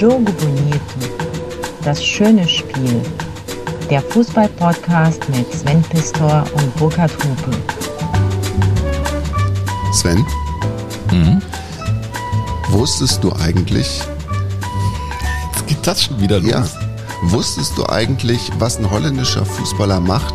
Jogo 0.00 0.18
Bonito. 0.18 0.78
Das 1.82 2.04
schöne 2.04 2.46
Spiel. 2.46 3.00
Der 3.88 4.02
Fußball-Podcast 4.02 5.26
mit 5.30 5.50
Sven 5.54 5.82
Pistor 5.84 6.44
und 6.54 6.76
Burkhard 6.76 7.12
Hupe. 7.12 7.56
Sven? 9.94 10.22
Wusstest 12.68 13.24
du 13.24 13.32
eigentlich, 13.32 14.02
Jetzt 15.54 15.66
geht 15.66 15.86
das 15.86 16.02
schon 16.02 16.20
wieder 16.20 16.40
los. 16.40 16.50
ja, 16.50 16.64
wusstest 17.22 17.78
du 17.78 17.86
eigentlich, 17.88 18.50
was 18.58 18.76
ein 18.78 18.90
holländischer 18.90 19.46
Fußballer 19.46 20.00
macht, 20.00 20.34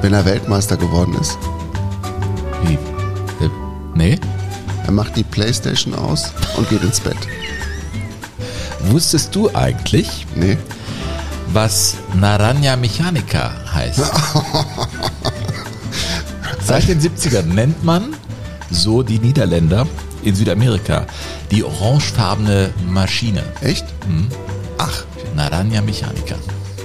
wenn 0.00 0.14
er 0.14 0.24
Weltmeister 0.24 0.78
geworden 0.78 1.14
ist? 1.20 1.36
Wie? 2.64 2.74
Äh, 3.44 3.50
nee? 3.94 4.18
Er 4.86 4.92
macht 4.92 5.14
die 5.14 5.24
Playstation 5.24 5.94
aus 5.94 6.32
und 6.56 6.70
geht 6.70 6.82
ins 6.82 7.00
Bett. 7.00 7.18
Wusstest 8.92 9.34
du 9.34 9.48
eigentlich, 9.54 10.26
Nee? 10.34 10.58
was 11.54 11.94
Naranja 12.14 12.76
Mechanica 12.76 13.50
heißt? 13.72 14.00
Seit 16.62 16.88
den 16.88 17.00
70ern 17.00 17.44
nennt 17.54 17.82
man, 17.82 18.14
so 18.70 19.02
die 19.02 19.18
Niederländer 19.18 19.86
in 20.22 20.34
Südamerika, 20.34 21.06
die 21.50 21.64
orangefarbene 21.64 22.68
Maschine. 22.86 23.42
Echt? 23.62 23.86
Ach, 24.76 25.04
Naranja 25.34 25.80
Mechanica. 25.80 26.34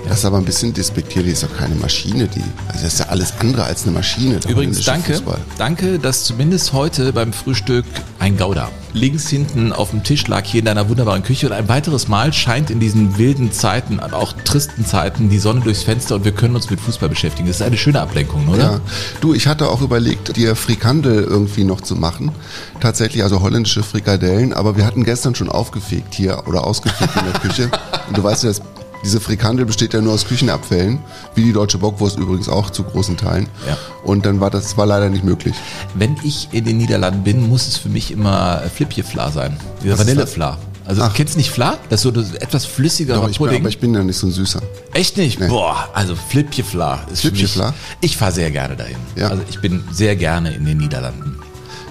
Das 0.07 0.19
ist 0.19 0.25
aber 0.25 0.37
ein 0.37 0.45
bisschen 0.45 0.73
despektierlich. 0.73 1.33
Ist 1.33 1.43
doch 1.43 1.55
keine 1.55 1.75
Maschine, 1.75 2.27
die. 2.27 2.41
Also 2.67 2.83
das 2.83 2.93
ist 2.93 2.99
ja 2.99 3.05
alles 3.07 3.33
andere 3.39 3.63
als 3.63 3.83
eine 3.83 3.91
Maschine. 3.91 4.39
Übrigens, 4.47 4.83
danke, 4.83 5.13
Fußball. 5.13 5.39
danke, 5.57 5.99
dass 5.99 6.23
zumindest 6.23 6.73
heute 6.73 7.13
beim 7.13 7.33
Frühstück 7.33 7.85
ein 8.19 8.37
Gouda 8.37 8.69
links 8.93 9.29
hinten 9.29 9.73
auf 9.73 9.91
dem 9.91 10.03
Tisch 10.03 10.27
lag, 10.27 10.43
hier 10.43 10.59
in 10.59 10.65
deiner 10.65 10.89
wunderbaren 10.89 11.23
Küche. 11.23 11.47
Und 11.47 11.53
ein 11.53 11.69
weiteres 11.69 12.07
Mal 12.07 12.33
scheint 12.33 12.69
in 12.69 12.79
diesen 12.79 13.17
wilden 13.17 13.51
Zeiten, 13.51 13.99
aber 13.99 14.17
auch 14.17 14.33
tristen 14.43 14.85
Zeiten, 14.85 15.29
die 15.29 15.39
Sonne 15.39 15.61
durchs 15.61 15.83
Fenster 15.83 16.15
und 16.15 16.25
wir 16.25 16.31
können 16.31 16.55
uns 16.55 16.69
mit 16.69 16.79
Fußball 16.79 17.09
beschäftigen. 17.09 17.47
Das 17.47 17.57
ist 17.57 17.61
eine 17.61 17.77
schöne 17.77 18.01
Ablenkung, 18.01 18.47
oder? 18.47 18.63
Ja, 18.63 18.79
du, 19.21 19.33
ich 19.33 19.47
hatte 19.47 19.69
auch 19.69 19.81
überlegt, 19.81 20.35
dir 20.35 20.55
Frikandel 20.55 21.23
irgendwie 21.23 21.63
noch 21.63 21.81
zu 21.81 21.95
machen. 21.95 22.31
Tatsächlich, 22.79 23.23
also 23.23 23.41
holländische 23.41 23.83
Frikadellen, 23.83 24.53
aber 24.53 24.77
wir 24.77 24.85
hatten 24.85 25.03
gestern 25.03 25.35
schon 25.35 25.49
aufgefegt 25.49 26.15
hier 26.15 26.43
oder 26.47 26.65
ausgefegt 26.65 27.15
in 27.15 27.31
der 27.31 27.39
Küche. 27.39 27.71
Und 28.07 28.17
du 28.17 28.23
weißt 28.23 28.43
ja, 28.43 28.49
das, 28.49 28.61
diese 29.07 29.21
Frikandel 29.21 29.65
besteht 29.65 29.93
ja 29.93 30.01
nur 30.01 30.11
aus 30.11 30.25
Küchenabfällen, 30.27 30.99
wie 31.33 31.43
die 31.43 31.53
deutsche 31.53 31.77
Bockwurst 31.77 32.17
übrigens 32.19 32.49
auch 32.49 32.71
zu 32.71 32.83
großen 32.83 33.15
Teilen. 33.15 33.47
Ja. 33.65 33.77
Und 34.03 34.25
dann 34.25 34.41
war 34.41 34.49
das 34.49 34.75
war 34.75 34.85
leider 34.85 35.09
nicht 35.09 35.23
möglich. 35.23 35.55
Wenn 35.95 36.17
ich 36.25 36.49
in 36.51 36.65
den 36.65 36.77
Niederlanden 36.77 37.23
bin, 37.23 37.47
muss 37.47 37.69
es 37.69 37.77
für 37.77 37.87
mich 37.87 38.11
immer 38.11 38.63
Flipje-Fla 38.75 39.31
sein. 39.31 39.55
Dieser 39.81 39.97
Vanillefla. 39.97 40.57
Also 40.83 41.03
Ach. 41.03 41.13
kennst 41.13 41.35
du 41.35 41.37
nicht 41.37 41.51
Fla? 41.51 41.77
Das 41.89 42.03
ist 42.03 42.13
so 42.13 42.19
ein 42.19 42.35
etwas 42.41 42.65
flüssigerer 42.65 43.21
Doch, 43.21 43.29
ich 43.29 43.37
bin, 43.37 43.47
Pudding. 43.47 43.61
aber 43.61 43.69
ich 43.69 43.79
bin 43.79 43.93
ja 43.93 44.03
nicht 44.03 44.17
so 44.17 44.27
ein 44.27 44.31
Süßer. 44.31 44.61
Echt 44.93 45.15
nicht? 45.15 45.39
Nee. 45.39 45.47
Boah, 45.47 45.87
also 45.93 46.13
Flipje-Fla 46.15 47.05
ist. 47.09 47.21
Flipje-Fla? 47.21 47.73
Ich 48.01 48.17
fahre 48.17 48.33
sehr 48.33 48.51
gerne 48.51 48.75
dahin. 48.75 48.97
Ja. 49.15 49.29
Also 49.29 49.43
ich 49.49 49.61
bin 49.61 49.85
sehr 49.89 50.17
gerne 50.17 50.53
in 50.53 50.65
den 50.65 50.79
Niederlanden. 50.79 51.39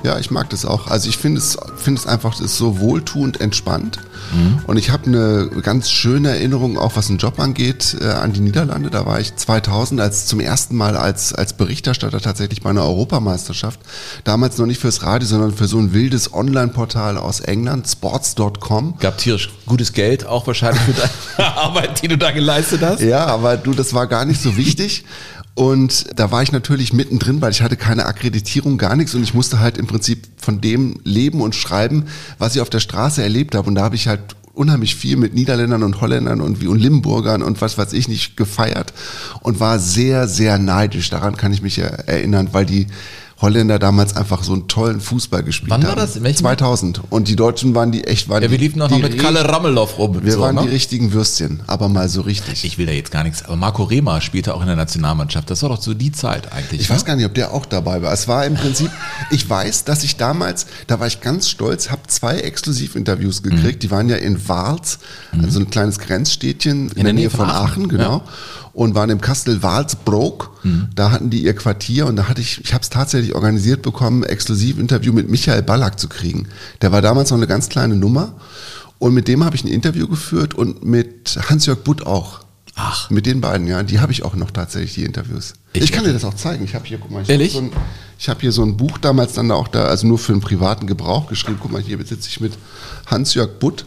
Ja, 0.07 0.21
ich 0.21 0.31
mag 0.31 0.49
das 0.51 0.65
auch. 0.65 0.87
Also 0.87 1.09
ich 1.09 1.17
finde 1.17 1.41
es, 1.41 1.59
finde 1.77 2.01
es 2.01 2.07
einfach, 2.07 2.41
ist 2.41 2.57
so 2.57 2.79
wohltuend 2.79 3.41
entspannt. 3.41 3.99
Und 4.67 4.77
ich 4.77 4.91
habe 4.91 5.07
eine 5.07 5.51
ganz 5.63 5.91
schöne 5.91 6.31
Erinnerung, 6.31 6.79
auch 6.79 6.97
was 6.97 7.07
den 7.07 7.19
Job 7.19 7.39
angeht, 7.39 7.97
äh, 8.01 8.07
an 8.07 8.33
die 8.33 8.41
Niederlande. 8.41 8.91
Da 8.91 9.07
war 9.07 9.21
ich 9.21 9.35
2000 9.37 10.01
als 10.01 10.27
zum 10.27 10.41
ersten 10.41 10.77
Mal 10.77 10.97
als, 10.97 11.33
als 11.33 11.53
Berichterstatter 11.55 12.21
tatsächlich 12.21 12.63
bei 12.63 12.71
einer 12.71 12.83
Europameisterschaft. 12.83 13.81
Damals 14.25 14.59
noch 14.59 14.67
nicht 14.67 14.81
fürs 14.81 15.03
Radio, 15.03 15.27
sondern 15.29 15.53
für 15.53 15.67
so 15.67 15.79
ein 15.79 15.93
wildes 15.93 16.33
Online-Portal 16.33 17.19
aus 17.19 17.41
England, 17.41 17.89
sports.com. 17.89 18.99
Gab 18.99 19.19
tierisch 19.19 19.51
gutes 19.67 19.93
Geld, 19.93 20.27
auch 20.27 20.47
wahrscheinlich 20.47 20.83
für 20.83 20.93
deine 20.93 21.57
Arbeit, 21.57 22.03
die 22.03 22.09
du 22.09 22.19
da 22.19 22.31
geleistet 22.31 22.83
hast. 22.83 23.01
Ja, 23.01 23.27
aber 23.27 23.57
du, 23.57 23.73
das 23.75 23.95
war 23.95 24.07
gar 24.07 24.25
nicht 24.25 24.41
so 24.41 24.57
wichtig. 24.57 25.05
Und 25.57 26.05
da 26.15 26.31
war 26.31 26.43
ich 26.43 26.53
natürlich 26.53 26.93
mittendrin, 26.93 27.41
weil 27.41 27.51
ich 27.51 27.63
hatte 27.63 27.79
keine 27.79 28.05
Akkreditierung, 28.05 28.77
gar 28.77 28.95
nichts. 28.95 29.15
Und 29.15 29.23
ich 29.23 29.33
musste 29.33 29.59
halt 29.59 29.79
im 29.79 29.87
Prinzip 29.87 30.29
von 30.37 30.61
dem 30.61 31.01
leben 31.03 31.41
und 31.41 31.55
schreiben, 31.55 32.05
was 32.39 32.55
ich 32.55 32.61
auf 32.61 32.69
der 32.69 32.79
Straße 32.79 33.23
erlebt 33.23 33.55
habe. 33.55 33.67
Und 33.67 33.75
da 33.75 33.83
habe 33.83 33.95
ich 33.97 34.07
halt 34.07 34.37
unheimlich 34.53 34.97
viel 34.97 35.17
mit 35.17 35.33
Niederländern 35.33 35.83
und 35.83 36.03
Holländern 36.03 36.43
und 36.43 36.61
wie 36.61 36.67
und 36.67 36.79
Limburgern 36.79 37.43
und 37.43 37.63
was 37.63 37.79
weiß 37.79 37.95
ich 37.95 38.07
nicht 38.07 38.37
gefeiert 38.37 38.93
und 39.41 39.59
war 39.59 39.79
sehr, 39.79 40.29
sehr 40.29 40.59
neidisch. 40.59 41.09
Daran 41.09 41.39
kann 41.39 41.55
ich 41.55 41.63
mich 41.63 41.79
erinnern, 41.79 42.51
weil 42.53 42.67
die 42.67 42.87
Holländer 43.39 43.79
damals 43.79 44.17
einfach 44.17 44.43
so 44.43 44.55
einen 44.55 44.67
tollen 44.67 45.01
Fußball 45.01 45.43
gespielt 45.43 45.71
Wann 45.71 45.83
war 45.83 45.91
haben. 45.91 46.01
das? 46.01 46.17
In 46.17 46.23
welchem 46.23 46.39
2000. 46.39 47.03
Und 47.11 47.29
die 47.29 47.37
Deutschen 47.37 47.75
waren 47.75 47.93
die 47.93 48.05
echt, 48.05 48.31
waren 48.31 48.43
Ja, 48.43 48.51
wir 48.51 48.57
liefen 48.57 48.81
auch 48.81 48.89
noch 48.89 48.99
mit 48.99 49.19
Kalle 49.19 49.47
Rammelow 49.47 49.91
rum. 49.99 50.25
Wir 50.25 50.33
so, 50.33 50.41
waren 50.41 50.55
ne? 50.55 50.63
die 50.63 50.69
richtigen 50.69 51.13
Würstchen, 51.13 51.63
aber 51.67 51.91
mal 51.91 52.09
so 52.09 52.23
richtig. 52.23 52.65
Ich 52.65 52.79
will 52.79 52.87
da 52.87 52.93
jetzt 52.93 53.11
gar 53.11 53.25
nichts, 53.25 53.45
aber 53.45 53.57
Marco 53.57 53.83
Rema 53.83 54.23
spielte 54.23 54.55
auch 54.55 54.63
in 54.63 54.69
der 54.69 54.77
Nationalmannschaft. 54.77 55.51
Das 55.51 55.63
war 55.63 55.69
doch 55.69 55.83
so 55.83 55.93
die 55.93 56.13
Zeit 56.13 56.51
eigentlich. 56.53 56.81
Ich 56.81 56.89
ne? 56.89 56.95
weiß 56.95 57.05
gar 57.05 57.15
nicht, 57.17 57.27
ob 57.27 57.35
der 57.35 57.53
auch 57.53 57.67
dabei 57.67 58.01
war. 58.01 58.11
Es 58.11 58.27
war 58.27 58.47
im 58.47 58.55
Prinzip, 58.55 58.91
ich 59.31 59.49
weiß, 59.49 59.85
dass 59.85 60.03
ich 60.03 60.17
damals, 60.17 60.67
da 60.87 60.99
war 60.99 61.07
ich 61.07 61.21
ganz 61.21 61.51
stolz, 61.51 61.91
habe 61.91 62.03
zwei 62.07 62.39
Exklusivinterviews 62.39 63.43
gekriegt. 63.43 63.83
Die 63.83 63.91
waren 63.91 64.09
ja 64.09 64.17
in 64.17 64.49
Wals, 64.49 64.99
also 65.43 65.61
ein 65.61 65.69
kleines 65.69 65.99
Grenzstädtchen 65.99 66.91
in, 66.93 67.05
der 67.05 67.13
Nähe 67.13 67.29
von 67.29 67.51
Aachen, 67.51 67.89
genau. 67.89 68.23
Und 68.77 68.95
waren 68.95 69.09
im 69.09 69.23
Kastel 69.23 69.63
Walsbrook. 69.63 70.51
Da 70.95 71.11
hatten 71.11 71.31
die 71.31 71.43
ihr 71.43 71.55
Quartier 71.55 72.05
und 72.07 72.17
da 72.17 72.29
hatte 72.29 72.43
ich, 72.43 72.61
ich 72.63 72.75
habe 72.75 72.83
es 72.83 72.91
tatsächlich 72.91 73.35
organisiert 73.35 73.81
bekommen, 73.81 74.23
Exklusivinterview 74.23 75.15
mit 75.15 75.31
Michael 75.31 75.63
Ballack 75.63 75.99
zu 75.99 76.09
kriegen. 76.09 76.49
Der 76.83 76.93
war 76.93 77.01
damals 77.01 77.31
noch 77.31 77.39
eine 77.39 77.47
ganz 77.47 77.71
kleine 77.71 77.97
Nummer. 77.97 78.35
Und 78.99 79.15
mit 79.15 79.29
dem 79.29 79.45
habe 79.45 79.57
ich 79.57 79.65
ein 79.65 79.69
Interview 79.69 80.07
geführt 80.07 80.53
und 80.53 80.85
mit 80.85 81.39
Hans-Jörg 81.49 81.85
Butt 81.85 82.07
auch. 82.07 82.41
Ach. 82.75 83.09
Mit 83.09 83.25
den 83.25 83.41
beiden, 83.41 83.67
ja. 83.67 83.83
Die 83.83 83.99
habe 84.01 84.13
ich 84.13 84.23
auch 84.25 84.37
noch 84.37 84.51
tatsächlich, 84.51 84.93
die 84.95 85.05
Interviews. 85.05 85.55
Ich, 85.73 85.85
Ich 85.85 85.93
kann 85.93 86.05
dir 86.05 86.13
das 86.13 86.25
auch 86.25 86.35
zeigen. 86.35 86.63
Ich 86.65 86.75
habe 86.75 86.85
hier, 86.85 86.99
guck 86.99 87.11
mal, 87.11 87.23
ich 87.23 87.31
habe 87.31 87.49
so 87.49 87.59
ein, 87.61 87.71
ich 88.19 88.29
hab 88.29 88.43
hier 88.43 88.53
so 88.53 88.63
ein 88.63 88.77
Buch 88.77 88.99
damals 88.99 89.33
dann 89.33 89.51
auch 89.51 89.69
da, 89.69 89.85
also 89.87 90.07
nur 90.07 90.19
für 90.19 90.33
den 90.33 90.43
privaten 90.43 90.87
Gebrauch 90.87 91.29
geschrieben. 91.29 91.59
Guck 91.63 91.73
mal, 91.73 91.81
hier 91.81 91.97
sitze 92.05 92.29
ich 92.29 92.41
mit 92.41 92.53
Hans-Jörg 93.07 93.59
Butt 93.59 93.87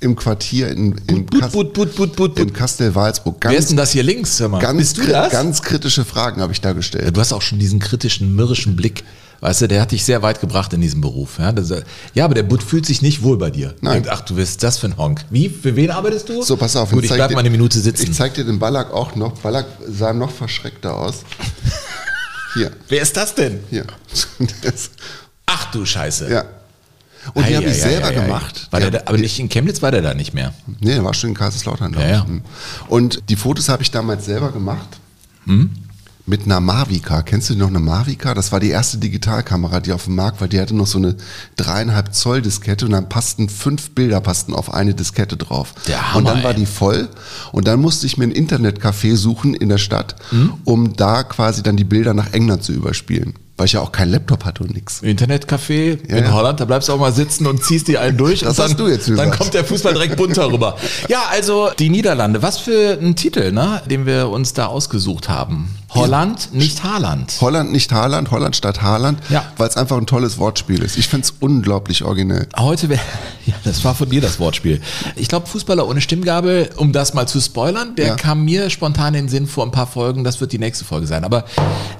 im 0.00 0.14
Quartier 0.16 0.68
in, 0.68 0.94
in, 1.06 1.26
Butt, 1.26 1.40
Kas- 1.40 1.52
Butt, 1.52 1.72
Butt, 1.74 1.94
Butt, 1.96 2.16
Butt, 2.16 2.38
in 2.38 2.46
Butt. 2.48 2.54
Kastel 2.54 2.94
Walsburg. 2.94 3.36
Wer 3.40 3.56
ist 3.56 3.70
denn 3.70 3.76
das 3.76 3.92
hier 3.92 4.02
links? 4.02 4.38
Hör 4.40 4.48
mal. 4.48 4.60
ganz, 4.60 4.78
Bist 4.78 4.98
du 4.98 5.06
das? 5.06 5.32
ganz 5.32 5.62
kritische 5.62 6.04
Fragen 6.04 6.40
habe 6.40 6.52
ich 6.52 6.60
da 6.60 6.70
Ja, 6.70 6.74
gestellt. 6.74 7.16
du 7.16 7.20
hast 7.20 7.32
auch 7.32 7.42
schon 7.42 7.58
diesen 7.58 7.78
kritischen, 7.78 8.34
mürrischen 8.34 8.76
Blick. 8.76 9.04
Weißt 9.40 9.60
du, 9.60 9.68
der 9.68 9.82
hat 9.82 9.92
dich 9.92 10.02
sehr 10.04 10.22
weit 10.22 10.40
gebracht 10.40 10.72
in 10.72 10.80
diesem 10.80 11.02
Beruf. 11.02 11.38
Ja, 11.38 11.52
das, 11.52 11.70
ja 12.14 12.24
aber 12.24 12.34
der 12.34 12.42
Butt 12.42 12.62
fühlt 12.62 12.86
sich 12.86 13.02
nicht 13.02 13.22
wohl 13.22 13.36
bei 13.36 13.50
dir. 13.50 13.74
Nein. 13.82 13.94
Denkt, 14.02 14.08
ach, 14.08 14.22
du 14.22 14.34
bist 14.36 14.62
das 14.62 14.78
für 14.78 14.86
ein 14.86 14.96
Honk. 14.96 15.24
Wie? 15.30 15.50
Für 15.50 15.76
wen 15.76 15.90
arbeitest 15.90 16.28
du? 16.30 16.42
So, 16.42 16.56
pass 16.56 16.74
auf. 16.74 16.90
Gut, 16.90 17.04
ich 17.04 17.10
bleib 17.12 17.28
dir- 17.28 17.34
mal 17.34 17.40
eine 17.40 17.50
Minute 17.50 17.78
sitzen. 17.78 18.10
Ich 18.10 18.14
zeig 18.16 18.32
dir 18.34 18.44
den 18.44 18.58
Ballack 18.58 18.92
auch 18.92 19.14
noch. 19.14 19.38
Ballack 19.40 19.66
sah 19.88 20.12
noch 20.14 20.30
verschreckter 20.30 20.94
aus. 20.96 21.16
Hier, 22.54 22.70
Wer 22.88 23.02
ist 23.02 23.14
das 23.16 23.34
denn? 23.34 23.60
hier. 23.70 23.84
Das, 24.62 24.90
Ach 25.44 25.70
du 25.70 25.84
Scheiße. 25.84 26.30
ja. 26.30 26.44
Und 27.34 27.46
die 27.48 27.52
Ei, 27.52 27.56
habe 27.56 27.66
ich 27.66 27.72
ei, 27.72 27.88
selber 27.88 28.06
ei, 28.08 28.10
ei, 28.10 28.20
ei. 28.20 28.24
gemacht. 28.26 28.68
Die 28.72 28.84
hab- 28.84 28.92
da, 28.92 29.00
aber 29.06 29.18
nicht 29.18 29.38
in 29.38 29.48
Chemnitz 29.48 29.82
war 29.82 29.90
der 29.90 30.02
da 30.02 30.14
nicht 30.14 30.34
mehr. 30.34 30.52
Nee, 30.80 30.94
der 30.94 31.04
war 31.04 31.14
schon 31.14 31.30
in 31.30 31.36
Kaiserslautern, 31.36 31.92
glaube 31.92 32.08
Ja, 32.08 32.18
ich. 32.22 32.28
Mhm. 32.28 32.42
Und 32.88 33.22
die 33.28 33.36
Fotos 33.36 33.68
habe 33.68 33.82
ich 33.82 33.90
damals 33.90 34.24
selber 34.26 34.52
gemacht. 34.52 34.88
Hm? 35.44 35.70
Mit 36.28 36.44
einer 36.44 36.58
Mavica. 36.58 37.22
Kennst 37.22 37.50
du 37.50 37.54
noch 37.54 37.68
eine 37.68 37.78
Mavica? 37.78 38.34
Das 38.34 38.50
war 38.50 38.58
die 38.58 38.70
erste 38.70 38.98
Digitalkamera, 38.98 39.78
die 39.78 39.92
auf 39.92 40.06
dem 40.06 40.16
Markt 40.16 40.40
war. 40.40 40.48
Die 40.48 40.60
hatte 40.60 40.74
noch 40.74 40.88
so 40.88 40.98
eine 40.98 41.14
dreieinhalb 41.54 42.12
Zoll 42.16 42.42
Diskette 42.42 42.84
und 42.84 42.90
dann 42.90 43.08
passten 43.08 43.48
fünf 43.48 43.90
Bilder 43.90 44.20
passten 44.20 44.52
auf 44.52 44.74
eine 44.74 44.92
Diskette 44.94 45.36
drauf. 45.36 45.72
Der 45.86 46.02
Hammer, 46.14 46.16
und 46.18 46.24
dann 46.24 46.42
war 46.42 46.52
die 46.52 46.66
voll. 46.66 47.08
Und 47.52 47.68
dann 47.68 47.80
musste 47.80 48.06
ich 48.06 48.18
mir 48.18 48.24
ein 48.24 48.32
Internetcafé 48.32 49.14
suchen 49.14 49.54
in 49.54 49.68
der 49.68 49.78
Stadt, 49.78 50.16
Hm? 50.30 50.54
um 50.64 50.96
da 50.96 51.22
quasi 51.22 51.62
dann 51.62 51.76
die 51.76 51.84
Bilder 51.84 52.12
nach 52.12 52.32
England 52.32 52.64
zu 52.64 52.72
überspielen. 52.72 53.34
Weil 53.58 53.66
ich 53.66 53.72
ja 53.72 53.80
auch 53.80 53.90
keinen 53.90 54.10
Laptop 54.10 54.44
hatte 54.44 54.64
und 54.64 54.74
nix. 54.74 55.02
Internetcafé 55.02 55.98
Ja, 56.10 56.16
in 56.18 56.24
ja. 56.24 56.32
Holland, 56.32 56.60
da 56.60 56.66
bleibst 56.66 56.88
du 56.88 56.92
auch 56.92 56.98
mal 56.98 57.12
sitzen 57.12 57.46
und 57.46 57.64
ziehst 57.64 57.88
die 57.88 57.96
einen 57.96 58.18
durch. 58.18 58.40
Das 58.40 58.50
und 58.50 58.58
dann, 58.58 58.70
hast 58.70 58.80
du 58.80 58.88
jetzt 58.88 59.08
Dann 59.08 59.16
gesagt. 59.16 59.38
kommt 59.38 59.54
der 59.54 59.64
Fußball 59.64 59.94
direkt 59.94 60.16
bunter 60.16 60.52
rüber. 60.52 60.76
Ja, 61.08 61.22
also 61.30 61.70
die 61.78 61.88
Niederlande. 61.88 62.42
Was 62.42 62.58
für 62.58 62.98
ein 63.00 63.16
Titel, 63.16 63.52
ne, 63.52 63.80
den 63.88 64.04
wir 64.04 64.28
uns 64.28 64.52
da 64.52 64.66
ausgesucht 64.66 65.28
haben. 65.30 65.70
Holland, 65.96 66.52
nicht 66.52 66.82
Haaland. 66.84 67.34
Holland 67.40 67.72
nicht 67.72 67.92
Haaland, 67.92 68.30
Holland 68.30 68.56
statt 68.56 68.82
Haaland, 68.82 69.18
Ja. 69.28 69.44
weil 69.56 69.68
es 69.68 69.76
einfach 69.76 69.96
ein 69.96 70.06
tolles 70.06 70.38
Wortspiel 70.38 70.82
ist. 70.82 70.96
Ich 70.96 71.08
finde 71.08 71.24
es 71.24 71.34
unglaublich 71.40 72.04
originell. 72.04 72.46
Heute 72.56 72.88
wäre, 72.88 73.00
ja, 73.46 73.54
das 73.64 73.84
war 73.84 73.94
von 73.94 74.08
dir 74.10 74.20
das 74.20 74.38
Wortspiel. 74.38 74.80
Ich 75.16 75.28
glaube, 75.28 75.46
Fußballer 75.46 75.86
ohne 75.86 76.00
Stimmgabel, 76.00 76.70
um 76.76 76.92
das 76.92 77.14
mal 77.14 77.26
zu 77.26 77.40
spoilern, 77.40 77.94
der 77.96 78.06
Ja. 78.08 78.14
kam 78.16 78.44
mir 78.44 78.70
spontan 78.70 79.14
in 79.14 79.24
den 79.24 79.28
Sinn 79.28 79.46
vor 79.46 79.64
ein 79.64 79.70
paar 79.72 79.86
Folgen. 79.86 80.24
Das 80.24 80.40
wird 80.40 80.52
die 80.52 80.58
nächste 80.58 80.84
Folge 80.84 81.06
sein. 81.06 81.24
Aber 81.24 81.44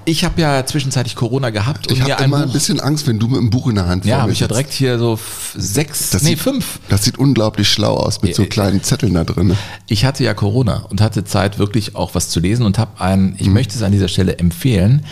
ich 0.05 0.25
habe 0.25 0.41
ja 0.41 0.65
zwischenzeitlich 0.67 1.15
Corona 1.17 1.51
gehabt 1.51 1.87
und 1.89 1.95
Ich 1.95 2.01
habe 2.03 2.19
ein 2.19 2.25
immer 2.27 2.39
Buch, 2.39 2.47
ein 2.47 2.53
bisschen 2.53 2.81
Angst, 2.81 3.07
wenn 3.07 3.19
du 3.19 3.29
mit 3.29 3.39
einem 3.39 3.51
Buch 3.51 3.67
in 3.69 3.77
der 3.77 3.87
Hand 3.87 4.05
ja, 4.05 4.21
habe 4.23 4.33
ich 4.33 4.41
ja 4.41 4.49
direkt 4.49 4.73
hier 4.73 4.99
so 4.99 5.19
sechs, 5.57 6.11
Das 6.11 6.23
nee, 6.23 6.31
sieht, 6.31 6.41
fünf 6.41 6.81
Das 6.89 7.05
sieht 7.05 7.19
unglaublich 7.19 7.69
schlau 7.69 7.95
aus 7.97 8.23
mit 8.23 8.35
so 8.35 8.43
Äh, 8.43 8.47
kleinen 8.47 8.83
Zetteln 8.83 9.15
da 9.15 9.25
drin. 9.25 9.57
Ich 9.89 10.05
hatte 10.05 10.23
ja 10.25 10.35
Corona 10.35 10.85
und 10.91 11.01
hatte 11.01 11.25
Zeit, 11.25 11.59
wirklich 11.59 11.95
auch 11.97 12.15
was 12.15 12.29
zu 12.29 12.41
lesen 12.41 12.65
und 12.65 12.79
habe 12.79 13.01
ein, 13.01 13.27
Mhm. 13.31 13.37
ich 13.39 13.47
möchte 13.49 13.77
es 13.77 13.83
an 13.87 13.93
dieser 13.93 14.09
Stelle 14.09 14.39
empfehlen, 14.39 15.05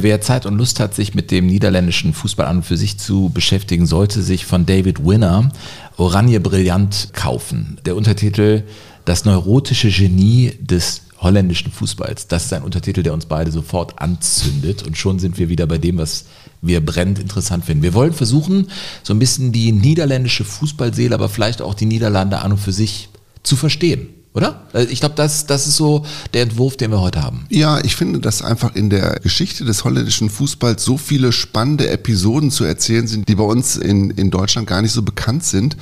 Wer 0.00 0.20
Zeit 0.20 0.46
und 0.46 0.56
Lust 0.56 0.78
hat, 0.78 0.94
sich 0.94 1.14
mit 1.14 1.32
dem 1.32 1.46
niederländischen 1.46 2.14
Fußball 2.14 2.46
an 2.46 2.58
und 2.58 2.62
für 2.62 2.76
sich 2.76 2.98
zu 2.98 3.30
beschäftigen, 3.34 3.84
sollte 3.84 4.22
sich 4.22 4.46
von 4.46 4.64
David 4.64 5.04
Winner 5.04 5.50
Oranje 5.96 6.38
Brillant 6.38 7.08
kaufen. 7.14 7.80
Der 7.84 7.96
Untertitel 7.96 8.62
Das 9.04 9.24
neurotische 9.24 9.90
Genie 9.90 10.52
des 10.60 11.02
holländischen 11.20 11.72
Fußballs. 11.72 12.28
Das 12.28 12.44
ist 12.44 12.52
ein 12.52 12.62
Untertitel, 12.62 13.02
der 13.02 13.12
uns 13.12 13.26
beide 13.26 13.50
sofort 13.50 14.00
anzündet 14.00 14.84
und 14.86 14.96
schon 14.96 15.18
sind 15.18 15.36
wir 15.36 15.48
wieder 15.48 15.66
bei 15.66 15.78
dem, 15.78 15.98
was 15.98 16.26
wir 16.62 16.84
brennend 16.84 17.18
interessant 17.18 17.64
finden. 17.64 17.82
Wir 17.82 17.94
wollen 17.94 18.12
versuchen, 18.12 18.68
so 19.02 19.12
ein 19.12 19.18
bisschen 19.18 19.50
die 19.50 19.72
niederländische 19.72 20.44
Fußballseele, 20.44 21.12
aber 21.12 21.28
vielleicht 21.28 21.60
auch 21.60 21.74
die 21.74 21.86
Niederlande 21.86 22.38
an 22.38 22.52
und 22.52 22.58
für 22.58 22.70
sich 22.70 23.08
zu 23.42 23.56
verstehen. 23.56 24.10
Oder? 24.38 24.60
Äh, 24.72 24.84
ich 24.84 25.00
glaube, 25.00 25.16
das, 25.16 25.46
das 25.46 25.66
ist 25.66 25.76
so 25.76 26.06
der 26.32 26.42
Entwurf, 26.42 26.76
den 26.76 26.92
wir 26.92 27.00
heute 27.00 27.22
haben. 27.22 27.44
Ja, 27.48 27.80
ich 27.80 27.96
finde, 27.96 28.20
dass 28.20 28.40
einfach 28.40 28.76
in 28.76 28.88
der 28.88 29.18
Geschichte 29.20 29.64
des 29.64 29.82
holländischen 29.82 30.30
Fußballs 30.30 30.84
so 30.84 30.96
viele 30.96 31.32
spannende 31.32 31.90
Episoden 31.90 32.52
zu 32.52 32.62
erzählen 32.62 33.08
sind, 33.08 33.28
die 33.28 33.34
bei 33.34 33.42
uns 33.42 33.76
in, 33.76 34.10
in 34.10 34.30
Deutschland 34.30 34.68
gar 34.68 34.80
nicht 34.80 34.92
so 34.92 35.02
bekannt 35.02 35.42
sind. 35.42 35.76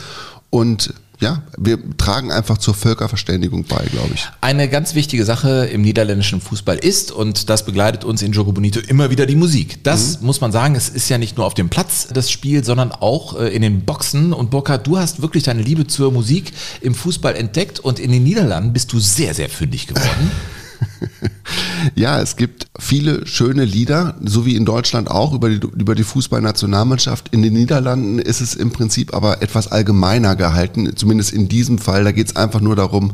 Und 0.49 0.95
ja, 1.19 1.43
wir 1.57 1.79
tragen 1.97 2.31
einfach 2.31 2.59
zur 2.59 2.75
Völkerverständigung 2.75 3.65
bei, 3.65 3.85
glaube 3.91 4.11
ich. 4.15 4.29
Eine 4.41 4.69
ganz 4.69 4.95
wichtige 4.95 5.25
Sache 5.25 5.67
im 5.67 5.81
niederländischen 5.83 6.41
Fußball 6.41 6.77
ist, 6.77 7.11
und 7.11 7.49
das 7.49 7.65
begleitet 7.65 8.05
uns 8.05 8.21
in 8.21 8.33
Jogo 8.33 8.53
Bonito 8.53 8.81
immer 8.81 9.11
wieder 9.11 9.25
die 9.25 9.37
Musik. 9.37 9.83
Das 9.83 10.21
mhm. 10.21 10.27
muss 10.27 10.41
man 10.41 10.53
sagen, 10.53 10.75
es 10.75 10.89
ist 10.91 11.09
ja 11.09 11.17
nicht 11.17 11.37
nur 11.39 11.47
auf 11.47 11.55
dem 11.55 11.71
Platz 11.71 12.09
das 12.13 12.31
Spiel, 12.31 12.65
sondern 12.65 12.93
auch 12.93 13.39
äh, 13.41 13.49
in 13.49 13.63
den 13.63 13.85
Boxen. 13.85 14.35
Und 14.35 14.51
Burkhard, 14.51 14.87
du 14.87 14.99
hast 14.99 15.23
wirklich 15.23 15.45
deine 15.45 15.63
Liebe 15.63 15.87
zur 15.87 16.13
Musik 16.13 16.53
im 16.83 16.95
Fußball 16.95 17.35
entdeckt 17.35 17.81
und 17.81 17.99
in 17.99 18.13
den 18.13 18.23
Niederlanden 18.23 18.73
bist 18.75 18.93
du 18.93 19.01
sehr, 19.01 19.33
sehr 19.33 19.49
fündig 19.49 19.87
geworden. 19.87 20.31
ja, 21.95 22.21
es 22.21 22.37
gibt 22.37 22.67
viele 22.79 23.27
schöne 23.27 23.65
Lieder, 23.65 24.17
so 24.25 24.47
wie 24.47 24.57
in 24.57 24.65
Deutschland 24.65 25.11
auch 25.11 25.33
über 25.33 25.49
die, 25.49 25.57
über 25.57 25.95
die 25.95 26.05
Fußballnationalmannschaft. 26.05 27.29
In 27.33 27.43
den 27.43 27.53
Niederlanden 27.53 28.19
ist 28.19 28.41
es 28.41 28.55
im 28.55 28.71
Prinzip 28.71 29.15
aber 29.15 29.43
etwas 29.43 29.71
allgemeiner 29.71 30.37
gehalten, 30.37 30.97
zumindest 30.97 31.33
in 31.33 31.49
diesem 31.49 31.79
Fall. 31.79 32.05
Da 32.05 32.13
geht 32.13 32.29
es 32.29 32.37
einfach 32.37 32.61
nur 32.61 32.77
darum, 32.77 33.13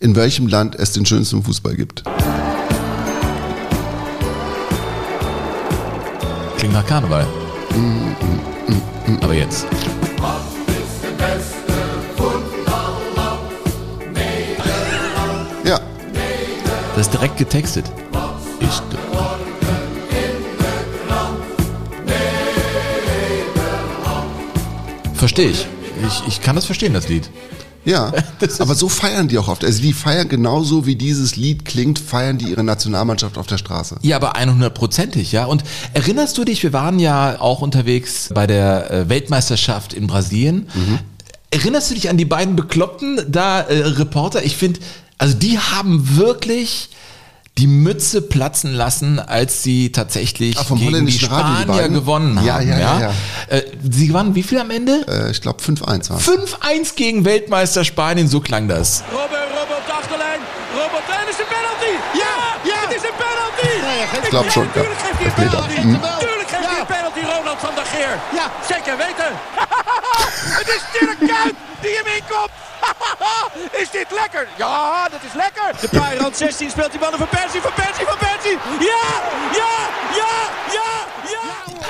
in 0.00 0.16
welchem 0.16 0.46
Land 0.48 0.74
es 0.74 0.92
den 0.92 1.06
schönsten 1.06 1.42
Fußball 1.42 1.76
gibt. 1.76 2.04
Klingt 6.58 6.74
nach 6.74 6.86
Karneval. 6.86 7.26
Mm, 7.70 7.78
mm, 7.78 8.72
mm, 8.72 9.12
mm. 9.12 9.18
aber 9.20 9.34
jetzt. 9.34 9.66
Das 17.02 17.08
ist 17.08 17.14
direkt 17.14 17.36
getextet. 17.36 17.84
Ich. 18.60 18.80
Verstehe 25.14 25.48
ich. 25.50 25.66
ich. 26.06 26.28
Ich 26.28 26.40
kann 26.42 26.54
das 26.54 26.64
verstehen, 26.64 26.94
das 26.94 27.08
Lied. 27.08 27.28
Ja, 27.84 28.12
das 28.38 28.60
aber 28.60 28.76
so 28.76 28.88
feiern 28.88 29.26
die 29.26 29.36
auch 29.38 29.48
oft. 29.48 29.64
Also 29.64 29.82
die 29.82 29.92
feiern 29.92 30.28
genauso, 30.28 30.86
wie 30.86 30.94
dieses 30.94 31.34
Lied 31.34 31.64
klingt, 31.64 31.98
feiern 31.98 32.38
die 32.38 32.50
ihre 32.50 32.62
Nationalmannschaft 32.62 33.36
auf 33.36 33.48
der 33.48 33.58
Straße. 33.58 33.96
Ja, 34.02 34.14
aber 34.14 34.36
100%ig, 34.36 35.32
ja. 35.32 35.46
Und 35.46 35.64
erinnerst 35.94 36.38
du 36.38 36.44
dich, 36.44 36.62
wir 36.62 36.72
waren 36.72 37.00
ja 37.00 37.40
auch 37.40 37.62
unterwegs 37.62 38.30
bei 38.32 38.46
der 38.46 38.92
äh, 38.92 39.08
Weltmeisterschaft 39.08 39.92
in 39.92 40.06
Brasilien. 40.06 40.68
Mhm. 40.72 41.00
Erinnerst 41.50 41.90
du 41.90 41.96
dich 41.96 42.08
an 42.10 42.16
die 42.16 42.26
beiden 42.26 42.54
Bekloppten 42.54 43.22
da, 43.26 43.62
äh, 43.62 43.80
Reporter? 43.80 44.44
Ich 44.44 44.56
finde, 44.56 44.78
also 45.22 45.36
die 45.36 45.56
haben 45.56 46.16
wirklich 46.16 46.88
die 47.58 47.66
Mütze 47.66 48.22
platzen 48.22 48.72
lassen, 48.72 49.18
als 49.18 49.62
sie 49.62 49.92
tatsächlich 49.92 50.56
Ach, 50.58 50.68
gegen 50.74 51.06
die 51.06 51.12
Spanier 51.12 51.68
Radio, 51.68 51.88
die 51.88 51.94
gewonnen 51.94 52.38
haben. 52.38 52.46
Ja, 52.46 52.60
ja, 52.60 52.78
ja. 52.78 53.00
ja. 53.00 53.12
Äh, 53.48 53.62
sie 53.90 54.08
gewannen 54.08 54.34
wie 54.34 54.42
viel 54.42 54.58
am 54.58 54.70
Ende? 54.70 55.04
Äh, 55.06 55.30
ich 55.30 55.40
glaube 55.42 55.62
5-1 55.62 56.10
war 56.10 56.18
5-1 56.18 56.94
gegen 56.96 57.24
Weltmeister 57.24 57.84
Spanien, 57.84 58.26
so 58.28 58.40
klang 58.40 58.68
das. 58.68 59.04
Robert, 59.12 59.30
Robert, 59.52 59.84
Achterlijn. 59.90 60.40
Robert, 60.74 61.04
en 61.08 61.28
is 61.28 61.38
een 61.38 61.50
penalty. 61.56 61.92
Ja, 62.16 62.34
ja, 62.64 62.78
het 62.88 62.96
is 62.96 63.04
een 63.08 63.16
penalty. 63.20 63.70
Nee, 63.86 64.22
ich 64.22 64.28
glaube 64.30 64.50
schon. 64.50 64.68
Ja. 64.74 64.82
Natuurlijk 64.82 65.00
geeft 65.00 65.18
hij 65.18 65.26
een 65.26 65.50
penalty. 65.50 65.74
Natuurlijk 65.76 66.48
geeft 66.48 66.68
hij 66.70 66.80
een 66.80 66.86
penalty, 66.96 67.20
Ronald 67.32 67.60
van 67.66 67.74
der 67.74 67.84
Geer. 67.92 68.14
Ja, 68.38 68.46
zeker 68.72 68.96
weten. 68.96 69.30
Het 70.58 70.68
is 70.68 70.82
Dirk 70.92 71.18
Kuyt 71.18 71.54
die 71.82 71.94
hem 71.96 72.06
inkomt. 72.16 72.50
is 73.82 73.90
dit 73.90 74.10
lekker? 74.10 74.48
Ja, 74.56 75.08
dat 75.08 75.20
is 75.28 75.34
lekker. 75.34 75.80
De 75.80 75.88
paai 75.98 76.18
rand 76.18 76.36
16 76.36 76.70
speelt 76.70 76.90
die 76.90 77.00
ballen 77.00 77.18
van 77.18 77.28
Persie, 77.28 77.60
van 77.60 77.72
Persie, 77.74 78.06
van 78.06 78.18
Persie. 78.18 78.56
Ja, 78.90 79.06
ja, 79.60 79.74
ja, 80.16 80.34
ja, 80.72 80.90
ja. 81.30 81.42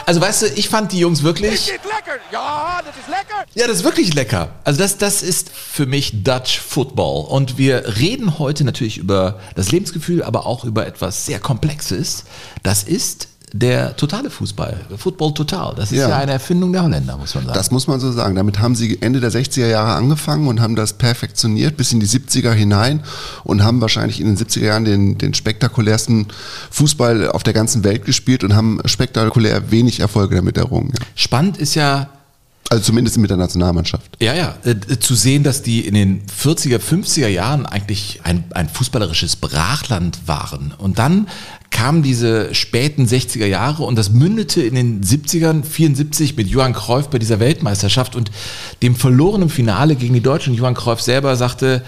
Also 0.06 0.20
weißt 0.20 0.42
du, 0.42 0.46
ich 0.46 0.68
fand 0.68 0.92
die 0.92 0.98
Jungs 0.98 1.22
wirklich. 1.22 1.52
Ist 1.52 1.68
dit 1.68 1.84
lecker? 1.84 2.18
Ja, 2.30 2.80
das 2.84 2.96
ist 2.96 3.08
lecker. 3.08 3.44
Ja, 3.54 3.66
das 3.66 3.76
ist 3.76 3.84
wirklich 3.84 4.14
lecker. 4.14 4.48
Also 4.64 4.80
das, 4.80 4.98
das 4.98 5.22
ist 5.22 5.50
für 5.50 5.86
mich 5.86 6.24
Dutch 6.24 6.60
Football. 6.60 7.26
Und 7.26 7.58
wir 7.58 7.98
reden 7.98 8.38
heute 8.38 8.64
natürlich 8.64 8.98
über 8.98 9.38
das 9.54 9.70
Lebensgefühl, 9.70 10.22
aber 10.22 10.46
auch 10.46 10.64
über 10.64 10.86
etwas 10.86 11.26
sehr 11.26 11.38
Komplexes. 11.38 12.24
Das 12.62 12.82
ist 12.82 13.28
der 13.52 13.94
totale 13.96 14.30
Fußball, 14.30 14.80
Football 14.96 15.34
Total. 15.34 15.74
Das 15.74 15.92
ist 15.92 15.98
ja. 15.98 16.08
ja. 16.08 16.16
eine 16.16 16.32
Erfindung 16.32 16.72
der 16.72 16.82
Holländer, 16.82 17.18
muss 17.18 17.34
man 17.34 17.44
sagen. 17.44 17.54
Das 17.54 17.70
muss 17.70 17.86
man 17.86 18.00
so 18.00 18.10
sagen. 18.10 18.34
Damit 18.34 18.58
haben 18.60 18.74
sie 18.74 19.00
Ende 19.02 19.20
der 19.20 19.30
60er 19.30 19.66
Jahre 19.66 19.92
angefangen 19.92 20.48
und 20.48 20.60
haben 20.60 20.74
das 20.74 20.94
perfektioniert 20.94 21.76
bis 21.76 21.92
in 21.92 22.00
die 22.00 22.06
70er 22.06 22.52
hinein 22.52 23.02
und 23.44 23.62
haben 23.62 23.80
wahrscheinlich 23.80 24.20
in 24.20 24.26
den 24.26 24.38
70er 24.38 24.64
Jahren 24.64 24.84
den, 24.84 25.18
den 25.18 25.34
spektakulärsten 25.34 26.28
Fußball 26.70 27.28
auf 27.28 27.42
der 27.42 27.52
ganzen 27.52 27.84
Welt 27.84 28.06
gespielt 28.06 28.42
und 28.42 28.54
haben 28.54 28.80
spektakulär 28.86 29.70
wenig 29.70 30.00
Erfolge 30.00 30.36
damit 30.36 30.56
errungen. 30.56 30.92
Ja. 30.98 31.06
Spannend 31.14 31.58
ist 31.58 31.74
ja, 31.74 32.08
also 32.70 32.84
zumindest 32.84 33.18
mit 33.18 33.28
der 33.28 33.36
Nationalmannschaft. 33.36 34.16
Ja, 34.18 34.32
ja. 34.34 34.54
Äh, 34.64 34.98
zu 34.98 35.14
sehen, 35.14 35.42
dass 35.42 35.60
die 35.60 35.86
in 35.86 35.92
den 35.92 36.22
40er, 36.26 36.78
50er 36.78 37.28
Jahren 37.28 37.66
eigentlich 37.66 38.20
ein, 38.24 38.44
ein 38.52 38.70
fußballerisches 38.70 39.36
Brachland 39.36 40.26
waren. 40.26 40.72
Und 40.78 40.98
dann 40.98 41.26
kamen 41.72 42.02
diese 42.02 42.54
späten 42.54 43.06
60er 43.06 43.46
Jahre 43.46 43.82
und 43.82 43.96
das 43.96 44.10
mündete 44.10 44.62
in 44.62 44.76
den 44.76 45.02
70ern, 45.02 45.64
74 45.64 46.36
mit 46.36 46.46
Johann 46.46 46.74
Cruyff 46.74 47.08
bei 47.08 47.18
dieser 47.18 47.40
Weltmeisterschaft 47.40 48.14
und 48.14 48.30
dem 48.82 48.94
verlorenen 48.94 49.48
Finale 49.48 49.96
gegen 49.96 50.14
die 50.14 50.20
Deutschen. 50.20 50.54
Johann 50.54 50.74
Cruyff 50.74 51.00
selber 51.00 51.34
sagte, 51.34 51.82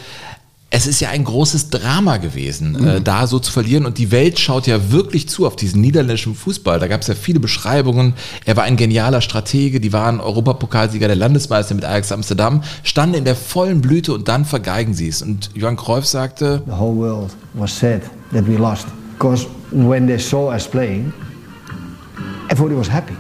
es 0.76 0.88
ist 0.88 0.98
ja 0.98 1.10
ein 1.10 1.22
großes 1.22 1.70
Drama 1.70 2.16
gewesen, 2.16 2.74
äh, 2.74 2.78
mhm. 2.80 2.88
äh, 2.88 3.00
da 3.00 3.28
so 3.28 3.38
zu 3.38 3.52
verlieren. 3.52 3.86
Und 3.86 3.98
die 3.98 4.10
Welt 4.10 4.40
schaut 4.40 4.66
ja 4.66 4.90
wirklich 4.90 5.28
zu 5.28 5.46
auf 5.46 5.54
diesen 5.54 5.80
niederländischen 5.80 6.34
Fußball. 6.34 6.80
Da 6.80 6.88
gab 6.88 7.02
es 7.02 7.06
ja 7.06 7.14
viele 7.14 7.38
Beschreibungen. 7.38 8.14
Er 8.44 8.56
war 8.56 8.64
ein 8.64 8.76
genialer 8.76 9.20
Stratege. 9.20 9.78
Die 9.78 9.92
waren 9.92 10.18
Europapokalsieger, 10.18 11.06
der 11.06 11.16
Landesmeister 11.16 11.76
mit 11.76 11.84
Ajax 11.84 12.10
Amsterdam, 12.10 12.64
standen 12.82 13.14
in 13.14 13.24
der 13.24 13.36
vollen 13.36 13.82
Blüte 13.82 14.12
und 14.12 14.26
dann 14.26 14.44
vergeigen 14.44 14.94
sie 14.94 15.06
es. 15.06 15.22
Und 15.22 15.50
Johann 15.54 15.76
Cruyff 15.76 16.06
sagte: 16.06 16.62
The 16.66 16.72
whole 16.72 16.96
world 16.96 17.30
was 17.52 17.78
sad 17.78 18.02
that 18.32 18.44
we 18.48 18.56
lost. 18.56 18.86
Because 19.24 19.46
when 19.72 20.06
they 20.06 20.18
saw 20.18 20.52
us 20.52 20.68
playing, 20.68 21.10
everybody 22.50 22.74
was 22.74 22.88
happy. 22.88 23.16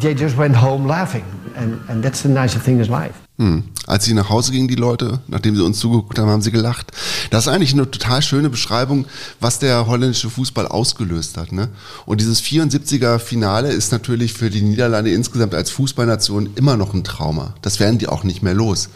They 0.00 0.14
just 0.14 0.38
went 0.38 0.56
home 0.56 0.86
laughing. 0.88 1.24
And, 1.54 1.78
and 1.90 2.02
that's 2.02 2.22
the 2.22 2.30
nice 2.30 2.54
thing 2.54 2.80
in 2.80 2.88
life. 2.88 3.12
Hm. 3.36 3.64
Als 3.86 4.06
sie 4.06 4.14
nach 4.14 4.30
Hause 4.30 4.52
gingen, 4.52 4.68
die 4.68 4.76
Leute, 4.76 5.20
nachdem 5.28 5.54
sie 5.54 5.62
uns 5.62 5.78
zugeguckt 5.78 6.18
haben, 6.18 6.30
haben 6.30 6.40
sie 6.40 6.52
gelacht. 6.52 6.92
Das 7.28 7.46
ist 7.46 7.52
eigentlich 7.52 7.74
eine 7.74 7.90
total 7.90 8.22
schöne 8.22 8.48
Beschreibung, 8.48 9.04
was 9.40 9.58
der 9.58 9.86
holländische 9.86 10.30
Fußball 10.30 10.66
ausgelöst 10.66 11.36
hat. 11.36 11.52
Ne? 11.52 11.68
Und 12.06 12.22
dieses 12.22 12.42
74er 12.42 13.18
Finale 13.18 13.68
ist 13.68 13.92
natürlich 13.92 14.32
für 14.32 14.48
die 14.48 14.62
Niederlande 14.62 15.12
insgesamt 15.12 15.54
als 15.54 15.70
Fußballnation 15.70 16.50
immer 16.54 16.78
noch 16.78 16.94
ein 16.94 17.04
Trauma. 17.04 17.54
Das 17.60 17.78
werden 17.78 17.98
die 17.98 18.08
auch 18.08 18.24
nicht 18.24 18.42
mehr 18.42 18.54
los 18.54 18.88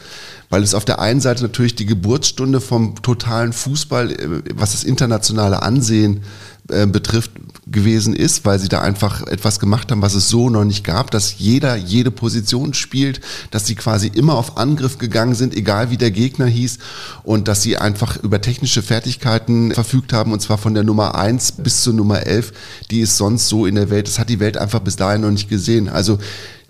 weil 0.50 0.62
es 0.62 0.74
auf 0.74 0.84
der 0.84 1.00
einen 1.00 1.20
Seite 1.20 1.42
natürlich 1.42 1.74
die 1.74 1.86
Geburtsstunde 1.86 2.60
vom 2.60 3.00
totalen 3.02 3.52
Fußball, 3.52 4.12
äh, 4.12 4.42
was 4.54 4.72
das 4.72 4.84
internationale 4.84 5.62
Ansehen 5.62 6.22
äh, 6.68 6.86
betrifft, 6.86 7.32
gewesen 7.68 8.14
ist, 8.14 8.44
weil 8.44 8.60
sie 8.60 8.68
da 8.68 8.80
einfach 8.80 9.26
etwas 9.26 9.58
gemacht 9.58 9.90
haben, 9.90 10.00
was 10.00 10.14
es 10.14 10.28
so 10.28 10.50
noch 10.50 10.64
nicht 10.64 10.84
gab, 10.84 11.10
dass 11.10 11.38
jeder 11.38 11.74
jede 11.74 12.12
Position 12.12 12.74
spielt, 12.74 13.20
dass 13.50 13.66
sie 13.66 13.74
quasi 13.74 14.06
immer 14.06 14.34
auf 14.34 14.56
Angriff 14.56 14.98
gegangen 14.98 15.34
sind, 15.34 15.54
egal 15.56 15.90
wie 15.90 15.96
der 15.96 16.12
Gegner 16.12 16.46
hieß 16.46 16.78
und 17.24 17.48
dass 17.48 17.62
sie 17.62 17.76
einfach 17.76 18.22
über 18.22 18.40
technische 18.40 18.82
Fertigkeiten 18.82 19.72
verfügt 19.72 20.12
haben 20.12 20.32
und 20.32 20.40
zwar 20.40 20.58
von 20.58 20.74
der 20.74 20.84
Nummer 20.84 21.16
eins 21.16 21.50
bis 21.50 21.82
zur 21.82 21.94
Nummer 21.94 22.24
elf, 22.24 22.52
die 22.92 23.00
ist 23.00 23.16
sonst 23.16 23.48
so 23.48 23.66
in 23.66 23.74
der 23.74 23.90
Welt, 23.90 24.06
das 24.06 24.20
hat 24.20 24.28
die 24.28 24.38
Welt 24.38 24.56
einfach 24.56 24.80
bis 24.80 24.94
dahin 24.94 25.22
noch 25.22 25.32
nicht 25.32 25.48
gesehen. 25.48 25.88
Also 25.88 26.18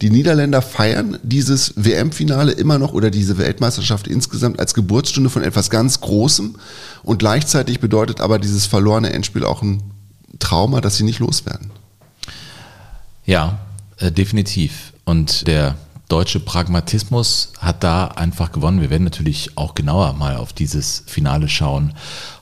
die 0.01 0.09
Niederländer 0.09 0.63
feiern 0.63 1.19
dieses 1.23 1.75
WM-Finale 1.77 2.53
immer 2.53 2.79
noch 2.79 2.95
oder 2.95 3.11
diese 3.11 3.37
Weltmeisterschaft 3.37 4.09
insgesamt 4.09 4.61
als 4.61 4.73
Geburtsstunde 4.73 5.29
von 5.29 5.43
etwas 5.43 5.69
ganz 5.69 6.01
Großem 6.01 6.55
und 7.03 7.19
gleichzeitig 7.19 7.81
bedeutet 7.81 8.23
aber 8.23 8.39
dieses 8.39 8.65
verlorene 8.65 9.13
Endspiel 9.13 9.45
auch 9.45 9.61
ein 9.61 9.83
Trauma, 10.39 10.81
das 10.81 10.97
sie 10.97 11.05
nicht 11.05 11.19
loswerden. 11.19 11.71
Ja, 13.25 13.59
äh, 13.99 14.11
definitiv. 14.13 14.93
Und 15.05 15.47
der 15.47 15.77
deutsche 16.09 16.39
Pragmatismus 16.39 17.53
hat 17.59 17.83
da 17.83 18.07
einfach 18.07 18.53
gewonnen. 18.53 18.81
Wir 18.81 18.91
werden 18.91 19.03
natürlich 19.03 19.51
auch 19.57 19.75
genauer 19.75 20.13
mal 20.13 20.37
auf 20.37 20.53
dieses 20.53 21.03
Finale 21.07 21.49
schauen. 21.49 21.95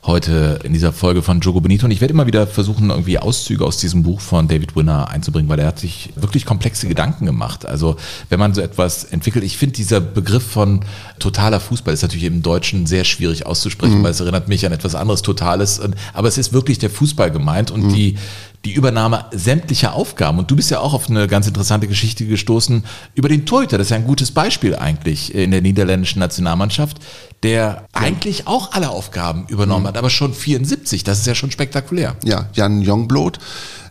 Heute 0.04 0.60
in 0.64 0.74
dieser 0.74 0.92
Folge 0.92 1.22
von 1.22 1.40
Jogo 1.40 1.62
Benito. 1.62 1.86
Und 1.86 1.90
ich 1.90 2.02
werde 2.02 2.12
immer 2.12 2.26
wieder 2.26 2.46
versuchen, 2.46 2.90
irgendwie 2.90 3.18
Auszüge 3.18 3.64
aus 3.64 3.78
diesem 3.78 4.02
Buch 4.02 4.20
von 4.20 4.48
David 4.48 4.76
Winner 4.76 5.08
einzubringen, 5.08 5.48
weil 5.48 5.58
er 5.60 5.68
hat 5.68 5.78
sich 5.78 6.10
wirklich 6.14 6.44
komplexe 6.44 6.88
Gedanken 6.88 7.24
gemacht. 7.24 7.64
Also 7.64 7.96
wenn 8.28 8.38
man 8.38 8.52
so 8.52 8.60
etwas 8.60 9.04
entwickelt, 9.04 9.44
ich 9.44 9.56
finde 9.56 9.76
dieser 9.76 10.02
Begriff 10.02 10.46
von 10.46 10.84
totaler 11.18 11.58
Fußball 11.58 11.94
ist 11.94 12.02
natürlich 12.02 12.24
im 12.26 12.42
Deutschen 12.42 12.84
sehr 12.84 13.04
schwierig 13.04 13.46
auszusprechen, 13.46 14.00
mhm. 14.00 14.04
weil 14.04 14.10
es 14.10 14.20
erinnert 14.20 14.46
mich 14.46 14.66
an 14.66 14.72
etwas 14.72 14.94
anderes 14.94 15.22
Totales. 15.22 15.80
Aber 16.12 16.28
es 16.28 16.36
ist 16.36 16.52
wirklich 16.52 16.78
der 16.78 16.90
Fußball 16.90 17.30
gemeint 17.30 17.70
und 17.70 17.84
mhm. 17.84 17.94
die, 17.94 18.18
die 18.64 18.72
Übernahme 18.72 19.26
sämtlicher 19.32 19.92
Aufgaben. 19.92 20.38
Und 20.38 20.50
du 20.50 20.56
bist 20.56 20.70
ja 20.70 20.80
auch 20.80 20.94
auf 20.94 21.10
eine 21.10 21.28
ganz 21.28 21.46
interessante 21.46 21.86
Geschichte 21.86 22.26
gestoßen 22.26 22.84
über 23.14 23.28
den 23.28 23.44
Torhüter. 23.44 23.76
Das 23.76 23.88
ist 23.88 23.90
ja 23.90 23.96
ein 23.96 24.06
gutes 24.06 24.30
Beispiel 24.30 24.74
eigentlich 24.74 25.34
in 25.34 25.50
der 25.50 25.60
niederländischen 25.60 26.18
Nationalmannschaft, 26.18 26.98
der 27.42 27.60
ja. 27.60 27.84
eigentlich 27.92 28.46
auch 28.46 28.72
alle 28.72 28.88
Aufgaben 28.90 29.46
übernommen 29.48 29.84
mhm. 29.84 29.88
hat, 29.88 29.98
aber 29.98 30.10
schon 30.10 30.32
74. 30.32 31.04
Das 31.04 31.18
ist 31.18 31.26
ja 31.26 31.34
schon 31.34 31.50
spektakulär. 31.50 32.16
Ja, 32.24 32.48
Jan 32.54 32.80
Jongbloot, 32.80 33.38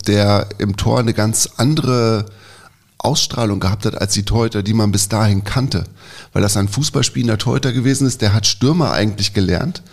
der 0.07 0.49
im 0.57 0.75
Tor 0.75 0.99
eine 0.99 1.13
ganz 1.13 1.49
andere 1.57 2.25
Ausstrahlung 2.97 3.59
gehabt 3.59 3.85
hat 3.85 3.99
als 3.99 4.13
die 4.13 4.23
Torhüter, 4.23 4.63
die 4.63 4.73
man 4.73 4.91
bis 4.91 5.09
dahin 5.09 5.43
kannte. 5.43 5.83
Weil 6.31 6.41
das 6.41 6.57
ein 6.57 6.67
Fußballspielender 6.67 7.37
Torhüter 7.37 7.73
gewesen 7.73 8.07
ist, 8.07 8.21
der 8.21 8.33
hat 8.33 8.47
Stürmer 8.47 8.93
eigentlich 8.93 9.33
gelernt 9.33 9.83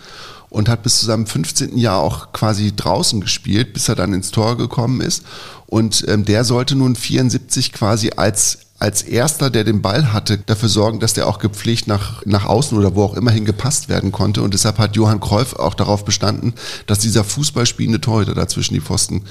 und 0.51 0.69
hat 0.69 0.83
bis 0.83 0.99
zu 0.99 1.05
seinem 1.07 1.25
15. 1.25 1.77
Jahr 1.77 1.99
auch 1.99 2.33
quasi 2.33 2.75
draußen 2.75 3.21
gespielt, 3.21 3.73
bis 3.73 3.89
er 3.89 3.95
dann 3.95 4.13
ins 4.13 4.29
Tor 4.29 4.57
gekommen 4.57 5.01
ist. 5.01 5.23
Und 5.65 6.05
ähm, 6.07 6.25
der 6.25 6.43
sollte 6.43 6.75
nun 6.75 6.95
74 6.95 7.71
quasi 7.71 8.11
als 8.15 8.59
als 8.81 9.03
erster, 9.03 9.51
der 9.51 9.63
den 9.63 9.83
Ball 9.83 10.11
hatte, 10.11 10.39
dafür 10.39 10.67
sorgen, 10.67 10.99
dass 10.99 11.13
der 11.13 11.27
auch 11.27 11.37
gepflegt 11.37 11.85
nach, 11.85 12.25
nach 12.25 12.45
außen 12.45 12.75
oder 12.75 12.95
wo 12.95 13.03
auch 13.03 13.13
immer 13.13 13.29
hin 13.29 13.45
gepasst 13.45 13.89
werden 13.89 14.11
konnte. 14.11 14.41
Und 14.41 14.55
deshalb 14.55 14.79
hat 14.79 14.95
Johann 14.95 15.19
Kreuf 15.19 15.53
auch 15.53 15.75
darauf 15.75 16.03
bestanden, 16.03 16.55
dass 16.87 16.97
dieser 16.97 17.23
Fußballspielende 17.23 18.01
Torhüter 18.01 18.33
dazwischen 18.33 18.73
die 18.73 18.81
Pfosten 18.81 19.21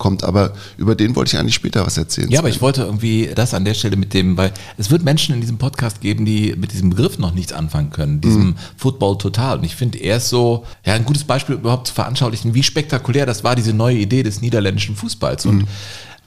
kommt. 0.00 0.24
Aber 0.24 0.54
über 0.76 0.96
den 0.96 1.14
wollte 1.14 1.36
ich 1.36 1.38
eigentlich 1.38 1.54
später 1.54 1.86
was 1.86 1.96
erzählen. 1.96 2.28
Ja, 2.28 2.40
aber 2.40 2.48
ich 2.48 2.60
wollte 2.60 2.82
irgendwie 2.82 3.30
das 3.32 3.54
an 3.54 3.64
der 3.64 3.74
Stelle 3.74 3.96
mit 3.96 4.12
dem, 4.12 4.36
weil 4.36 4.52
es 4.76 4.90
wird 4.90 5.04
Menschen 5.04 5.36
in 5.36 5.40
diesem 5.40 5.58
Podcast 5.58 6.00
geben, 6.00 6.24
die 6.24 6.56
mit 6.56 6.72
diesem 6.72 6.90
Begriff 6.90 7.18
noch 7.18 7.32
nichts 7.32 7.52
anfangen 7.52 7.90
können, 7.90 8.20
diesem 8.20 8.46
mhm. 8.46 8.54
Football 8.76 9.18
total. 9.18 9.58
Und 9.58 9.64
ich 9.64 9.76
finde, 9.76 9.98
er 9.98 10.16
ist 10.16 10.28
so, 10.28 10.64
ja, 10.84 10.94
ein 10.94 11.04
gutes 11.04 11.22
Beispiel 11.22 11.54
überhaupt 11.54 11.86
zu 11.86 11.94
veranschaulichen, 11.94 12.54
wie 12.54 12.64
spektakulär 12.64 13.26
das 13.26 13.44
war, 13.44 13.54
diese 13.54 13.72
neue 13.72 13.98
Idee 13.98 14.24
des 14.24 14.40
niederländischen 14.40 14.96
Fußballs. 14.96 15.46
Und 15.46 15.58
mhm 15.58 15.68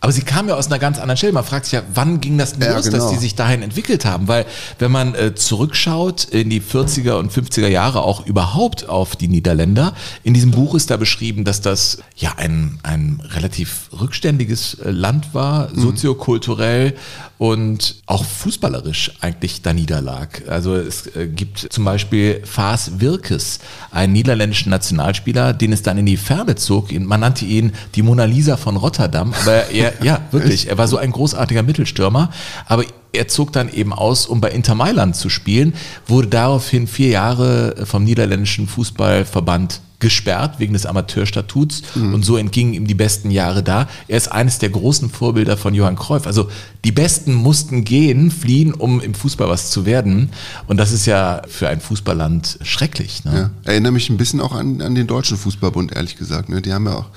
aber 0.04 0.12
sie 0.12 0.24
kam 0.24 0.50
ja 0.50 0.56
aus 0.56 0.68
einer 0.68 0.80
ganz 0.80 1.00
anderen 1.00 1.16
Stelle. 1.16 1.32
Man 1.32 1.46
fragt 1.46 1.64
sich 1.64 1.72
ja, 1.72 1.84
wann 1.94 2.20
ging 2.20 2.38
das 2.38 2.52
denn 2.52 2.64
ja, 2.64 2.76
los, 2.76 2.88
genau. 2.88 2.98
dass 2.98 3.12
die 3.12 3.16
sich 3.16 3.36
dahin 3.36 3.62
entwickelt 3.62 4.04
haben? 4.04 4.28
Weil 4.28 4.46
wenn 4.78 4.92
man 4.92 5.16
äh, 5.16 5.34
zurückschaut 5.34 6.26
in 6.26 6.50
die 6.50 6.60
40er 6.62 7.14
und 7.14 7.32
50er 7.32 7.70
Jahre 7.70 8.02
auch 8.02 8.26
überhaupt 8.26 8.90
auf 8.90 9.16
die 9.16 9.30
Niederländer, 9.30 9.94
in 10.24 10.34
diesem 10.34 10.52
Buch 10.52 10.76
ist 10.76 10.92
da 10.92 10.98
beschrieben, 10.98 11.46
dass 11.46 11.62
das 11.62 12.00
ja 12.18 12.34
ein, 12.36 12.80
ein 12.84 13.24
relativ 13.30 13.92
rückständiges 13.98 14.74
äh, 14.74 14.92
Land 14.92 15.34
war, 15.34 15.70
mhm. 15.70 15.80
soziokulturell 15.80 16.96
und 17.38 17.96
auch 18.06 18.26
fußballerisch 18.26 19.14
eigentlich 19.22 19.62
da 19.62 19.74
niederlag. 19.74 20.44
Also 20.50 20.76
es 20.76 21.08
äh, 21.16 21.28
gibt 21.28 21.60
zum 21.70 21.86
Beispiel 21.86 22.42
Faas 22.46 23.00
Wirkes, 23.00 23.60
einen 23.92 24.12
niederländischen 24.12 24.70
Nationalspieler, 24.70 25.54
den 25.54 25.72
es 25.72 25.82
dann 25.82 25.98
in 25.98 26.06
die 26.06 26.18
Ferne 26.18 26.56
zog. 26.56 26.92
Man 26.92 27.22
nannte 27.22 27.46
ihn 27.46 27.72
die 27.96 28.02
Mona 28.02 28.26
Lisa 28.26 28.58
von 28.58 28.76
Rotterdam, 28.76 29.34
aber 29.44 29.70
er 29.70 29.93
ja, 30.02 30.22
wirklich. 30.32 30.68
Er 30.70 30.78
war 30.78 30.88
so 30.88 30.98
ein 30.98 31.12
großartiger 31.12 31.64
Mittelstürmer. 31.64 32.30
Aber 32.68 32.86
er 33.14 33.28
zog 33.28 33.54
dann 33.54 33.72
eben 33.72 33.94
aus, 33.94 34.26
um 34.26 34.42
bei 34.42 34.50
Inter 34.50 34.76
Mailand 34.76 35.16
zu 35.16 35.30
spielen, 35.30 35.74
wurde 36.08 36.28
daraufhin 36.28 36.88
vier 36.88 37.10
Jahre 37.10 37.86
vom 37.86 38.04
niederländischen 38.04 38.68
Fußballverband 38.68 39.82
gesperrt 40.04 40.56
wegen 40.60 40.74
des 40.74 40.86
Amateurstatuts 40.86 41.82
mhm. 41.96 42.14
und 42.14 42.24
so 42.24 42.36
entgingen 42.36 42.74
ihm 42.74 42.88
die 42.88 42.94
besten 42.94 43.32
Jahre 43.32 43.64
da. 43.64 43.88
Er 44.10 44.18
ist 44.18 44.30
eines 44.30 44.60
der 44.60 44.70
großen 44.70 45.10
Vorbilder 45.10 45.56
von 45.56 45.74
Johann 45.74 45.96
Cruyff. 45.96 46.28
Also 46.28 46.50
die 46.84 46.92
Besten 46.92 47.34
mussten 47.34 47.86
gehen, 47.86 48.30
fliehen, 48.30 48.74
um 48.74 49.00
im 49.00 49.14
Fußball 49.14 49.48
was 49.48 49.72
zu 49.72 49.86
werden. 49.86 50.30
Und 50.68 50.76
das 50.76 50.92
ist 50.92 51.06
ja 51.06 51.42
für 51.48 51.70
ein 51.70 51.80
Fußballland 51.80 52.60
schrecklich. 52.64 53.24
Ne? 53.24 53.52
Ja, 53.66 53.72
erinnere 53.72 53.94
mich 53.94 54.10
ein 54.10 54.18
bisschen 54.18 54.42
auch 54.42 54.54
an, 54.54 54.82
an 54.82 54.94
den 54.94 55.08
Deutschen 55.08 55.38
Fußballbund, 55.38 55.96
ehrlich 55.96 56.18
gesagt. 56.18 56.50
Ne? 56.50 56.62
Die 56.62 56.74
haben 56.74 56.86
ja 56.86 56.96
auch 56.96 57.10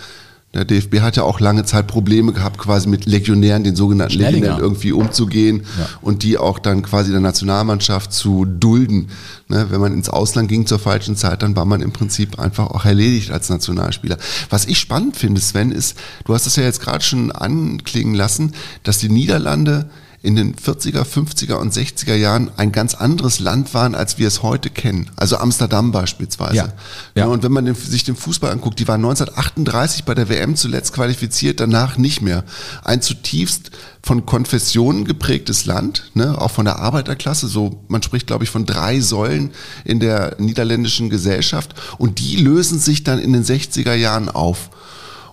der 0.57 0.65
DFB 0.65 1.01
hat 1.01 1.17
ja 1.17 1.23
auch 1.23 1.41
lange 1.41 1.65
Zeit 1.65 1.87
Probleme 1.87 2.33
gehabt, 2.33 2.59
quasi 2.59 2.89
mit 2.89 3.07
Legionären, 3.07 3.65
den 3.65 3.77
sogenannten. 3.77 4.19
Legionären 4.19 4.61
irgendwie 4.61 4.93
umzugehen 4.93 5.63
ja. 5.79 5.89
und 6.01 6.23
die 6.23 6.39
auch 6.39 6.59
dann 6.59 6.83
quasi 6.83 7.11
der 7.11 7.21
Nationalmannschaft 7.21 8.13
zu 8.13 8.45
dulden. 8.45 9.09
Ne, 9.49 9.67
wenn 9.71 9.81
man 9.81 9.93
ins 9.93 10.09
Ausland 10.09 10.49
ging 10.49 10.67
zur 10.67 10.79
falschen 10.79 11.15
Zeit, 11.15 11.43
dann 11.43 11.55
war 11.55 11.65
man 11.65 11.81
im 11.81 11.93
Prinzip 11.93 12.39
einfach 12.39 12.71
auch 12.71 12.85
erledigt 12.85 13.31
als 13.31 13.49
Nationalspieler. 13.49 14.17
Was 14.51 14.65
ich 14.67 14.79
spannend 14.79 15.17
finde, 15.17 15.41
Sven, 15.41 15.71
ist, 15.71 15.97
du 16.25 16.35
hast 16.35 16.47
es 16.47 16.57
ja 16.57 16.65
jetzt 16.65 16.81
gerade 16.81 17.05
schon 17.05 17.31
anklingen 17.31 18.15
lassen, 18.15 18.53
dass 18.83 18.99
die 18.99 19.09
Niederlande 19.09 19.89
in 20.23 20.37
den 20.37 20.55
40er, 20.57 21.03
50er 21.05 21.55
und 21.55 21.73
60er 21.73 22.15
Jahren 22.15 22.51
ein 22.57 22.73
ganz 22.73 22.95
anderes 22.95 23.39
Land 23.39 23.75
waren, 23.75 23.95
als 23.95 24.19
wir 24.19 24.29
es 24.29 24.43
heute 24.43 24.71
kennen. 24.71 25.11
Also 25.17 25.37
Amsterdam 25.37 25.93
beispielsweise. 25.93 26.57
Ja. 26.57 26.73
ja. 27.15 27.27
Und 27.27 27.43
wenn 27.43 27.53
man 27.53 27.65
den, 27.65 27.75
sich 27.75 28.05
den 28.05 28.17
Fußball 28.17 28.51
anguckt, 28.51 28.79
die 28.79 28.89
waren 28.89 29.05
1938 29.05 30.05
bei 30.05 30.15
der 30.15 30.29
WM 30.29 30.57
zuletzt 30.57 30.93
qualifiziert, 30.93 31.61
danach 31.61 31.99
nicht 31.99 32.23
mehr. 32.23 32.45
Ein 32.85 33.03
zutiefst 33.03 33.71
von 34.03 34.25
Konfessionen 34.25 35.05
geprägtes 35.05 35.67
Land, 35.67 36.11
ne, 36.15 36.41
auch 36.41 36.51
von 36.51 36.65
der 36.65 36.79
Arbeiterklasse. 36.79 37.49
So, 37.49 37.83
man 37.89 38.03
spricht, 38.03 38.27
glaube 38.27 38.45
ich, 38.45 38.51
von 38.51 38.65
drei 38.65 39.01
Säulen 39.01 39.51
in 39.85 40.01
der 40.01 40.37
niederländischen 40.39 41.11
Gesellschaft. 41.11 41.75
Und 41.99 42.21
die 42.21 42.37
lösen 42.37 42.79
sich 42.79 43.05
dann 43.05 43.19
in 43.19 43.33
den 43.33 43.45
60er 43.45 43.95
Jahren 43.95 44.29
auf. 44.29 44.71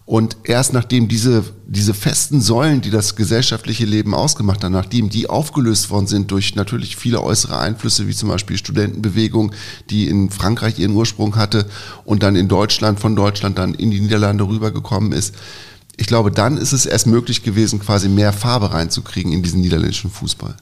Und 0.06 0.36
erst 0.44 0.74
nachdem 0.74 1.08
diese, 1.08 1.46
diese 1.66 1.94
festen 1.94 2.42
Säulen, 2.42 2.82
die 2.82 2.90
das 2.90 3.16
gesellschaftliche 3.16 3.86
Leben 3.86 4.14
ausgemacht 4.14 4.64
haben, 4.64 4.74
nachdem 4.74 5.10
die 5.10 5.30
aufgelöst 5.30 5.90
worden 5.90 6.08
sind 6.08 6.30
durch 6.32 6.56
natürlich 6.56 6.98
viele 6.98 7.22
äußere 7.22 7.58
Einflüsse, 7.58 8.08
wie 8.08 8.14
zum 8.14 8.28
Beispiel 8.28 8.58
Studentenbewegung, 8.58 9.54
die 9.90 10.08
in 10.08 10.30
Frankreich 10.30 10.78
ihren 10.78 10.94
Ursprung 10.94 11.38
hatte 11.38 11.68
und 12.04 12.22
dann 12.22 12.36
in 12.36 12.50
Deutschland, 12.50 13.00
von 13.00 13.16
Deutschland 13.16 13.58
dann 13.58 13.74
in 13.74 13.92
die 13.92 14.02
Niederlande 14.02 14.46
rübergekommen 14.46 15.14
ist, 15.14 15.36
ich 15.96 16.08
glaube, 16.08 16.32
dann 16.32 16.58
ist 16.58 16.74
es 16.74 16.86
erst 16.86 17.08
möglich 17.08 17.44
gewesen, 17.44 17.80
quasi 17.80 18.10
mehr 18.10 18.34
Farbe 18.34 18.74
reinzukriegen 18.74 19.32
in 19.32 19.44
diesen 19.44 19.62
niederländischen 19.62 20.10
Fußball. 20.10 20.58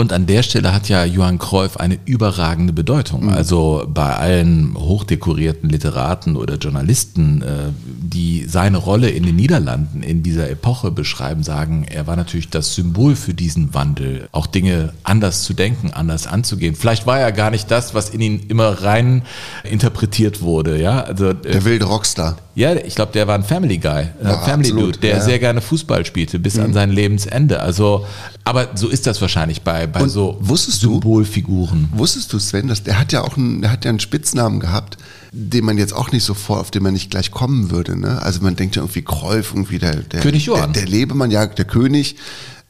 Und 0.00 0.14
an 0.14 0.24
der 0.24 0.42
Stelle 0.42 0.72
hat 0.72 0.88
ja 0.88 1.04
Johann 1.04 1.36
Cruyff 1.36 1.76
eine 1.76 1.98
überragende 2.06 2.72
Bedeutung. 2.72 3.24
Mhm. 3.24 3.34
Also 3.34 3.84
bei 3.86 4.16
allen 4.16 4.74
hochdekorierten 4.74 5.68
Literaten 5.68 6.36
oder 6.36 6.54
Journalisten, 6.54 7.42
äh, 7.42 7.46
die 7.84 8.46
seine 8.48 8.78
Rolle 8.78 9.10
in 9.10 9.24
den 9.24 9.36
Niederlanden 9.36 10.02
in 10.02 10.22
dieser 10.22 10.48
Epoche 10.48 10.90
beschreiben, 10.90 11.42
sagen, 11.42 11.84
er 11.86 12.06
war 12.06 12.16
natürlich 12.16 12.48
das 12.48 12.74
Symbol 12.74 13.14
für 13.14 13.34
diesen 13.34 13.74
Wandel, 13.74 14.26
auch 14.32 14.46
Dinge 14.46 14.94
anders 15.02 15.42
zu 15.42 15.52
denken, 15.52 15.90
anders 15.92 16.26
anzugehen. 16.26 16.76
Vielleicht 16.76 17.06
war 17.06 17.20
er 17.20 17.30
gar 17.30 17.50
nicht 17.50 17.70
das, 17.70 17.92
was 17.92 18.08
in 18.08 18.22
ihn 18.22 18.46
immer 18.48 18.82
rein 18.82 19.24
interpretiert 19.64 20.40
wurde. 20.40 20.80
Ja, 20.80 21.00
also 21.02 21.28
äh, 21.28 21.34
der 21.34 21.66
wilde 21.66 21.84
Rockstar. 21.84 22.38
Ja, 22.54 22.74
ich 22.74 22.96
glaube, 22.96 23.12
der 23.12 23.28
war 23.28 23.36
ein 23.36 23.44
Family 23.44 23.78
Guy, 23.78 24.08
ja, 24.22 24.38
Family 24.38 24.70
absolut. 24.70 24.96
Dude, 24.96 24.98
der 24.98 25.16
ja. 25.16 25.20
sehr 25.20 25.38
gerne 25.38 25.60
Fußball 25.60 26.04
spielte 26.04 26.38
bis 26.38 26.56
mhm. 26.56 26.64
an 26.64 26.72
sein 26.74 26.90
Lebensende. 26.90 27.60
Also, 27.60 28.06
aber 28.44 28.70
so 28.74 28.88
ist 28.88 29.06
das 29.06 29.20
wahrscheinlich 29.20 29.62
bei 29.62 29.86
bei 29.86 30.02
und 30.02 30.08
so 30.08 30.36
wusstest 30.40 30.80
Symbolfiguren. 30.80 31.88
Du, 31.92 31.98
wusstest 31.98 32.32
du, 32.32 32.38
Sven, 32.38 32.66
dass 32.66 32.82
der 32.82 32.98
hat 32.98 33.12
ja 33.12 33.22
auch 33.22 33.36
einen, 33.36 33.62
der 33.62 33.70
hat 33.70 33.84
ja 33.84 33.90
einen 33.90 34.00
Spitznamen 34.00 34.58
gehabt, 34.58 34.98
den 35.32 35.64
man 35.64 35.78
jetzt 35.78 35.92
auch 35.92 36.10
nicht 36.10 36.24
so 36.24 36.34
vor, 36.34 36.58
auf 36.60 36.70
den 36.72 36.82
man 36.82 36.92
nicht 36.92 37.10
gleich 37.10 37.30
kommen 37.30 37.70
würde. 37.70 37.98
Ne? 37.98 38.20
Also 38.20 38.40
man 38.42 38.56
denkt 38.56 38.74
ja 38.74 38.82
irgendwie 38.82 39.02
Kräuf, 39.02 39.52
irgendwie 39.54 39.78
der, 39.78 39.96
der 39.96 40.20
König 40.20 40.46
Johann. 40.46 40.72
Der, 40.72 40.82
der 40.82 40.90
Lebemann, 40.90 41.30
ja, 41.30 41.46
der 41.46 41.64
König. 41.64 42.16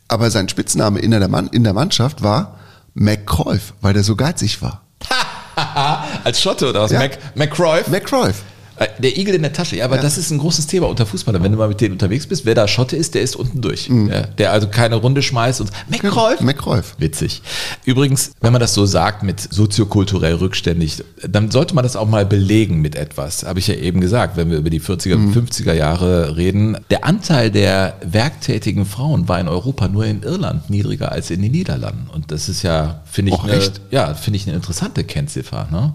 Aber 0.09 0.31
sein 0.31 0.49
Spitzname 0.49 0.99
in 0.99 1.13
der, 1.13 1.27
Mann, 1.29 1.49
in 1.53 1.65
der 1.65 1.73
Mannschaft 1.73 2.23
war 2.23 2.59
McCräuf, 2.95 3.75
weil 3.81 3.95
der 3.95 4.03
so 4.03 4.17
geizig 4.17 4.61
war. 4.61 4.83
Als 6.25 6.41
Schotte 6.41 6.69
oder 6.69 6.83
was? 6.83 6.91
Ja. 6.91 7.01
Mac? 7.01 7.19
McCräuf. 7.35 8.43
Äh, 8.81 8.89
der 8.99 9.19
Igel 9.19 9.35
in 9.35 9.43
der 9.43 9.53
Tasche, 9.53 9.77
ja, 9.77 9.85
aber 9.85 9.97
ja. 9.97 10.03
das 10.03 10.17
ist 10.17 10.31
ein 10.31 10.39
großes 10.39 10.67
Thema 10.67 10.89
unter 10.89 11.05
Fußballern. 11.05 11.43
Wenn 11.43 11.53
du 11.53 11.59
mal 11.59 11.69
mit 11.69 11.83
denen 11.83 11.93
unterwegs 11.93 12.27
bist, 12.27 12.47
wer 12.47 12.55
da 12.55 12.67
Schotte 12.67 12.97
ist, 12.97 13.15
der 13.15 13.21
ist 13.21 13.37
unten 13.37 13.61
durch. 13.61 13.91
Mhm. 13.91 14.09
Ja, 14.09 14.23
der 14.23 14.53
also 14.53 14.69
keine 14.69 14.97
Runde 14.97 15.21
schmeißt 15.21 15.61
und 15.61 15.71
McCreuf. 15.91 16.41
McCreuf. 16.41 16.95
Witzig. 16.97 17.43
Übrigens, 17.85 18.33
wenn 18.41 18.53
man 18.53 18.61
das 18.61 18.73
so 18.73 18.87
sagt 18.87 19.23
mit 19.23 19.39
soziokulturell 19.39 20.35
rückständig, 20.37 21.05
dann 21.29 21.51
sollte 21.51 21.75
man 21.75 21.85
das 21.85 21.95
auch 21.95 22.09
mal 22.09 22.25
belegen 22.25 22.81
mit 22.81 22.97
etwas. 22.97 23.45
Habe 23.45 23.59
ich 23.59 23.67
ja 23.67 23.75
eben 23.75 24.01
gesagt, 24.01 24.39
wenn 24.39 24.51
wir 24.51 24.57
über 24.57 24.71
die 24.71 24.81
40er, 24.81 25.17
mhm. 25.17 25.33
50er 25.35 25.75
Jahre 25.75 26.39
reden. 26.39 26.79
Der 26.89 27.05
Anteil 27.05 27.51
der 27.51 27.99
werktätigen 28.03 28.87
Frauen 28.87 29.29
war 29.29 29.39
in 29.41 29.49
Europa 29.49 29.89
nur 29.89 30.07
in 30.07 30.23
Irland 30.23 30.71
niedriger 30.71 31.13
als 31.13 31.31
in 31.31 31.43
den 31.43 31.53
Niederlanden. 31.53 32.09
Und 32.11 32.33
das 32.33 32.49
ist 32.49 32.63
ja, 32.63 33.03
finde 33.05 33.33
ich, 33.33 33.39
Och, 33.39 33.45
eine, 33.45 33.61
ja, 33.91 34.15
finde 34.15 34.39
ich 34.39 34.47
eine 34.47 34.57
interessante 34.57 35.05
Kennziffer. 35.05 35.69
Ne? 35.71 35.93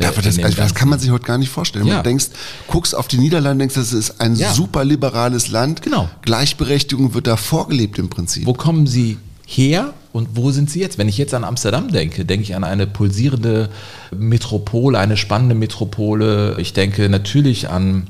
Aber 0.00 0.22
das, 0.22 0.38
also 0.38 0.56
das 0.56 0.74
kann 0.74 0.88
man 0.88 0.98
sich 0.98 1.10
heute 1.10 1.24
gar 1.24 1.38
nicht 1.38 1.50
vorstellen. 1.50 1.86
Ja. 1.86 1.98
Du 1.98 2.02
denkst, 2.02 2.26
guckst 2.66 2.94
auf 2.94 3.08
die 3.08 3.18
Niederlande, 3.18 3.62
denkst, 3.62 3.76
das 3.76 3.92
ist 3.92 4.20
ein 4.20 4.34
ja. 4.34 4.52
super 4.52 4.84
liberales 4.84 5.48
Land. 5.48 5.82
Genau. 5.82 6.08
Gleichberechtigung 6.22 7.14
wird 7.14 7.26
da 7.26 7.36
vorgelebt 7.36 7.98
im 7.98 8.10
Prinzip. 8.10 8.46
Wo 8.46 8.54
kommen 8.54 8.86
sie 8.86 9.18
her? 9.46 9.94
Und 10.12 10.30
wo 10.34 10.52
sind 10.52 10.70
sie 10.70 10.80
jetzt? 10.80 10.96
Wenn 10.96 11.08
ich 11.08 11.18
jetzt 11.18 11.34
an 11.34 11.44
Amsterdam 11.44 11.90
denke, 11.90 12.24
denke 12.24 12.44
ich 12.44 12.54
an 12.54 12.62
eine 12.64 12.86
pulsierende 12.86 13.68
Metropole, 14.16 14.98
eine 14.98 15.16
spannende 15.16 15.56
Metropole. 15.56 16.56
Ich 16.58 16.72
denke 16.72 17.08
natürlich 17.08 17.68
an 17.68 18.06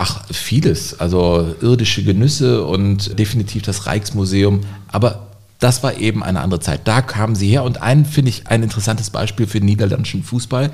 Ach, 0.00 0.24
vieles. 0.32 0.98
Also 1.00 1.56
irdische 1.60 2.04
Genüsse 2.04 2.64
und 2.64 3.18
definitiv 3.18 3.62
das 3.64 3.86
Rijksmuseum. 3.86 4.60
Aber 4.86 5.27
das 5.58 5.82
war 5.82 5.96
eben 5.96 6.22
eine 6.22 6.40
andere 6.40 6.60
Zeit. 6.60 6.82
Da 6.84 7.02
kamen 7.02 7.34
sie 7.34 7.48
her 7.48 7.64
und 7.64 7.82
ein, 7.82 8.04
finde 8.04 8.28
ich, 8.30 8.46
ein 8.46 8.62
interessantes 8.62 9.10
Beispiel 9.10 9.46
für 9.46 9.58
den 9.58 9.66
niederländischen 9.66 10.22
Fußball, 10.22 10.70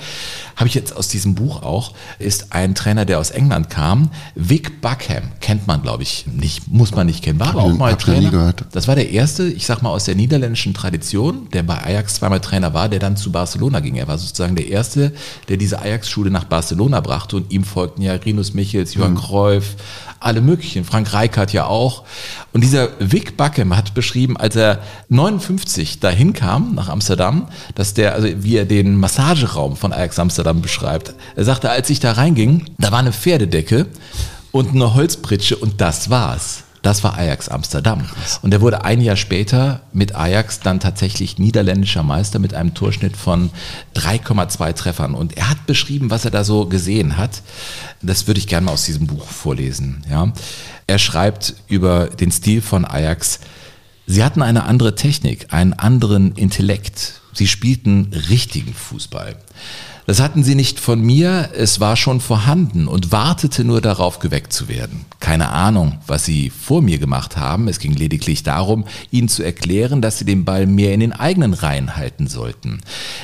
habe 0.56 0.68
ich 0.68 0.74
jetzt 0.74 0.96
aus 0.96 1.08
diesem 1.08 1.34
Buch 1.34 1.62
auch, 1.62 1.94
ist 2.18 2.52
ein 2.52 2.74
Trainer, 2.74 3.04
der 3.04 3.18
aus 3.18 3.30
England 3.30 3.70
kam. 3.70 4.10
Vic 4.34 4.82
Buckham, 4.82 5.32
kennt 5.40 5.66
man, 5.66 5.82
glaube 5.82 6.02
ich, 6.02 6.26
nicht, 6.26 6.68
muss 6.68 6.94
man 6.94 7.06
nicht 7.06 7.24
kennen, 7.24 7.40
war 7.40 7.48
aber 7.48 7.62
auch 7.62 7.76
mal 7.76 7.96
Trainer. 7.96 8.54
Das 8.72 8.86
war 8.86 8.94
der 8.94 9.10
erste, 9.10 9.44
ich 9.44 9.64
sag 9.64 9.80
mal, 9.80 9.90
aus 9.90 10.04
der 10.04 10.16
niederländischen 10.16 10.74
Tradition, 10.74 11.48
der 11.52 11.62
bei 11.62 11.82
Ajax 11.82 12.16
zweimal 12.16 12.40
Trainer 12.40 12.74
war, 12.74 12.88
der 12.88 12.98
dann 12.98 13.16
zu 13.16 13.32
Barcelona 13.32 13.80
ging. 13.80 13.96
Er 13.96 14.08
war 14.08 14.18
sozusagen 14.18 14.54
der 14.54 14.68
erste, 14.68 15.12
der 15.48 15.56
diese 15.56 15.80
Ajax-Schule 15.80 16.30
nach 16.30 16.44
Barcelona 16.44 17.00
brachte 17.00 17.36
und 17.36 17.52
ihm 17.52 17.64
folgten 17.64 18.02
ja 18.02 18.12
Rinus 18.12 18.52
Michels, 18.52 18.94
Johann 18.94 19.12
mhm. 19.12 19.18
Cruyff, 19.18 19.76
alle 20.24 20.40
möglichen. 20.40 20.84
Frank 20.84 21.12
Reichardt 21.12 21.52
ja 21.52 21.66
auch. 21.66 22.04
Und 22.52 22.62
dieser 22.62 22.88
Vic 22.98 23.36
Buckham 23.36 23.76
hat 23.76 23.94
beschrieben, 23.94 24.36
als 24.36 24.56
er 24.56 24.80
59 25.08 26.00
dahin 26.00 26.32
kam 26.32 26.74
nach 26.74 26.88
Amsterdam, 26.88 27.48
dass 27.74 27.94
der, 27.94 28.14
also 28.14 28.28
wie 28.36 28.56
er 28.56 28.64
den 28.64 28.96
Massageraum 28.96 29.76
von 29.76 29.92
Ajax 29.92 30.18
Amsterdam 30.18 30.62
beschreibt. 30.62 31.14
Er 31.36 31.44
sagte, 31.44 31.70
als 31.70 31.90
ich 31.90 32.00
da 32.00 32.12
reinging, 32.12 32.66
da 32.78 32.92
war 32.92 33.00
eine 33.00 33.12
Pferdedecke 33.12 33.86
und 34.52 34.70
eine 34.70 34.94
Holzpritsche 34.94 35.56
und 35.56 35.80
das 35.80 36.10
war's. 36.10 36.64
Das 36.84 37.02
war 37.02 37.16
Ajax 37.16 37.48
Amsterdam. 37.48 38.04
Und 38.42 38.52
er 38.52 38.60
wurde 38.60 38.84
ein 38.84 39.00
Jahr 39.00 39.16
später 39.16 39.80
mit 39.94 40.14
Ajax 40.14 40.60
dann 40.60 40.80
tatsächlich 40.80 41.38
niederländischer 41.38 42.02
Meister 42.02 42.38
mit 42.38 42.52
einem 42.52 42.74
Torschnitt 42.74 43.16
von 43.16 43.48
3,2 43.96 44.74
Treffern. 44.74 45.14
Und 45.14 45.34
er 45.38 45.48
hat 45.48 45.64
beschrieben, 45.64 46.10
was 46.10 46.26
er 46.26 46.30
da 46.30 46.44
so 46.44 46.66
gesehen 46.66 47.16
hat. 47.16 47.40
Das 48.02 48.26
würde 48.26 48.38
ich 48.38 48.48
gerne 48.48 48.66
mal 48.66 48.72
aus 48.72 48.84
diesem 48.84 49.06
Buch 49.06 49.24
vorlesen. 49.24 50.04
Ja. 50.10 50.30
Er 50.86 50.98
schreibt 50.98 51.54
über 51.68 52.08
den 52.08 52.30
Stil 52.30 52.60
von 52.60 52.84
Ajax. 52.84 53.40
Sie 54.06 54.22
hatten 54.22 54.42
eine 54.42 54.64
andere 54.64 54.94
Technik, 54.94 55.54
einen 55.54 55.72
anderen 55.72 56.32
Intellekt. 56.32 57.22
Sie 57.32 57.46
spielten 57.46 58.10
richtigen 58.28 58.74
Fußball. 58.74 59.36
Das 60.06 60.20
hatten 60.20 60.44
sie 60.44 60.54
nicht 60.54 60.80
von 60.80 61.00
mir, 61.00 61.50
es 61.56 61.80
war 61.80 61.96
schon 61.96 62.20
vorhanden 62.20 62.88
und 62.88 63.10
wartete 63.10 63.64
nur 63.64 63.80
darauf, 63.80 64.18
geweckt 64.18 64.52
zu 64.52 64.68
werden. 64.68 65.06
Keine 65.18 65.48
Ahnung, 65.48 65.98
was 66.06 66.26
sie 66.26 66.50
vor 66.50 66.82
mir 66.82 66.98
gemacht 66.98 67.38
haben, 67.38 67.68
es 67.68 67.78
ging 67.78 67.94
lediglich 67.94 68.42
darum, 68.42 68.84
ihnen 69.10 69.28
zu 69.28 69.42
erklären, 69.42 70.02
dass 70.02 70.18
sie 70.18 70.26
den 70.26 70.44
Ball 70.44 70.66
mehr 70.66 70.92
in 70.92 71.00
den 71.00 71.14
eigenen 71.14 71.54
Reihen 71.54 71.96
halten 71.96 72.26
sollten. 72.26 72.82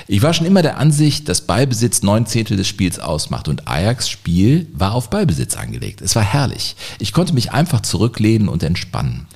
Ich 0.08 0.22
war 0.22 0.32
schon 0.32 0.46
immer 0.46 0.62
der 0.62 0.78
Ansicht, 0.78 1.28
dass 1.28 1.42
Ballbesitz 1.42 2.02
neun 2.02 2.24
Zehntel 2.24 2.56
des 2.56 2.68
Spiels 2.68 2.98
ausmacht 2.98 3.48
und 3.48 3.68
Ajax 3.68 4.08
Spiel 4.08 4.66
war 4.72 4.94
auf 4.94 5.10
Ballbesitz 5.10 5.56
angelegt. 5.56 6.00
Es 6.00 6.16
war 6.16 6.22
herrlich. 6.22 6.76
Ich 6.98 7.12
konnte 7.12 7.34
mich 7.34 7.52
einfach 7.52 7.82
zurücklehnen 7.82 8.48
und 8.48 8.62
entspannen. 8.62 9.26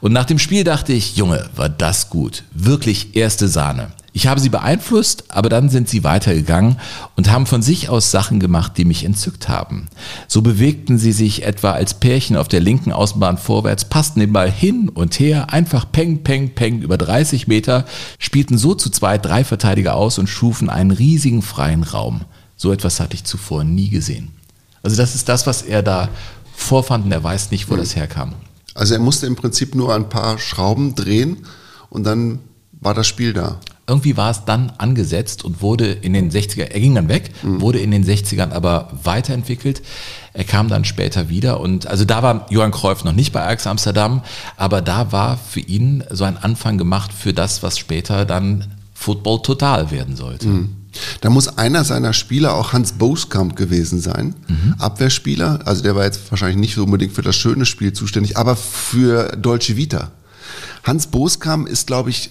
Und 0.00 0.12
nach 0.12 0.26
dem 0.26 0.38
Spiel 0.38 0.62
dachte 0.62 0.92
ich, 0.92 1.16
Junge, 1.16 1.50
war 1.56 1.68
das 1.68 2.08
gut. 2.08 2.44
Wirklich 2.52 3.16
erste 3.16 3.48
Sahne. 3.48 3.90
Ich 4.16 4.28
habe 4.28 4.38
sie 4.38 4.48
beeinflusst, 4.48 5.24
aber 5.26 5.48
dann 5.48 5.68
sind 5.68 5.88
sie 5.88 6.04
weitergegangen 6.04 6.78
und 7.16 7.32
haben 7.32 7.46
von 7.46 7.62
sich 7.62 7.88
aus 7.88 8.12
Sachen 8.12 8.38
gemacht, 8.38 8.78
die 8.78 8.84
mich 8.84 9.04
entzückt 9.04 9.48
haben. 9.48 9.88
So 10.28 10.40
bewegten 10.40 10.98
sie 10.98 11.10
sich 11.10 11.42
etwa 11.42 11.72
als 11.72 11.94
Pärchen 11.94 12.36
auf 12.36 12.46
der 12.46 12.60
linken 12.60 12.92
Außenbahn 12.92 13.38
vorwärts, 13.38 13.86
passten 13.86 14.20
den 14.20 14.32
Ball 14.32 14.48
hin 14.48 14.88
und 14.88 15.18
her, 15.18 15.52
einfach 15.52 15.90
peng, 15.90 16.22
peng, 16.22 16.54
peng 16.54 16.80
über 16.80 16.96
30 16.96 17.48
Meter, 17.48 17.86
spielten 18.20 18.56
so 18.56 18.76
zu 18.76 18.88
zweit 18.88 19.24
drei 19.26 19.42
Verteidiger 19.42 19.96
aus 19.96 20.18
und 20.18 20.28
schufen 20.28 20.70
einen 20.70 20.92
riesigen 20.92 21.42
freien 21.42 21.82
Raum. 21.82 22.20
So 22.54 22.70
etwas 22.70 23.00
hatte 23.00 23.14
ich 23.14 23.24
zuvor 23.24 23.64
nie 23.64 23.88
gesehen. 23.88 24.30
Also 24.84 24.96
das 24.96 25.16
ist 25.16 25.28
das, 25.28 25.44
was 25.48 25.62
er 25.62 25.82
da 25.82 26.08
vorfand 26.54 27.04
und 27.04 27.10
er 27.10 27.24
weiß 27.24 27.50
nicht, 27.50 27.68
wo 27.68 27.74
das 27.74 27.96
herkam. 27.96 28.34
Also 28.74 28.94
er 28.94 29.00
musste 29.00 29.26
im 29.26 29.34
Prinzip 29.34 29.74
nur 29.74 29.92
ein 29.92 30.08
paar 30.08 30.38
Schrauben 30.38 30.94
drehen 30.94 31.38
und 31.90 32.04
dann 32.04 32.38
war 32.80 32.94
das 32.94 33.08
Spiel 33.08 33.32
da 33.32 33.58
irgendwie 33.86 34.16
war 34.16 34.30
es 34.30 34.44
dann 34.46 34.72
angesetzt 34.78 35.44
und 35.44 35.60
wurde 35.60 35.92
in 35.92 36.14
den 36.14 36.30
60er, 36.30 36.64
er 36.64 36.80
ging 36.80 36.94
dann 36.94 37.08
weg, 37.08 37.30
mhm. 37.42 37.60
wurde 37.60 37.80
in 37.80 37.90
den 37.90 38.04
60ern 38.04 38.50
aber 38.50 38.88
weiterentwickelt. 39.02 39.82
Er 40.32 40.44
kam 40.44 40.68
dann 40.68 40.84
später 40.84 41.28
wieder 41.28 41.60
und 41.60 41.86
also 41.86 42.04
da 42.04 42.22
war 42.22 42.46
Johann 42.50 42.72
Cruyff 42.72 43.04
noch 43.04 43.12
nicht 43.12 43.32
bei 43.32 43.42
Ajax 43.42 43.66
Amsterdam, 43.66 44.22
aber 44.56 44.80
da 44.80 45.12
war 45.12 45.36
für 45.36 45.60
ihn 45.60 46.02
so 46.10 46.24
ein 46.24 46.36
Anfang 46.38 46.78
gemacht 46.78 47.12
für 47.12 47.32
das, 47.32 47.62
was 47.62 47.78
später 47.78 48.24
dann 48.24 48.72
Football 48.94 49.42
total 49.42 49.90
werden 49.90 50.16
sollte. 50.16 50.48
Mhm. 50.48 50.76
Da 51.20 51.28
muss 51.28 51.58
einer 51.58 51.84
seiner 51.84 52.12
Spieler 52.12 52.54
auch 52.54 52.72
Hans 52.72 52.92
Boskamp 52.92 53.56
gewesen 53.56 54.00
sein, 54.00 54.34
mhm. 54.48 54.74
Abwehrspieler. 54.78 55.60
Also 55.64 55.82
der 55.82 55.94
war 55.94 56.04
jetzt 56.04 56.30
wahrscheinlich 56.30 56.58
nicht 56.58 56.74
so 56.74 56.84
unbedingt 56.84 57.12
für 57.12 57.22
das 57.22 57.36
schöne 57.36 57.66
Spiel 57.66 57.92
zuständig, 57.92 58.36
aber 58.36 58.56
für 58.56 59.36
Dolce 59.36 59.76
Vita. 59.76 60.12
Hans 60.84 61.08
Boskamp 61.08 61.68
ist, 61.68 61.86
glaube 61.86 62.10
ich, 62.10 62.30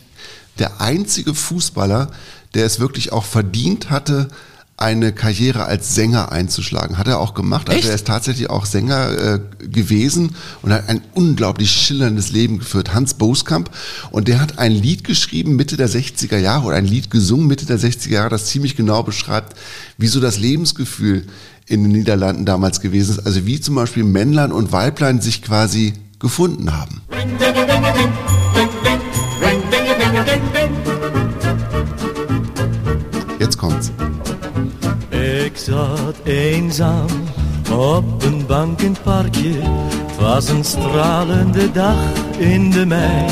der 0.59 0.81
einzige 0.81 1.33
Fußballer, 1.33 2.09
der 2.53 2.65
es 2.65 2.79
wirklich 2.79 3.11
auch 3.11 3.25
verdient 3.25 3.89
hatte, 3.89 4.29
eine 4.75 5.13
Karriere 5.13 5.65
als 5.65 5.93
Sänger 5.93 6.31
einzuschlagen. 6.31 6.97
Hat 6.97 7.07
er 7.07 7.19
auch 7.19 7.35
gemacht. 7.35 7.69
Also 7.69 7.87
er 7.87 7.95
ist 7.95 8.07
tatsächlich 8.07 8.49
auch 8.49 8.65
Sänger 8.65 9.11
äh, 9.11 9.39
gewesen 9.65 10.35
und 10.61 10.73
hat 10.73 10.89
ein 10.89 11.01
unglaublich 11.13 11.71
schillerndes 11.71 12.31
Leben 12.31 12.59
geführt. 12.59 12.93
Hans 12.93 13.13
Boskamp. 13.13 13.69
Und 14.11 14.27
der 14.27 14.41
hat 14.41 14.57
ein 14.57 14.71
Lied 14.71 15.03
geschrieben 15.03 15.55
Mitte 15.55 15.77
der 15.77 15.89
60er 15.89 16.37
Jahre 16.37 16.65
oder 16.65 16.75
ein 16.75 16.87
Lied 16.87 17.11
gesungen 17.11 17.47
Mitte 17.47 17.65
der 17.65 17.79
60er 17.79 18.09
Jahre, 18.09 18.29
das 18.29 18.47
ziemlich 18.47 18.75
genau 18.75 19.03
beschreibt, 19.03 19.55
wie 19.97 20.07
so 20.07 20.19
das 20.19 20.39
Lebensgefühl 20.39 21.27
in 21.67 21.83
den 21.83 21.91
Niederlanden 21.91 22.45
damals 22.45 22.81
gewesen 22.81 23.17
ist. 23.17 23.25
Also 23.25 23.45
wie 23.45 23.61
zum 23.61 23.75
Beispiel 23.75 24.03
Männlein 24.03 24.51
und 24.51 24.71
Weiblein 24.71 25.21
sich 25.21 25.43
quasi 25.43 25.93
gefunden 26.19 26.73
haben. 26.75 27.01
Jetzt 28.55 28.72
kommt's. 33.63 33.89
Ik 35.09 35.57
zat 35.57 36.15
eenzaam 36.23 37.05
op 37.71 38.23
een 38.23 38.45
bank 38.45 38.81
in 38.81 38.91
het 38.91 39.03
parkje. 39.03 39.53
Het 40.07 40.19
was 40.19 40.49
een 40.49 40.63
stralende 40.63 41.71
dag 41.71 41.95
in 42.37 42.71
de 42.71 42.85
mei. 42.85 43.25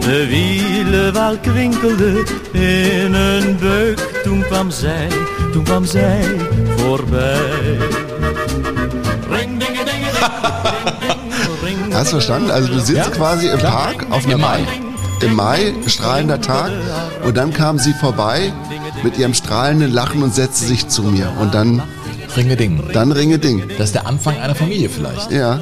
De 0.00 0.26
wielen 0.26 1.12
wel 1.12 1.36
kwinkelden 1.38 2.24
in 2.52 3.14
een 3.14 3.56
beuk. 3.58 3.98
Toen 4.22 4.42
kwam 4.42 4.70
zij, 4.70 5.08
toen 5.52 5.64
kwam 5.64 5.84
zij 5.84 6.24
voorbij. 6.76 7.78
Ring, 9.30 9.58
ding, 9.58 9.76
ding, 9.76 9.84
ding, 9.84 10.08
Hast 11.92 12.12
du 12.12 12.20
verstanden? 12.20 12.50
Also 12.50 12.68
du 12.68 12.80
sitzt 12.80 13.06
ja? 13.06 13.10
quasi 13.10 13.46
im. 13.48 13.58
Park 13.58 14.06
auf 14.10 14.24
einer 14.24 14.38
Mai. 14.38 14.60
Im 15.20 15.34
Mai, 15.34 15.74
strahlender 15.86 16.40
Tag. 16.40 16.70
Und 17.24 17.36
dann 17.36 17.52
kam 17.52 17.78
sie 17.78 17.92
vorbei 18.00 18.52
mit 19.02 19.18
ihrem 19.18 19.34
strahlenden 19.34 19.92
Lachen 19.92 20.22
und 20.22 20.34
setzte 20.34 20.66
sich 20.66 20.88
zu 20.88 21.02
mir. 21.02 21.32
Und 21.40 21.54
dann 21.54 21.82
Ringe 22.36 22.56
Ding. 22.56 22.82
Dann 22.92 23.12
Ringe 23.12 23.38
Ding. 23.38 23.68
Das 23.76 23.88
ist 23.88 23.94
der 23.94 24.06
Anfang 24.06 24.38
einer 24.38 24.54
Familie 24.54 24.88
vielleicht. 24.88 25.30
Ja. 25.32 25.60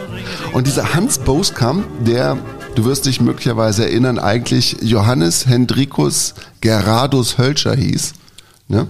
Und 0.53 0.67
dieser 0.67 0.95
Hans 0.95 1.19
Boskamp, 1.19 1.87
der, 2.05 2.37
du 2.75 2.85
wirst 2.85 3.07
dich 3.07 3.21
möglicherweise 3.21 3.85
erinnern, 3.85 4.19
eigentlich 4.19 4.77
Johannes 4.83 5.47
Hendrikus 5.47 6.35
Gerardus 6.61 7.39
Hölscher 7.39 7.75
hieß. 7.75 8.13
Ne? 8.69 8.87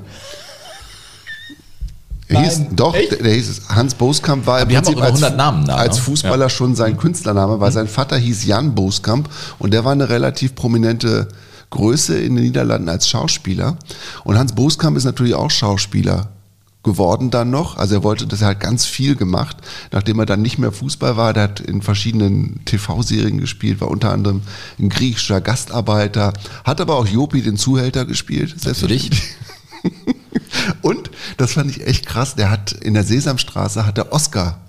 Nein, 2.30 2.44
hieß, 2.44 2.62
doch, 2.72 2.92
der, 2.92 3.16
der, 3.16 3.32
hieß 3.32 3.48
es. 3.48 3.68
Hans 3.70 3.94
Boskamp 3.94 4.46
war 4.46 4.61
im 4.61 4.68
Prinzip 4.68 5.00
als, 5.00 5.20
Namen 5.20 5.64
da, 5.64 5.76
als, 5.76 5.96
ne? 5.96 6.02
Fußballer 6.02 6.46
ja. 6.46 6.50
schon 6.50 6.74
sein 6.74 6.98
Künstlername, 6.98 7.61
weil 7.61 7.70
mhm. 7.70 7.74
sein 7.74 7.88
Vater 7.88 8.18
hieß 8.18 8.44
Jan 8.44 8.74
Boskamp 8.74 9.30
und 9.58 9.72
der 9.72 9.84
war 9.84 9.92
eine 9.92 10.11
relativ 10.11 10.54
prominente 10.54 11.28
Größe 11.70 12.18
in 12.18 12.37
den 12.37 12.44
Niederlanden 12.44 12.88
als 12.88 13.09
Schauspieler. 13.09 13.78
Und 14.24 14.38
Hans 14.38 14.54
Boskamp 14.54 14.96
ist 14.96 15.04
natürlich 15.04 15.35
auch 15.35 15.50
Schauspieler 15.50 16.31
geworden 16.83 17.31
dann 17.31 17.50
noch. 17.50 17.76
Also 17.76 17.96
er 17.96 18.02
wollte, 18.02 18.26
das 18.26 18.40
er 18.40 18.48
hat 18.48 18.61
ganz 18.61 18.87
viel 18.87 19.16
gemacht, 19.16 19.57
nachdem 19.92 20.18
er 20.20 20.26
dann 20.26 20.42
nicht 20.42 20.59
mehr 20.59 20.72
Fußball 20.72 21.16
war. 21.16 21.33
Der 21.33 21.44
hat 21.44 21.61
in 21.61 21.83
verschiedenen 21.83 22.64
TV-Serien 22.64 23.38
gespielt, 23.38 23.81
war 23.81 23.88
unter 23.88 24.12
anderem 24.12 24.42
ein 24.78 24.88
griechischer 24.88 25.40
Gastarbeiter, 25.40 26.33
hat 26.64 26.81
aber 26.81 26.96
auch 26.96 27.07
Jopi 27.07 27.42
den 27.42 27.57
Zuhälter 27.57 28.04
gespielt. 28.04 28.61
Selbstverständlich. 28.61 29.22
Und 30.83 31.11
das 31.37 31.52
fand 31.52 31.70
ich 31.70 31.87
echt 31.87 32.07
krass. 32.07 32.35
Der 32.35 32.50
hat 32.50 32.72
in 32.72 32.94
der 32.94 33.04
Sesamstraße 33.04 33.85
hat 33.87 33.96
der 33.96 34.12
Oscar 34.12 34.61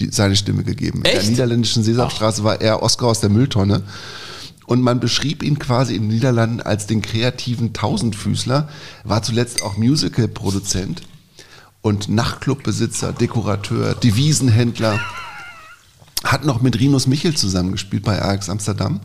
die, 0.00 0.10
seine 0.10 0.36
Stimme 0.36 0.64
gegeben. 0.64 1.04
Echt? 1.04 1.16
In 1.16 1.20
der 1.20 1.30
niederländischen 1.30 1.82
Sesamstraße 1.82 2.40
Ach. 2.42 2.44
war 2.44 2.60
er 2.60 2.82
Oscar 2.82 3.06
aus 3.06 3.20
der 3.20 3.30
Mülltonne. 3.30 3.82
Und 4.66 4.82
man 4.82 5.00
beschrieb 5.00 5.42
ihn 5.42 5.58
quasi 5.58 5.94
in 5.94 6.02
den 6.02 6.08
Niederlanden 6.10 6.60
als 6.60 6.86
den 6.86 7.02
kreativen 7.02 7.72
Tausendfüßler, 7.72 8.68
war 9.04 9.22
zuletzt 9.22 9.62
auch 9.62 9.76
Musical-Produzent 9.76 11.02
und 11.82 12.08
Nachtclubbesitzer, 12.08 13.12
Dekorateur, 13.12 13.94
Devisenhändler. 13.94 14.98
hat 16.24 16.44
noch 16.44 16.60
mit 16.60 16.80
Rinus 16.80 17.06
Michel 17.06 17.36
zusammengespielt 17.36 18.02
bei 18.02 18.20
Ajax 18.20 18.48
Amsterdam 18.48 19.00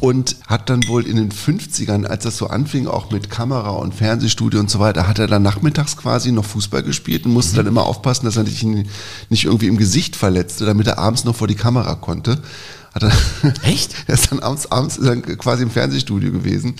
und 0.00 0.36
hat 0.46 0.68
dann 0.68 0.86
wohl 0.88 1.06
in 1.06 1.16
den 1.16 1.30
50ern, 1.30 2.04
als 2.04 2.24
das 2.24 2.36
so 2.36 2.48
anfing, 2.48 2.86
auch 2.86 3.10
mit 3.10 3.30
Kamera 3.30 3.70
und 3.70 3.94
Fernsehstudio 3.94 4.60
und 4.60 4.68
so 4.68 4.78
weiter, 4.78 5.08
hat 5.08 5.18
er 5.18 5.28
dann 5.28 5.42
nachmittags 5.42 5.96
quasi 5.96 6.32
noch 6.32 6.44
Fußball 6.44 6.82
gespielt 6.82 7.24
und 7.24 7.32
musste 7.32 7.56
dann 7.56 7.68
immer 7.68 7.86
aufpassen, 7.86 8.26
dass 8.26 8.36
er 8.36 8.44
sich 8.44 8.62
nicht 8.64 9.44
irgendwie 9.44 9.68
im 9.68 9.78
Gesicht 9.78 10.16
verletzte, 10.16 10.66
damit 10.66 10.88
er 10.88 10.98
abends 10.98 11.24
noch 11.24 11.36
vor 11.36 11.48
die 11.48 11.54
Kamera 11.54 11.94
konnte. 11.94 12.42
Hat 12.94 13.04
er, 13.04 13.12
Echt? 13.62 13.94
er 14.06 14.14
ist 14.14 14.30
dann 14.30 14.40
abends, 14.40 14.70
abends 14.70 14.98
dann 15.02 15.22
quasi 15.22 15.62
im 15.62 15.70
Fernsehstudio 15.70 16.30
gewesen. 16.30 16.74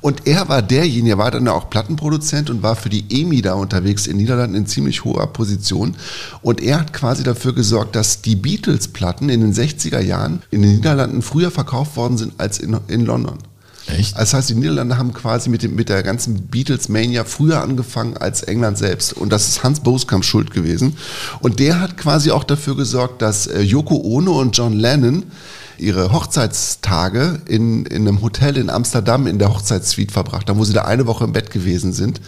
Und 0.00 0.26
er 0.26 0.48
war 0.48 0.62
derjenige, 0.62 1.14
er 1.14 1.18
war 1.18 1.30
dann 1.30 1.46
auch 1.48 1.68
Plattenproduzent 1.68 2.48
und 2.48 2.62
war 2.62 2.74
für 2.74 2.88
die 2.88 3.04
EMI 3.10 3.42
da 3.42 3.54
unterwegs 3.54 4.06
in 4.06 4.16
Niederlanden 4.16 4.56
in 4.56 4.66
ziemlich 4.66 5.04
hoher 5.04 5.26
Position. 5.26 5.96
Und 6.40 6.62
er 6.62 6.80
hat 6.80 6.92
quasi 6.92 7.22
dafür 7.22 7.54
gesorgt, 7.54 7.96
dass 7.96 8.22
die 8.22 8.36
Beatles-Platten 8.36 9.28
in 9.28 9.40
den 9.40 9.52
60er 9.52 10.00
Jahren 10.00 10.42
in 10.50 10.62
den 10.62 10.76
Niederlanden 10.76 11.20
früher 11.20 11.50
verkauft 11.50 11.96
worden 11.96 12.16
sind 12.16 12.34
als 12.38 12.58
in, 12.58 12.76
in 12.88 13.04
London. 13.04 13.38
Echt? 13.88 14.18
Das 14.18 14.34
heißt, 14.34 14.50
die 14.50 14.54
Niederlande 14.54 14.98
haben 14.98 15.12
quasi 15.14 15.48
mit, 15.48 15.62
dem, 15.62 15.74
mit 15.74 15.88
der 15.88 16.02
ganzen 16.02 16.46
Beatles-Mania 16.48 17.24
früher 17.24 17.62
angefangen 17.62 18.16
als 18.16 18.42
England 18.42 18.78
selbst. 18.78 19.12
Und 19.12 19.32
das 19.32 19.48
ist 19.48 19.62
Hans 19.62 19.80
Boskamp 19.80 20.24
schuld 20.24 20.50
gewesen. 20.50 20.96
Und 21.40 21.58
der 21.58 21.80
hat 21.80 21.96
quasi 21.96 22.30
auch 22.30 22.44
dafür 22.44 22.76
gesorgt, 22.76 23.22
dass 23.22 23.46
äh, 23.46 23.60
Yoko 23.62 23.96
Ono 23.96 24.40
und 24.40 24.56
John 24.56 24.74
Lennon 24.74 25.24
ihre 25.80 26.12
Hochzeitstage 26.12 27.40
in, 27.46 27.86
in 27.86 28.06
einem 28.06 28.22
Hotel 28.22 28.56
in 28.56 28.70
Amsterdam 28.70 29.26
in 29.26 29.38
der 29.38 29.52
Hochzeitssuite 29.52 30.12
verbracht 30.12 30.48
haben, 30.48 30.58
wo 30.58 30.64
sie 30.64 30.72
da 30.72 30.82
eine 30.82 31.06
Woche 31.06 31.24
im 31.24 31.32
Bett 31.32 31.50
gewesen 31.50 31.92
sind. 31.92 32.20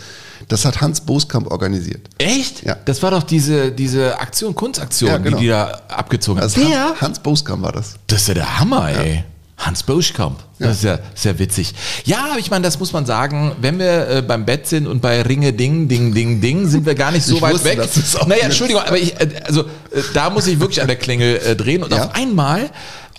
Das 0.48 0.64
hat 0.64 0.80
Hans 0.80 1.02
Boskamp 1.02 1.50
organisiert. 1.50 2.08
Echt? 2.18 2.64
Ja. 2.64 2.76
Das 2.84 3.02
war 3.02 3.10
doch 3.10 3.22
diese, 3.22 3.70
diese 3.72 4.18
Aktion, 4.18 4.54
Kunstaktion, 4.54 5.10
ja, 5.10 5.18
genau. 5.18 5.36
die 5.36 5.44
die 5.44 5.48
da 5.50 5.80
abgezogen 5.88 6.40
haben. 6.40 6.44
Also 6.44 6.60
der? 6.60 6.88
Hans, 6.90 7.00
Hans 7.00 7.18
Boskamp 7.20 7.62
war 7.62 7.72
das. 7.72 7.94
Das 8.06 8.22
ist 8.22 8.28
ja 8.28 8.34
der 8.34 8.58
Hammer, 8.58 8.88
ey. 8.88 9.16
Ja. 9.16 9.24
Hans 9.60 9.82
Boschkamp. 9.82 10.38
Das 10.58 10.82
ja. 10.82 10.94
ist 10.94 11.00
ja 11.00 11.06
sehr 11.14 11.38
witzig. 11.38 11.74
Ja, 12.04 12.36
ich 12.38 12.50
meine, 12.50 12.64
das 12.64 12.78
muss 12.78 12.94
man 12.94 13.04
sagen, 13.04 13.52
wenn 13.60 13.78
wir 13.78 14.08
äh, 14.08 14.22
beim 14.22 14.46
Bett 14.46 14.66
sind 14.66 14.86
und 14.86 15.02
bei 15.02 15.20
Ringe 15.20 15.52
Ding, 15.52 15.86
Ding, 15.86 16.14
Ding, 16.14 16.40
Ding, 16.40 16.66
sind 16.66 16.86
wir 16.86 16.94
gar 16.94 17.12
nicht 17.12 17.24
so 17.24 17.36
ich 17.36 17.42
weit 17.42 17.54
wusste, 17.54 17.76
weg. 17.76 17.88
naja, 18.26 18.44
Entschuldigung, 18.44 18.82
aber 18.82 18.96
ich, 18.96 19.20
äh, 19.20 19.28
also 19.44 19.62
äh, 19.62 20.02
da 20.14 20.30
muss 20.30 20.46
ich 20.46 20.60
wirklich 20.60 20.80
an 20.80 20.86
der 20.86 20.96
Klingel 20.96 21.36
äh, 21.36 21.56
drehen 21.56 21.82
und 21.82 21.92
ja. 21.92 22.04
auf 22.04 22.14
einmal 22.14 22.70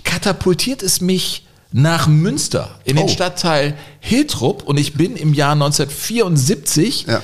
katapultiert 0.03 0.83
es 0.83 1.01
mich 1.01 1.45
nach 1.71 2.07
Münster 2.07 2.69
in 2.83 2.97
den 2.97 3.05
oh. 3.05 3.09
Stadtteil 3.09 3.75
Hiltrup 3.99 4.63
und 4.63 4.77
ich 4.77 4.93
bin 4.93 5.15
im 5.15 5.33
Jahr 5.33 5.53
1974 5.53 7.05
ja. 7.07 7.21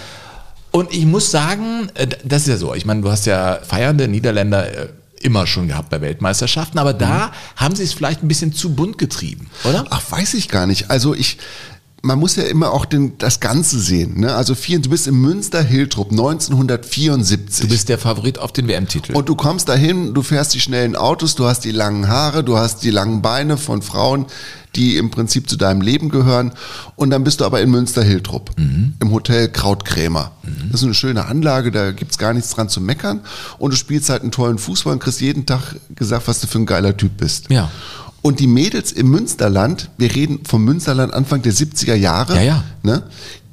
und 0.71 0.93
ich 0.93 1.05
muss 1.05 1.31
sagen, 1.31 1.89
äh, 1.95 2.07
das 2.23 2.43
ist 2.43 2.47
ja 2.47 2.57
so, 2.57 2.73
ich 2.73 2.85
meine, 2.85 3.01
du 3.01 3.11
hast 3.11 3.25
ja 3.25 3.59
feiernde 3.61 4.07
Niederländer 4.07 4.71
äh, 4.71 4.87
immer 5.21 5.47
schon 5.47 5.67
gehabt 5.67 5.89
bei 5.89 5.99
Weltmeisterschaften, 5.99 6.79
aber 6.79 6.93
da 6.93 7.27
mhm. 7.27 7.31
haben 7.55 7.75
sie 7.75 7.83
es 7.83 7.93
vielleicht 7.93 8.23
ein 8.23 8.27
bisschen 8.27 8.53
zu 8.53 8.73
bunt 8.73 8.97
getrieben, 8.97 9.49
oder? 9.63 9.85
Ach, 9.89 10.01
weiß 10.09 10.35
ich 10.35 10.47
gar 10.47 10.67
nicht. 10.67 10.89
Also 10.89 11.13
ich, 11.13 11.37
man 12.03 12.19
muss 12.19 12.35
ja 12.35 12.43
immer 12.43 12.71
auch 12.71 12.85
den, 12.85 13.17
das 13.17 13.39
Ganze 13.39 13.79
sehen. 13.79 14.19
Ne? 14.19 14.35
Also 14.35 14.55
vier, 14.55 14.79
du 14.79 14.89
bist 14.89 15.07
im 15.07 15.19
Münster 15.19 15.61
Hiltrup 15.63 16.11
1974. 16.11 17.65
Du 17.65 17.69
bist 17.69 17.89
der 17.89 17.97
Favorit 17.97 18.39
auf 18.39 18.51
den 18.51 18.67
WM-Titel. 18.67 19.13
Und 19.13 19.29
du 19.29 19.35
kommst 19.35 19.67
dahin, 19.67 20.13
du 20.13 20.21
fährst 20.21 20.53
die 20.53 20.59
schnellen 20.59 20.95
Autos, 20.95 21.35
du 21.35 21.45
hast 21.45 21.61
die 21.61 21.71
langen 21.71 22.07
Haare, 22.07 22.43
du 22.43 22.57
hast 22.57 22.83
die 22.83 22.91
langen 22.91 23.21
Beine 23.21 23.57
von 23.57 23.81
Frauen, 23.81 24.27
die 24.75 24.97
im 24.97 25.09
Prinzip 25.09 25.49
zu 25.49 25.57
deinem 25.57 25.81
Leben 25.81 26.09
gehören. 26.09 26.51
Und 26.95 27.09
dann 27.09 27.23
bist 27.23 27.41
du 27.41 27.45
aber 27.45 27.61
in 27.61 27.71
Münster 27.71 28.03
Hiltrup, 28.03 28.51
mhm. 28.57 28.93
im 29.01 29.11
Hotel 29.11 29.49
Krautkrämer. 29.49 30.33
Mhm. 30.43 30.69
Das 30.71 30.81
ist 30.81 30.85
eine 30.85 30.93
schöne 30.93 31.25
Anlage, 31.25 31.71
da 31.71 31.91
gibt's 31.91 32.19
gar 32.19 32.33
nichts 32.33 32.51
dran 32.51 32.69
zu 32.69 32.79
meckern. 32.79 33.21
Und 33.57 33.73
du 33.73 33.77
spielst 33.77 34.09
halt 34.09 34.21
einen 34.21 34.31
tollen 34.31 34.59
Fußball 34.59 34.93
und 34.93 34.99
kriegst 34.99 35.19
jeden 35.19 35.47
Tag 35.47 35.75
gesagt, 35.95 36.27
was 36.27 36.41
du 36.41 36.47
für 36.47 36.59
ein 36.59 36.67
geiler 36.67 36.95
Typ 36.95 37.17
bist. 37.17 37.49
Ja. 37.49 37.71
Und 38.21 38.39
die 38.39 38.47
Mädels 38.47 38.91
im 38.91 39.09
Münsterland, 39.09 39.89
wir 39.97 40.13
reden 40.13 40.39
vom 40.45 40.63
Münsterland 40.63 41.13
Anfang 41.13 41.41
der 41.41 41.53
70er 41.53 41.95
Jahre, 41.95 42.35
ja, 42.35 42.41
ja. 42.41 42.63
Ne, 42.83 43.03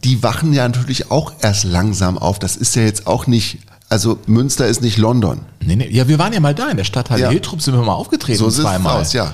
die 0.05 0.23
wachen 0.23 0.53
ja 0.53 0.67
natürlich 0.69 1.11
auch 1.11 1.33
erst 1.41 1.65
langsam 1.65 2.19
auf. 2.19 2.39
Das 2.39 2.57
ist 2.57 2.77
ja 2.77 2.83
jetzt 2.83 3.07
auch 3.07 3.27
nicht, 3.27 3.59
also 3.89 4.19
Münster 4.27 4.67
ist 4.67 4.83
nicht 4.83 4.99
London. 4.99 5.41
Nee, 5.61 5.77
nee. 5.77 5.89
Ja, 5.91 6.09
wir 6.09 6.19
waren 6.19 6.33
ja 6.33 6.41
mal 6.41 6.55
da 6.55 6.69
in 6.69 6.77
der 6.77 6.85
Stadthalle 6.85 7.23
ja. 7.23 7.31
Hiltrup, 7.31 7.63
sind 7.63 7.75
wir 7.75 7.83
mal 7.83 7.95
aufgetreten 7.95 8.39
so 8.39 8.51
zweimal. 8.51 9.01
Aus, 9.01 9.13
ja. 9.13 9.33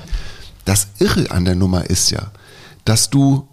Das 0.65 0.89
Irre 0.99 1.31
an 1.31 1.45
der 1.45 1.57
Nummer 1.57 1.89
ist 1.89 2.11
ja, 2.11 2.31
dass 2.85 3.11
du 3.11 3.49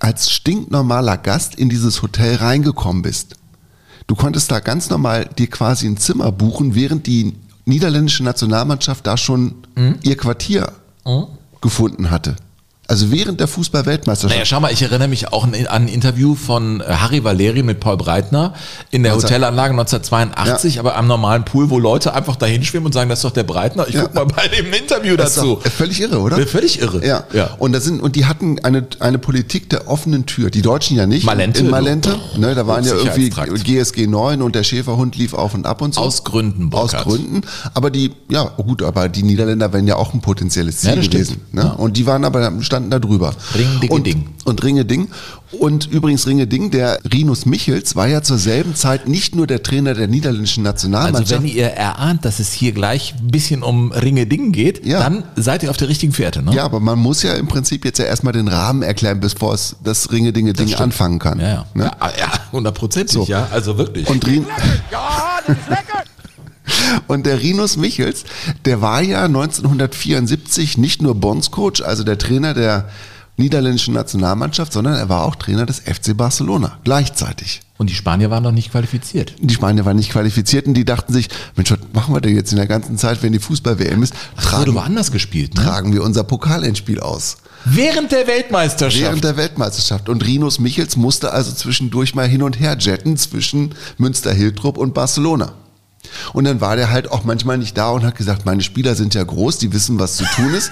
als 0.00 0.30
stinknormaler 0.30 1.16
Gast 1.16 1.54
in 1.54 1.68
dieses 1.68 2.02
Hotel 2.02 2.36
reingekommen 2.36 3.02
bist. 3.02 3.36
Du 4.06 4.14
konntest 4.14 4.50
da 4.50 4.60
ganz 4.60 4.90
normal 4.90 5.28
dir 5.38 5.48
quasi 5.48 5.86
ein 5.86 5.96
Zimmer 5.96 6.32
buchen, 6.32 6.74
während 6.74 7.06
die 7.06 7.34
niederländische 7.64 8.24
Nationalmannschaft 8.24 9.06
da 9.06 9.16
schon 9.16 9.54
mhm. 9.74 9.98
ihr 10.02 10.16
Quartier 10.16 10.72
gefunden 11.60 12.10
hatte. 12.10 12.36
Also 12.92 13.10
während 13.10 13.40
der 13.40 13.48
Fußball-Weltmeisterschaft. 13.48 14.34
Naja, 14.34 14.44
schau 14.44 14.60
mal, 14.60 14.70
ich 14.70 14.82
erinnere 14.82 15.08
mich 15.08 15.32
auch 15.32 15.44
an 15.44 15.54
ein 15.54 15.88
Interview 15.88 16.34
von 16.34 16.82
äh, 16.82 16.84
Harry 16.84 17.24
Valeri 17.24 17.62
mit 17.62 17.80
Paul 17.80 17.96
Breitner 17.96 18.52
in 18.90 19.02
der 19.02 19.14
Hotelanlage 19.14 19.70
1982, 19.70 20.74
ja. 20.74 20.80
aber 20.82 20.96
am 20.96 21.06
normalen 21.06 21.46
Pool, 21.46 21.70
wo 21.70 21.78
Leute 21.78 22.12
einfach 22.12 22.36
dahin 22.36 22.62
schwimmen 22.64 22.84
und 22.84 22.92
sagen, 22.92 23.08
das 23.08 23.20
ist 23.20 23.24
doch 23.24 23.30
der 23.30 23.44
Breitner. 23.44 23.88
Ich 23.88 23.94
ja. 23.94 24.02
guck 24.02 24.14
mal 24.14 24.26
bei 24.26 24.46
dem 24.48 24.70
Interview 24.74 25.16
das 25.16 25.36
dazu. 25.36 25.58
völlig 25.74 26.02
irre, 26.02 26.20
oder? 26.20 26.36
Völlig 26.46 26.82
irre. 26.82 27.02
Ja. 27.02 27.24
ja. 27.32 27.54
Und, 27.58 27.72
das 27.72 27.84
sind, 27.84 28.02
und 28.02 28.14
die 28.14 28.26
hatten 28.26 28.58
eine, 28.58 28.86
eine 29.00 29.16
Politik 29.16 29.70
der 29.70 29.88
offenen 29.88 30.26
Tür. 30.26 30.50
Die 30.50 30.60
Deutschen 30.60 30.98
ja 30.98 31.06
nicht. 31.06 31.24
Malente. 31.24 31.60
In 31.60 31.70
Malente. 31.70 32.20
Ne, 32.36 32.54
da 32.54 32.66
waren 32.66 32.84
ja 32.84 32.92
irgendwie 32.92 33.30
GSG 33.30 34.06
9 34.06 34.42
und 34.42 34.54
der 34.54 34.64
Schäferhund 34.64 35.16
lief 35.16 35.32
auf 35.32 35.54
und 35.54 35.64
ab 35.64 35.80
und 35.80 35.94
so. 35.94 36.02
Aus 36.02 36.24
Gründen, 36.24 36.68
Burkhard. 36.68 37.06
Aus 37.06 37.14
Gründen. 37.14 37.40
Aber 37.72 37.90
die, 37.90 38.10
ja, 38.28 38.44
gut, 38.44 38.82
aber 38.82 39.08
die 39.08 39.22
Niederländer 39.22 39.72
wären 39.72 39.86
ja 39.86 39.96
auch 39.96 40.12
ein 40.12 40.20
potenzielles 40.20 40.76
Ziel 40.80 41.00
gewesen. 41.00 41.40
Ne? 41.52 41.74
Und 41.74 41.96
die 41.96 42.04
waren 42.04 42.26
aber, 42.26 42.52
standen 42.60 42.81
da 42.90 42.98
drüber. 42.98 43.34
Ring, 43.54 43.80
Dinge, 43.80 43.92
und, 43.92 44.06
Ding. 44.06 44.26
Und 44.44 44.62
Ringe 44.62 44.84
Ding. 44.84 45.08
Und 45.52 45.86
übrigens 45.90 46.26
Ringe 46.26 46.46
Ding, 46.46 46.70
der 46.70 46.98
Rinus 47.12 47.44
Michels 47.44 47.94
war 47.94 48.08
ja 48.08 48.22
zur 48.22 48.38
selben 48.38 48.74
Zeit 48.74 49.06
nicht 49.06 49.34
nur 49.34 49.46
der 49.46 49.62
Trainer 49.62 49.94
der 49.94 50.08
niederländischen 50.08 50.62
Nationalmannschaft. 50.62 51.32
Also 51.32 51.44
wenn 51.44 51.50
ihr 51.50 51.66
erahnt, 51.66 52.24
dass 52.24 52.38
es 52.38 52.52
hier 52.52 52.72
gleich 52.72 53.14
ein 53.20 53.28
bisschen 53.30 53.62
um 53.62 53.92
Ringe 53.92 54.26
Ding 54.26 54.52
geht, 54.52 54.84
ja. 54.86 55.00
dann 55.00 55.24
seid 55.36 55.62
ihr 55.62 55.70
auf 55.70 55.76
der 55.76 55.88
richtigen 55.88 56.12
Fährte. 56.12 56.42
Ne? 56.42 56.54
Ja, 56.54 56.64
aber 56.64 56.80
man 56.80 56.98
muss 56.98 57.22
ja 57.22 57.34
im 57.34 57.48
Prinzip 57.48 57.84
jetzt 57.84 57.98
ja 57.98 58.06
erstmal 58.06 58.32
den 58.32 58.48
Rahmen 58.48 58.82
erklären, 58.82 59.20
bevor 59.20 59.52
es 59.54 59.76
das 59.84 60.10
Ringe 60.10 60.32
Dinge 60.32 60.54
Ding 60.54 60.74
anfangen 60.74 61.18
kann. 61.18 61.38
Ja, 61.38 61.46
ja. 61.48 61.66
Ne? 61.74 61.90
ja 62.18 62.32
hundertprozentig, 62.50 63.12
so. 63.12 63.24
ja, 63.24 63.48
also 63.50 63.76
wirklich. 63.76 64.08
Und 64.08 64.26
Rin 64.26 64.46
ja, 64.90 65.38
das 65.46 65.56
ist 65.56 65.68
lecker. 65.68 66.04
Und 67.06 67.26
der 67.26 67.40
Rinus 67.40 67.76
Michels, 67.76 68.24
der 68.64 68.80
war 68.80 69.02
ja 69.02 69.24
1974 69.24 70.78
nicht 70.78 71.02
nur 71.02 71.14
Bondscoach, 71.14 71.82
also 71.84 72.04
der 72.04 72.18
Trainer 72.18 72.54
der 72.54 72.88
niederländischen 73.36 73.94
Nationalmannschaft, 73.94 74.72
sondern 74.72 74.94
er 74.94 75.08
war 75.08 75.24
auch 75.24 75.36
Trainer 75.36 75.66
des 75.66 75.80
FC 75.80 76.16
Barcelona 76.16 76.78
gleichzeitig. 76.84 77.62
Und 77.78 77.90
die 77.90 77.94
Spanier 77.94 78.30
waren 78.30 78.44
noch 78.44 78.52
nicht 78.52 78.70
qualifiziert. 78.70 79.34
Die 79.40 79.54
Spanier 79.54 79.84
waren 79.84 79.96
nicht 79.96 80.12
qualifiziert 80.12 80.66
und 80.66 80.74
die 80.74 80.84
dachten 80.84 81.12
sich, 81.12 81.28
Mensch, 81.56 81.70
was 81.70 81.78
machen 81.92 82.14
wir 82.14 82.20
denn 82.20 82.36
jetzt 82.36 82.52
in 82.52 82.58
der 82.58 82.66
ganzen 82.66 82.96
Zeit, 82.96 83.22
wenn 83.22 83.32
die 83.32 83.40
Fußball-WM 83.40 84.02
ist? 84.02 84.14
Tragen, 84.36 84.60
wurde 84.60 84.74
woanders 84.74 85.10
gespielt. 85.10 85.54
Ne? 85.56 85.64
Tragen 85.64 85.92
wir 85.92 86.04
unser 86.04 86.22
Pokalendspiel 86.22 87.00
aus. 87.00 87.38
Während 87.64 88.12
der 88.12 88.26
Weltmeisterschaft. 88.26 89.02
Während 89.02 89.24
der 89.24 89.36
Weltmeisterschaft. 89.36 90.08
Und 90.08 90.24
Rinus 90.24 90.60
Michels 90.60 90.96
musste 90.96 91.32
also 91.32 91.52
zwischendurch 91.52 92.14
mal 92.14 92.28
hin 92.28 92.42
und 92.42 92.60
her 92.60 92.76
jetten 92.78 93.16
zwischen 93.16 93.74
Münster-Hiltrup 93.98 94.78
und 94.78 94.94
Barcelona. 94.94 95.52
Und 96.32 96.44
dann 96.44 96.60
war 96.60 96.76
der 96.76 96.90
halt 96.90 97.10
auch 97.10 97.24
manchmal 97.24 97.58
nicht 97.58 97.76
da 97.76 97.90
und 97.90 98.04
hat 98.04 98.16
gesagt, 98.16 98.44
meine 98.44 98.62
Spieler 98.62 98.94
sind 98.94 99.14
ja 99.14 99.22
groß, 99.22 99.58
die 99.58 99.72
wissen, 99.72 99.98
was 99.98 100.16
zu 100.16 100.24
tun 100.24 100.54
ist. 100.54 100.70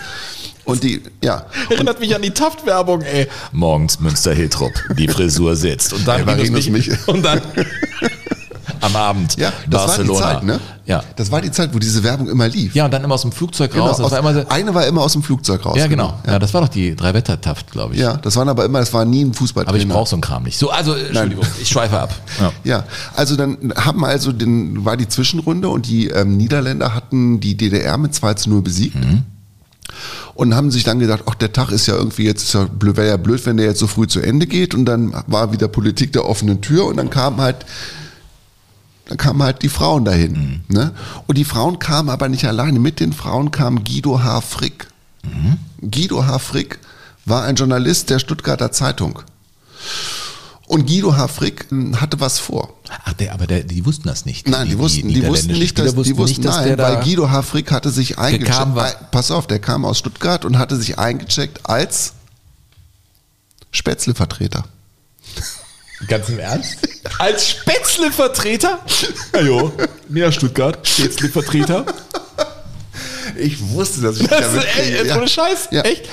Und 0.65 0.83
die, 0.83 1.03
ja. 1.23 1.47
Erinnert 1.71 2.01
mich 2.01 2.15
an 2.15 2.23
die 2.23 2.31
Taft-Werbung, 2.31 3.03
ey. 3.03 3.29
Morgens 3.53 4.01
Münster 4.01 4.35
Hiltrup, 4.35 4.73
die 4.97 5.09
Frisur 5.09 5.57
sitzt. 5.57 5.93
Und 5.93 6.07
dann, 6.07 6.27
hey, 6.29 6.51
mich, 6.51 6.71
mich. 6.71 6.91
und 7.09 7.25
dann 7.25 7.41
am 8.81 8.97
Abend. 8.97 9.37
Ja, 9.37 9.53
das 9.69 9.87
Barcelona. 9.87 10.21
war 10.21 10.31
die 10.31 10.35
Zeit, 10.35 10.45
ne? 10.45 10.61
Ja. 10.87 11.05
Das 11.17 11.31
war 11.31 11.41
die 11.41 11.51
Zeit, 11.51 11.75
wo 11.75 11.79
diese 11.79 12.03
Werbung 12.03 12.29
immer 12.29 12.49
lief. 12.49 12.75
Ja, 12.75 12.85
und 12.85 12.91
dann 12.91 13.05
immer 13.05 13.15
aus 13.15 13.23
dem 13.23 13.33
Flugzeug 13.33 13.73
genau, 13.73 13.87
raus. 13.87 14.01
Aus, 14.01 14.11
war 14.11 14.35
so, 14.35 14.49
eine 14.49 14.75
war 14.75 14.87
immer 14.87 15.03
aus 15.03 15.13
dem 15.13 15.23
Flugzeug 15.23 15.65
raus. 15.65 15.77
Ja, 15.77 15.87
genau. 15.87 16.15
genau. 16.23 16.33
Ja. 16.33 16.39
das 16.39 16.53
war 16.53 16.63
doch 16.63 16.69
die 16.69 16.97
drei 16.97 17.15
Wetter-Taft, 17.15 17.71
glaube 17.71 17.95
ich. 17.95 18.01
Ja, 18.01 18.17
das 18.17 18.37
waren 18.37 18.49
aber 18.49 18.65
immer, 18.65 18.81
das 18.81 18.93
war 18.93 19.05
nie 19.05 19.25
ein 19.25 19.35
Fußball. 19.35 19.67
Aber 19.67 19.77
ich 19.77 19.89
brauche 19.89 20.09
so 20.09 20.17
einen 20.17 20.23
Kram 20.23 20.43
nicht. 20.43 20.59
So, 20.59 20.71
also, 20.71 20.95
Entschuldigung, 20.95 21.45
Nein. 21.45 21.53
ich 21.63 21.69
schweife 21.69 21.99
ab. 21.99 22.15
Ja. 22.41 22.53
ja. 22.65 22.85
also 23.15 23.37
dann 23.37 23.73
haben 23.77 24.05
also 24.05 24.33
den, 24.33 24.85
war 24.85 24.97
die 24.97 25.09
Zwischenrunde 25.09 25.69
und 25.69 25.87
die 25.87 26.09
ähm, 26.09 26.37
Niederländer 26.37 26.95
hatten 26.95 27.41
die 27.41 27.57
DDR 27.57 27.97
mit 27.99 28.15
2 28.15 28.35
zu 28.35 28.51
0 28.51 28.63
besiegt. 28.63 28.97
Mhm 28.97 29.25
und 30.35 30.55
haben 30.55 30.71
sich 30.71 30.85
dann 30.85 30.99
gedacht, 30.99 31.25
ach, 31.27 31.35
der 31.35 31.53
Tag 31.53 31.71
ist 31.71 31.87
ja 31.87 31.95
irgendwie 31.95 32.25
jetzt, 32.25 32.55
wäre 32.55 33.09
ja 33.09 33.17
blöd, 33.19 33.45
wenn 33.45 33.57
der 33.57 33.67
jetzt 33.67 33.79
so 33.79 33.87
früh 33.87 34.07
zu 34.07 34.21
Ende 34.21 34.47
geht 34.47 34.75
und 34.75 34.87
dann 34.87 35.13
war 35.27 35.53
wieder 35.53 35.69
Politik 35.69 36.13
der 36.15 36.25
offenen 36.25 36.63
Tür 36.63 36.87
und 36.87 36.97
dann 36.97 37.11
kam 37.11 37.39
halt 37.43 37.57
dann 39.11 39.19
kamen 39.19 39.43
halt 39.43 39.63
die 39.63 39.69
Frauen 39.69 40.05
dahin. 40.05 40.63
Mhm. 40.69 40.75
Ne? 40.75 40.93
Und 41.27 41.37
die 41.37 41.45
Frauen 41.45 41.81
kamen 41.81 42.09
aber 42.09 42.29
nicht 42.29 42.45
alleine. 42.45 42.79
Mit 42.79 43.01
den 43.01 43.13
Frauen 43.13 43.51
kam 43.51 43.83
Guido 43.83 44.23
H. 44.23 44.41
Frick. 44.41 44.87
Mhm. 45.25 45.59
Guido 45.91 46.25
H. 46.27 46.39
Frick 46.39 46.79
war 47.25 47.43
ein 47.43 47.57
Journalist 47.57 48.09
der 48.09 48.21
Stuttgarter 48.21 48.71
Zeitung. 48.71 49.21
Und 50.69 50.87
Guido 50.87 51.17
H. 51.17 51.27
Frick 51.27 51.67
hm, 51.71 52.01
hatte 52.01 52.21
was 52.21 52.39
vor. 52.39 52.73
Ach, 53.05 53.13
der, 53.15 53.35
aber 53.35 53.49
der, 53.49 53.65
die 53.65 53.85
wussten 53.85 54.07
das 54.07 54.27
nicht. 54.27 54.49
Nein, 54.49 54.69
die, 54.69 54.79
wussten, 54.79 55.09
die, 55.09 55.27
wussten 55.27 55.55
nicht, 55.55 55.77
dass, 55.77 55.93
die 55.93 56.17
wussten, 56.17 56.43
dass 56.43 56.59
nein, 56.59 56.79
weil 56.79 57.03
Guido 57.03 57.29
Hafrick 57.29 57.73
hatte 57.73 57.91
sich 57.91 58.17
eingecheckt. 58.17 58.77
Ei- 58.77 58.95
pass 59.11 59.33
auf, 59.33 59.49
der 59.49 59.59
kam 59.59 59.85
aus 59.85 59.99
Stuttgart 59.99 60.45
und 60.45 60.57
hatte 60.57 60.77
sich 60.77 61.01
eingecheckt 61.01 61.69
als 61.69 62.13
Spätzle-Vertreter. 63.73 64.65
Ganz 66.09 66.29
im 66.29 66.39
Ernst? 66.39 66.79
Als 67.19 67.49
Spätzle-Vertreter? 67.49 68.81
Ajo, 69.33 69.73
Näher 70.09 70.33
Stuttgart, 70.33 70.87
Spätzle-Vertreter. 70.87 71.85
Ich 73.37 73.71
wusste, 73.71 74.01
dass 74.03 74.21
ich 74.21 74.27
Das 74.27 74.41
damit 74.41 74.65
ist, 74.65 74.79
ey, 74.79 74.93
jetzt 74.93 75.07
ja. 75.07 75.17
ohne 75.17 75.29
Scheiß? 75.29 75.69
Ja. 75.71 75.83
Echt? 75.83 76.09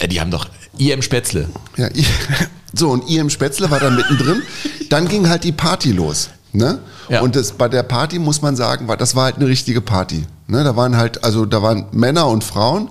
Ja, 0.00 0.06
die 0.06 0.20
haben 0.20 0.30
doch 0.30 0.46
IM 0.78 1.02
Spätzle. 1.02 1.48
Ja, 1.76 1.88
so, 2.74 2.90
und 2.90 3.08
IM 3.08 3.30
Spätzle 3.30 3.70
war 3.70 3.80
da 3.80 3.90
mittendrin. 3.90 4.42
Dann 4.88 5.08
ging 5.08 5.28
halt 5.28 5.44
die 5.44 5.52
Party 5.52 5.92
los. 5.92 6.30
Ne? 6.52 6.80
Ja. 7.08 7.20
Und 7.22 7.36
das, 7.36 7.52
bei 7.52 7.68
der 7.68 7.82
Party 7.82 8.18
muss 8.18 8.42
man 8.42 8.56
sagen, 8.56 8.88
war, 8.88 8.96
das 8.96 9.14
war 9.14 9.24
halt 9.24 9.36
eine 9.36 9.46
richtige 9.46 9.80
Party. 9.80 10.24
Ne? 10.48 10.64
Da 10.64 10.76
waren 10.76 10.96
halt, 10.96 11.24
also 11.24 11.46
da 11.46 11.62
waren 11.62 11.86
Männer 11.92 12.26
und 12.28 12.44
Frauen 12.44 12.90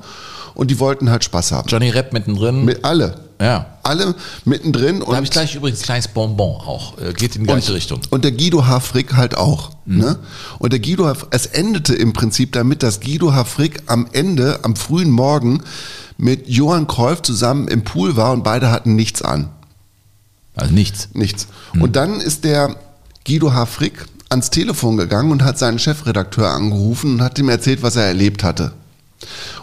und 0.55 0.71
die 0.71 0.79
wollten 0.79 1.11
halt 1.11 1.23
Spaß 1.23 1.51
haben. 1.51 1.67
Johnny 1.67 1.89
Rapp 1.89 2.13
mittendrin. 2.13 2.65
Mit 2.65 2.83
alle. 2.83 3.19
Ja. 3.41 3.65
Alle 3.83 4.15
mittendrin 4.45 4.99
Da 4.99 5.15
habe 5.15 5.23
ich 5.23 5.31
gleich 5.31 5.55
übrigens 5.55 5.81
ein 5.81 5.85
kleines 5.85 6.07
Bonbon 6.07 6.61
auch. 6.61 6.97
Äh, 6.99 7.13
Geht 7.13 7.35
in 7.35 7.41
die 7.43 7.47
gleiche 7.47 7.73
Richtung. 7.73 7.99
und 8.11 8.23
der 8.23 8.31
Guido 8.31 8.67
H. 8.67 8.79
Frick 8.79 9.15
halt 9.15 9.35
auch. 9.35 9.71
Mhm. 9.85 9.97
Ne? 9.97 10.19
Und 10.59 10.71
der 10.73 10.79
Guido 10.79 11.07
H. 11.07 11.15
es 11.31 11.47
endete 11.47 11.95
im 11.95 12.13
Prinzip 12.13 12.51
damit, 12.51 12.83
dass 12.83 12.99
Guido 12.99 13.33
H. 13.33 13.43
Frick 13.45 13.81
am 13.87 14.07
Ende, 14.13 14.59
am 14.63 14.75
frühen 14.75 15.09
Morgen, 15.09 15.63
mit 16.17 16.47
Johann 16.47 16.85
Cruyff 16.87 17.23
zusammen 17.23 17.67
im 17.67 17.83
Pool 17.83 18.15
war 18.15 18.31
und 18.31 18.43
beide 18.43 18.69
hatten 18.69 18.95
nichts 18.95 19.21
an. 19.23 19.49
Also 20.55 20.73
nichts. 20.73 21.09
Nichts. 21.13 21.47
Und 21.79 21.95
dann 21.95 22.21
ist 22.21 22.43
der 22.43 22.75
Guido 23.25 23.53
H. 23.53 23.65
Frick 23.65 24.05
ans 24.29 24.49
Telefon 24.49 24.97
gegangen 24.97 25.31
und 25.31 25.43
hat 25.43 25.57
seinen 25.57 25.79
Chefredakteur 25.79 26.49
angerufen 26.49 27.15
und 27.15 27.21
hat 27.21 27.39
ihm 27.39 27.49
erzählt, 27.49 27.81
was 27.83 27.95
er 27.95 28.05
erlebt 28.05 28.43
hatte. 28.43 28.73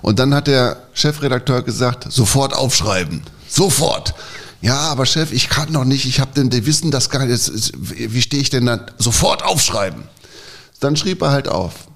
Und 0.03 0.19
dann 0.19 0.35
hat 0.35 0.47
der 0.47 0.77
Chefredakteur 0.93 1.63
gesagt, 1.63 2.11
sofort 2.13 2.55
aufschreiben. 2.55 3.23
Sofort. 3.49 4.15
Ja, 4.61 4.79
aber 4.79 5.07
Chef, 5.07 5.33
ich 5.33 5.49
kann 5.49 5.73
noch 5.73 5.85
nicht, 5.85 6.05
ich 6.07 6.21
habe 6.21 6.33
denn, 6.35 6.51
die 6.51 6.67
wissen 6.67 6.91
das 6.91 7.11
gar 7.11 7.25
nicht, 7.25 7.53
wie 7.77 8.23
stehe 8.23 8.43
ich 8.43 8.51
denn 8.51 8.67
dann? 8.67 8.91
Sofort 8.99 9.45
aufschreiben. 9.45 10.05
Dann 10.81 10.97
schrieb 10.97 11.23
er 11.23 11.31
halt 11.31 11.49
auf. 11.49 11.89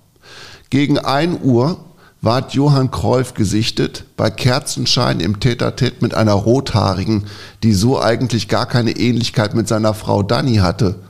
Gegen 0.71 0.99
1 0.99 1.41
Uhr 1.43 1.85
ward 2.21 2.55
Johann 2.55 2.91
Cruyff 2.93 3.35
gesichtet, 3.35 4.05
bei 4.17 4.31
Kerzenschein 4.31 5.19
im 5.19 5.41
Tätertät 5.41 6.03
mit 6.03 6.15
einer 6.15 6.35
Rothaarigen, 6.35 7.27
die 7.65 7.75
so 7.75 8.01
eigentlich 8.01 8.49
gar 8.49 8.67
keine 8.67 8.93
Ähnlichkeit 8.93 9.55
mit 9.55 9.67
seiner 9.67 9.93
Frau 9.93 10.23
Dani 10.23 10.57
hatte. 10.57 11.01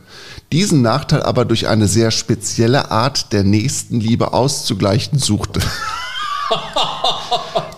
Diesen 0.53 0.81
Nachteil 0.83 1.23
aber 1.23 1.45
durch 1.45 1.69
eine 1.69 1.87
sehr 1.87 2.11
spezielle 2.11 2.91
Art 2.91 3.33
der 3.33 3.45
Nächstenliebe 3.45 4.33
auszugleichen 4.33 5.19
suchte. 5.19 5.61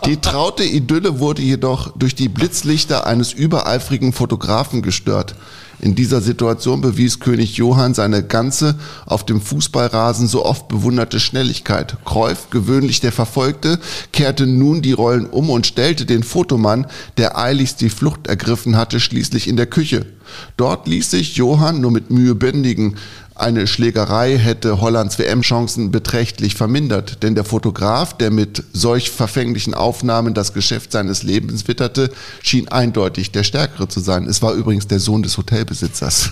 Die 0.06 0.18
traute 0.18 0.64
Idylle 0.64 1.18
wurde 1.18 1.40
jedoch 1.40 1.96
durch 1.96 2.14
die 2.14 2.28
Blitzlichter 2.28 3.06
eines 3.06 3.32
übereifrigen 3.32 4.12
Fotografen 4.12 4.82
gestört. 4.82 5.34
In 5.80 5.94
dieser 5.94 6.20
Situation 6.20 6.82
bewies 6.82 7.20
König 7.20 7.56
Johann 7.56 7.94
seine 7.94 8.22
ganze 8.22 8.74
auf 9.06 9.24
dem 9.24 9.40
Fußballrasen 9.40 10.28
so 10.28 10.44
oft 10.44 10.68
bewunderte 10.68 11.20
Schnelligkeit. 11.20 11.96
Cruyff, 12.04 12.50
gewöhnlich 12.50 13.00
der 13.00 13.12
Verfolgte, 13.12 13.78
kehrte 14.12 14.46
nun 14.46 14.82
die 14.82 14.92
Rollen 14.92 15.26
um 15.26 15.48
und 15.48 15.66
stellte 15.66 16.04
den 16.04 16.22
Fotomann, 16.22 16.86
der 17.16 17.38
eiligst 17.38 17.80
die 17.80 17.90
Flucht 17.90 18.26
ergriffen 18.26 18.76
hatte, 18.76 19.00
schließlich 19.00 19.48
in 19.48 19.56
der 19.56 19.66
Küche. 19.66 20.04
Dort 20.56 20.86
ließ 20.86 21.10
sich 21.10 21.36
Johann 21.36 21.80
nur 21.80 21.90
mit 21.90 22.10
Mühe 22.10 22.34
bändigen. 22.34 22.96
Eine 23.36 23.66
Schlägerei 23.66 24.38
hätte 24.38 24.80
Hollands 24.80 25.18
WM-Chancen 25.18 25.90
beträchtlich 25.90 26.54
vermindert, 26.54 27.24
denn 27.24 27.34
der 27.34 27.42
Fotograf, 27.44 28.16
der 28.16 28.30
mit 28.30 28.62
solch 28.72 29.10
verfänglichen 29.10 29.74
Aufnahmen 29.74 30.34
das 30.34 30.52
Geschäft 30.52 30.92
seines 30.92 31.24
Lebens 31.24 31.66
witterte, 31.66 32.12
schien 32.42 32.68
eindeutig 32.68 33.32
der 33.32 33.42
Stärkere 33.42 33.88
zu 33.88 33.98
sein. 33.98 34.26
Es 34.28 34.40
war 34.40 34.52
übrigens 34.52 34.86
der 34.86 35.00
Sohn 35.00 35.24
des 35.24 35.36
Hotelbesitzers. 35.36 36.30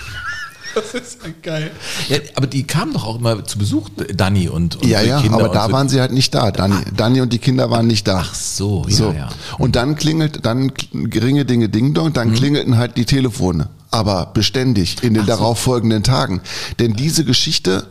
Das 0.75 0.95
ist 0.95 1.19
ja 1.23 1.31
geil. 1.43 1.71
Ja, 2.09 2.17
aber 2.35 2.47
die 2.47 2.62
kamen 2.62 2.95
doch 2.95 3.05
auch 3.05 3.19
immer 3.19 3.45
zu 3.45 3.59
Besuch, 3.59 3.91
Danny 4.15 4.49
und, 4.49 4.77
und 4.77 4.87
Ja, 4.88 5.03
die 5.03 5.09
ja, 5.09 5.21
Kinder 5.21 5.37
aber 5.38 5.49
da 5.51 5.67
so. 5.67 5.73
waren 5.73 5.88
sie 5.91 6.01
halt 6.01 6.12
nicht 6.12 6.33
da. 6.35 6.51
Dani, 6.51 6.77
Dani 6.97 7.21
und 7.21 7.31
die 7.33 7.38
Kinder 7.41 7.69
waren 7.71 7.87
nicht 7.88 8.09
da. 8.09 8.21
Ach 8.25 8.35
so, 8.35 8.87
ja, 8.88 9.12
ja. 9.12 9.29
Und 9.59 9.77
dann 9.77 9.97
klingelt, 9.97 10.47
dann 10.47 10.73
geringe 10.93 11.45
Dinge 11.45 11.69
Ding 11.69 11.93
Dong, 11.93 12.09
Mhm. 12.11 12.12
dann 12.15 12.33
klingelten 12.33 12.79
halt 12.79 12.97
die 12.97 13.05
Telefone. 13.05 13.69
Aber 13.92 14.26
beständig 14.35 15.02
in 15.05 15.14
den 15.14 15.26
darauffolgenden 15.26 16.02
Tagen. 16.02 16.40
Denn 16.81 16.94
diese 16.94 17.24
Geschichte 17.24 17.87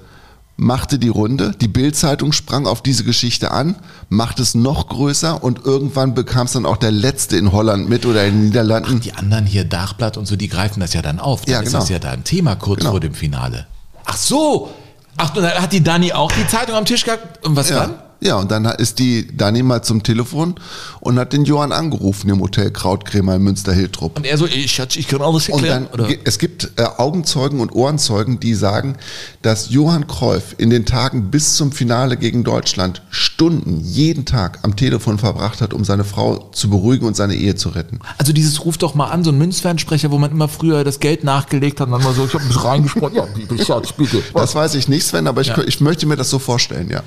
machte 0.58 1.00
die 1.00 1.08
Runde, 1.10 1.54
die 1.62 1.68
Bildzeitung 1.68 2.34
sprang 2.34 2.68
auf 2.68 2.84
diese 2.84 3.04
Geschichte 3.04 3.52
an, 3.52 3.76
machte 4.10 4.42
es 4.44 4.54
noch 4.54 4.90
größer 4.90 5.44
und 5.44 5.66
irgendwann 5.66 6.14
bekam 6.14 6.46
es 6.46 6.52
dann 6.54 6.66
auch 6.66 6.78
der 6.78 6.92
Letzte 6.92 7.38
in 7.38 7.52
Holland 7.52 7.88
mit 7.90 8.06
oder 8.06 8.26
in 8.26 8.34
den 8.36 8.46
Niederlanden. 8.48 9.00
Die 9.00 9.14
anderen 9.14 9.46
hier, 9.46 9.64
Dachblatt 9.64 10.18
und 10.18 10.28
so, 10.28 10.36
die 10.36 10.50
greifen 10.50 10.80
das 10.82 10.94
ja 10.94 11.02
dann 11.02 11.20
auf. 11.20 11.46
Dann 11.46 11.54
Ja, 11.54 11.60
ist 11.62 11.68
genau. 11.68 11.80
das 11.80 11.90
ja 11.90 12.00
da 12.00 12.12
ein 12.12 12.24
Thema 12.24 12.56
kurz 12.56 12.80
Genau. 12.82 12.92
vor 12.92 13.00
dem 13.00 13.14
Finale. 13.14 13.66
Ach 14.06 14.18
so! 14.18 14.70
Ach, 15.18 15.36
und 15.36 15.42
dann 15.44 15.54
hat 15.62 15.72
die 15.74 15.84
Dani 15.84 16.14
auch 16.14 16.32
die 16.32 16.48
Zeitung 16.48 16.76
am 16.76 16.86
Tisch 16.86 17.06
gehabt. 17.06 17.46
Und 17.46 17.56
was 17.56 17.68
dann? 17.70 17.94
Ja, 18.24 18.36
und 18.38 18.52
dann 18.52 18.66
ist 18.66 19.00
die 19.00 19.28
Dani 19.36 19.64
mal 19.64 19.82
zum 19.82 20.04
Telefon 20.04 20.54
und 21.00 21.18
hat 21.18 21.34
den 21.34 21.44
Johann 21.44 21.72
angerufen 21.72 22.30
im 22.30 22.40
Hotel 22.40 22.70
Krautkrämer 22.70 23.36
in 23.36 23.42
Münster-Hiltrup. 23.42 24.18
Und 24.18 24.28
er 24.28 24.38
so, 24.38 24.46
ich, 24.46 24.72
Schatz, 24.72 24.96
ich 24.96 25.08
kann 25.08 25.22
alles 25.24 25.50
Und 25.50 25.64
erklären. 25.64 25.88
dann, 25.92 26.06
oder? 26.06 26.16
es 26.24 26.38
gibt 26.38 26.72
äh, 26.76 26.84
Augenzeugen 26.84 27.60
und 27.60 27.74
Ohrenzeugen, 27.74 28.40
die 28.40 28.54
sagen, 28.54 28.96
dass 29.42 29.72
Johann 29.72 30.06
Cruyff 30.06 30.54
in 30.60 30.70
den 30.70 30.86
Tagen 30.86 31.32
bis 31.32 31.56
zum 31.56 31.72
Finale 31.72 32.16
gegen 32.16 32.44
Deutschland 32.44 33.02
Stunden 33.10 33.80
jeden 33.84 34.26
Tag 34.26 34.60
am 34.62 34.76
Telefon 34.76 35.18
verbracht 35.18 35.60
hat, 35.62 35.74
um 35.74 35.84
seine 35.84 36.04
Frau 36.04 36.50
zu 36.52 36.70
beruhigen 36.70 37.08
und 37.08 37.16
seine 37.16 37.34
Ehe 37.34 37.56
zu 37.56 37.70
retten. 37.70 37.98
Also 38.20 38.34
dieses 38.34 38.64
Ruf 38.64 38.78
doch 38.78 38.94
mal 38.94 39.08
an, 39.08 39.24
so 39.24 39.32
ein 39.32 39.38
Münzfernsprecher, 39.40 40.12
wo 40.12 40.20
man 40.20 40.30
immer 40.30 40.48
früher 40.48 40.84
das 40.84 41.00
Geld 41.00 41.24
nachgelegt 41.24 41.80
hat 41.80 41.88
und 41.88 41.94
dann 41.94 42.04
mal 42.04 42.14
so, 42.14 42.26
ich 42.26 42.34
hab 42.36 42.46
mich 42.46 42.64
reingesprochen. 42.64 43.16
Ja, 43.16 43.26
bitte, 43.48 43.66
Schatz, 43.66 43.94
bitte. 43.94 44.22
Das 44.36 44.54
weiß 44.54 44.76
ich 44.76 44.88
nicht, 44.88 45.08
Sven, 45.08 45.26
aber 45.26 45.42
ich, 45.42 45.48
Ja. 45.48 45.58
ich 45.66 45.82
möchte 45.82 46.06
mir 46.06 46.18
das 46.18 46.30
so 46.30 46.38
vorstellen, 46.38 46.90
ja. 46.92 47.02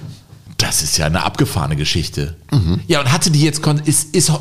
Das 0.58 0.82
ist 0.82 0.96
ja 0.98 1.06
eine 1.06 1.24
abgefahrene 1.24 1.76
Geschichte. 1.76 2.36
Mhm. 2.50 2.80
Ja, 2.86 3.00
und 3.00 3.12
hatte 3.12 3.30
die 3.30 3.42
jetzt, 3.42 3.66
ist, 3.84 4.14
ist, 4.14 4.32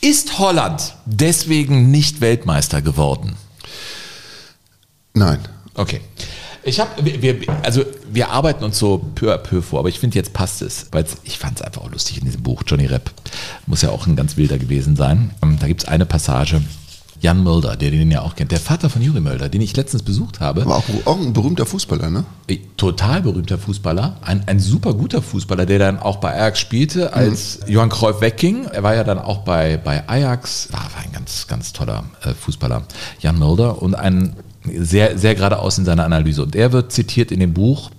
ist 0.00 0.38
Holland 0.38 0.94
deswegen 1.06 1.90
nicht 1.90 2.20
Weltmeister 2.20 2.82
geworden? 2.82 3.36
Nein. 5.14 5.40
Okay. 5.74 6.00
Ich 6.62 6.78
habe, 6.78 6.90
wir, 7.02 7.40
also 7.62 7.84
wir 8.12 8.30
arbeiten 8.30 8.64
uns 8.64 8.78
so 8.78 8.98
peu 9.14 9.32
à 9.32 9.38
peu 9.38 9.62
vor, 9.62 9.78
aber 9.78 9.88
ich 9.88 9.98
finde, 9.98 10.16
jetzt 10.16 10.34
passt 10.34 10.60
es, 10.60 10.86
weil 10.92 11.06
ich 11.24 11.38
fand 11.38 11.56
es 11.58 11.62
einfach 11.62 11.80
auch 11.80 11.90
lustig 11.90 12.18
in 12.18 12.26
diesem 12.26 12.42
Buch. 12.42 12.62
Johnny 12.66 12.84
Repp 12.84 13.10
muss 13.66 13.80
ja 13.80 13.88
auch 13.90 14.06
ein 14.06 14.14
ganz 14.14 14.36
wilder 14.36 14.58
gewesen 14.58 14.94
sein. 14.94 15.30
Ähm, 15.42 15.58
Da 15.58 15.66
gibt 15.68 15.82
es 15.82 15.88
eine 15.88 16.04
Passage, 16.04 16.60
Jan 17.20 17.42
Mulder, 17.42 17.76
der 17.76 17.90
den 17.90 18.10
ja 18.10 18.22
auch 18.22 18.34
kennt, 18.34 18.50
der 18.50 18.60
Vater 18.60 18.88
von 18.88 19.02
Juri 19.02 19.20
Mulder, 19.20 19.48
den 19.48 19.60
ich 19.60 19.76
letztens 19.76 20.02
besucht 20.02 20.40
habe. 20.40 20.62
Aber 20.62 20.76
auch, 20.76 20.84
auch 21.04 21.20
ein 21.20 21.32
berühmter 21.34 21.66
Fußballer, 21.66 22.10
ne? 22.10 22.24
Total 22.76 23.20
berühmter 23.20 23.58
Fußballer, 23.58 24.16
ein, 24.22 24.42
ein 24.46 24.58
super 24.58 24.94
guter 24.94 25.20
Fußballer, 25.20 25.66
der 25.66 25.78
dann 25.78 25.98
auch 25.98 26.16
bei 26.16 26.32
Ajax 26.32 26.60
spielte, 26.60 27.12
als 27.12 27.60
Johann 27.66 27.90
Cruyff 27.90 28.22
wegging. 28.22 28.64
Er 28.64 28.82
war 28.82 28.94
ja 28.94 29.04
dann 29.04 29.18
auch 29.18 29.38
bei, 29.38 29.76
bei 29.76 30.08
Ajax, 30.08 30.68
ah, 30.72 30.78
war 30.78 31.04
ein 31.04 31.12
ganz, 31.12 31.46
ganz 31.46 31.74
toller 31.74 32.04
äh, 32.22 32.32
Fußballer, 32.32 32.84
Jan 33.20 33.38
Mulder 33.38 33.82
und 33.82 33.94
ein 33.94 34.34
sehr, 34.64 35.18
sehr 35.18 35.34
geradeaus 35.34 35.76
in 35.76 35.84
seiner 35.84 36.04
Analyse. 36.04 36.42
Und 36.42 36.56
er 36.56 36.72
wird 36.72 36.90
zitiert 36.90 37.30
in 37.30 37.40
dem 37.40 37.52
Buch 37.52 37.90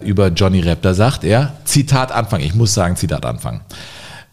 über 0.00 0.28
Johnny 0.28 0.60
Repp. 0.60 0.82
Da 0.82 0.94
sagt 0.94 1.24
er, 1.24 1.54
Zitat 1.64 2.12
Anfang, 2.12 2.40
ich 2.40 2.54
muss 2.54 2.74
sagen, 2.74 2.96
Zitat 2.96 3.24
Anfang. 3.24 3.62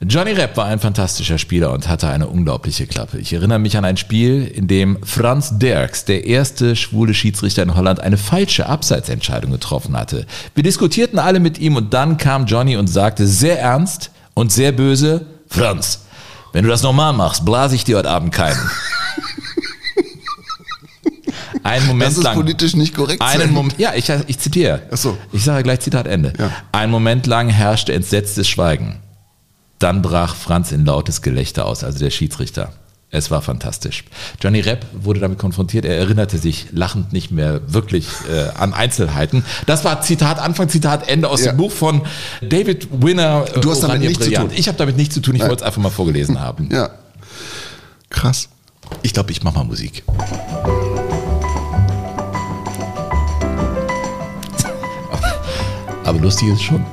Johnny 0.01 0.33
Repp 0.33 0.57
war 0.57 0.65
ein 0.65 0.79
fantastischer 0.79 1.37
Spieler 1.37 1.71
und 1.71 1.87
hatte 1.87 2.09
eine 2.09 2.27
unglaubliche 2.27 2.85
Klappe. 2.85 3.17
Ich 3.17 3.31
erinnere 3.31 3.59
mich 3.59 3.77
an 3.77 3.85
ein 3.85 3.95
Spiel, 3.97 4.45
in 4.45 4.67
dem 4.67 4.97
Franz 5.03 5.57
Derks, 5.57 6.03
der 6.03 6.25
erste 6.25 6.75
schwule 6.75 7.13
Schiedsrichter 7.13 7.63
in 7.63 7.75
Holland, 7.75 8.01
eine 8.01 8.17
falsche 8.17 8.65
Abseitsentscheidung 8.67 9.51
getroffen 9.51 9.95
hatte. 9.97 10.25
Wir 10.53 10.63
diskutierten 10.63 11.17
alle 11.17 11.39
mit 11.39 11.59
ihm 11.59 11.77
und 11.77 11.93
dann 11.93 12.17
kam 12.17 12.45
Johnny 12.45 12.75
und 12.75 12.87
sagte 12.87 13.25
sehr 13.25 13.59
ernst 13.59 14.11
und 14.33 14.51
sehr 14.51 14.73
böse, 14.73 15.25
Franz, 15.47 16.01
wenn 16.51 16.63
du 16.63 16.69
das 16.69 16.83
nochmal 16.83 17.13
machst, 17.13 17.45
blase 17.45 17.75
ich 17.75 17.85
dir 17.85 17.97
heute 17.97 18.09
Abend 18.09 18.33
keinen. 18.33 18.59
Einen 21.63 21.87
Moment 21.87 22.11
Das 22.11 22.17
ist 22.17 22.23
lang. 22.23 22.35
politisch 22.35 22.75
nicht 22.75 22.93
korrekt. 22.93 23.21
Einen. 23.21 23.51
Moment, 23.51 23.79
ja, 23.79 23.93
ich, 23.95 24.11
ich 24.27 24.37
zitiere. 24.37 24.83
Ach 24.91 24.97
so. 24.97 25.17
Ich 25.31 25.43
sage 25.43 25.63
gleich 25.63 25.79
Zitat 25.79 26.05
Ende. 26.05 26.33
Ja. 26.37 26.51
Ein 26.73 26.91
Moment 26.91 27.25
lang 27.25 27.49
herrschte 27.49 27.91
entsetztes 27.93 28.47
Schweigen. 28.47 28.99
Dann 29.85 30.01
brach 30.01 30.35
Franz 30.35 30.71
in 30.71 30.83
lautes 30.83 31.21
Gelächter 31.21 31.67
aus, 31.67 31.83
also 31.83 31.99
der 31.99 32.09
Schiedsrichter. 32.09 32.73
Es 33.11 33.29
war 33.29 33.43
fantastisch. 33.43 34.03
Johnny 34.41 34.59
Repp 34.61 34.83
wurde 34.93 35.19
damit 35.19 35.37
konfrontiert. 35.37 35.85
Er 35.85 35.95
erinnerte 35.95 36.39
sich 36.39 36.69
lachend 36.71 37.13
nicht 37.13 37.29
mehr 37.29 37.61
wirklich 37.71 38.07
äh, 38.27 38.47
an 38.57 38.73
Einzelheiten. 38.73 39.45
Das 39.67 39.85
war 39.85 40.01
Zitat 40.01 40.39
Anfang, 40.39 40.69
Zitat 40.69 41.07
Ende 41.07 41.29
aus 41.29 41.45
Ja. 41.45 41.51
dem 41.51 41.57
Buch 41.57 41.71
von 41.71 42.01
David 42.41 42.87
Winner. 43.03 43.45
äh, 43.55 43.59
Du 43.61 43.69
hast 43.69 43.81
damit 43.83 43.97
Oranje 43.97 44.07
nichts 44.07 44.25
zu 44.25 44.31
tun. 44.33 44.49
Ich 44.55 44.67
habe 44.67 44.79
damit 44.79 44.97
nichts 44.97 45.13
zu 45.13 45.21
tun. 45.21 45.35
Ich 45.35 45.41
wollte 45.43 45.57
es 45.57 45.61
einfach 45.61 45.83
mal 45.83 45.91
vorgelesen 45.91 46.39
haben. 46.39 46.67
Ja. 46.71 46.89
Krass. 48.09 48.49
Ich 49.03 49.13
glaube, 49.13 49.31
ich 49.33 49.43
mache 49.43 49.59
mal 49.59 49.65
Musik. 49.65 50.01
aber 56.03 56.19
lustig 56.19 56.49
ist 56.49 56.63
schon. 56.63 56.85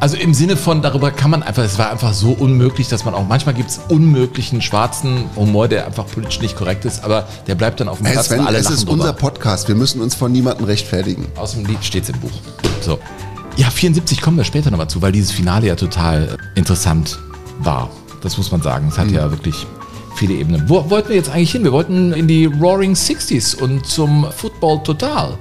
Also 0.00 0.16
im 0.16 0.32
Sinne 0.32 0.56
von, 0.56 0.80
darüber 0.80 1.10
kann 1.10 1.30
man 1.30 1.42
einfach, 1.42 1.62
es 1.62 1.78
war 1.78 1.90
einfach 1.90 2.14
so 2.14 2.30
unmöglich, 2.30 2.88
dass 2.88 3.04
man 3.04 3.12
auch, 3.12 3.26
manchmal 3.28 3.54
gibt 3.54 3.68
es 3.68 3.80
unmöglichen 3.90 4.62
schwarzen 4.62 5.26
Humor, 5.36 5.68
der 5.68 5.86
einfach 5.86 6.06
politisch 6.06 6.40
nicht 6.40 6.56
korrekt 6.56 6.86
ist, 6.86 7.04
aber 7.04 7.28
der 7.46 7.54
bleibt 7.54 7.80
dann 7.80 7.88
auf 7.88 7.98
dem 7.98 8.06
Platz 8.06 8.28
Sven, 8.28 8.40
und 8.40 8.46
alle 8.46 8.56
es 8.56 8.70
ist 8.70 8.84
drüber. 8.84 8.92
unser 8.92 9.12
Podcast. 9.12 9.68
Wir 9.68 9.74
müssen 9.74 10.00
uns 10.00 10.14
von 10.14 10.32
niemandem 10.32 10.64
rechtfertigen. 10.64 11.26
Aus 11.36 11.52
dem 11.52 11.66
Lied 11.66 11.84
steht 11.84 12.04
es 12.04 12.08
im 12.08 12.18
Buch. 12.18 12.30
So. 12.80 12.98
Ja, 13.56 13.68
74 13.68 14.22
kommen 14.22 14.38
wir 14.38 14.44
später 14.44 14.70
nochmal 14.70 14.88
zu, 14.88 15.02
weil 15.02 15.12
dieses 15.12 15.32
Finale 15.32 15.66
ja 15.66 15.76
total 15.76 16.38
interessant 16.54 17.18
war. 17.58 17.90
Das 18.22 18.38
muss 18.38 18.50
man 18.50 18.62
sagen. 18.62 18.88
Es 18.88 18.96
hat 18.96 19.10
ja 19.10 19.30
wirklich 19.30 19.66
viele 20.16 20.32
Ebenen. 20.32 20.66
Wo 20.66 20.88
wollten 20.88 21.10
wir 21.10 21.16
jetzt 21.16 21.28
eigentlich 21.28 21.52
hin? 21.52 21.62
Wir 21.62 21.72
wollten 21.72 22.14
in 22.14 22.26
die 22.26 22.46
Roaring 22.46 22.94
60s 22.94 23.54
und 23.54 23.84
zum 23.84 24.26
Football 24.34 24.82
Total. 24.82 25.36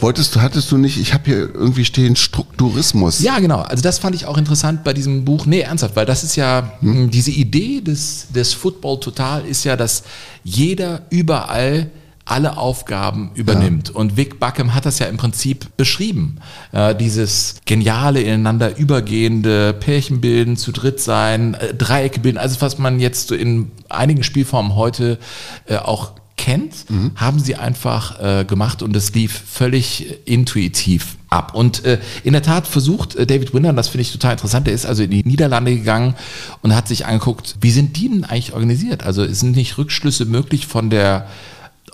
Wolltest 0.00 0.34
du, 0.34 0.40
hattest 0.40 0.70
du 0.70 0.78
nicht, 0.78 0.98
ich 0.98 1.14
habe 1.14 1.24
hier 1.26 1.36
irgendwie 1.54 1.84
stehen 1.84 2.16
Strukturismus. 2.16 3.20
Ja, 3.20 3.38
genau. 3.38 3.60
Also 3.60 3.82
das 3.82 3.98
fand 3.98 4.14
ich 4.14 4.26
auch 4.26 4.38
interessant 4.38 4.84
bei 4.84 4.92
diesem 4.92 5.24
Buch. 5.24 5.46
Nee, 5.46 5.60
ernsthaft, 5.60 5.96
weil 5.96 6.06
das 6.06 6.24
ist 6.24 6.36
ja, 6.36 6.72
mh, 6.80 7.08
diese 7.08 7.30
Idee 7.30 7.80
des, 7.80 8.26
des 8.34 8.54
Football 8.54 9.00
Total 9.00 9.44
ist 9.44 9.64
ja, 9.64 9.76
dass 9.76 10.02
jeder 10.44 11.02
überall 11.10 11.90
alle 12.26 12.58
Aufgaben 12.58 13.30
übernimmt. 13.34 13.90
Und 13.90 14.16
Vic 14.16 14.40
Buckham 14.40 14.74
hat 14.74 14.84
das 14.84 14.98
ja 14.98 15.06
im 15.06 15.16
Prinzip 15.16 15.76
beschrieben. 15.76 16.38
Äh, 16.72 16.94
dieses 16.96 17.54
geniale, 17.64 18.20
ineinander 18.20 18.76
übergehende 18.76 19.72
Pärchen 19.72 20.20
bilden, 20.20 20.56
zu 20.56 20.72
dritt 20.72 21.00
sein, 21.00 21.54
äh, 21.54 21.72
Dreiecke 21.72 22.18
bilden, 22.20 22.36
also 22.36 22.60
was 22.60 22.78
man 22.78 22.98
jetzt 22.98 23.28
so 23.28 23.36
in 23.36 23.70
einigen 23.88 24.24
Spielformen 24.24 24.74
heute 24.74 25.18
äh, 25.66 25.76
auch 25.76 26.12
kennt, 26.36 26.86
haben 27.16 27.38
sie 27.38 27.56
einfach 27.56 28.20
äh, 28.20 28.44
gemacht 28.44 28.82
und 28.82 28.94
es 28.94 29.14
lief 29.14 29.32
völlig 29.32 30.26
intuitiv 30.26 31.16
ab. 31.30 31.54
Und 31.54 31.84
äh, 31.84 31.98
in 32.24 32.32
der 32.32 32.42
Tat 32.42 32.66
versucht 32.66 33.16
äh, 33.16 33.26
David 33.26 33.54
Winder, 33.54 33.70
und 33.70 33.76
das 33.76 33.88
finde 33.88 34.02
ich 34.02 34.12
total 34.12 34.32
interessant, 34.32 34.66
der 34.66 34.74
ist 34.74 34.86
also 34.86 35.02
in 35.02 35.10
die 35.10 35.24
Niederlande 35.24 35.74
gegangen 35.74 36.14
und 36.62 36.74
hat 36.74 36.88
sich 36.88 37.06
angeguckt, 37.06 37.56
wie 37.60 37.70
sind 37.70 37.96
die 37.96 38.08
denn 38.08 38.24
eigentlich 38.24 38.52
organisiert? 38.52 39.04
Also 39.04 39.26
sind 39.26 39.56
nicht 39.56 39.78
Rückschlüsse 39.78 40.26
möglich 40.26 40.66
von 40.66 40.90
der 40.90 41.26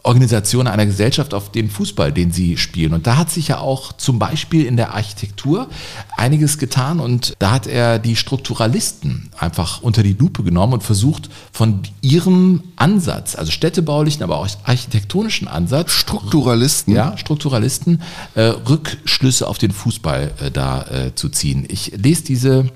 Organisation 0.05 0.67
einer 0.67 0.87
Gesellschaft 0.87 1.33
auf 1.33 1.53
den 1.53 1.71
Fußball, 1.71 2.13
den 2.13 2.33
sie 2.33 2.57
spielen. 2.57 2.93
Und 2.93 3.07
da 3.07 3.17
hat 3.17 3.31
sich 3.31 3.49
ja 3.49 3.59
auch 3.59 3.93
zum 3.93 4.19
Beispiel 4.19 4.67
in 4.67 4.77
der 4.77 4.95
Architektur 4.95 5.69
einiges 6.17 6.59
getan 6.59 6.99
und 6.99 7.35
da 7.39 7.53
hat 7.53 7.67
er 7.67 7.99
die 7.99 8.17
Strukturalisten 8.17 9.31
einfach 9.39 9.83
unter 9.83 10.03
die 10.03 10.15
Lupe 10.15 10.43
genommen 10.43 10.75
und 10.75 10.83
versucht 10.83 11.31
von 11.53 11.83
ihrem 12.01 12.63
Ansatz, 12.77 13.37
also 13.37 13.53
städtebaulichen, 13.53 14.23
aber 14.23 14.39
auch 14.39 14.49
architektonischen 14.65 15.47
Ansatz, 15.47 15.93
Strukturalisten. 15.93 16.95
ja, 16.95 17.17
Strukturalisten, 17.17 18.03
äh, 18.35 18.43
Rückschlüsse 18.43 19.47
auf 19.47 19.59
den 19.59 19.71
Fußball 19.71 20.33
äh, 20.41 20.51
da 20.51 20.83
äh, 20.83 21.15
zu 21.15 21.29
ziehen. 21.29 21.65
Ich 21.69 21.93
lese 21.97 22.25
diese 22.25 22.71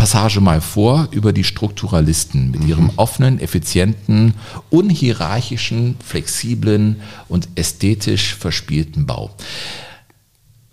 Passage 0.00 0.40
mal 0.40 0.62
vor 0.62 1.08
über 1.10 1.34
die 1.34 1.44
Strukturalisten 1.44 2.52
mit 2.52 2.64
ihrem 2.64 2.90
offenen, 2.96 3.38
effizienten, 3.38 4.32
unhierarchischen, 4.70 5.96
flexiblen 6.02 7.02
und 7.28 7.50
ästhetisch 7.54 8.34
verspielten 8.34 9.04
Bau. 9.04 9.36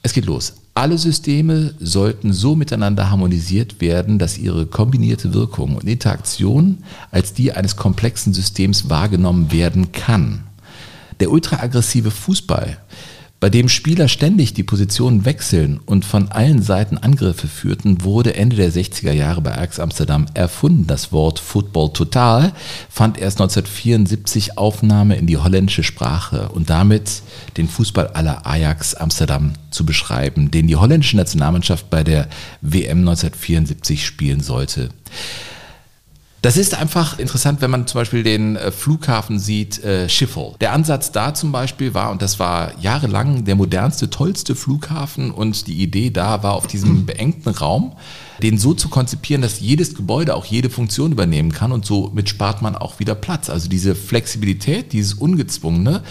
Es 0.02 0.13
geht 0.13 0.28
los. 0.28 0.54
Alle 0.76 0.98
Systeme 0.98 1.74
sollten 1.78 2.32
so 2.32 2.56
miteinander 2.56 3.10
harmonisiert 3.10 3.82
werden, 3.82 4.18
dass 4.18 4.38
ihre 4.38 4.66
kombinierte 4.66 5.34
Wirkung 5.34 5.76
und 5.76 5.90
Interaktion 5.90 6.86
als 7.12 7.34
die 7.34 7.52
eines 7.52 7.76
komplexen 7.76 8.34
Systems 8.34 8.90
wahrgenommen 8.90 9.52
werden 9.52 9.92
kann. 9.92 10.46
Der 11.20 11.32
ultraaggressive 11.32 12.12
Fußball, 12.12 12.78
bei 13.39 13.52
dem 13.52 13.69
Spieler 13.69 14.08
ständig 14.08 14.56
die 14.56 14.63
Positionen 14.63 15.23
wechseln 15.23 15.80
und 15.86 16.06
von 16.06 16.30
allen 16.30 16.63
Seiten 16.63 16.97
Angriffe 16.97 17.47
führten, 17.47 18.04
wurde 18.04 18.36
Ende 18.36 18.56
der 18.56 18.71
60er 18.71 19.12
Jahre 19.12 19.41
bei 19.41 19.56
Ajax 19.56 19.80
Amsterdam 19.80 20.26
erfunden. 20.34 20.88
Das 20.88 21.12
Wort 21.12 21.38
Football 21.38 21.93
Total 21.93 22.52
fand 22.89 23.19
erst 23.19 23.39
1974 23.39 24.58
Aufnahme 24.58 25.17
in 25.17 25.28
die 25.28 25.38
holländische 25.38 25.84
Sprache 25.84 26.50
und 26.50 26.71
damit 26.71 27.21
den 27.58 27.67
Fußball 27.67 28.08
aller 28.08 28.47
Ajax 28.47 28.95
Amsterdam 28.95 29.54
zu 29.69 29.86
beschreiben, 29.86 30.50
den 30.50 30.65
die 30.65 30.76
holländische 30.76 31.17
Nationalmannschaft 31.17 31.91
bei 31.91 32.04
der 32.04 32.28
WM 32.62 33.00
1974 33.00 34.04
spielen 34.04 34.41
sollte. 34.41 34.89
Das 36.48 36.56
ist 36.56 36.76
einfach 36.76 37.20
interessant, 37.20 37.60
wenn 37.60 37.72
man 37.72 37.88
zum 37.88 38.00
Beispiel 38.00 38.24
den 38.24 38.56
äh, 38.56 38.72
Flughafen 38.72 39.38
sieht, 39.38 39.84
äh, 39.84 40.08
Schiphol. 40.08 40.54
Der 40.62 40.72
Ansatz 40.72 41.12
da 41.12 41.34
zum 41.34 41.52
Beispiel 41.52 41.94
war, 41.94 42.10
und 42.10 42.22
das 42.22 42.40
war 42.40 42.72
jahrelang 42.80 43.44
der 43.44 43.58
modernste, 43.58 44.10
tollste 44.10 44.56
Flughafen 44.56 45.32
und 45.32 45.68
die 45.68 45.84
Idee 45.84 46.10
da 46.10 46.44
war, 46.44 46.54
auf 46.54 46.66
diesem 46.66 47.06
beengten 47.06 47.50
Raum, 47.50 47.98
den 48.42 48.58
so 48.58 48.74
zu 48.74 48.88
konzipieren, 48.88 49.42
dass 49.42 49.60
jedes 49.60 49.94
Gebäude 49.94 50.36
auch 50.36 50.46
jede 50.46 50.70
Funktion 50.70 51.12
übernehmen 51.12 51.52
kann 51.52 51.74
und 51.74 51.86
somit 51.86 52.30
spart 52.30 52.62
man 52.62 52.78
auch 52.78 53.02
wieder 53.02 53.14
Platz. 53.14 53.50
Also 53.50 53.68
diese 53.68 53.94
Flexibilität, 53.94 54.94
dieses 54.94 55.16
Ungezwungene, 55.16 56.02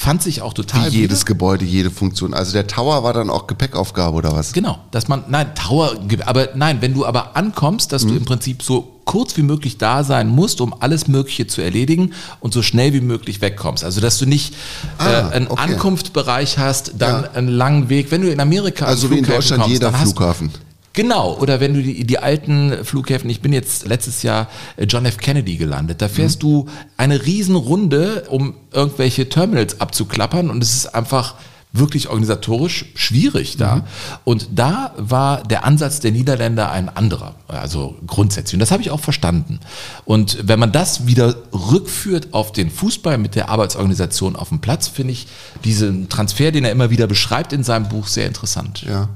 fand 0.00 0.22
sich 0.22 0.42
auch 0.42 0.52
total 0.54 0.92
Wie 0.92 0.98
jedes 1.00 1.18
wieder. 1.22 1.26
Gebäude, 1.26 1.64
jede 1.64 1.90
Funktion. 1.90 2.32
Also 2.32 2.52
der 2.52 2.68
Tower 2.68 3.02
war 3.02 3.12
dann 3.12 3.30
auch 3.30 3.48
Gepäckaufgabe 3.48 4.16
oder 4.16 4.32
was? 4.32 4.52
Genau, 4.52 4.78
dass 4.92 5.08
man, 5.08 5.24
nein, 5.28 5.52
Tower, 5.56 5.96
aber 6.24 6.50
nein, 6.54 6.78
wenn 6.80 6.94
du 6.94 7.04
aber 7.04 7.36
ankommst, 7.36 7.90
dass 7.90 8.06
du 8.06 8.14
im 8.14 8.24
Prinzip 8.24 8.62
so 8.62 8.92
kurz 9.04 9.36
wie 9.36 9.42
möglich 9.42 9.76
da 9.76 10.04
sein 10.04 10.28
musst, 10.28 10.60
um 10.60 10.72
alles 10.80 11.08
Mögliche 11.08 11.48
zu 11.48 11.62
erledigen 11.62 12.12
und 12.38 12.54
so 12.54 12.62
schnell 12.62 12.92
wie 12.92 13.00
möglich 13.00 13.40
wegkommst. 13.40 13.82
Also, 13.82 14.00
dass 14.00 14.18
du 14.18 14.26
nicht 14.26 14.54
Ah, 14.98 15.30
äh, 15.30 15.32
einen 15.34 15.48
okay. 15.48 15.62
Ankunftsbereich 15.72 16.58
hast, 16.58 16.92
dann 16.98 17.24
Ja. 17.24 17.30
einen 17.32 17.48
langen 17.48 17.88
Weg. 17.88 18.12
Wenn 18.12 18.22
du 18.22 18.30
in 18.30 18.38
Amerika 18.38 18.84
Also 18.86 19.10
wie 19.10 19.18
in 19.18 19.24
Deutschland 19.24 19.62
kommst, 19.62 19.72
jeder 19.72 19.90
dann 19.90 20.00
hast- 20.00 20.12
Flughafen. 20.12 20.50
Genau, 20.98 21.38
oder 21.38 21.60
wenn 21.60 21.74
du 21.74 21.80
die, 21.80 22.04
die 22.04 22.18
alten 22.18 22.84
Flughäfen, 22.84 23.30
ich 23.30 23.40
bin 23.40 23.52
jetzt 23.52 23.86
letztes 23.86 24.24
Jahr 24.24 24.48
äh, 24.76 24.84
John 24.84 25.06
F. 25.06 25.18
Kennedy 25.18 25.56
gelandet, 25.56 26.02
da 26.02 26.08
fährst 26.08 26.42
du 26.42 26.66
eine 26.96 27.24
Riesenrunde, 27.24 28.24
um 28.28 28.54
irgendwelche 28.72 29.28
Terminals 29.28 29.80
abzuklappern 29.80 30.50
und 30.50 30.60
es 30.60 30.74
ist 30.74 30.86
einfach 30.96 31.36
wirklich 31.72 32.08
organisatorisch 32.08 32.86
schwierig 32.96 33.56
da. 33.58 33.86
Und 34.24 34.48
da 34.56 34.92
war 34.96 35.44
der 35.44 35.64
Ansatz 35.64 36.00
der 36.00 36.10
Niederländer 36.10 36.72
ein 36.72 36.88
anderer, 36.88 37.36
also 37.46 37.94
grundsätzlich. 38.04 38.54
Und 38.54 38.60
das 38.60 38.72
habe 38.72 38.82
ich 38.82 38.90
auch 38.90 38.98
verstanden. 38.98 39.60
Und 40.04 40.48
wenn 40.48 40.58
man 40.58 40.72
das 40.72 41.06
wieder 41.06 41.36
rückführt 41.52 42.34
auf 42.34 42.50
den 42.50 42.70
Fußball 42.70 43.18
mit 43.18 43.36
der 43.36 43.50
Arbeitsorganisation 43.50 44.34
auf 44.34 44.48
dem 44.48 44.60
Platz, 44.60 44.88
finde 44.88 45.12
ich 45.12 45.28
diesen 45.62 46.08
Transfer, 46.08 46.50
den 46.50 46.64
er 46.64 46.72
immer 46.72 46.90
wieder 46.90 47.06
beschreibt 47.06 47.52
in 47.52 47.62
seinem 47.62 47.88
Buch, 47.88 48.08
sehr 48.08 48.26
interessant. 48.26 48.82
Ja. 48.82 49.08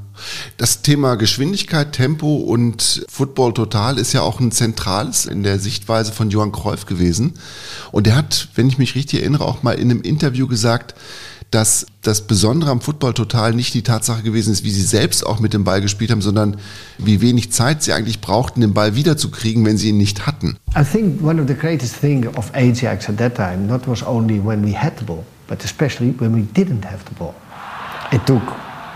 Das 0.57 0.83
Thema 0.83 1.17
Geschwindigkeit, 1.17 1.93
Tempo 1.93 2.37
und 2.37 3.05
Football 3.09 3.55
total 3.55 3.99
ist 3.99 4.13
ja 4.13 4.23
auch 4.23 4.41
ein 4.41 4.53
zentrales 4.53 5.27
in 5.27 5.43
der 5.43 5.59
Sichtweise 5.59 6.13
von 6.13 6.31
Johann 6.31 6.53
Cruyff 6.53 6.87
gewesen. 6.87 7.35
Und 7.91 8.07
er 8.07 8.17
hat, 8.17 8.49
wenn 8.55 8.69
ich 8.69 8.79
mich 8.79 8.95
richtig 8.95 9.21
erinnere, 9.21 9.45
auch 9.45 9.63
mal 9.63 9.73
in 9.73 9.91
einem 9.91 10.03
Interview 10.03 10.47
gesagt, 10.47 10.95
dass 11.53 11.87
das 12.01 12.23
Besondere 12.23 12.71
am 12.71 12.81
Football 12.81 13.13
total 13.13 13.53
nicht 13.53 13.75
die 13.75 13.83
Tatsache 13.83 14.23
gewesen 14.23 14.53
ist, 14.53 14.65
wie 14.65 14.71
sie 14.71 14.83
selbst 14.83 15.25
auch 15.25 15.39
mit 15.39 15.53
dem 15.53 15.65
Ball 15.65 15.81
gespielt 15.81 16.11
haben, 16.11 16.23
sondern 16.23 16.57
wie 16.99 17.21
wenig 17.21 17.53
Zeit 17.53 17.83
sie 17.83 17.93
eigentlich 17.93 18.21
brauchten, 18.21 18.63
den 18.63 18.73
Ball 18.73 18.97
wiederzukriegen, 18.97 19.65
wenn 19.65 19.77
sie 19.77 19.91
ihn 19.91 19.99
nicht 19.99 20.27
hatten. 20.27 20.57
I 20.77 20.83
think 20.83 21.23
one 21.23 21.41
of 21.41 21.47
the 21.47 21.55
greatest 21.55 22.01
things 22.01 22.27
of 22.37 22.51
Ajax 22.55 23.09
at 23.09 23.19
that 23.19 23.37
time 23.37 23.67
not 23.67 23.87
was 23.87 24.03
only 24.03 24.43
when 24.43 24.65
we 24.65 24.77
had 24.77 24.99
the 24.99 25.05
ball, 25.05 25.25
but 25.47 25.63
especially 25.63 26.15
when 26.19 26.35
we 26.35 26.41
didn't 26.41 26.85
have 26.85 27.01
the 27.09 27.15
ball. 27.19 27.35
It 28.11 28.25
took 28.27 28.43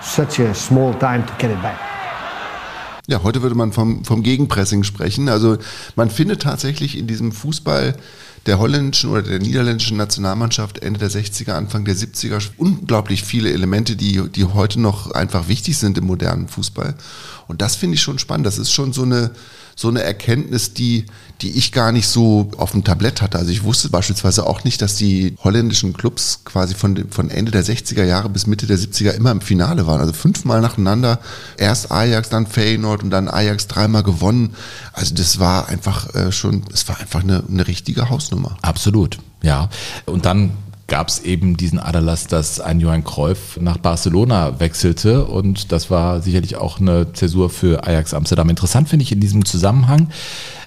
such 0.06 0.40
a 0.40 0.54
small 0.54 0.94
time 0.98 1.24
to 1.26 1.32
get 1.38 1.50
it 1.50 1.60
back. 1.62 1.76
Ja, 3.08 3.22
heute 3.22 3.42
würde 3.42 3.54
man 3.54 3.72
vom, 3.72 4.04
vom 4.04 4.22
Gegenpressing 4.22 4.82
sprechen. 4.82 5.28
Also 5.28 5.58
man 5.94 6.10
findet 6.10 6.42
tatsächlich 6.42 6.98
in 6.98 7.06
diesem 7.06 7.30
Fußball 7.30 7.94
der 8.46 8.58
holländischen 8.58 9.10
oder 9.10 9.22
der 9.22 9.38
niederländischen 9.38 9.96
Nationalmannschaft 9.96 10.78
Ende 10.78 10.98
der 10.98 11.10
60er, 11.10 11.52
Anfang 11.52 11.84
der 11.84 11.94
70er 11.94 12.40
unglaublich 12.56 13.22
viele 13.22 13.52
Elemente, 13.52 13.96
die, 13.96 14.28
die 14.28 14.44
heute 14.44 14.80
noch 14.80 15.10
einfach 15.12 15.48
wichtig 15.48 15.78
sind 15.78 15.98
im 15.98 16.06
modernen 16.06 16.48
Fußball. 16.48 16.94
Und 17.48 17.62
das 17.62 17.76
finde 17.76 17.94
ich 17.94 18.02
schon 18.02 18.18
spannend. 18.18 18.46
Das 18.46 18.58
ist 18.58 18.72
schon 18.72 18.92
so 18.92 19.02
eine, 19.02 19.32
so 19.78 19.88
eine 19.88 20.02
Erkenntnis, 20.02 20.72
die, 20.72 21.04
die 21.42 21.50
ich 21.50 21.70
gar 21.70 21.92
nicht 21.92 22.08
so 22.08 22.50
auf 22.56 22.72
dem 22.72 22.82
Tablett 22.82 23.20
hatte. 23.20 23.38
Also 23.38 23.50
ich 23.50 23.62
wusste 23.62 23.90
beispielsweise 23.90 24.46
auch 24.46 24.64
nicht, 24.64 24.80
dass 24.80 24.96
die 24.96 25.36
holländischen 25.44 25.92
Clubs 25.92 26.40
quasi 26.46 26.74
von, 26.74 27.10
von 27.10 27.28
Ende 27.28 27.52
der 27.52 27.62
60er 27.62 28.02
Jahre 28.02 28.30
bis 28.30 28.46
Mitte 28.46 28.66
der 28.66 28.78
70er 28.78 29.10
immer 29.10 29.30
im 29.32 29.42
Finale 29.42 29.86
waren. 29.86 30.00
Also 30.00 30.14
fünfmal 30.14 30.62
nacheinander. 30.62 31.20
Erst 31.58 31.92
Ajax, 31.92 32.30
dann 32.30 32.46
Feyenoord 32.46 33.02
und 33.02 33.10
dann 33.10 33.28
Ajax 33.28 33.66
dreimal 33.66 34.02
gewonnen. 34.02 34.54
Also 34.94 35.14
das 35.14 35.38
war 35.38 35.68
einfach 35.68 36.14
äh, 36.14 36.32
schon, 36.32 36.62
es 36.72 36.88
war 36.88 36.98
einfach 36.98 37.22
eine, 37.22 37.44
eine 37.46 37.68
richtige 37.68 38.08
Hausnummer. 38.08 38.56
Absolut, 38.62 39.18
ja. 39.42 39.68
Und 40.06 40.24
dann 40.24 40.52
gab 40.88 41.08
es 41.08 41.20
eben 41.20 41.56
diesen 41.56 41.80
Aderlass, 41.80 42.28
dass 42.28 42.60
ein 42.60 42.78
Johann 42.78 43.02
Cruyff 43.02 43.58
nach 43.60 43.78
Barcelona 43.78 44.60
wechselte 44.60 45.24
und 45.24 45.72
das 45.72 45.90
war 45.90 46.20
sicherlich 46.20 46.56
auch 46.56 46.78
eine 46.78 47.12
Zäsur 47.12 47.50
für 47.50 47.84
Ajax 47.84 48.14
Amsterdam. 48.14 48.48
Interessant 48.50 48.88
finde 48.88 49.02
ich 49.02 49.10
in 49.10 49.20
diesem 49.20 49.44
Zusammenhang, 49.44 50.10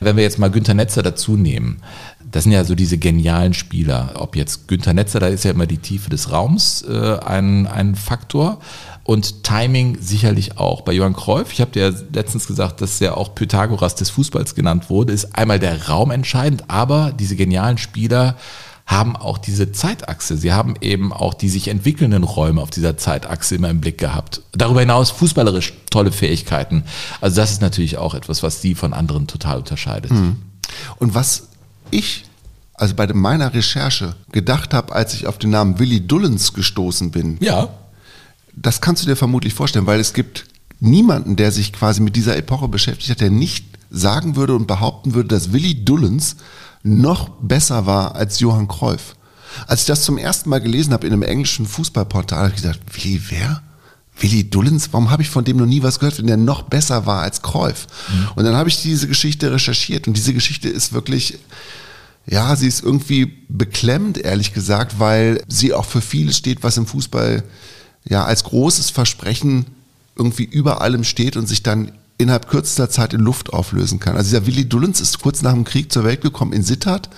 wenn 0.01 0.17
wir 0.17 0.23
jetzt 0.23 0.39
mal 0.39 0.51
Günter 0.51 0.73
Netzer 0.73 1.03
dazu 1.03 1.37
nehmen, 1.37 1.81
Das 2.31 2.43
sind 2.43 2.51
ja 2.51 2.63
so 2.63 2.75
diese 2.75 2.97
genialen 2.97 3.53
Spieler. 3.53 4.11
Ob 4.15 4.35
jetzt 4.35 4.67
Günther 4.67 4.93
Netzer, 4.93 5.19
da 5.19 5.27
ist 5.27 5.45
ja 5.45 5.51
immer 5.51 5.65
die 5.65 5.79
Tiefe 5.79 6.09
des 6.09 6.31
Raums 6.31 6.83
äh, 6.83 7.17
ein, 7.25 7.65
ein 7.65 7.95
Faktor. 7.95 8.59
Und 9.03 9.43
Timing 9.43 9.97
sicherlich 9.99 10.59
auch. 10.59 10.81
Bei 10.81 10.91
Johann 10.91 11.15
Cruyff, 11.15 11.51
ich 11.51 11.61
habe 11.61 11.71
dir 11.71 11.89
ja 11.89 11.95
letztens 12.13 12.45
gesagt, 12.45 12.81
dass 12.81 13.01
er 13.01 13.17
auch 13.17 13.33
Pythagoras 13.33 13.95
des 13.95 14.11
Fußballs 14.11 14.53
genannt 14.53 14.91
wurde, 14.91 15.13
ist 15.13 15.35
einmal 15.35 15.57
der 15.57 15.87
Raum 15.87 16.11
entscheidend, 16.11 16.65
aber 16.67 17.11
diese 17.17 17.35
genialen 17.35 17.79
Spieler 17.79 18.35
haben 18.89 19.15
auch 19.15 19.37
diese 19.37 19.71
Zeitachse. 19.71 20.35
Sie 20.35 20.51
haben 20.51 20.73
eben 20.81 21.13
auch 21.13 21.35
die 21.35 21.47
sich 21.47 21.67
entwickelnden 21.67 22.23
Räume 22.23 22.59
auf 22.59 22.71
dieser 22.71 22.97
Zeitachse 22.97 23.53
immer 23.53 23.69
im 23.69 23.81
Blick 23.81 23.99
gehabt. 23.99 24.41
Darüber 24.51 24.79
hinaus 24.79 25.11
fußballerisch 25.11 25.73
tolle 25.91 26.11
Fähigkeiten. 26.11 26.83
Also 27.21 27.35
das 27.35 27.51
ist 27.51 27.61
natürlich 27.61 27.99
auch 27.99 28.15
etwas, 28.15 28.41
was 28.41 28.63
sie 28.63 28.73
von 28.73 28.93
anderen 28.93 29.27
total 29.27 29.59
unterscheidet. 29.59 30.09
Mhm. 30.09 30.37
Und 30.97 31.13
was 31.13 31.49
ich 31.91 32.25
also 32.73 32.95
bei 32.95 33.05
meiner 33.13 33.53
Recherche 33.53 34.15
gedacht 34.31 34.73
habe, 34.73 34.95
als 34.95 35.13
ich 35.13 35.27
auf 35.27 35.37
den 35.37 35.51
Namen 35.51 35.77
Willy 35.77 36.07
Dullens 36.07 36.53
gestoßen 36.53 37.11
bin. 37.11 37.37
Ja. 37.41 37.69
Das 38.55 38.81
kannst 38.81 39.03
du 39.03 39.07
dir 39.07 39.15
vermutlich 39.15 39.53
vorstellen, 39.53 39.85
weil 39.85 39.99
es 39.99 40.13
gibt 40.13 40.45
niemanden, 40.79 41.35
der 41.35 41.51
sich 41.51 41.73
quasi 41.73 42.01
mit 42.01 42.15
dieser 42.15 42.37
Epoche 42.37 42.67
beschäftigt 42.67 43.11
hat, 43.11 43.21
der 43.21 43.29
nicht 43.29 43.65
sagen 43.91 44.35
würde 44.35 44.55
und 44.55 44.65
behaupten 44.65 45.13
würde, 45.13 45.29
dass 45.29 45.51
Willy 45.51 45.85
Dullens 45.85 46.37
noch 46.83 47.29
besser 47.41 47.85
war 47.85 48.15
als 48.15 48.39
Johann 48.39 48.67
Cruyff. 48.67 49.15
Als 49.67 49.81
ich 49.81 49.87
das 49.87 50.03
zum 50.03 50.17
ersten 50.17 50.49
Mal 50.49 50.61
gelesen 50.61 50.93
habe 50.93 51.07
in 51.07 51.13
einem 51.13 51.23
englischen 51.23 51.65
Fußballportal, 51.65 52.39
habe 52.39 52.49
ich 52.49 52.61
gesagt, 52.61 52.79
Willi 52.93 53.21
wer? 53.29 53.61
Willi 54.19 54.49
Dullens, 54.49 54.89
warum 54.91 55.11
habe 55.11 55.21
ich 55.21 55.29
von 55.29 55.45
dem 55.45 55.57
noch 55.57 55.65
nie 55.65 55.81
was 55.81 55.99
gehört, 55.99 56.17
wenn 56.19 56.27
der 56.27 56.37
noch 56.37 56.63
besser 56.63 57.05
war 57.05 57.21
als 57.21 57.41
Cruyff? 57.41 57.87
Mhm. 58.09 58.27
Und 58.35 58.43
dann 58.43 58.55
habe 58.55 58.69
ich 58.69 58.81
diese 58.81 59.07
Geschichte 59.07 59.51
recherchiert 59.51 60.07
und 60.07 60.17
diese 60.17 60.33
Geschichte 60.33 60.69
ist 60.69 60.93
wirklich, 60.93 61.39
ja, 62.25 62.55
sie 62.55 62.67
ist 62.67 62.83
irgendwie 62.83 63.37
beklemmend, 63.47 64.17
ehrlich 64.17 64.53
gesagt, 64.53 64.99
weil 64.99 65.41
sie 65.47 65.73
auch 65.73 65.85
für 65.85 66.01
vieles 66.01 66.37
steht, 66.37 66.63
was 66.63 66.77
im 66.77 66.85
Fußball 66.85 67.43
ja 68.07 68.25
als 68.25 68.43
großes 68.43 68.89
Versprechen 68.89 69.65
irgendwie 70.15 70.43
über 70.43 70.81
allem 70.81 71.03
steht 71.03 71.37
und 71.37 71.47
sich 71.47 71.63
dann 71.63 71.93
innerhalb 72.19 72.47
kürzester 72.47 72.89
Zeit 72.89 73.13
in 73.13 73.21
Luft 73.21 73.51
auflösen 73.51 73.99
kann. 73.99 74.15
Also 74.15 74.29
dieser 74.29 74.45
Willi 74.45 74.67
Dullens 74.67 75.01
ist 75.01 75.21
kurz 75.21 75.41
nach 75.41 75.53
dem 75.53 75.63
Krieg 75.63 75.91
zur 75.91 76.03
Welt 76.03 76.21
gekommen 76.21 76.53
in 76.53 76.63
Sittard, 76.63 77.09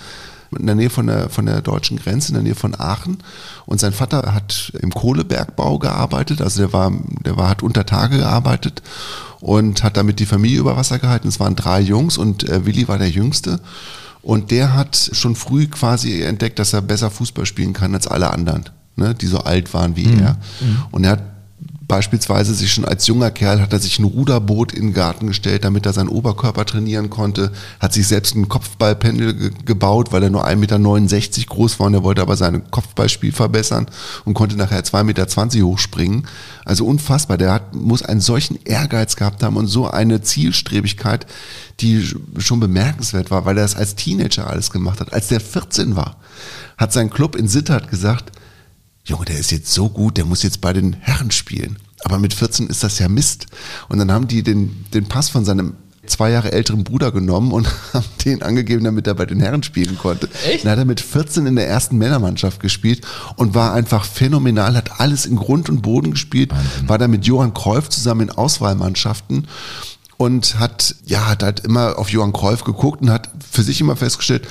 in 0.56 0.66
der 0.66 0.76
Nähe 0.76 0.90
von 0.90 1.08
der, 1.08 1.28
von 1.28 1.44
der 1.44 1.60
deutschen 1.60 1.98
Grenze, 1.98 2.28
in 2.28 2.34
der 2.34 2.42
Nähe 2.44 2.54
von 2.54 2.78
Aachen. 2.78 3.18
Und 3.66 3.80
sein 3.80 3.92
Vater 3.92 4.32
hat 4.32 4.72
im 4.80 4.92
Kohlebergbau 4.92 5.78
gearbeitet, 5.78 6.40
also 6.40 6.60
der 6.60 6.72
war, 6.72 6.92
der 7.24 7.36
war, 7.36 7.48
hat 7.48 7.62
unter 7.62 7.84
Tage 7.84 8.18
gearbeitet 8.18 8.82
und 9.40 9.82
hat 9.82 9.96
damit 9.96 10.20
die 10.20 10.26
Familie 10.26 10.60
über 10.60 10.76
Wasser 10.76 11.00
gehalten. 11.00 11.26
Es 11.26 11.40
waren 11.40 11.56
drei 11.56 11.80
Jungs 11.80 12.16
und 12.16 12.48
äh, 12.48 12.64
Willi 12.64 12.86
war 12.86 12.98
der 12.98 13.10
Jüngste. 13.10 13.60
Und 14.22 14.52
der 14.52 14.74
hat 14.74 15.10
schon 15.12 15.34
früh 15.34 15.66
quasi 15.66 16.22
entdeckt, 16.22 16.60
dass 16.60 16.72
er 16.72 16.80
besser 16.80 17.10
Fußball 17.10 17.44
spielen 17.44 17.72
kann 17.72 17.92
als 17.92 18.06
alle 18.06 18.30
anderen, 18.30 18.66
ne, 18.94 19.16
die 19.16 19.26
so 19.26 19.38
alt 19.38 19.74
waren 19.74 19.96
wie 19.96 20.06
mhm. 20.06 20.20
er. 20.20 20.32
Mhm. 20.60 20.82
Und 20.92 21.04
er 21.04 21.10
hat 21.10 21.31
beispielsweise 21.92 22.54
sich 22.54 22.72
schon 22.72 22.86
als 22.86 23.06
junger 23.06 23.30
Kerl 23.30 23.60
hat 23.60 23.74
er 23.74 23.78
sich 23.78 23.98
ein 23.98 24.04
Ruderboot 24.04 24.72
in 24.72 24.86
den 24.86 24.92
Garten 24.94 25.26
gestellt, 25.26 25.62
damit 25.62 25.84
er 25.84 25.92
seinen 25.92 26.08
Oberkörper 26.08 26.64
trainieren 26.64 27.10
konnte, 27.10 27.52
hat 27.80 27.92
sich 27.92 28.08
selbst 28.08 28.34
ein 28.34 28.48
Kopfballpendel 28.48 29.34
ge 29.34 29.50
gebaut, 29.66 30.10
weil 30.10 30.22
er 30.22 30.30
nur 30.30 30.48
1,69 30.48 30.56
Meter 30.56 31.46
groß 31.48 31.78
war 31.78 31.88
und 31.88 31.92
er 31.92 32.02
wollte 32.02 32.22
aber 32.22 32.38
sein 32.38 32.62
Kopfballspiel 32.70 33.32
verbessern 33.32 33.88
und 34.24 34.32
konnte 34.32 34.56
nachher 34.56 34.80
2,20 34.82 35.04
Meter 35.04 35.66
hochspringen. 35.66 36.26
Also 36.64 36.86
unfassbar. 36.86 37.36
Der 37.36 37.52
hat, 37.52 37.74
muss 37.74 38.00
einen 38.00 38.22
solchen 38.22 38.58
Ehrgeiz 38.64 39.16
gehabt 39.16 39.42
haben 39.42 39.58
und 39.58 39.66
so 39.66 39.86
eine 39.86 40.22
Zielstrebigkeit, 40.22 41.26
die 41.80 42.08
schon 42.38 42.58
bemerkenswert 42.58 43.30
war, 43.30 43.44
weil 43.44 43.58
er 43.58 43.64
das 43.64 43.76
als 43.76 43.96
Teenager 43.96 44.46
alles 44.46 44.70
gemacht 44.70 45.00
hat. 45.00 45.12
Als 45.12 45.28
der 45.28 45.40
14 45.40 45.94
war, 45.94 46.16
hat 46.78 46.94
sein 46.94 47.10
Club 47.10 47.36
in 47.36 47.48
Sittard 47.48 47.90
gesagt, 47.90 48.32
Junge, 49.04 49.24
der 49.24 49.38
ist 49.38 49.50
jetzt 49.50 49.72
so 49.72 49.88
gut, 49.88 50.16
der 50.16 50.24
muss 50.24 50.42
jetzt 50.42 50.60
bei 50.60 50.72
den 50.72 50.94
Herren 50.94 51.30
spielen. 51.30 51.78
Aber 52.04 52.18
mit 52.18 52.34
14 52.34 52.68
ist 52.68 52.82
das 52.82 52.98
ja 52.98 53.08
Mist. 53.08 53.46
Und 53.88 53.98
dann 53.98 54.12
haben 54.12 54.28
die 54.28 54.42
den, 54.42 54.84
den 54.92 55.06
Pass 55.08 55.28
von 55.28 55.44
seinem 55.44 55.74
zwei 56.06 56.30
Jahre 56.30 56.52
älteren 56.52 56.84
Bruder 56.84 57.12
genommen 57.12 57.52
und 57.52 57.68
haben 57.92 58.04
den 58.24 58.42
angegeben, 58.42 58.84
damit 58.84 59.06
er 59.06 59.14
bei 59.14 59.26
den 59.26 59.40
Herren 59.40 59.62
spielen 59.62 59.98
konnte. 59.98 60.28
Echt? 60.46 60.64
Dann 60.64 60.72
hat 60.72 60.78
er 60.78 60.84
mit 60.84 61.00
14 61.00 61.46
in 61.46 61.56
der 61.56 61.68
ersten 61.68 61.96
Männermannschaft 61.96 62.60
gespielt 62.60 63.06
und 63.36 63.54
war 63.54 63.72
einfach 63.72 64.04
phänomenal, 64.04 64.76
hat 64.76 65.00
alles 65.00 65.26
in 65.26 65.36
Grund 65.36 65.68
und 65.68 65.82
Boden 65.82 66.12
gespielt, 66.12 66.50
Wahnsinn. 66.50 66.88
war 66.88 66.98
dann 66.98 67.10
mit 67.10 67.24
Johann 67.24 67.54
Cruyff 67.54 67.88
zusammen 67.88 68.22
in 68.22 68.30
Auswahlmannschaften 68.30 69.46
und 70.16 70.58
hat, 70.58 70.96
ja, 71.04 71.28
hat 71.28 71.42
halt 71.42 71.60
immer 71.60 71.98
auf 71.98 72.10
Johann 72.10 72.32
Cruyff 72.32 72.64
geguckt 72.64 73.02
und 73.02 73.10
hat 73.10 73.30
für 73.50 73.62
sich 73.62 73.80
immer 73.80 73.96
festgestellt, 73.96 74.46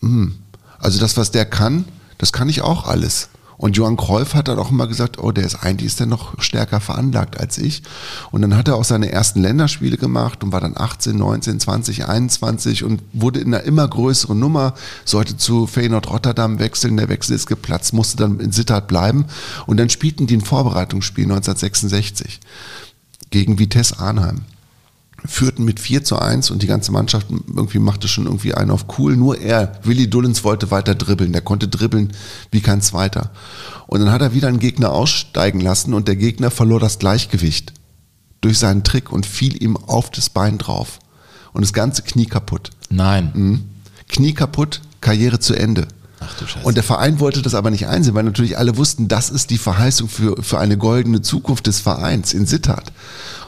hm, 0.00 0.36
also 0.78 0.98
das, 1.00 1.16
was 1.16 1.30
der 1.30 1.46
kann, 1.46 1.84
das 2.18 2.32
kann 2.32 2.48
ich 2.48 2.62
auch 2.62 2.86
alles. 2.86 3.28
Und 3.60 3.76
Johann 3.76 3.98
Cruyff 3.98 4.32
hat 4.32 4.48
dann 4.48 4.58
auch 4.58 4.70
immer 4.70 4.86
gesagt, 4.86 5.18
oh, 5.18 5.32
der 5.32 5.44
ist 5.44 5.56
eigentlich 5.56 5.88
ist 5.88 6.00
der 6.00 6.06
noch 6.06 6.40
stärker 6.40 6.80
veranlagt 6.80 7.38
als 7.38 7.58
ich. 7.58 7.82
Und 8.30 8.40
dann 8.40 8.56
hat 8.56 8.68
er 8.68 8.76
auch 8.76 8.84
seine 8.84 9.12
ersten 9.12 9.42
Länderspiele 9.42 9.98
gemacht 9.98 10.42
und 10.42 10.50
war 10.50 10.62
dann 10.62 10.78
18, 10.78 11.14
19, 11.14 11.60
20, 11.60 12.08
21 12.08 12.84
und 12.84 13.02
wurde 13.12 13.40
in 13.40 13.52
einer 13.52 13.62
immer 13.64 13.86
größeren 13.86 14.38
Nummer, 14.38 14.72
sollte 15.04 15.36
zu 15.36 15.66
Feyenoord 15.66 16.08
Rotterdam 16.08 16.58
wechseln, 16.58 16.96
der 16.96 17.10
Wechsel 17.10 17.36
ist 17.36 17.48
geplatzt, 17.48 17.92
musste 17.92 18.16
dann 18.16 18.40
in 18.40 18.50
Sittard 18.50 18.88
bleiben. 18.88 19.26
Und 19.66 19.76
dann 19.76 19.90
spielten 19.90 20.26
die 20.26 20.38
ein 20.38 20.40
Vorbereitungsspiel 20.40 21.24
1966 21.24 22.40
gegen 23.28 23.58
Vitesse 23.58 23.98
Arnheim 23.98 24.46
führten 25.26 25.64
mit 25.64 25.80
4 25.80 26.04
zu 26.04 26.18
1 26.18 26.50
und 26.50 26.62
die 26.62 26.66
ganze 26.66 26.92
Mannschaft 26.92 27.26
irgendwie 27.30 27.78
machte 27.78 28.08
schon 28.08 28.26
irgendwie 28.26 28.54
einen 28.54 28.70
auf 28.70 28.86
cool. 28.98 29.16
Nur 29.16 29.38
er, 29.38 29.78
Willi 29.82 30.08
Dullens, 30.08 30.44
wollte 30.44 30.70
weiter 30.70 30.94
dribbeln. 30.94 31.32
Der 31.32 31.42
konnte 31.42 31.68
dribbeln 31.68 32.12
wie 32.50 32.60
kein 32.60 32.80
Zweiter. 32.80 33.30
Und 33.86 34.00
dann 34.00 34.12
hat 34.12 34.22
er 34.22 34.34
wieder 34.34 34.48
einen 34.48 34.60
Gegner 34.60 34.92
aussteigen 34.92 35.60
lassen 35.60 35.94
und 35.94 36.08
der 36.08 36.16
Gegner 36.16 36.50
verlor 36.50 36.80
das 36.80 36.98
Gleichgewicht 36.98 37.72
durch 38.40 38.58
seinen 38.58 38.84
Trick 38.84 39.12
und 39.12 39.26
fiel 39.26 39.62
ihm 39.62 39.76
auf 39.76 40.10
das 40.10 40.30
Bein 40.30 40.58
drauf. 40.58 40.98
Und 41.52 41.62
das 41.62 41.72
ganze 41.72 42.02
Knie 42.02 42.26
kaputt. 42.26 42.70
Nein. 42.88 43.30
Mhm. 43.34 43.64
Knie 44.08 44.32
kaputt, 44.32 44.80
Karriere 45.00 45.40
zu 45.40 45.54
Ende. 45.54 45.88
Ach 46.20 46.34
du 46.38 46.46
Scheiße. 46.46 46.66
Und 46.66 46.76
der 46.76 46.84
Verein 46.84 47.18
wollte 47.18 47.42
das 47.42 47.54
aber 47.54 47.70
nicht 47.70 47.86
einsehen, 47.86 48.14
weil 48.14 48.24
natürlich 48.24 48.58
alle 48.58 48.76
wussten, 48.76 49.08
das 49.08 49.30
ist 49.30 49.50
die 49.50 49.58
Verheißung 49.58 50.08
für, 50.08 50.42
für 50.42 50.58
eine 50.58 50.76
goldene 50.76 51.22
Zukunft 51.22 51.66
des 51.66 51.80
Vereins 51.80 52.34
in 52.34 52.46
Sittard. 52.46 52.92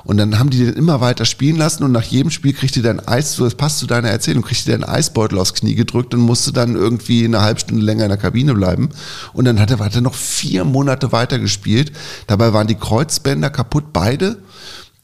Und 0.05 0.17
dann 0.17 0.39
haben 0.39 0.51
die 0.51 0.59
den 0.59 0.75
immer 0.75 1.01
weiter 1.01 1.25
spielen 1.25 1.57
lassen 1.57 1.85
und 1.85 1.93
nach 1.93 2.03
jedem 2.03 2.31
Spiel 2.31 2.55
kriegte 2.55 2.83
der 2.83 2.93
ein 2.93 3.07
Eis, 3.07 3.35
so 3.35 3.45
das 3.45 3.55
passt 3.55 3.79
zu 3.79 3.87
deiner 3.87 4.09
Erzählung, 4.09 4.43
kriegte 4.43 4.65
der 4.65 4.75
einen 4.75 4.85
Eisbeutel 4.85 5.39
aufs 5.39 5.55
Knie 5.55 5.75
gedrückt 5.75 6.13
und 6.15 6.21
musste 6.21 6.53
dann 6.53 6.75
irgendwie 6.75 7.25
eine 7.25 7.43
halbe 7.43 7.61
Stunde 7.61 7.85
länger 7.85 8.05
in 8.05 8.09
der 8.09 8.19
Kabine 8.19 8.55
bleiben. 8.55 8.89
Und 9.33 9.45
dann 9.45 9.61
hat 9.61 9.71
er 9.71 9.79
weiter 9.79 10.01
noch 10.01 10.15
vier 10.15 10.65
Monate 10.65 11.13
weiter 11.13 11.39
gespielt. 11.39 11.93
Dabei 12.27 12.53
waren 12.53 12.67
die 12.67 12.75
Kreuzbänder 12.75 13.51
kaputt, 13.51 13.93
beide. 13.93 14.39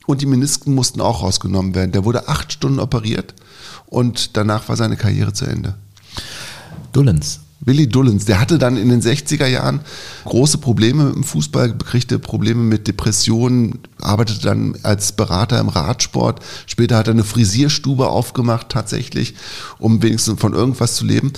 Und 0.07 0.23
die 0.23 0.27
Menisken 0.27 0.75
mussten 0.75 1.03
auch 1.03 1.23
rausgenommen 1.23 1.75
werden. 1.75 1.93
Der 1.93 2.05
wurde 2.05 2.29
acht 2.29 2.51
Stunden 2.53 2.81
operiert 2.81 3.35
und 3.87 4.37
danach 4.37 4.69
war 4.69 4.77
seine 4.77 4.97
Karriere 4.97 5.35
zu 5.35 5.45
Ende. 5.45 5.75
Dullens, 6.93 7.41
Willi 7.61 7.89
Dullens, 7.89 8.25
der 8.25 8.41
hatte 8.41 8.57
dann 8.57 8.77
in 8.77 8.89
den 8.89 9.03
60er 9.03 9.47
Jahren 9.47 9.81
große 10.25 10.59
Probleme 10.59 11.05
mit 11.05 11.15
dem 11.17 11.25
Fußball, 11.25 11.77
kriegte 11.77 12.21
Probleme 12.21 12.63
mit 12.63 12.87
Depressionen, 12.87 13.81
arbeitete 14.01 14.43
dann 14.43 14.77
als 14.85 15.13
Berater 15.13 15.59
im 15.59 15.69
Radsport. 15.69 16.41
Später 16.67 16.97
hat 16.97 17.09
er 17.09 17.15
eine 17.15 17.25
Frisierstube 17.25 18.09
aufgemacht, 18.09 18.69
tatsächlich, 18.69 19.35
um 19.79 20.03
wenigstens 20.03 20.41
von 20.41 20.55
irgendwas 20.55 20.95
zu 20.95 21.05
leben. 21.05 21.33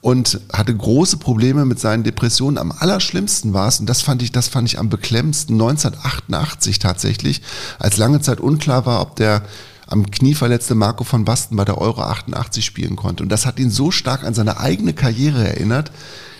Und 0.00 0.40
hatte 0.52 0.74
große 0.74 1.18
Probleme 1.18 1.66
mit 1.66 1.78
seinen 1.78 2.04
Depressionen. 2.04 2.58
Am 2.58 2.72
allerschlimmsten 2.72 3.52
war 3.52 3.68
es, 3.68 3.80
und 3.80 3.86
das 3.86 4.02
fand 4.02 4.22
ich, 4.22 4.32
das 4.32 4.48
fand 4.48 4.68
ich 4.68 4.78
am 4.78 4.88
beklemmendsten, 4.88 5.54
1988 5.60 6.78
tatsächlich, 6.78 7.42
als 7.78 7.96
lange 7.98 8.20
Zeit 8.20 8.40
unklar 8.40 8.86
war, 8.86 9.02
ob 9.02 9.16
der 9.16 9.42
am 9.86 10.10
Knie 10.10 10.34
verletzte 10.34 10.74
Marco 10.74 11.04
von 11.04 11.24
Basten 11.24 11.56
bei 11.56 11.64
der 11.64 11.78
Euro 11.78 12.02
88 12.02 12.64
spielen 12.64 12.96
konnte. 12.96 13.22
Und 13.22 13.28
das 13.30 13.46
hat 13.46 13.58
ihn 13.58 13.70
so 13.70 13.90
stark 13.90 14.24
an 14.24 14.34
seine 14.34 14.58
eigene 14.58 14.92
Karriere 14.92 15.46
erinnert, 15.46 15.92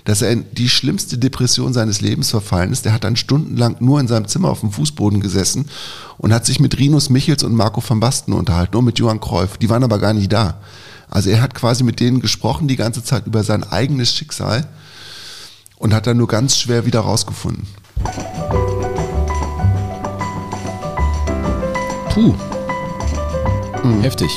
dass 0.05 0.23
er 0.23 0.31
in 0.31 0.45
die 0.53 0.69
schlimmste 0.69 1.19
Depression 1.19 1.73
seines 1.73 2.01
Lebens 2.01 2.31
verfallen 2.31 2.73
ist. 2.73 2.85
Der 2.85 2.93
hat 2.93 3.05
dann 3.05 3.17
stundenlang 3.17 3.77
nur 3.81 4.01
in 4.01 4.09
seinem 4.09 4.29
Zimmer 4.29 4.51
auf 4.51 4.61
dem 4.61 4.73
Fußboden 4.73 5.21
gesessen 5.21 5.69
und 6.19 6.33
hat 6.33 6.47
sich 6.47 6.61
mit 6.61 6.79
Rinus 6.79 7.11
Michels 7.11 7.43
und 7.43 7.55
Marco 7.55 7.83
van 7.87 8.01
Basten 8.01 8.33
unterhalten, 8.33 8.73
nur 8.75 8.83
mit 8.83 8.99
Johann 8.99 9.21
Cruyff. 9.21 9.57
Die 9.59 9.69
waren 9.69 9.85
aber 9.85 9.99
gar 9.99 10.13
nicht 10.13 10.33
da. 10.33 10.61
Also 11.09 11.31
er 11.31 11.41
hat 11.41 11.55
quasi 11.55 11.85
mit 11.85 12.01
denen 12.01 12.21
gesprochen 12.21 12.69
die 12.69 12.77
ganze 12.77 13.03
Zeit 13.03 13.27
über 13.27 13.45
sein 13.45 13.65
eigenes 13.65 14.13
Schicksal 14.13 14.67
und 15.77 15.95
hat 15.95 16.07
dann 16.07 16.17
nur 16.17 16.29
ganz 16.29 16.57
schwer 16.57 16.87
wieder 16.87 17.01
rausgefunden. 17.01 17.67
Puh. 22.11 22.35
Mhm. 23.87 24.03
Heftig. 24.03 24.31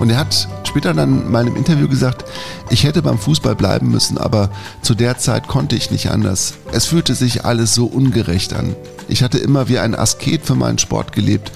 Und 0.00 0.10
er 0.10 0.18
hat 0.18 0.48
später 0.64 0.94
dann 0.94 1.30
mal 1.30 1.46
im 1.46 1.56
Interview 1.56 1.88
gesagt, 1.88 2.24
ich 2.70 2.84
hätte 2.84 3.02
beim 3.02 3.18
Fußball 3.18 3.54
bleiben 3.54 3.90
müssen, 3.90 4.18
aber 4.18 4.50
zu 4.82 4.94
der 4.94 5.18
Zeit 5.18 5.48
konnte 5.48 5.76
ich 5.76 5.90
nicht 5.90 6.10
anders. 6.10 6.54
Es 6.72 6.86
fühlte 6.86 7.14
sich 7.14 7.44
alles 7.44 7.74
so 7.74 7.86
ungerecht 7.86 8.54
an. 8.54 8.76
Ich 9.08 9.22
hatte 9.22 9.38
immer 9.38 9.68
wie 9.68 9.78
ein 9.78 9.94
Asket 9.94 10.44
für 10.44 10.54
meinen 10.54 10.78
Sport 10.78 11.12
gelebt, 11.12 11.52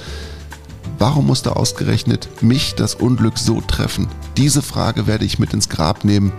Warum 1.02 1.26
musste 1.26 1.56
ausgerechnet 1.56 2.28
mich 2.42 2.76
das 2.76 2.94
Unglück 2.94 3.36
so 3.36 3.60
treffen? 3.60 4.06
Diese 4.36 4.62
Frage 4.62 5.08
werde 5.08 5.24
ich 5.24 5.40
mit 5.40 5.52
ins 5.52 5.68
Grab 5.68 6.04
nehmen, 6.04 6.32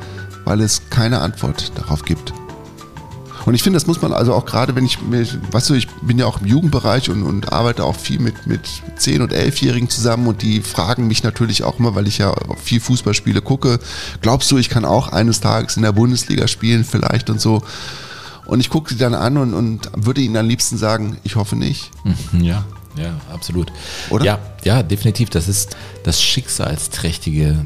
weil 0.46 0.62
es 0.62 0.90
keine 0.90 1.20
Antwort 1.20 1.74
darauf 1.76 2.06
gibt. 2.06 2.34
Und 3.46 3.56
ich 3.56 3.64
finde, 3.64 3.78
das 3.78 3.88
muss 3.88 4.02
man 4.02 4.14
also 4.14 4.34
auch 4.34 4.46
gerade, 4.46 4.76
wenn 4.76 4.86
ich 4.86 4.98
weißt 5.02 5.70
du, 5.70 5.74
ich 5.74 5.88
bin 6.02 6.18
ja 6.18 6.26
auch 6.26 6.42
im 6.42 6.48
Jugendbereich 6.48 7.10
und, 7.10 7.24
und 7.24 7.52
arbeite 7.52 7.84
auch 7.84 7.96
viel 7.96 8.20
mit, 8.20 8.48
mit 8.48 8.62
10- 8.98 9.22
und 9.22 9.34
11-Jährigen 9.34 9.90
zusammen 9.90 10.28
und 10.28 10.42
die 10.42 10.62
fragen 10.62 11.08
mich 11.08 11.24
natürlich 11.24 11.64
auch 11.64 11.80
immer, 11.80 11.96
weil 11.96 12.08
ich 12.08 12.20
ja 12.20 12.34
viel 12.62 12.80
Fußballspiele 12.80 13.42
gucke, 13.42 13.80
glaubst 14.22 14.50
du, 14.52 14.58
ich 14.58 14.70
kann 14.70 14.86
auch 14.86 15.10
eines 15.10 15.42
Tages 15.42 15.76
in 15.76 15.84
der 15.84 15.92
Bundesliga 15.92 16.48
spielen 16.48 16.86
vielleicht 16.86 17.30
und 17.30 17.42
so. 17.42 17.64
Und 18.46 18.60
ich 18.60 18.70
gucke 18.70 18.94
sie 18.94 19.00
dann 19.00 19.14
an 19.14 19.38
und, 19.38 19.54
und 19.54 19.90
würde 19.96 20.22
ihnen 20.22 20.36
am 20.38 20.48
liebsten 20.48 20.78
sagen, 20.78 21.18
ich 21.24 21.36
hoffe 21.36 21.56
nicht. 21.56 21.92
Ja. 22.34 22.66
Ja, 22.96 23.20
absolut. 23.34 23.72
Oder? 24.12 24.24
Ja, 24.24 24.40
ja, 24.64 24.84
definitiv. 24.84 25.32
Das 25.32 25.48
ist 25.48 25.76
das 26.04 26.22
Schicksalsträchtige 26.22 27.66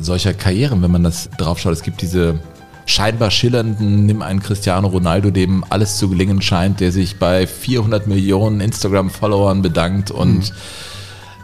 solcher 0.00 0.32
Karrieren, 0.32 0.80
wenn 0.80 0.90
man 0.90 1.04
das 1.04 1.28
draufschaut. 1.36 1.74
Es 1.74 1.82
gibt 1.82 2.00
diese 2.00 2.40
scheinbar 2.86 3.32
schillernden, 3.32 4.06
nimm 4.06 4.22
einen 4.22 4.40
Cristiano 4.40 4.86
Ronaldo, 4.88 5.30
dem 5.30 5.64
alles 5.68 5.96
zu 5.96 6.08
gelingen 6.08 6.40
scheint, 6.40 6.80
der 6.80 6.92
sich 6.92 7.18
bei 7.18 7.46
400 7.46 8.06
Millionen 8.06 8.60
Instagram-Followern 8.60 9.60
bedankt 9.60 10.12
und 10.12 10.50
mhm. 10.50 10.56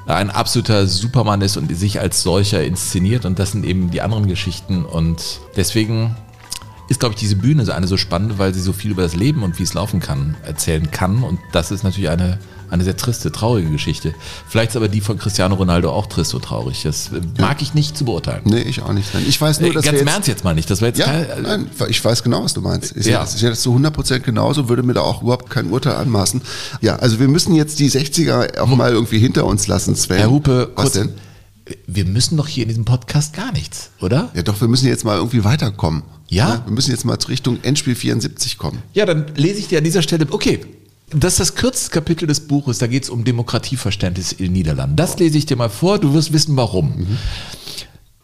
ein 0.06 0.30
absoluter 0.30 0.86
Supermann 0.86 1.42
ist 1.42 1.56
und 1.56 1.76
sich 1.76 2.00
als 2.00 2.22
solcher 2.22 2.64
inszeniert. 2.64 3.24
Und 3.24 3.40
das 3.40 3.52
sind 3.52 3.66
eben 3.66 3.90
die 3.90 4.00
anderen 4.00 4.28
Geschichten. 4.28 4.84
Und 4.84 5.40
deswegen 5.56 6.14
ist, 6.88 7.00
glaube 7.00 7.14
ich, 7.14 7.20
diese 7.20 7.36
Bühne 7.36 7.74
eine 7.74 7.88
so 7.88 7.96
spannende, 7.96 8.38
weil 8.38 8.54
sie 8.54 8.60
so 8.60 8.72
viel 8.72 8.92
über 8.92 9.02
das 9.02 9.16
Leben 9.16 9.42
und 9.42 9.58
wie 9.58 9.64
es 9.64 9.74
laufen 9.74 9.98
kann 9.98 10.36
erzählen 10.44 10.92
kann. 10.92 11.24
Und 11.24 11.40
das 11.50 11.72
ist 11.72 11.82
natürlich 11.82 12.10
eine 12.10 12.38
eine 12.72 12.84
sehr 12.84 12.96
triste, 12.96 13.30
traurige 13.30 13.70
Geschichte. 13.70 14.14
Vielleicht 14.48 14.70
ist 14.70 14.76
aber 14.76 14.88
die 14.88 15.00
von 15.00 15.18
Cristiano 15.18 15.54
Ronaldo 15.54 15.90
auch 15.92 16.06
trist 16.06 16.34
und 16.34 16.44
traurig. 16.44 16.82
Das 16.82 17.08
äh, 17.12 17.20
mag 17.38 17.60
ich 17.62 17.74
nicht 17.74 17.96
zu 17.96 18.04
beurteilen. 18.04 18.40
Nee, 18.44 18.62
ich 18.62 18.80
auch 18.82 18.92
nicht. 18.92 19.08
Ich 19.28 19.40
weiß 19.40 19.60
nur, 19.60 19.70
Äh, 19.70 19.74
dass 19.74 19.84
Ganz 19.84 19.94
wir 19.94 20.00
im 20.00 20.06
jetzt, 20.06 20.14
Ernst 20.14 20.28
jetzt 20.28 20.44
mal 20.44 20.54
nicht. 20.54 20.70
Das 20.70 20.80
war 20.80 20.88
jetzt 20.88 20.98
ja, 20.98 21.04
kein, 21.06 21.42
nein, 21.42 21.70
ich 21.88 22.04
weiß 22.04 22.22
genau, 22.22 22.42
was 22.44 22.54
du 22.54 22.60
meinst. 22.62 22.96
Ich 22.96 23.06
Ja. 23.06 23.20
ja. 23.20 23.26
sehe 23.26 23.50
das 23.50 23.60
zu 23.60 23.74
100% 23.76 24.20
genauso, 24.20 24.68
würde 24.68 24.82
mir 24.82 24.94
da 24.94 25.02
auch 25.02 25.22
überhaupt 25.22 25.50
kein 25.50 25.70
Urteil 25.70 25.96
anmaßen. 25.96 26.40
Ja, 26.80 26.96
also 26.96 27.20
wir 27.20 27.28
müssen 27.28 27.54
jetzt 27.54 27.78
die 27.78 27.90
60er 27.90 28.58
auch 28.58 28.66
mal 28.68 28.90
irgendwie 28.92 29.18
hinter 29.18 29.44
uns 29.44 29.66
lassen, 29.66 29.94
Sven. 29.94 30.18
Herr 30.18 30.30
Hupe, 30.30 30.70
was 30.74 30.84
kurz, 30.84 30.94
denn? 30.94 31.10
wir 31.86 32.04
müssen 32.06 32.36
doch 32.36 32.48
hier 32.48 32.62
in 32.64 32.68
diesem 32.68 32.84
Podcast 32.84 33.34
gar 33.34 33.52
nichts, 33.52 33.90
oder? 34.00 34.30
Ja, 34.34 34.42
doch, 34.42 34.60
wir 34.60 34.68
müssen 34.68 34.88
jetzt 34.88 35.04
mal 35.04 35.16
irgendwie 35.16 35.44
weiterkommen. 35.44 36.02
Ja? 36.28 36.62
Wir 36.64 36.72
müssen 36.72 36.90
jetzt 36.90 37.04
mal 37.04 37.16
Richtung 37.28 37.58
Endspiel 37.62 37.94
74 37.94 38.56
kommen. 38.58 38.82
Ja, 38.94 39.04
dann 39.04 39.26
lese 39.36 39.58
ich 39.60 39.68
dir 39.68 39.78
an 39.78 39.84
dieser 39.84 40.02
Stelle, 40.02 40.26
okay, 40.30 40.60
das 41.14 41.34
ist 41.34 41.40
das 41.40 41.54
kürzeste 41.54 41.90
Kapitel 41.90 42.26
des 42.26 42.40
Buches, 42.40 42.78
da 42.78 42.86
geht 42.86 43.04
es 43.04 43.10
um 43.10 43.24
Demokratieverständnis 43.24 44.32
in 44.32 44.46
den 44.46 44.52
Niederlanden. 44.52 44.96
Das 44.96 45.18
lese 45.18 45.38
ich 45.38 45.46
dir 45.46 45.56
mal 45.56 45.68
vor, 45.68 45.98
du 45.98 46.14
wirst 46.14 46.32
wissen 46.32 46.56
warum. 46.56 47.06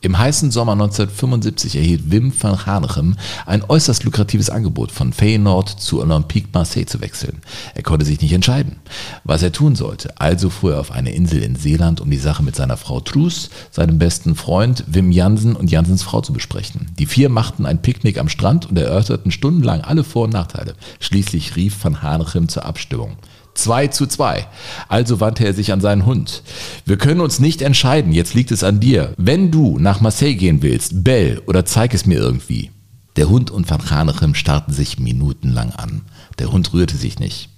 Im 0.00 0.16
heißen 0.16 0.52
Sommer 0.52 0.72
1975 0.74 1.74
erhielt 1.74 2.12
Wim 2.12 2.32
van 2.40 2.66
Hanegem 2.66 3.16
ein 3.46 3.64
äußerst 3.68 4.04
lukratives 4.04 4.48
Angebot, 4.48 4.92
von 4.92 5.12
Feyenoord 5.12 5.68
zu 5.68 6.00
Olympique 6.00 6.50
Marseille 6.52 6.86
zu 6.86 7.00
wechseln. 7.00 7.40
Er 7.74 7.82
konnte 7.82 8.06
sich 8.06 8.20
nicht 8.20 8.32
entscheiden, 8.32 8.76
was 9.24 9.42
er 9.42 9.50
tun 9.50 9.74
sollte. 9.74 10.20
Also 10.20 10.50
fuhr 10.50 10.74
er 10.74 10.80
auf 10.80 10.92
eine 10.92 11.12
Insel 11.12 11.42
in 11.42 11.56
Seeland, 11.56 12.00
um 12.00 12.10
die 12.10 12.16
Sache 12.16 12.44
mit 12.44 12.54
seiner 12.54 12.76
Frau 12.76 13.00
Truus, 13.00 13.50
seinem 13.72 13.98
besten 13.98 14.36
Freund 14.36 14.84
Wim 14.86 15.10
Jansen 15.10 15.56
und 15.56 15.68
Jansens 15.68 16.04
Frau 16.04 16.20
zu 16.20 16.32
besprechen. 16.32 16.92
Die 16.96 17.06
vier 17.06 17.28
machten 17.28 17.66
ein 17.66 17.82
Picknick 17.82 18.18
am 18.18 18.28
Strand 18.28 18.66
und 18.66 18.78
erörterten 18.78 19.32
stundenlang 19.32 19.80
alle 19.80 20.04
Vor- 20.04 20.24
und 20.24 20.32
Nachteile. 20.32 20.74
Schließlich 21.00 21.56
rief 21.56 21.82
van 21.82 22.02
Hanegem 22.02 22.48
zur 22.48 22.64
Abstimmung. 22.64 23.16
2 23.58 23.88
zu 23.88 24.06
2. 24.06 24.46
Also 24.88 25.20
wandte 25.20 25.44
er 25.44 25.52
sich 25.52 25.72
an 25.72 25.80
seinen 25.80 26.06
Hund. 26.06 26.42
Wir 26.84 26.96
können 26.96 27.20
uns 27.20 27.40
nicht 27.40 27.60
entscheiden, 27.60 28.12
jetzt 28.12 28.34
liegt 28.34 28.50
es 28.50 28.64
an 28.64 28.80
dir. 28.80 29.14
Wenn 29.16 29.50
du 29.50 29.78
nach 29.78 30.00
Marseille 30.00 30.34
gehen 30.34 30.62
willst, 30.62 31.04
bell 31.04 31.42
oder 31.46 31.64
zeig 31.64 31.92
es 31.92 32.06
mir 32.06 32.18
irgendwie. 32.18 32.70
Der 33.16 33.28
Hund 33.28 33.50
und 33.50 33.68
Van 33.68 33.90
Hanegem 33.90 34.34
starrten 34.34 34.72
sich 34.72 34.98
minutenlang 34.98 35.72
an. 35.72 36.02
Der 36.38 36.52
Hund 36.52 36.72
rührte 36.72 36.96
sich 36.96 37.18
nicht. 37.18 37.48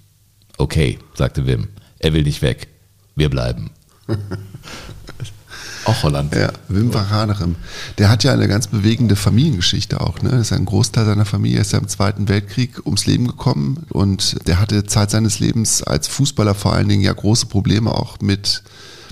Okay, 0.56 0.98
sagte 1.14 1.46
Wim. 1.46 1.68
Er 1.98 2.14
will 2.14 2.22
nicht 2.22 2.40
weg. 2.40 2.68
Wir 3.14 3.28
bleiben. 3.28 3.70
Auch 5.84 6.02
Holland. 6.02 6.34
Ja, 6.34 6.52
Wim 6.68 6.92
van 6.92 7.08
Hanegem. 7.10 7.56
Der 7.98 8.10
hat 8.10 8.22
ja 8.24 8.32
eine 8.32 8.48
ganz 8.48 8.66
bewegende 8.66 9.16
Familiengeschichte 9.16 10.00
auch. 10.00 10.20
Ne? 10.22 10.30
Ist 10.30 10.52
ein 10.52 10.66
Großteil 10.66 11.06
seiner 11.06 11.24
Familie 11.24 11.60
ist 11.60 11.72
ja 11.72 11.78
im 11.78 11.88
Zweiten 11.88 12.28
Weltkrieg 12.28 12.84
ums 12.84 13.06
Leben 13.06 13.26
gekommen 13.26 13.86
und 13.88 14.46
der 14.46 14.60
hatte 14.60 14.84
Zeit 14.84 15.10
seines 15.10 15.40
Lebens 15.40 15.82
als 15.82 16.08
Fußballer 16.08 16.54
vor 16.54 16.74
allen 16.74 16.88
Dingen 16.88 17.02
ja 17.02 17.12
große 17.12 17.46
Probleme 17.46 17.92
auch 17.92 18.20
mit 18.20 18.62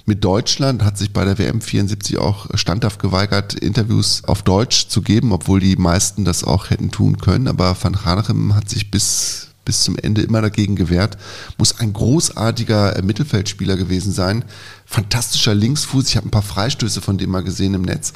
mit 0.08 0.24
Deutschland, 0.24 0.82
hat 0.82 0.96
sich 0.96 1.12
bei 1.12 1.24
der 1.26 1.38
WM 1.38 1.60
74 1.60 2.16
auch 2.16 2.46
standhaft 2.54 2.98
geweigert, 2.98 3.52
Interviews 3.52 4.24
auf 4.24 4.42
Deutsch 4.42 4.88
zu 4.88 5.02
geben, 5.02 5.32
obwohl 5.32 5.60
die 5.60 5.76
meisten 5.76 6.24
das 6.24 6.44
auch 6.44 6.70
hätten 6.70 6.90
tun 6.90 7.18
können. 7.18 7.46
Aber 7.46 7.76
Van 7.80 8.04
Hanegem 8.06 8.54
hat 8.54 8.70
sich 8.70 8.90
bis, 8.90 9.47
bis 9.68 9.82
zum 9.82 9.96
Ende 9.98 10.22
immer 10.22 10.40
dagegen 10.40 10.76
gewehrt. 10.76 11.18
Muss 11.58 11.78
ein 11.78 11.92
großartiger 11.92 12.96
äh, 12.96 13.02
Mittelfeldspieler 13.02 13.76
gewesen 13.76 14.12
sein. 14.12 14.46
Fantastischer 14.86 15.54
Linksfuß. 15.54 16.08
Ich 16.08 16.16
habe 16.16 16.26
ein 16.26 16.30
paar 16.30 16.40
Freistöße 16.40 17.02
von 17.02 17.18
dem 17.18 17.28
mal 17.28 17.42
gesehen 17.42 17.74
im 17.74 17.82
Netz, 17.82 18.14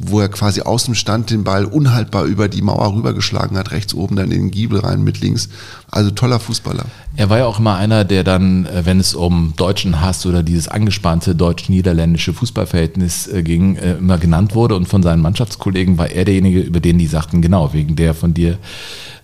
wo 0.00 0.20
er 0.20 0.30
quasi 0.30 0.62
aus 0.62 0.86
dem 0.86 0.94
Stand 0.94 1.28
den 1.28 1.44
Ball 1.44 1.66
unhaltbar 1.66 2.24
über 2.24 2.48
die 2.48 2.62
Mauer 2.62 2.94
rübergeschlagen 2.94 3.58
hat, 3.58 3.72
rechts 3.72 3.92
oben 3.92 4.16
dann 4.16 4.30
in 4.30 4.40
den 4.40 4.50
Giebel 4.50 4.80
rein 4.80 5.04
mit 5.04 5.20
links. 5.20 5.50
Also 5.90 6.12
toller 6.12 6.40
Fußballer. 6.40 6.86
Er 7.14 7.28
war 7.28 7.36
ja 7.36 7.44
auch 7.44 7.58
immer 7.58 7.76
einer, 7.76 8.06
der 8.06 8.24
dann, 8.24 8.64
äh, 8.64 8.86
wenn 8.86 9.00
es 9.00 9.12
um 9.12 9.52
deutschen 9.58 10.00
Hass 10.00 10.24
oder 10.24 10.42
dieses 10.42 10.66
angespannte 10.66 11.34
deutsch-niederländische 11.34 12.32
Fußballverhältnis 12.32 13.26
äh, 13.26 13.42
ging, 13.42 13.76
immer 13.76 14.16
genannt 14.16 14.54
wurde. 14.54 14.76
Und 14.76 14.88
von 14.88 15.02
seinen 15.02 15.20
Mannschaftskollegen 15.20 15.98
war 15.98 16.08
er 16.08 16.24
derjenige, 16.24 16.60
über 16.60 16.80
den 16.80 16.96
die 16.96 17.06
sagten, 17.06 17.42
genau, 17.42 17.74
wegen 17.74 17.96
der 17.96 18.14
von 18.14 18.32
dir 18.32 18.56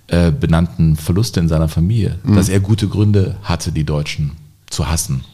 äh, 0.09 0.31
benannten 0.31 0.97
Verluste 0.97 1.41
in 1.41 1.49
seiner 1.49 1.69
Familie, 1.69 2.19
dass 2.25 2.49
er 2.49 2.61
gute 2.61 2.89
Gründe 2.89 3.37
hatte, 3.43 3.73
die 3.73 3.85
Deutschen 3.85 4.33
zu 4.71 4.89
hassen. 4.89 5.25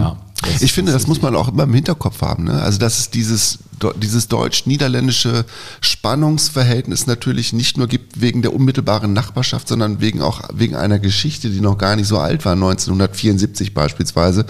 Ja, 0.00 0.16
das 0.42 0.62
Ich 0.62 0.72
finde, 0.72 0.92
das 0.92 1.06
muss 1.06 1.22
man 1.22 1.34
auch 1.36 1.48
immer 1.48 1.64
im 1.64 1.74
Hinterkopf 1.74 2.22
haben. 2.22 2.44
Ne? 2.44 2.62
Also, 2.62 2.78
dass 2.78 2.98
es 2.98 3.10
dieses, 3.10 3.58
dieses 3.96 4.28
deutsch-niederländische 4.28 5.44
Spannungsverhältnis 5.80 7.06
natürlich 7.06 7.52
nicht 7.52 7.76
nur 7.76 7.86
gibt 7.86 8.20
wegen 8.20 8.42
der 8.42 8.54
unmittelbaren 8.54 9.12
Nachbarschaft, 9.12 9.68
sondern 9.68 10.00
wegen 10.00 10.22
auch 10.22 10.42
wegen 10.52 10.74
einer 10.74 10.98
Geschichte, 10.98 11.50
die 11.50 11.60
noch 11.60 11.78
gar 11.78 11.96
nicht 11.96 12.08
so 12.08 12.18
alt 12.18 12.44
war, 12.44 12.52
1974 12.52 13.74
beispielsweise. 13.74 14.46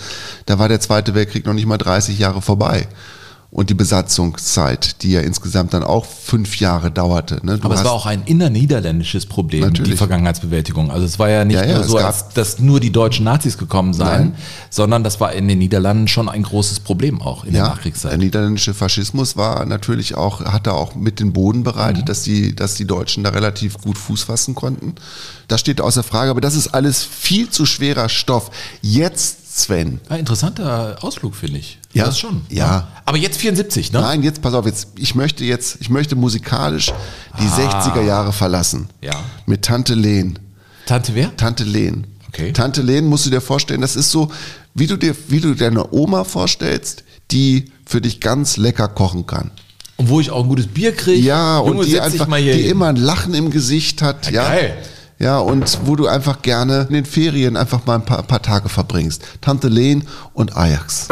Da 0.46 0.58
war 0.58 0.68
der 0.68 0.80
Zweite 0.80 1.14
Weltkrieg 1.14 1.46
noch 1.46 1.54
nicht 1.54 1.66
mal 1.66 1.78
30 1.78 2.18
Jahre 2.18 2.42
vorbei. 2.42 2.88
Und 3.54 3.70
die 3.70 3.74
Besatzungszeit, 3.74 5.02
die 5.02 5.12
ja 5.12 5.20
insgesamt 5.20 5.74
dann 5.74 5.84
auch 5.84 6.04
fünf 6.04 6.58
Jahre 6.58 6.90
dauerte. 6.90 7.38
Ne? 7.46 7.58
Aber 7.62 7.76
es 7.76 7.84
war 7.84 7.92
auch 7.92 8.04
ein 8.06 8.24
innerniederländisches 8.24 9.26
Problem, 9.26 9.60
die 9.62 9.66
Natürlich. 9.80 9.94
Vergangenheitsbewältigung. 9.96 10.90
Also 10.90 11.06
es 11.06 11.20
war 11.20 11.28
ja 11.30 11.44
nicht 11.44 11.54
Ja, 11.54 11.64
ja, 11.64 11.76
nur 11.76 11.84
so, 11.84 11.98
als, 11.98 12.30
dass 12.30 12.58
nur 12.58 12.80
die 12.80 12.90
deutschen 12.90 13.24
Nazis 13.24 13.56
gekommen 13.56 13.94
seien, 13.94 14.30
Nein. 14.30 14.34
sondern 14.70 15.04
das 15.04 15.20
war 15.20 15.32
in 15.34 15.46
den 15.46 15.58
Niederlanden 15.58 16.08
schon 16.08 16.28
ein 16.28 16.42
großes 16.42 16.80
Problem 16.80 17.22
auch 17.22 17.44
in 17.44 17.52
der 17.52 17.60
Ja, 17.62 17.66
der 17.68 17.74
Nachkriegszeit. 17.76 18.18
niederländische 18.18 18.74
Faschismus 18.74 19.36
war 19.36 19.64
natürlich 19.66 20.16
auch, 20.16 20.40
hat 20.44 20.66
da 20.66 20.72
auch 20.72 20.96
mit 20.96 21.20
den 21.20 21.32
Boden 21.32 21.62
bereitet, 21.62 22.02
Mhm. 22.02 22.06
dass, 22.06 22.22
die, 22.24 22.56
dass 22.56 22.74
die 22.74 22.86
Deutschen 22.86 23.22
da 23.22 23.30
relativ 23.30 23.78
gut 23.78 23.96
Fuß 23.98 24.24
fassen 24.24 24.56
konnten. 24.56 24.96
Das 25.46 25.60
steht 25.60 25.80
außer 25.80 26.02
Frage, 26.02 26.30
aber 26.32 26.40
das 26.40 26.56
ist 26.56 26.68
alles 26.74 27.04
viel 27.04 27.48
zu 27.50 27.66
schwerer 27.66 28.08
Stoff. 28.08 28.50
Jetzt, 28.82 29.56
Sven. 29.60 30.00
Ja, 30.10 30.16
interessanter 30.16 30.96
Ausflug, 31.02 31.36
finde 31.36 31.58
ich. 31.60 31.78
Ja. 31.94 32.06
Das 32.06 32.18
schon. 32.18 32.42
Ja. 32.48 32.88
Aber 33.04 33.16
jetzt 33.16 33.38
74, 33.38 33.92
ne? 33.92 34.00
Nein, 34.00 34.22
jetzt 34.22 34.42
pass 34.42 34.52
auf, 34.54 34.66
jetzt, 34.66 34.88
ich 34.98 35.14
möchte 35.14 35.44
jetzt, 35.44 35.76
ich 35.80 35.90
möchte 35.90 36.16
musikalisch 36.16 36.92
die 37.40 37.46
60er 37.46 38.02
Jahre 38.02 38.32
verlassen. 38.32 38.88
Ah. 38.90 39.06
Ja. 39.06 39.12
Mit 39.46 39.62
Tante 39.62 39.94
Len. 39.94 40.38
Tante 40.86 41.14
wer? 41.14 41.34
Tante 41.36 41.64
Len. 41.64 42.06
Okay. 42.28 42.52
Tante 42.52 42.82
Len 42.82 43.06
musst 43.06 43.26
du 43.26 43.30
dir 43.30 43.40
vorstellen, 43.40 43.80
das 43.80 43.94
ist 43.96 44.10
so, 44.10 44.30
wie 44.74 44.88
du 44.88 44.96
dir, 44.96 45.14
wie 45.28 45.40
du 45.40 45.54
deine 45.54 45.92
Oma 45.92 46.24
vorstellst, 46.24 47.04
die 47.30 47.66
für 47.86 48.00
dich 48.00 48.20
ganz 48.20 48.56
lecker 48.56 48.88
kochen 48.88 49.26
kann. 49.26 49.52
Und 49.96 50.08
wo 50.08 50.18
ich 50.20 50.30
auch 50.30 50.42
ein 50.42 50.48
gutes 50.48 50.66
Bier 50.66 50.92
kriege. 50.92 51.24
Ja, 51.24 51.58
Junge, 51.60 51.80
und 51.80 51.86
die 51.86 52.00
einfach, 52.00 52.26
mal 52.26 52.40
hier 52.40 52.54
die 52.54 52.62
hin. 52.62 52.72
immer 52.72 52.88
ein 52.88 52.96
Lachen 52.96 53.34
im 53.34 53.50
Gesicht 53.50 54.02
hat. 54.02 54.30
Ja, 54.30 54.42
Ja, 54.42 54.48
geil. 54.48 54.76
Ja, 55.20 55.38
und 55.38 55.78
wo 55.84 55.94
du 55.94 56.08
einfach 56.08 56.42
gerne 56.42 56.86
in 56.88 56.94
den 56.94 57.04
Ferien 57.04 57.56
einfach 57.56 57.86
mal 57.86 57.94
ein 57.94 58.04
paar, 58.04 58.24
paar 58.24 58.42
Tage 58.42 58.68
verbringst. 58.68 59.22
Tante 59.40 59.68
Len 59.68 60.04
und 60.32 60.56
Ajax. 60.56 61.08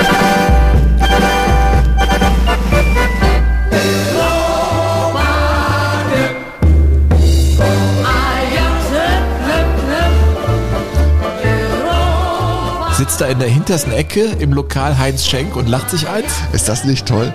Sitzt 13.13 13.21
da 13.21 13.27
in 13.27 13.41
der 13.41 13.49
hintersten 13.49 13.93
Ecke 13.93 14.23
im 14.39 14.55
Lokal 14.55 14.97
Heinz 14.97 15.27
Schenk 15.27 15.55
und 15.55 15.69
lacht 15.69 15.91
sich 15.91 16.09
eins? 16.09 16.33
Ist 16.55 16.67
das 16.71 16.85
nicht 16.85 17.05
toll? 17.05 17.31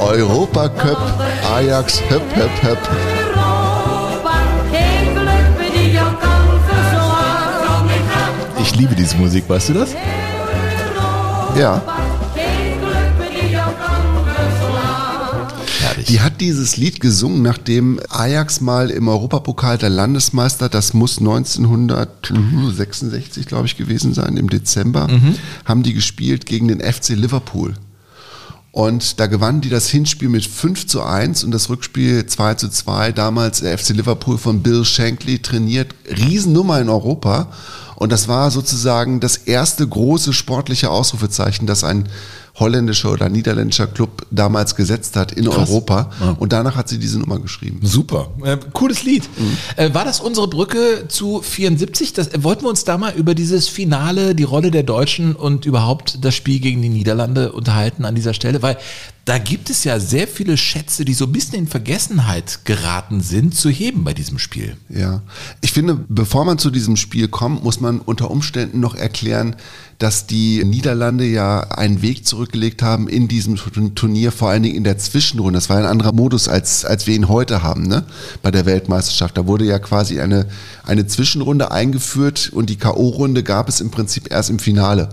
Europacup, 0.00 0.96
Ajax, 1.52 2.00
höpp, 2.08 2.22
höpp, 2.36 2.62
höpp. 2.62 2.78
Ich 8.60 8.76
liebe 8.76 8.94
diese 8.94 9.16
Musik, 9.16 9.48
weißt 9.48 9.70
du 9.70 9.72
das? 9.72 9.96
Ja, 11.58 11.82
Die 16.08 16.20
hat 16.20 16.40
dieses 16.40 16.76
Lied 16.76 17.00
gesungen, 17.00 17.42
nachdem 17.42 17.98
Ajax 18.08 18.60
mal 18.60 18.90
im 18.90 19.08
Europapokal 19.08 19.78
der 19.78 19.90
Landesmeister, 19.90 20.68
das 20.68 20.94
muss 20.94 21.18
1966, 21.18 23.46
glaube 23.46 23.66
ich, 23.66 23.76
gewesen 23.76 24.14
sein, 24.14 24.36
im 24.36 24.48
Dezember, 24.50 25.08
mhm. 25.08 25.34
haben 25.64 25.82
die 25.82 25.94
gespielt 25.94 26.46
gegen 26.46 26.68
den 26.68 26.80
FC 26.80 27.08
Liverpool. 27.10 27.74
Und 28.72 29.20
da 29.20 29.26
gewannen 29.26 29.60
die 29.60 29.68
das 29.68 29.90
Hinspiel 29.90 30.30
mit 30.30 30.46
5 30.46 30.86
zu 30.86 31.02
1 31.02 31.44
und 31.44 31.50
das 31.50 31.68
Rückspiel 31.68 32.24
2 32.24 32.54
zu 32.54 32.70
2. 32.70 33.12
Damals 33.12 33.60
der 33.60 33.76
FC 33.76 33.90
Liverpool 33.90 34.38
von 34.38 34.62
Bill 34.62 34.86
Shankly 34.86 35.40
trainiert. 35.40 35.94
Riesennummer 36.08 36.80
in 36.80 36.88
Europa. 36.88 37.48
Und 37.96 38.12
das 38.12 38.28
war 38.28 38.50
sozusagen 38.50 39.20
das 39.20 39.36
erste 39.36 39.86
große 39.86 40.32
sportliche 40.32 40.90
Ausrufezeichen, 40.90 41.66
das 41.66 41.84
ein 41.84 42.08
holländischer 42.54 43.12
oder 43.12 43.28
niederländischer 43.28 43.86
Club 43.86 44.26
damals 44.30 44.76
gesetzt 44.76 45.16
hat 45.16 45.32
in 45.32 45.46
Krass. 45.46 45.70
Europa. 45.70 46.10
Ja. 46.20 46.36
Und 46.38 46.52
danach 46.52 46.76
hat 46.76 46.88
sie 46.88 46.98
diese 46.98 47.18
Nummer 47.18 47.38
geschrieben. 47.38 47.80
Super. 47.82 48.28
Äh, 48.44 48.58
cooles 48.72 49.04
Lied. 49.04 49.24
Mhm. 49.38 49.56
Äh, 49.76 49.94
war 49.94 50.04
das 50.04 50.20
unsere 50.20 50.48
Brücke 50.48 51.06
zu 51.08 51.40
74? 51.40 52.12
Das, 52.12 52.28
äh, 52.28 52.42
wollten 52.44 52.64
wir 52.64 52.68
uns 52.68 52.84
da 52.84 52.98
mal 52.98 53.14
über 53.14 53.34
dieses 53.34 53.68
Finale, 53.68 54.34
die 54.34 54.42
Rolle 54.42 54.70
der 54.70 54.82
Deutschen 54.82 55.34
und 55.34 55.64
überhaupt 55.64 56.18
das 56.24 56.34
Spiel 56.34 56.60
gegen 56.60 56.82
die 56.82 56.90
Niederlande 56.90 57.52
unterhalten 57.52 58.04
an 58.04 58.14
dieser 58.14 58.34
Stelle? 58.34 58.62
Weil 58.62 58.76
da 59.24 59.38
gibt 59.38 59.70
es 59.70 59.84
ja 59.84 60.00
sehr 60.00 60.26
viele 60.26 60.56
Schätze, 60.56 61.04
die 61.04 61.14
so 61.14 61.26
ein 61.26 61.32
bisschen 61.32 61.54
in 61.54 61.68
Vergessenheit 61.68 62.64
geraten 62.64 63.20
sind, 63.20 63.54
zu 63.54 63.70
heben 63.70 64.02
bei 64.02 64.14
diesem 64.14 64.40
Spiel. 64.40 64.76
Ja, 64.88 65.22
ich 65.60 65.72
finde, 65.72 65.96
bevor 66.08 66.44
man 66.44 66.58
zu 66.58 66.70
diesem 66.70 66.96
Spiel 66.96 67.28
kommt, 67.28 67.62
muss 67.62 67.80
man 67.80 68.00
unter 68.00 68.32
Umständen 68.32 68.80
noch 68.80 68.96
erklären, 68.96 69.54
dass 69.98 70.26
die 70.26 70.64
Niederlande 70.64 71.24
ja 71.24 71.60
einen 71.60 72.02
Weg 72.02 72.26
zurückgelegt 72.26 72.82
haben 72.82 73.08
in 73.08 73.28
diesem 73.28 73.54
Turnier, 73.94 74.32
vor 74.32 74.48
allen 74.48 74.64
Dingen 74.64 74.74
in 74.74 74.82
der 74.82 74.98
Zwischenrunde. 74.98 75.56
Das 75.56 75.70
war 75.70 75.76
ein 75.76 75.84
anderer 75.84 76.12
Modus, 76.12 76.48
als, 76.48 76.84
als 76.84 77.06
wir 77.06 77.14
ihn 77.14 77.28
heute 77.28 77.62
haben, 77.62 77.86
ne? 77.86 78.04
bei 78.42 78.50
der 78.50 78.66
Weltmeisterschaft. 78.66 79.38
Da 79.38 79.46
wurde 79.46 79.64
ja 79.64 79.78
quasi 79.78 80.20
eine, 80.20 80.48
eine 80.82 81.06
Zwischenrunde 81.06 81.70
eingeführt 81.70 82.50
und 82.52 82.68
die 82.70 82.76
K.O.-Runde 82.76 83.44
gab 83.44 83.68
es 83.68 83.80
im 83.80 83.92
Prinzip 83.92 84.32
erst 84.32 84.50
im 84.50 84.58
Finale. 84.58 85.10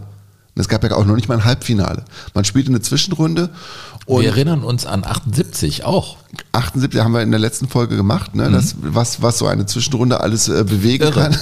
Es 0.59 0.67
gab 0.67 0.83
ja 0.83 0.91
auch 0.91 1.05
noch 1.05 1.15
nicht 1.15 1.29
mal 1.29 1.35
ein 1.35 1.45
Halbfinale. 1.45 2.03
Man 2.33 2.43
spielte 2.43 2.69
eine 2.69 2.81
Zwischenrunde. 2.81 3.49
Und 4.09 4.23
wir 4.23 4.29
erinnern 4.29 4.63
uns 4.63 4.87
an 4.87 5.03
78 5.03 5.83
auch. 5.83 6.17
78 6.51 6.99
haben 6.99 7.11
wir 7.11 7.21
in 7.21 7.29
der 7.29 7.39
letzten 7.39 7.67
Folge 7.67 7.95
gemacht, 7.95 8.33
ne? 8.33 8.49
Das, 8.49 8.73
mhm. 8.73 8.95
was, 8.95 9.21
was 9.21 9.37
so 9.37 9.45
eine 9.45 9.67
Zwischenrunde 9.67 10.19
alles 10.19 10.49
äh, 10.49 10.63
bewegen 10.63 11.03
Irre. 11.03 11.13
kann. 11.13 11.37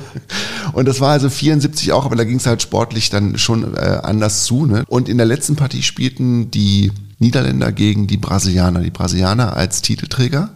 und 0.72 0.88
das 0.88 1.00
war 1.00 1.10
also 1.10 1.30
74 1.30 1.92
auch, 1.92 2.04
aber 2.04 2.16
da 2.16 2.24
ging 2.24 2.38
es 2.38 2.46
halt 2.46 2.60
sportlich 2.60 3.10
dann 3.10 3.38
schon 3.38 3.76
äh, 3.76 4.00
anders 4.02 4.44
zu. 4.46 4.66
Ne? 4.66 4.82
Und 4.88 5.08
in 5.08 5.16
der 5.16 5.26
letzten 5.26 5.54
Partie 5.54 5.84
spielten 5.84 6.50
die 6.50 6.90
Niederländer 7.20 7.70
gegen 7.70 8.08
die 8.08 8.16
Brasilianer. 8.16 8.80
Die 8.80 8.90
Brasilianer 8.90 9.56
als 9.56 9.80
Titelträger. 9.80 10.50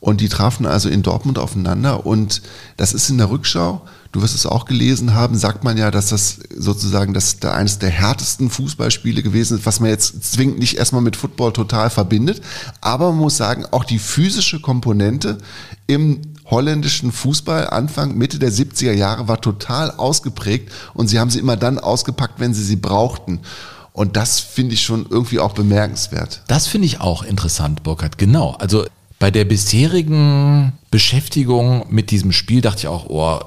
Und 0.00 0.22
die 0.22 0.30
trafen 0.30 0.64
also 0.64 0.88
in 0.88 1.02
Dortmund 1.02 1.38
aufeinander. 1.38 2.06
Und 2.06 2.40
das 2.78 2.94
ist 2.94 3.10
in 3.10 3.18
der 3.18 3.28
Rückschau 3.28 3.82
du 4.12 4.22
wirst 4.22 4.34
es 4.34 4.46
auch 4.46 4.64
gelesen 4.64 5.14
haben, 5.14 5.36
sagt 5.36 5.64
man 5.64 5.76
ja, 5.76 5.90
dass 5.90 6.08
das 6.08 6.38
sozusagen 6.56 7.14
das 7.14 7.38
da 7.38 7.52
eines 7.52 7.78
der 7.78 7.90
härtesten 7.90 8.50
Fußballspiele 8.50 9.22
gewesen 9.22 9.58
ist, 9.58 9.66
was 9.66 9.80
man 9.80 9.90
jetzt 9.90 10.24
zwingend 10.24 10.58
nicht 10.58 10.76
erstmal 10.76 11.02
mit 11.02 11.16
Football 11.16 11.52
total 11.52 11.90
verbindet. 11.90 12.42
Aber 12.80 13.10
man 13.10 13.18
muss 13.18 13.36
sagen, 13.36 13.66
auch 13.70 13.84
die 13.84 13.98
physische 13.98 14.60
Komponente 14.60 15.38
im 15.86 16.22
holländischen 16.46 17.12
Fußball 17.12 17.68
Anfang, 17.68 18.16
Mitte 18.16 18.38
der 18.38 18.52
70er 18.52 18.92
Jahre 18.92 19.28
war 19.28 19.40
total 19.40 19.92
ausgeprägt 19.92 20.72
und 20.94 21.08
sie 21.08 21.20
haben 21.20 21.30
sie 21.30 21.38
immer 21.38 21.56
dann 21.56 21.78
ausgepackt, 21.78 22.40
wenn 22.40 22.54
sie 22.54 22.64
sie 22.64 22.76
brauchten. 22.76 23.40
Und 23.92 24.16
das 24.16 24.40
finde 24.40 24.74
ich 24.74 24.82
schon 24.82 25.06
irgendwie 25.08 25.40
auch 25.40 25.52
bemerkenswert. 25.52 26.42
Das 26.46 26.66
finde 26.66 26.86
ich 26.86 27.00
auch 27.00 27.22
interessant, 27.22 27.82
Burkhard. 27.82 28.18
Genau. 28.18 28.52
Also 28.58 28.86
bei 29.20 29.30
der 29.30 29.44
bisherigen 29.44 30.72
Beschäftigung 30.90 31.84
mit 31.90 32.10
diesem 32.10 32.32
Spiel 32.32 32.62
dachte 32.62 32.80
ich 32.80 32.88
auch, 32.88 33.06
oh, 33.08 33.38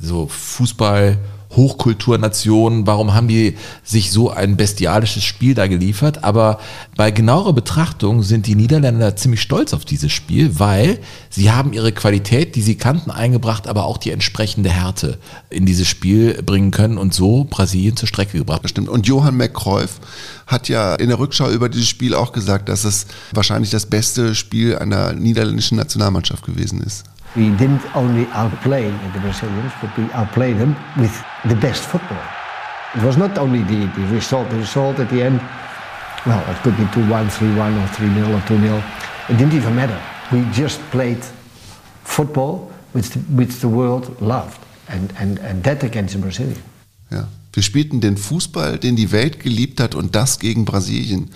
so 0.00 0.28
Fußball 0.28 1.18
Hochkulturnation, 1.54 2.86
warum 2.86 3.14
haben 3.14 3.28
die 3.28 3.56
sich 3.84 4.10
so 4.10 4.30
ein 4.30 4.56
bestialisches 4.56 5.24
Spiel 5.24 5.54
da 5.54 5.66
geliefert? 5.66 6.24
Aber 6.24 6.58
bei 6.96 7.10
genauerer 7.10 7.52
Betrachtung 7.52 8.22
sind 8.22 8.46
die 8.46 8.54
Niederländer 8.54 9.16
ziemlich 9.16 9.40
stolz 9.42 9.72
auf 9.72 9.84
dieses 9.84 10.12
Spiel, 10.12 10.58
weil 10.58 10.98
sie 11.30 11.50
haben 11.50 11.72
ihre 11.72 11.92
Qualität, 11.92 12.56
die 12.56 12.62
sie 12.62 12.76
kannten, 12.76 13.10
eingebracht, 13.10 13.68
aber 13.68 13.84
auch 13.84 13.98
die 13.98 14.10
entsprechende 14.10 14.70
Härte 14.70 15.18
in 15.50 15.66
dieses 15.66 15.88
Spiel 15.88 16.42
bringen 16.42 16.70
können 16.70 16.98
und 16.98 17.14
so 17.14 17.44
Brasilien 17.44 17.96
zur 17.96 18.08
Strecke 18.08 18.38
gebracht. 18.38 18.64
Das 18.64 18.70
stimmt. 18.70 18.88
Und 18.88 19.06
Johann 19.06 19.36
McCreuf 19.36 20.00
hat 20.46 20.68
ja 20.68 20.94
in 20.94 21.08
der 21.08 21.18
Rückschau 21.18 21.50
über 21.50 21.68
dieses 21.68 21.88
Spiel 21.88 22.14
auch 22.14 22.32
gesagt, 22.32 22.68
dass 22.68 22.84
es 22.84 23.06
wahrscheinlich 23.32 23.70
das 23.70 23.86
beste 23.86 24.34
Spiel 24.34 24.76
einer 24.76 25.12
niederländischen 25.12 25.76
Nationalmannschaft 25.76 26.44
gewesen 26.44 26.80
ist. 26.82 27.04
We 27.36 27.50
didn't 27.50 27.84
only 27.94 28.26
outplay 28.32 28.90
the 29.12 29.20
Brazilians, 29.20 29.72
but 29.80 29.96
we 29.98 30.10
outplayed 30.12 30.58
them 30.58 30.74
with 30.96 31.14
the 31.44 31.56
best 31.56 31.82
football. 31.84 32.24
It 32.94 33.02
was 33.02 33.16
not 33.16 33.36
only 33.36 33.62
the, 33.62 33.86
the 33.94 34.06
result, 34.06 34.48
the 34.48 34.56
result 34.56 34.98
at 34.98 35.10
the 35.10 35.22
end, 35.22 35.40
well, 36.24 36.42
it 36.50 36.56
could 36.62 36.76
be 36.76 36.84
2-1, 36.84 37.28
3-1 37.28 37.82
or 37.82 37.86
3-0 37.88 38.34
or 38.34 38.40
2-0. 38.40 39.30
It 39.30 39.36
didn't 39.36 39.52
even 39.52 39.74
matter. 39.76 40.00
We 40.32 40.44
just 40.50 40.80
played 40.90 41.22
football 42.04 42.72
which 42.92 43.10
the, 43.10 43.20
which 43.36 43.60
the 43.60 43.68
world 43.68 44.20
loved. 44.20 44.58
And, 44.88 45.12
and, 45.18 45.38
and 45.40 45.62
that 45.64 45.82
against 45.82 46.14
the 46.14 46.20
Brazilians. 46.20 46.62
Ja. 47.10 47.24
Wir 47.56 47.62
spielten 47.62 48.02
den 48.02 48.18
Fußball, 48.18 48.76
den 48.76 48.96
die 48.96 49.12
Welt 49.12 49.40
geliebt 49.40 49.80
hat 49.80 49.94
und 49.94 50.14
das 50.14 50.38
gegen 50.40 50.66
Brasilien. 50.66 51.30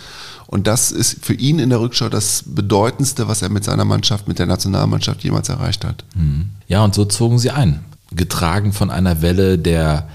Und 0.46 0.66
das 0.66 0.92
ist 0.92 1.24
für 1.24 1.32
ihn 1.32 1.58
in 1.58 1.70
der 1.70 1.80
Rückschau 1.80 2.10
das 2.10 2.44
Bedeutendste, 2.46 3.26
was 3.26 3.40
er 3.40 3.48
mit 3.48 3.64
seiner 3.64 3.86
Mannschaft, 3.86 4.28
mit 4.28 4.38
der 4.38 4.44
Nationalmannschaft 4.44 5.24
jemals 5.24 5.48
erreicht 5.48 5.82
hat. 5.82 6.04
Mhm. 6.14 6.50
Ja, 6.68 6.84
und 6.84 6.94
so 6.94 7.06
zogen 7.06 7.38
sie 7.38 7.50
ein, 7.50 7.82
getragen 8.12 8.74
von 8.74 8.90
einer 8.90 9.22
Welle 9.22 9.56
der 9.56 10.10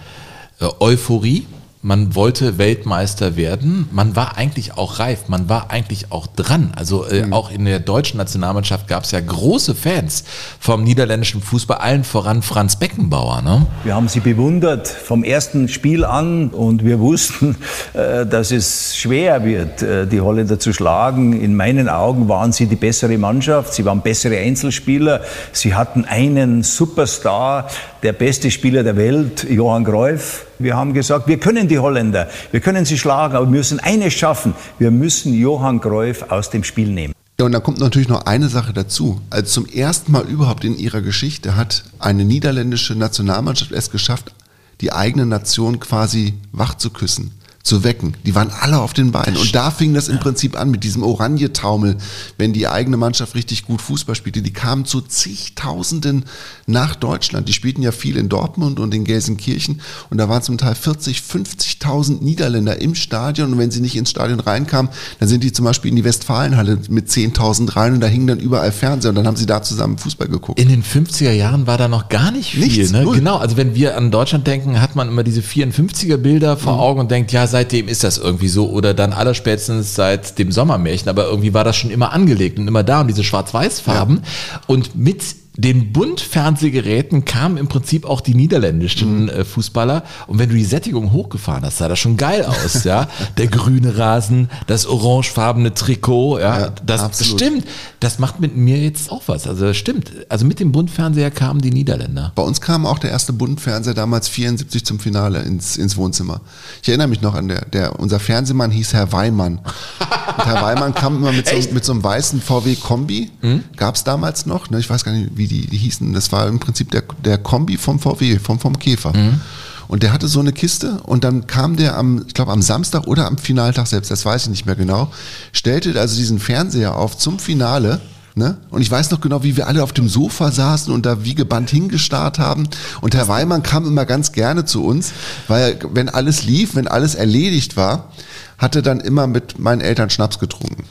äh, 0.59 0.67
Euphorie 0.79 1.47
man 1.85 2.15
wollte 2.15 2.57
Weltmeister 2.57 3.35
werden. 3.35 3.87
Man 3.91 4.15
war 4.15 4.39
eigentlich 4.39 4.75
auch 4.75 4.97
reif, 4.97 5.27
man 5.27 5.49
war 5.49 5.69
eigentlich 5.69 6.11
auch 6.11 6.25
dran. 6.25 6.71
Also 6.75 7.05
äh, 7.05 7.27
mhm. 7.27 7.33
auch 7.33 7.51
in 7.51 7.65
der 7.65 7.77
deutschen 7.77 8.17
Nationalmannschaft 8.17 8.87
gab 8.87 9.03
es 9.03 9.11
ja 9.11 9.21
große 9.21 9.75
Fans 9.75 10.23
vom 10.59 10.83
niederländischen 10.83 11.43
Fußball, 11.43 11.77
allen 11.77 12.03
voran 12.03 12.41
Franz 12.41 12.77
Beckenbauer. 12.77 13.43
Ne? 13.43 13.67
Wir 13.83 13.93
haben 13.93 14.07
sie 14.07 14.19
bewundert 14.19 14.87
vom 14.87 15.23
ersten 15.23 15.67
Spiel 15.67 16.03
an 16.05 16.49
und 16.49 16.83
wir 16.83 16.99
wussten, 16.99 17.55
äh, 17.93 18.25
dass 18.25 18.51
es 18.51 18.97
schwer 18.97 19.45
wird, 19.45 19.83
äh, 19.83 20.07
die 20.07 20.21
Holländer 20.21 20.57
zu 20.57 20.73
schlagen. 20.73 21.39
In 21.39 21.55
meinen 21.55 21.87
Augen 21.87 22.27
waren 22.27 22.51
sie 22.51 22.65
die 22.65 22.77
bessere 22.77 23.19
Mannschaft, 23.19 23.75
sie 23.75 23.85
waren 23.85 24.01
bessere 24.01 24.39
Einzelspieler, 24.39 25.21
sie 25.51 25.75
hatten 25.75 26.03
einen 26.03 26.63
Superstar, 26.63 27.69
der 28.01 28.13
beste 28.13 28.49
Spieler 28.49 28.81
der 28.81 28.97
Welt, 28.97 29.45
Johann 29.47 29.83
Cruyff. 29.83 30.47
Wir 30.59 30.75
haben 30.75 30.93
gesagt, 30.93 31.27
wir 31.27 31.39
können 31.39 31.67
die 31.67 31.79
Holländer, 31.79 32.29
wir 32.51 32.59
können 32.59 32.85
sie 32.85 32.97
schlagen, 32.97 33.35
aber 33.35 33.45
wir 33.45 33.51
müssen 33.57 33.79
eines 33.79 34.13
schaffen. 34.13 34.53
Wir 34.79 34.91
müssen 34.91 35.33
Johann 35.33 35.81
Cruyff 35.81 36.23
aus 36.29 36.49
dem 36.49 36.63
Spiel 36.63 36.89
nehmen. 36.89 37.13
Ja, 37.39 37.45
und 37.45 37.51
da 37.51 37.59
kommt 37.59 37.79
natürlich 37.79 38.07
noch 38.07 38.25
eine 38.25 38.47
Sache 38.47 38.71
dazu. 38.71 39.19
Also 39.29 39.61
zum 39.61 39.65
ersten 39.65 40.11
Mal 40.11 40.23
überhaupt 40.25 40.63
in 40.63 40.77
ihrer 40.77 41.01
Geschichte 41.01 41.57
hat 41.57 41.83
eine 41.99 42.23
niederländische 42.23 42.95
Nationalmannschaft 42.95 43.73
es 43.73 43.91
geschafft, 43.91 44.33
die 44.79 44.93
eigene 44.93 45.25
Nation 45.25 45.79
quasi 45.79 46.33
wach 46.53 46.75
zu 46.75 46.89
küssen 46.89 47.31
zu 47.65 47.83
wecken. 47.83 48.15
Die 48.25 48.35
waren 48.35 48.51
alle 48.51 48.79
auf 48.79 48.93
den 48.93 49.11
Beinen. 49.11 49.37
Und 49.37 49.55
da 49.55 49.71
fing 49.71 49.95
das 49.95 50.07
im 50.07 50.19
Prinzip 50.19 50.57
an 50.57 50.69
mit 50.69 50.83
diesem 50.83 51.01
Oranje-Taumel, 51.01 51.97
wenn 52.37 52.53
die 52.53 52.67
eigene 52.67 52.95
Mannschaft 52.95 53.33
richtig 53.33 53.65
gut 53.65 53.81
Fußball 53.81 54.13
spielte. 54.13 54.43
Die 54.43 54.53
kamen 54.53 54.85
zu 54.85 55.01
zigtausenden 55.01 56.25
nach 56.67 56.95
Deutschland. 56.95 57.49
Die 57.49 57.53
spielten 57.53 57.81
ja 57.81 57.91
viel 57.91 58.17
in 58.17 58.29
Dortmund 58.29 58.79
und 58.79 58.93
in 58.93 59.03
Gelsenkirchen. 59.03 59.81
Und 60.11 60.19
da 60.19 60.29
waren 60.29 60.43
zum 60.43 60.59
Teil 60.59 60.75
40, 60.75 61.21
50.000 61.21 62.23
Niederländer 62.23 62.79
im 62.79 62.93
Stadion. 62.93 63.53
Und 63.53 63.57
wenn 63.57 63.71
sie 63.71 63.81
nicht 63.81 63.95
ins 63.95 64.11
Stadion 64.11 64.39
reinkamen, 64.39 64.91
dann 65.19 65.27
sind 65.27 65.43
die 65.43 65.51
zum 65.51 65.65
Beispiel 65.65 65.89
in 65.89 65.95
die 65.95 66.03
Westfalenhalle 66.03 66.77
mit 66.89 67.09
10.000 67.09 67.75
rein 67.75 67.93
und 67.93 67.99
da 67.99 68.07
hingen 68.07 68.27
dann 68.27 68.39
überall 68.39 68.71
Fernseher 68.71 69.09
und 69.09 69.15
dann 69.15 69.25
haben 69.25 69.37
sie 69.37 69.47
da 69.47 69.63
zusammen 69.63 69.97
Fußball 69.97 70.27
geguckt. 70.27 70.59
In 70.59 70.69
den 70.69 70.83
50er 70.83 71.31
Jahren 71.31 71.65
war 71.65 71.79
da 71.79 71.87
noch 71.87 72.09
gar 72.09 72.29
nicht 72.29 72.51
viel. 72.51 72.65
Nichts, 72.65 72.91
ne? 72.91 73.03
Genau, 73.11 73.37
also 73.37 73.57
wenn 73.57 73.73
wir 73.73 73.97
an 73.97 74.11
Deutschland 74.11 74.45
denken, 74.45 74.79
hat 74.81 74.95
man 74.95 75.07
immer 75.07 75.23
diese 75.23 75.41
54er 75.41 76.17
Bilder 76.17 76.57
vor 76.57 76.73
mhm. 76.73 76.79
Augen 76.79 76.99
und 76.99 77.09
denkt, 77.09 77.31
ja, 77.31 77.47
seitdem 77.55 77.87
ist 77.87 78.03
das 78.03 78.17
irgendwie 78.17 78.49
so 78.49 78.69
oder 78.69 78.93
dann 78.93 79.13
allerspätestens 79.13 79.95
seit 79.95 80.37
dem 80.39 80.51
Sommermärchen, 80.51 81.07
aber 81.07 81.23
irgendwie 81.23 81.53
war 81.53 81.63
das 81.63 81.77
schon 81.77 81.89
immer 81.89 82.11
angelegt 82.11 82.59
und 82.59 82.67
immer 82.67 82.83
da 82.83 82.99
und 82.99 83.07
diese 83.07 83.23
Schwarz-Weiß-Farben. 83.23 84.17
Ja. 84.17 84.61
Und 84.67 84.93
mit 84.97 85.23
den 85.57 85.93
Bund-Fernsehgeräten 85.93 87.25
kamen 87.25 87.57
im 87.57 87.67
Prinzip 87.67 88.05
auch 88.05 88.21
die 88.21 88.33
niederländischen 88.33 89.23
mhm. 89.23 89.29
äh, 89.29 89.45
Fußballer. 89.45 90.03
Und 90.27 90.39
wenn 90.39 90.49
du 90.49 90.55
die 90.55 90.65
Sättigung 90.65 91.11
hochgefahren 91.11 91.63
hast, 91.63 91.77
sah 91.77 91.87
das 91.87 91.99
schon 91.99 92.17
geil 92.17 92.45
aus, 92.45 92.83
ja. 92.83 93.07
Der 93.37 93.47
grüne 93.47 93.97
Rasen, 93.97 94.49
das 94.67 94.85
orangefarbene 94.85 95.73
Trikot, 95.73 96.39
ja. 96.39 96.59
ja 96.59 96.69
das 96.85 97.01
absolut. 97.01 97.39
stimmt. 97.39 97.65
Das 97.99 98.19
macht 98.19 98.39
mit 98.39 98.55
mir 98.55 98.77
jetzt 98.77 99.11
auch 99.11 99.23
was. 99.27 99.47
Also 99.47 99.65
das 99.65 99.77
stimmt. 99.77 100.11
Also 100.29 100.45
mit 100.45 100.59
dem 100.59 100.71
Bundfernseher 100.71 101.31
kamen 101.31 101.61
die 101.61 101.71
Niederländer. 101.71 102.31
Bei 102.35 102.43
uns 102.43 102.61
kam 102.61 102.85
auch 102.85 102.99
der 102.99 103.11
erste 103.11 103.33
Bundfernseher 103.33 103.93
damals 103.93 104.27
74 104.27 104.85
zum 104.85 104.99
Finale 104.99 105.39
ins, 105.41 105.77
ins 105.77 105.95
Wohnzimmer. 105.97 106.41
Ich 106.81 106.89
erinnere 106.89 107.07
mich 107.07 107.21
noch 107.21 107.35
an 107.35 107.47
der, 107.47 107.65
der 107.65 107.99
unser 107.99 108.19
Fernsehmann 108.19 108.71
hieß 108.71 108.93
Herr 108.93 109.11
Weimann. 109.11 109.59
Und 109.59 110.45
Herr 110.45 110.61
Weimann 110.61 110.93
kam 110.93 111.15
immer 111.15 111.31
mit 111.31 111.47
so, 111.47 111.55
mit 111.71 111.85
so 111.85 111.93
einem 111.93 112.03
weißen 112.03 112.41
VW 112.41 112.75
Kombi. 112.75 113.31
Mhm. 113.41 113.63
Gab 113.77 113.95
es 113.95 114.03
damals 114.03 114.45
noch, 114.45 114.69
ne? 114.69 114.79
Ich 114.79 114.89
weiß 114.89 115.03
gar 115.03 115.13
nicht, 115.13 115.31
wie 115.35 115.44
wie 115.45 115.61
die, 115.61 115.67
die 115.67 115.77
hießen. 115.77 116.13
Das 116.13 116.31
war 116.31 116.47
im 116.47 116.59
Prinzip 116.59 116.91
der, 116.91 117.03
der 117.23 117.37
Kombi 117.37 117.77
vom 117.77 117.99
VW, 117.99 118.39
vom, 118.39 118.59
vom 118.59 118.79
Käfer. 118.79 119.15
Mhm. 119.15 119.41
Und 119.87 120.01
der 120.01 120.11
hatte 120.11 120.27
so 120.27 120.39
eine 120.39 120.51
Kiste 120.51 120.99
und 121.03 121.23
dann 121.23 121.45
kam 121.45 121.75
der 121.75 121.95
am, 121.95 122.23
ich 122.27 122.33
glaube 122.33 122.51
am 122.51 122.63
Samstag 122.63 123.05
oder 123.05 123.27
am 123.27 123.37
Finaltag 123.37 123.85
selbst, 123.85 124.09
das 124.09 124.25
weiß 124.25 124.43
ich 124.43 124.49
nicht 124.49 124.65
mehr 124.65 124.75
genau, 124.75 125.11
stellte 125.51 125.99
also 125.99 126.15
diesen 126.15 126.39
Fernseher 126.39 126.95
auf 126.95 127.17
zum 127.17 127.37
Finale. 127.37 128.01
Ne? 128.33 128.57
Und 128.71 128.81
ich 128.81 128.89
weiß 128.89 129.11
noch 129.11 129.21
genau, 129.21 129.43
wie 129.43 129.55
wir 129.55 129.67
alle 129.67 129.83
auf 129.83 129.93
dem 129.93 130.09
Sofa 130.09 130.51
saßen 130.51 130.91
und 130.91 131.05
da 131.05 131.23
wie 131.23 131.35
gebannt 131.35 131.69
hingestarrt 131.69 132.39
haben. 132.39 132.67
Und 132.99 133.13
Herr 133.15 133.27
Weimann 133.27 133.63
kam 133.63 133.85
immer 133.85 134.05
ganz 134.05 134.31
gerne 134.31 134.65
zu 134.65 134.83
uns, 134.83 135.13
weil 135.47 135.77
wenn 135.93 136.09
alles 136.09 136.43
lief, 136.43 136.75
wenn 136.75 136.87
alles 136.87 137.15
erledigt 137.15 137.77
war, 137.77 138.09
hatte 138.57 138.81
dann 138.81 138.99
immer 138.99 139.27
mit 139.27 139.59
meinen 139.59 139.81
Eltern 139.81 140.09
Schnaps 140.09 140.39
getrunken 140.39 140.83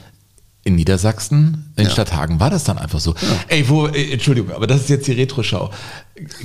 in 0.65 0.75
Niedersachsen, 0.75 1.71
in 1.77 1.85
ja. 1.85 1.89
Stadthagen 1.91 2.39
war 2.39 2.49
das 2.49 2.63
dann 2.63 2.79
einfach 2.79 2.99
so. 2.99 3.11
Ja. 3.11 3.39
Ey, 3.49 3.69
wo, 3.69 3.85
äh, 3.87 4.13
Entschuldigung, 4.13 4.51
aber 4.51 4.65
das 4.65 4.81
ist 4.81 4.89
jetzt 4.89 5.07
die 5.07 5.13
Retro-Schau. 5.13 5.69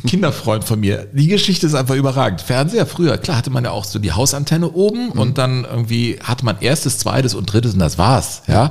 Kinderfreund 0.05 0.65
von 0.65 0.81
mir. 0.81 1.07
Die 1.13 1.29
Geschichte 1.29 1.65
ist 1.65 1.75
einfach 1.75 1.95
überragend. 1.95 2.41
Fernseher 2.41 2.87
früher, 2.87 3.19
klar 3.19 3.37
hatte 3.37 3.51
man 3.51 3.63
ja 3.63 3.71
auch 3.71 3.85
so 3.85 4.01
die 4.01 4.11
Hausantenne 4.11 4.73
oben 4.73 5.07
mhm. 5.07 5.13
und 5.13 5.39
dann 5.39 5.65
irgendwie 5.65 6.19
hatte 6.25 6.45
man 6.45 6.57
erstes, 6.61 6.99
zweites 6.99 7.35
und 7.37 7.53
drittes 7.53 7.75
und 7.75 7.79
das 7.79 7.97
war's. 7.97 8.43
Ja. 8.49 8.71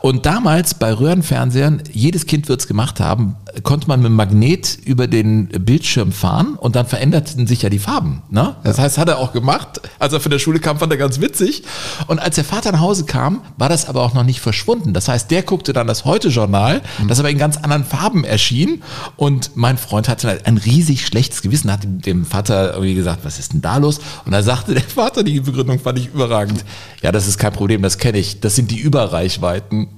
Und 0.00 0.26
damals 0.26 0.74
bei 0.74 0.92
Röhrenfernsehern, 0.92 1.84
jedes 1.92 2.26
Kind 2.26 2.48
wird's 2.48 2.66
gemacht 2.66 2.98
haben, 2.98 3.36
konnte 3.62 3.86
man 3.86 4.02
mit 4.02 4.10
Magnet 4.10 4.76
über 4.84 5.06
den 5.06 5.46
Bildschirm 5.46 6.10
fahren 6.10 6.56
und 6.56 6.74
dann 6.74 6.86
veränderten 6.86 7.46
sich 7.46 7.62
ja 7.62 7.70
die 7.70 7.78
Farben. 7.78 8.22
Ne? 8.28 8.56
Das 8.64 8.80
heißt, 8.80 8.98
hat 8.98 9.08
er 9.08 9.18
auch 9.18 9.32
gemacht. 9.32 9.80
Als 10.00 10.12
er 10.12 10.20
von 10.20 10.32
der 10.32 10.40
Schule 10.40 10.58
kam, 10.58 10.80
fand 10.80 10.90
er 10.92 10.98
ganz 10.98 11.20
witzig. 11.20 11.62
Und 12.08 12.18
als 12.18 12.34
der 12.34 12.44
Vater 12.44 12.72
nach 12.72 12.80
Hause 12.80 13.04
kam, 13.04 13.42
war 13.56 13.68
das 13.68 13.88
aber 13.88 14.02
auch 14.02 14.14
noch 14.14 14.24
nicht 14.24 14.40
verschwunden. 14.40 14.94
Das 14.94 15.06
heißt, 15.06 15.30
der 15.30 15.44
guckte 15.44 15.72
dann 15.72 15.86
das 15.86 16.04
Heute-Journal, 16.04 16.82
mhm. 16.98 17.08
das 17.08 17.20
aber 17.20 17.30
in 17.30 17.38
ganz 17.38 17.56
anderen 17.56 17.84
Farben 17.84 18.24
erschien. 18.24 18.82
Und 19.16 19.52
mein 19.54 19.78
Freund 19.78 20.08
hatte 20.08 20.39
ein 20.46 20.58
riesig 20.58 21.06
schlechtes 21.06 21.42
Gewissen, 21.42 21.70
hat 21.70 21.80
dem 21.84 22.24
Vater 22.24 22.72
irgendwie 22.74 22.94
gesagt, 22.94 23.20
was 23.24 23.38
ist 23.38 23.52
denn 23.52 23.62
da 23.62 23.76
los? 23.76 24.00
Und 24.24 24.32
da 24.32 24.42
sagte 24.42 24.74
der 24.74 24.82
Vater, 24.82 25.22
die 25.22 25.40
Begründung 25.40 25.78
fand 25.78 25.98
ich 25.98 26.08
überragend. 26.08 26.64
Ja, 27.02 27.12
das 27.12 27.26
ist 27.26 27.38
kein 27.38 27.52
Problem, 27.52 27.82
das 27.82 27.98
kenne 27.98 28.18
ich. 28.18 28.40
Das 28.40 28.56
sind 28.56 28.70
die 28.70 28.78
Überreichweiten. 28.78 29.88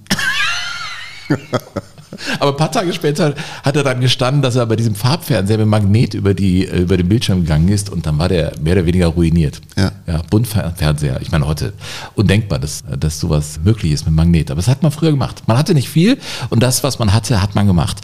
Aber 2.39 2.51
ein 2.51 2.57
paar 2.57 2.71
Tage 2.71 2.93
später 2.93 3.35
hat 3.63 3.77
er 3.77 3.83
dann 3.83 4.01
gestanden, 4.01 4.43
dass 4.43 4.57
er 4.57 4.67
bei 4.67 4.77
diesem 4.77 4.95
Farbfernseher 4.95 5.59
mit 5.59 5.67
Magnet 5.67 6.15
über, 6.15 6.35
die, 6.35 6.65
über 6.65 6.97
den 6.97 7.09
Bildschirm 7.09 7.43
gegangen 7.43 7.69
ist 7.69 7.91
und 7.91 8.07
dann 8.07 8.19
war 8.19 8.29
der 8.29 8.53
mehr 8.61 8.75
oder 8.75 8.87
weniger 8.87 9.07
ruiniert. 9.09 9.61
Ja. 9.77 9.93
ja 10.07 10.23
Buntfernseher. 10.31 11.21
Ich 11.23 11.31
meine, 11.31 11.47
heute 11.47 11.73
undenkbar, 12.15 12.59
dass, 12.59 12.83
dass 12.99 13.19
sowas 13.19 13.61
möglich 13.65 13.93
ist 13.93 14.05
mit 14.05 14.15
Magnet. 14.15 14.51
Aber 14.51 14.59
das 14.59 14.69
hat 14.69 14.83
man 14.83 14.93
früher 14.93 15.11
gemacht. 15.11 15.43
Man 15.47 15.57
hatte 15.57 15.75
nicht 15.75 15.89
viel 15.89 16.19
und 16.51 16.63
das, 16.63 16.85
was 16.85 16.99
man 16.99 17.13
hatte, 17.13 17.41
hat 17.41 17.55
man 17.55 17.67
gemacht. 17.67 17.99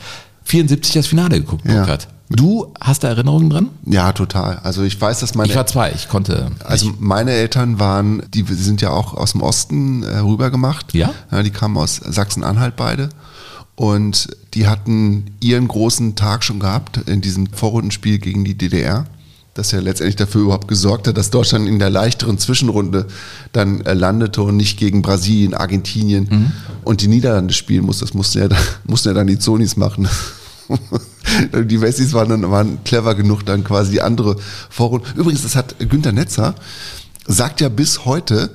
74 0.49 0.95
das 0.95 1.07
Finale 1.07 1.41
geguckt, 1.41 1.65
Burkhard. 1.65 2.05
Ja. 2.05 2.37
Du 2.37 2.75
hast 2.81 3.05
da 3.05 3.09
Erinnerungen 3.09 3.49
dran? 3.49 3.71
Ja, 3.87 4.13
total. 4.13 4.59
Also 4.63 4.83
ich 4.83 5.01
weiß, 5.01 5.21
dass 5.21 5.35
meine. 5.35 5.49
Ich 5.49 5.57
war 5.57 5.67
zwei, 5.67 5.93
ich 5.93 6.09
konnte. 6.09 6.51
Also 6.65 6.93
meine 6.99 7.31
Eltern 7.31 7.79
waren, 7.79 8.23
die 8.35 8.45
sind 8.49 8.83
ja 8.83 8.91
auch 8.91 9.15
aus 9.15 9.33
dem 9.33 9.43
Osten 9.43 10.03
äh, 10.03 10.19
rübergemacht. 10.19 10.93
Ja? 10.93 11.11
ja. 11.31 11.43
Die 11.43 11.51
kamen 11.51 11.77
aus 11.79 11.97
Sachsen-Anhalt 11.97 12.77
beide. 12.77 13.09
Und 13.77 14.29
die 14.55 14.67
hatten 14.67 15.37
ihren 15.41 15.69
großen 15.69 16.17
Tag 16.17 16.43
schon 16.43 16.61
gehabt 16.61 16.99
in 17.07 17.21
diesem 17.21 17.47
Vorrundenspiel 17.47 18.19
gegen 18.19 18.45
die 18.45 18.59
DDR 18.59 19.07
das 19.59 19.73
ja 19.73 19.81
letztendlich 19.81 20.17
dafür 20.17 20.43
überhaupt 20.43 20.69
gesorgt 20.69 21.09
hat, 21.09 21.17
dass 21.17 21.31
Deutschland 21.31 21.69
in 21.69 21.79
der 21.79 21.91
leichteren 21.91 22.39
Zwischenrunde 22.39 23.07
dann 23.53 23.81
äh, 23.83 23.95
landete 23.95 24.43
und 24.43 24.57
nicht 24.57 24.79
gegen 24.79 25.03
Brasilien, 25.03 25.55
Argentinien 25.55 26.29
mhm. 26.31 26.53
und 26.85 27.01
die 27.01 27.09
Niederlande 27.09 27.53
spielen 27.53 27.85
muss. 27.85 27.99
Das 27.99 28.15
mussten 28.15 28.39
ja, 28.39 28.49
mussten 28.85 29.09
ja 29.09 29.15
dann 29.15 29.27
die 29.27 29.39
Zonis 29.39 29.77
machen. 29.77 30.09
die 31.65 31.81
Wessis 31.81 32.13
waren 32.13 32.29
dann 32.29 32.51
waren 32.51 32.85
clever 32.85 33.15
genug, 33.15 33.45
dann 33.45 33.65
quasi 33.65 33.93
die 33.93 34.03
andere 34.03 34.37
Vorrunde. 34.71 35.07
Übrigens, 35.17 35.43
das 35.43 35.57
hat 35.57 35.77
Günter 35.79 36.13
Netzer 36.13 36.55
sagt 37.27 37.61
ja 37.61 37.69
bis 37.69 38.05
heute, 38.05 38.51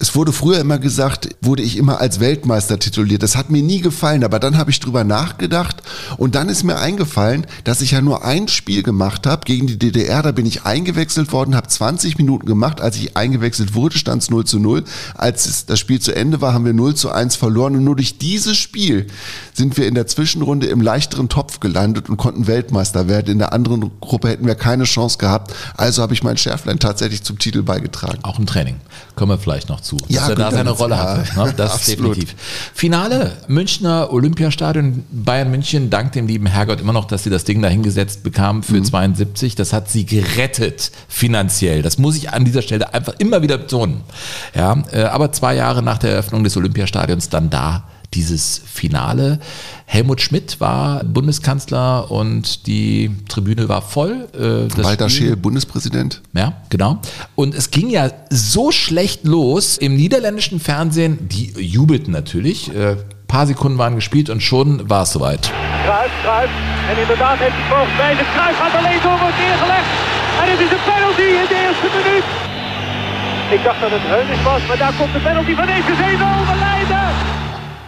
es 0.00 0.14
wurde 0.14 0.32
früher 0.32 0.60
immer 0.60 0.78
gesagt, 0.78 1.28
wurde 1.40 1.62
ich 1.62 1.76
immer 1.76 2.00
als 2.00 2.20
Weltmeister 2.20 2.78
tituliert. 2.78 3.22
Das 3.22 3.36
hat 3.36 3.50
mir 3.50 3.62
nie 3.62 3.80
gefallen, 3.80 4.22
aber 4.22 4.38
dann 4.38 4.56
habe 4.56 4.70
ich 4.70 4.78
drüber 4.78 5.02
nachgedacht 5.02 5.82
und 6.16 6.34
dann 6.34 6.48
ist 6.48 6.62
mir 6.62 6.78
eingefallen, 6.78 7.46
dass 7.64 7.80
ich 7.80 7.92
ja 7.92 8.00
nur 8.00 8.24
ein 8.24 8.46
Spiel 8.48 8.82
gemacht 8.82 9.26
habe 9.26 9.44
gegen 9.44 9.66
die 9.66 9.78
DDR. 9.78 10.22
Da 10.22 10.32
bin 10.32 10.46
ich 10.46 10.64
eingewechselt 10.64 11.32
worden, 11.32 11.56
habe 11.56 11.66
20 11.66 12.16
Minuten 12.18 12.46
gemacht. 12.46 12.80
Als 12.80 12.96
ich 12.96 13.16
eingewechselt 13.16 13.74
wurde, 13.74 13.98
stand 13.98 14.22
es 14.22 14.30
0 14.30 14.44
zu 14.44 14.60
0. 14.60 14.84
Als 15.14 15.66
das 15.66 15.78
Spiel 15.78 16.00
zu 16.00 16.14
Ende 16.14 16.40
war, 16.40 16.54
haben 16.54 16.64
wir 16.64 16.74
0 16.74 16.94
zu 16.94 17.10
1 17.10 17.34
verloren 17.34 17.74
und 17.74 17.84
nur 17.84 17.96
durch 17.96 18.18
dieses 18.18 18.56
Spiel 18.56 19.08
sind 19.52 19.76
wir 19.76 19.88
in 19.88 19.94
der 19.94 20.06
Zwischenrunde 20.06 20.68
im 20.68 20.80
leichteren 20.80 21.28
Topf 21.28 21.58
gelandet 21.58 22.08
und 22.08 22.16
konnten 22.18 22.46
Weltmeister 22.46 23.08
werden. 23.08 23.32
In 23.32 23.38
der 23.38 23.52
anderen 23.52 23.90
Gruppe 24.00 24.28
hätten 24.28 24.46
wir 24.46 24.54
keine 24.54 24.84
Chance 24.84 25.18
gehabt. 25.18 25.52
Also 25.76 26.02
habe 26.02 26.14
ich 26.14 26.22
mein 26.22 26.36
Schärflein 26.36 26.78
tatsächlich 26.78 27.24
zum 27.24 27.38
Titel 27.38 27.62
beigetragen. 27.62 28.20
Auch 28.22 28.38
im 28.38 28.46
Training. 28.46 28.76
Kommen 29.16 29.32
wir 29.32 29.38
vielleicht 29.38 29.68
noch 29.68 29.80
zu, 29.80 29.87
ja, 30.08 30.20
dass 30.20 30.28
er 30.30 30.34
da 30.36 30.50
seine 30.50 30.70
Rolle 30.70 30.94
ja, 30.94 31.00
hatte. 31.00 31.38
Ne? 31.38 31.54
Das 31.56 31.80
ist 31.80 31.88
definitiv. 31.88 32.34
Finale, 32.74 33.32
Münchner 33.48 34.12
Olympiastadion, 34.12 35.04
Bayern 35.10 35.50
München, 35.50 35.90
dank 35.90 36.12
dem 36.12 36.26
lieben 36.26 36.46
Herrgott 36.46 36.80
immer 36.80 36.92
noch, 36.92 37.06
dass 37.06 37.24
sie 37.24 37.30
das 37.30 37.44
Ding 37.44 37.62
da 37.62 37.68
hingesetzt 37.68 38.22
bekamen 38.22 38.62
für 38.62 38.74
mhm. 38.74 38.84
72. 38.84 39.54
Das 39.54 39.72
hat 39.72 39.90
sie 39.90 40.06
gerettet 40.06 40.90
finanziell. 41.08 41.82
Das 41.82 41.98
muss 41.98 42.16
ich 42.16 42.30
an 42.30 42.44
dieser 42.44 42.62
Stelle 42.62 42.92
einfach 42.92 43.14
immer 43.18 43.42
wieder 43.42 43.58
betonen. 43.58 44.02
Ja, 44.54 44.82
äh, 44.92 45.02
aber 45.04 45.32
zwei 45.32 45.54
Jahre 45.54 45.82
nach 45.82 45.98
der 45.98 46.12
Eröffnung 46.12 46.44
des 46.44 46.56
Olympiastadions 46.56 47.28
dann 47.28 47.50
da 47.50 47.84
dieses 48.14 48.60
Finale. 48.64 49.38
Helmut 49.86 50.20
Schmidt 50.20 50.60
war 50.60 51.04
Bundeskanzler 51.04 52.10
und 52.10 52.66
die 52.66 53.10
Tribüne 53.28 53.68
war 53.68 53.82
voll. 53.82 54.28
Äh, 54.34 54.82
Walter 54.82 55.08
Scheel, 55.08 55.36
Bundespräsident. 55.36 56.22
Ja, 56.32 56.54
genau. 56.70 56.98
Und 57.34 57.54
es 57.54 57.70
ging 57.70 57.90
ja 57.90 58.10
so 58.30 58.72
schlecht 58.72 59.24
los 59.24 59.78
im 59.78 59.96
niederländischen 59.96 60.60
Fernsehen, 60.60 61.28
die 61.28 61.52
jubelten 61.60 62.12
natürlich. 62.12 62.70
Ein 62.70 62.76
äh, 62.76 62.96
paar 63.26 63.46
Sekunden 63.46 63.78
waren 63.78 63.94
gespielt 63.94 64.30
und 64.30 64.42
schon 64.42 64.88
war 64.88 65.02
es 65.02 65.12
soweit. 65.12 65.52
Kruis, 65.84 66.10
Kruis. 66.22 66.50
En 66.90 66.96
inderdaad 67.00 67.38
heeft 67.38 67.52
hij 67.52 67.68
volgens 67.68 67.96
mij 67.96 68.12
de 68.14 68.26
Kruis 68.34 68.56
gaat 68.56 68.74
alleen 68.80 69.00
door 69.02 69.18
wordt 69.20 69.38
neergelegd. 69.38 69.90
En 70.40 70.46
het 70.52 70.60
is 70.66 70.70
een 70.76 70.84
penalty 70.92 71.28
in 71.40 71.46
de 71.52 71.58
eerste 71.66 71.88
minuut. 71.98 72.26
Ik 73.56 73.64
dacht 73.64 73.80
dat 73.80 73.90
het 73.90 74.04
Heunis 74.12 74.42
was, 74.42 74.60
maar 74.68 74.78
daar 74.78 74.94
komt 74.98 75.12
de 75.12 75.22
penalty 75.28 75.54
van 75.54 75.68
EVC 75.68 76.02
0 76.18 76.56
Leiden. 76.66 77.37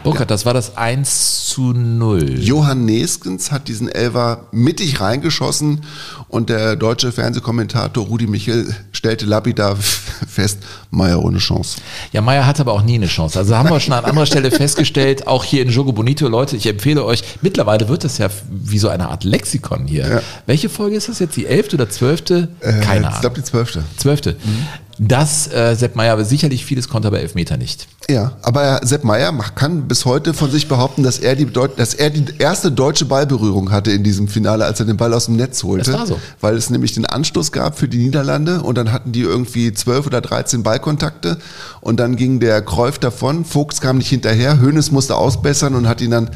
Burkhard, 0.03 0.31
das 0.31 0.47
war 0.47 0.55
das 0.55 0.79
1 0.79 1.49
zu 1.49 1.75
0. 1.75 2.39
Johann 2.41 2.87
Neskens 2.87 3.53
hat 3.53 3.69
diesen 3.69 3.87
Elver 3.89 4.47
mittig 4.51 4.99
reingeschossen 4.99 5.83
und 6.29 6.49
der 6.49 6.77
deutsche 6.77 7.13
Fernsehkommentator 7.13 8.07
Rudi 8.07 8.27
Michel 8.27 8.75
stellte 8.93 9.27
lapidar 9.27 9.77
fest, 10.29 10.61
Meier 10.91 11.23
ohne 11.23 11.37
Chance. 11.37 11.83
Ja, 12.13 12.23
Meier 12.23 12.47
hat 12.47 12.61
aber 12.61 12.73
auch 12.73 12.83
nie 12.83 12.95
eine 12.95 13.09
Chance. 13.09 13.39
Also 13.39 13.55
haben 13.55 13.69
wir 13.69 13.79
schon 13.79 13.93
an 13.93 14.07
anderer 14.07 14.25
Stelle 14.25 14.51
festgestellt, 14.51 15.27
auch 15.27 15.45
hier 15.45 15.61
in 15.61 15.69
Jogo 15.69 15.93
Bonito, 15.93 16.29
Leute, 16.29 16.57
ich 16.57 16.67
empfehle 16.67 17.05
euch, 17.05 17.23
mittlerweile 17.43 17.91
wird 17.91 18.05
das 18.05 18.17
ja 18.17 18.29
wie 18.49 18.79
so 18.79 18.89
eine 18.89 19.11
Art 19.11 19.25
Lexikon 19.25 19.87
hier. 19.87 20.09
Ja. 20.09 20.23
Welche 20.47 20.71
Folge 20.71 20.97
ist 20.97 21.11
das 21.11 21.19
jetzt? 21.19 21.37
Die 21.37 21.45
elfte 21.45 21.77
oder 21.77 21.91
zwölfte? 21.91 22.49
Äh, 22.61 22.81
Keine 22.81 23.07
Ahnung. 23.07 23.13
Ich 23.17 23.21
glaube 23.21 23.37
die 23.37 23.45
zwölfte. 23.45 23.85
Zwölfte. 23.99 24.37
Mhm 24.43 24.67
dass 25.03 25.51
äh, 25.51 25.75
Sepp 25.77 25.97
Meier 25.97 26.13
aber 26.13 26.27
sicherlich 26.27 26.67
vieles 26.67 26.91
konnte, 26.91 27.09
aber 27.09 27.21
Elfmeter 27.21 27.57
nicht. 27.57 27.89
Ja, 28.11 28.33
aber 28.43 28.81
Sepp 28.85 29.03
Meier 29.03 29.33
kann 29.55 29.89
bis 29.89 30.05
heute 30.05 30.35
von 30.35 30.51
sich 30.51 30.69
behaupten, 30.69 31.03
dass 31.03 31.19
er 31.19 31.37
die, 31.37 31.47
dass 31.47 31.95
er 31.95 32.11
die 32.11 32.27
erste 32.39 32.71
deutsche 32.71 33.07
Ballberührung 33.07 33.71
hatte 33.71 33.93
in 33.93 34.05
diesem 34.05 34.29
Finale, 34.29 34.67
als 34.67 34.79
er 34.79 34.85
den 34.85 34.99
Ball 34.99 35.15
aus 35.15 35.25
dem 35.25 35.37
Netz 35.37 35.63
holte. 35.63 35.91
Das 35.91 36.01
war 36.01 36.07
so. 36.07 36.21
Weil 36.43 36.55
es 36.55 36.69
nämlich 36.69 36.93
den 36.93 37.07
Anstoß 37.07 37.51
gab 37.51 37.79
für 37.79 37.89
die 37.89 37.97
Niederlande 37.97 38.61
und 38.61 38.77
dann 38.77 38.93
hatten 38.93 39.13
die 39.13 39.23
irgendwie 39.23 39.73
zwölf 39.73 40.07
oder 40.07 40.21
dreizehn 40.21 40.63
Ballkontakte 40.63 41.39
und 41.81 41.99
dann 41.99 42.17
ging 42.17 42.39
der 42.39 42.61
Kräuf 42.61 42.99
davon, 42.99 43.47
Fuchs 43.47 43.81
kam 43.81 43.97
nicht 43.97 44.11
hinterher, 44.11 44.61
Hönes 44.61 44.91
musste 44.91 45.17
ausbessern 45.17 45.77
und 45.77 45.89
hat 45.89 46.03
ihn 46.03 46.11
dann 46.11 46.31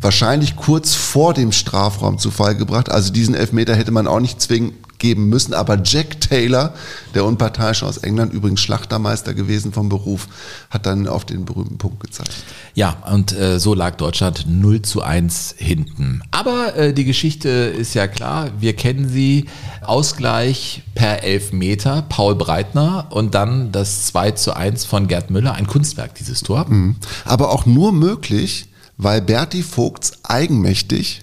wahrscheinlich 0.00 0.56
kurz 0.56 0.96
vor 0.96 1.34
dem 1.34 1.52
Strafraum 1.52 2.18
zu 2.18 2.32
Fall 2.32 2.56
gebracht. 2.56 2.90
Also 2.90 3.12
diesen 3.12 3.36
Elfmeter 3.36 3.76
hätte 3.76 3.92
man 3.92 4.08
auch 4.08 4.20
nicht 4.20 4.42
zwingen 4.42 4.72
geben 4.98 5.28
müssen. 5.28 5.54
Aber 5.54 5.80
Jack 5.82 6.20
Taylor, 6.20 6.74
der 7.14 7.24
Unparteiische 7.24 7.86
aus 7.86 7.98
England, 7.98 8.32
übrigens 8.32 8.60
Schlachtermeister 8.60 9.34
gewesen 9.34 9.72
vom 9.72 9.88
Beruf, 9.88 10.28
hat 10.70 10.86
dann 10.86 11.06
auf 11.08 11.24
den 11.24 11.44
berühmten 11.44 11.78
Punkt 11.78 12.00
gezeigt. 12.00 12.32
Ja, 12.74 12.96
und 13.12 13.32
äh, 13.32 13.58
so 13.58 13.74
lag 13.74 13.96
Deutschland 13.96 14.46
0 14.48 14.82
zu 14.82 15.02
1 15.02 15.54
hinten. 15.58 16.22
Aber 16.30 16.76
äh, 16.76 16.92
die 16.92 17.04
Geschichte 17.04 17.48
ist 17.48 17.94
ja 17.94 18.06
klar, 18.06 18.50
wir 18.58 18.74
kennen 18.74 19.08
sie. 19.08 19.46
Ausgleich 19.82 20.82
per 20.94 21.22
Elfmeter, 21.22 22.02
Paul 22.08 22.34
Breitner 22.34 23.06
und 23.10 23.34
dann 23.34 23.72
das 23.72 24.06
2 24.06 24.32
zu 24.32 24.54
1 24.54 24.84
von 24.84 25.08
Gerd 25.08 25.30
Müller. 25.30 25.54
Ein 25.54 25.66
Kunstwerk, 25.66 26.14
dieses 26.14 26.42
Tor. 26.42 26.66
Mhm. 26.68 26.96
Aber 27.24 27.50
auch 27.50 27.64
nur 27.64 27.92
möglich, 27.92 28.66
weil 28.96 29.22
Berti 29.22 29.62
Vogts 29.62 30.24
eigenmächtig 30.24 31.22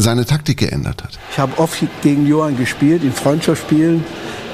seine 0.00 0.24
Taktik 0.24 0.58
geändert 0.58 1.02
hat. 1.02 1.18
Ich 1.32 1.38
habe 1.38 1.58
oft 1.58 1.82
gegen 2.02 2.26
Johann 2.26 2.56
gespielt, 2.56 3.02
in 3.02 3.12
Freundschaftsspielen. 3.12 4.04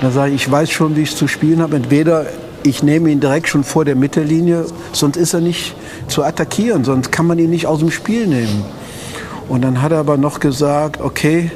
Da 0.01 0.11
sage 0.11 0.33
ich, 0.33 0.43
ich 0.43 0.51
weiß 0.51 0.71
schon, 0.71 0.97
wie 0.97 1.03
ich 1.03 1.11
es 1.11 1.17
zu 1.17 1.29
spielen 1.29 1.61
habe. 1.61 1.77
Entweder 1.77 2.27
ich 2.63 2.83
nehme 2.83 3.11
ihn 3.11 3.21
direkt 3.21 3.49
schon 3.49 3.65
vor 3.65 3.85
der 3.85 3.95
Mittellinie, 3.95 4.67
sonst 4.93 5.17
ist 5.17 5.35
er 5.35 5.41
nicht 5.41 5.75
zu 6.09 6.25
attackieren, 6.25 6.85
sonst 6.85 7.13
kann 7.13 7.27
man 7.27 7.39
ihn 7.39 7.51
nicht 7.51 7.67
aus 7.67 7.79
dem 7.79 7.91
Spiel 7.91 8.27
nehmen. 8.27 8.65
Und 9.49 9.63
dann 9.63 9.81
hat 9.81 9.93
er 9.93 9.99
aber 9.99 10.17
noch 10.17 10.41
gesagt, 10.41 11.01
okay, 11.01 11.51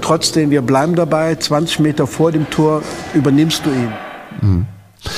trotzdem, 0.00 0.50
wir 0.50 0.62
bleiben 0.62 0.94
dabei, 0.96 1.36
20 1.36 1.78
Meter 1.78 2.06
vor 2.06 2.32
dem 2.32 2.50
Tor 2.50 2.82
übernimmst 3.14 3.64
du 3.64 3.70
ihn. 3.70 3.92
Mhm. 4.40 4.66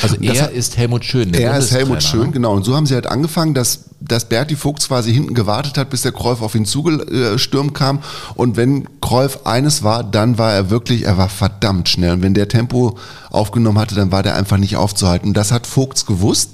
Also 0.02 0.16
er 0.20 0.34
das, 0.34 0.50
ist 0.50 0.76
Helmut 0.76 1.04
Schön. 1.04 1.32
Er 1.34 1.58
ist 1.58 1.72
Helmut 1.72 2.02
Schön, 2.02 2.26
ne? 2.26 2.30
genau. 2.30 2.54
Und 2.54 2.64
so 2.64 2.74
haben 2.74 2.86
sie 2.86 2.94
halt 2.94 3.06
angefangen, 3.06 3.54
dass, 3.54 3.90
dass 4.06 4.28
Berti 4.28 4.56
Vogt 4.56 4.86
quasi 4.86 5.12
hinten 5.12 5.34
gewartet 5.34 5.78
hat, 5.78 5.90
bis 5.90 6.02
der 6.02 6.12
Kreuf 6.12 6.42
auf 6.42 6.54
ihn 6.54 6.64
zugestürmt 6.64 7.74
kam. 7.74 8.00
Und 8.34 8.56
wenn 8.56 8.86
Kreuf 9.00 9.46
eines 9.46 9.82
war, 9.82 10.04
dann 10.04 10.38
war 10.38 10.52
er 10.52 10.70
wirklich, 10.70 11.04
er 11.04 11.18
war 11.18 11.28
verdammt 11.28 11.88
schnell. 11.88 12.12
Und 12.12 12.22
wenn 12.22 12.34
der 12.34 12.48
Tempo 12.48 12.98
aufgenommen 13.30 13.78
hatte, 13.78 13.94
dann 13.94 14.12
war 14.12 14.22
der 14.22 14.36
einfach 14.36 14.58
nicht 14.58 14.76
aufzuhalten. 14.76 15.34
Das 15.34 15.52
hat 15.52 15.66
Vogts 15.66 16.06
gewusst 16.06 16.50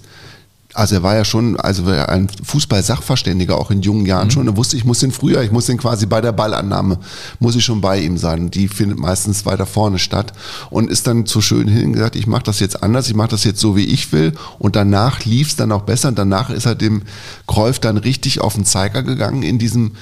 also 0.75 0.97
er 0.97 1.03
war 1.03 1.16
ja 1.16 1.25
schon, 1.25 1.59
also 1.59 1.85
ein 1.87 2.29
Fußball-Sachverständiger 2.45 3.59
auch 3.59 3.71
in 3.71 3.83
jungen 3.83 4.07
Jahren 4.07 4.29
mhm. 4.29 4.31
schon. 4.31 4.47
Er 4.47 4.57
wusste, 4.57 4.77
ich 4.77 4.85
muss 4.85 5.01
den 5.01 5.11
früher, 5.11 5.43
ich 5.43 5.51
muss 5.51 5.66
den 5.66 5.79
quasi 5.79 6.07
bei 6.07 6.21
der 6.21 6.33
Ballannahme, 6.33 6.99
muss 7.41 7.57
ich 7.57 7.64
schon 7.64 7.81
bei 7.81 7.99
ihm 7.99 8.16
sein. 8.16 8.51
Die 8.51 8.68
findet 8.68 8.99
meistens 8.99 9.45
weiter 9.47 9.66
vorne 9.66 9.99
statt 9.99 10.33
und 10.71 10.91
ist 10.91 11.07
dann 11.07 11.27
zu 11.27 11.41
schön 11.41 11.66
hin 11.66 11.93
gesagt, 11.93 12.14
ich 12.14 12.27
mache 12.27 12.45
das 12.45 12.61
jetzt 12.61 12.83
anders, 12.83 13.09
ich 13.09 13.14
mache 13.14 13.31
das 13.31 13.45
jetzt 13.45 13.61
so, 13.61 13.77
wie 13.77 13.85
ich 13.85 14.12
will. 14.12 14.33
Und 14.59 14.77
danach 14.77 15.25
lief 15.25 15.49
es 15.49 15.57
dann 15.57 15.73
auch 15.73 15.83
besser. 15.83 16.09
Und 16.09 16.18
danach 16.18 16.51
ist 16.51 16.66
er 16.66 16.75
dem 16.75 17.03
Kreuf 17.47 17.79
dann 17.81 17.97
richtig 17.97 18.41
auf 18.41 18.55
den 18.55 18.64
Zeiger 18.64 19.03
gegangen 19.03 19.43
in 19.43 19.59
diesem, 19.59 19.93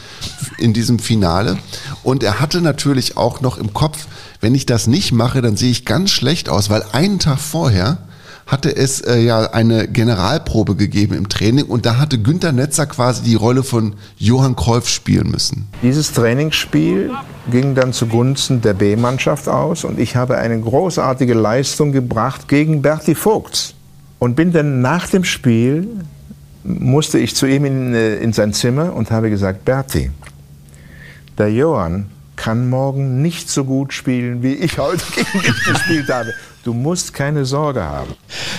in 0.58 0.74
diesem 0.74 0.98
Finale. 0.98 1.58
Und 2.02 2.22
er 2.22 2.40
hatte 2.40 2.60
natürlich 2.60 3.16
auch 3.16 3.40
noch 3.40 3.56
im 3.56 3.72
Kopf, 3.72 4.06
wenn 4.40 4.54
ich 4.54 4.66
das 4.66 4.86
nicht 4.86 5.12
mache, 5.12 5.40
dann 5.42 5.56
sehe 5.56 5.70
ich 5.70 5.84
ganz 5.84 6.10
schlecht 6.10 6.48
aus, 6.48 6.70
weil 6.70 6.84
einen 6.92 7.18
Tag 7.18 7.38
vorher 7.38 7.98
hatte 8.48 8.74
es 8.74 9.02
äh, 9.02 9.18
ja 9.18 9.52
eine 9.52 9.86
Generalprobe 9.86 10.74
gegeben 10.74 11.14
im 11.14 11.28
Training 11.28 11.66
und 11.66 11.84
da 11.84 11.98
hatte 11.98 12.18
Günter 12.18 12.50
Netzer 12.50 12.86
quasi 12.86 13.22
die 13.22 13.34
Rolle 13.34 13.62
von 13.62 13.94
Johann 14.16 14.56
Cruyff 14.56 14.88
spielen 14.88 15.30
müssen. 15.30 15.68
Dieses 15.82 16.12
Trainingsspiel 16.14 17.10
ging 17.50 17.74
dann 17.74 17.92
zugunsten 17.92 18.62
der 18.62 18.72
B-Mannschaft 18.72 19.48
aus 19.48 19.84
und 19.84 20.00
ich 20.00 20.16
habe 20.16 20.38
eine 20.38 20.58
großartige 20.58 21.34
Leistung 21.34 21.92
gebracht 21.92 22.48
gegen 22.48 22.80
Berti 22.80 23.14
Vogts 23.14 23.74
und 24.18 24.34
bin 24.34 24.50
dann 24.52 24.80
nach 24.80 25.08
dem 25.08 25.24
Spiel 25.24 25.86
musste 26.64 27.18
ich 27.18 27.36
zu 27.36 27.46
ihm 27.46 27.66
in, 27.66 27.94
äh, 27.94 28.16
in 28.16 28.32
sein 28.32 28.54
Zimmer 28.54 28.94
und 28.94 29.10
habe 29.10 29.28
gesagt, 29.28 29.66
Berti, 29.66 30.10
der 31.36 31.52
Johann 31.52 32.06
kann 32.36 32.70
morgen 32.70 33.20
nicht 33.20 33.50
so 33.50 33.64
gut 33.64 33.92
spielen, 33.92 34.42
wie 34.42 34.54
ich 34.54 34.78
heute 34.78 35.04
gegen 35.14 35.42
dich 35.42 35.64
gespielt 35.64 36.08
habe. 36.08 36.32
Du 36.68 36.74
musst 36.74 37.14
keine 37.14 37.46
Sorge 37.46 37.82
haben. 37.82 38.12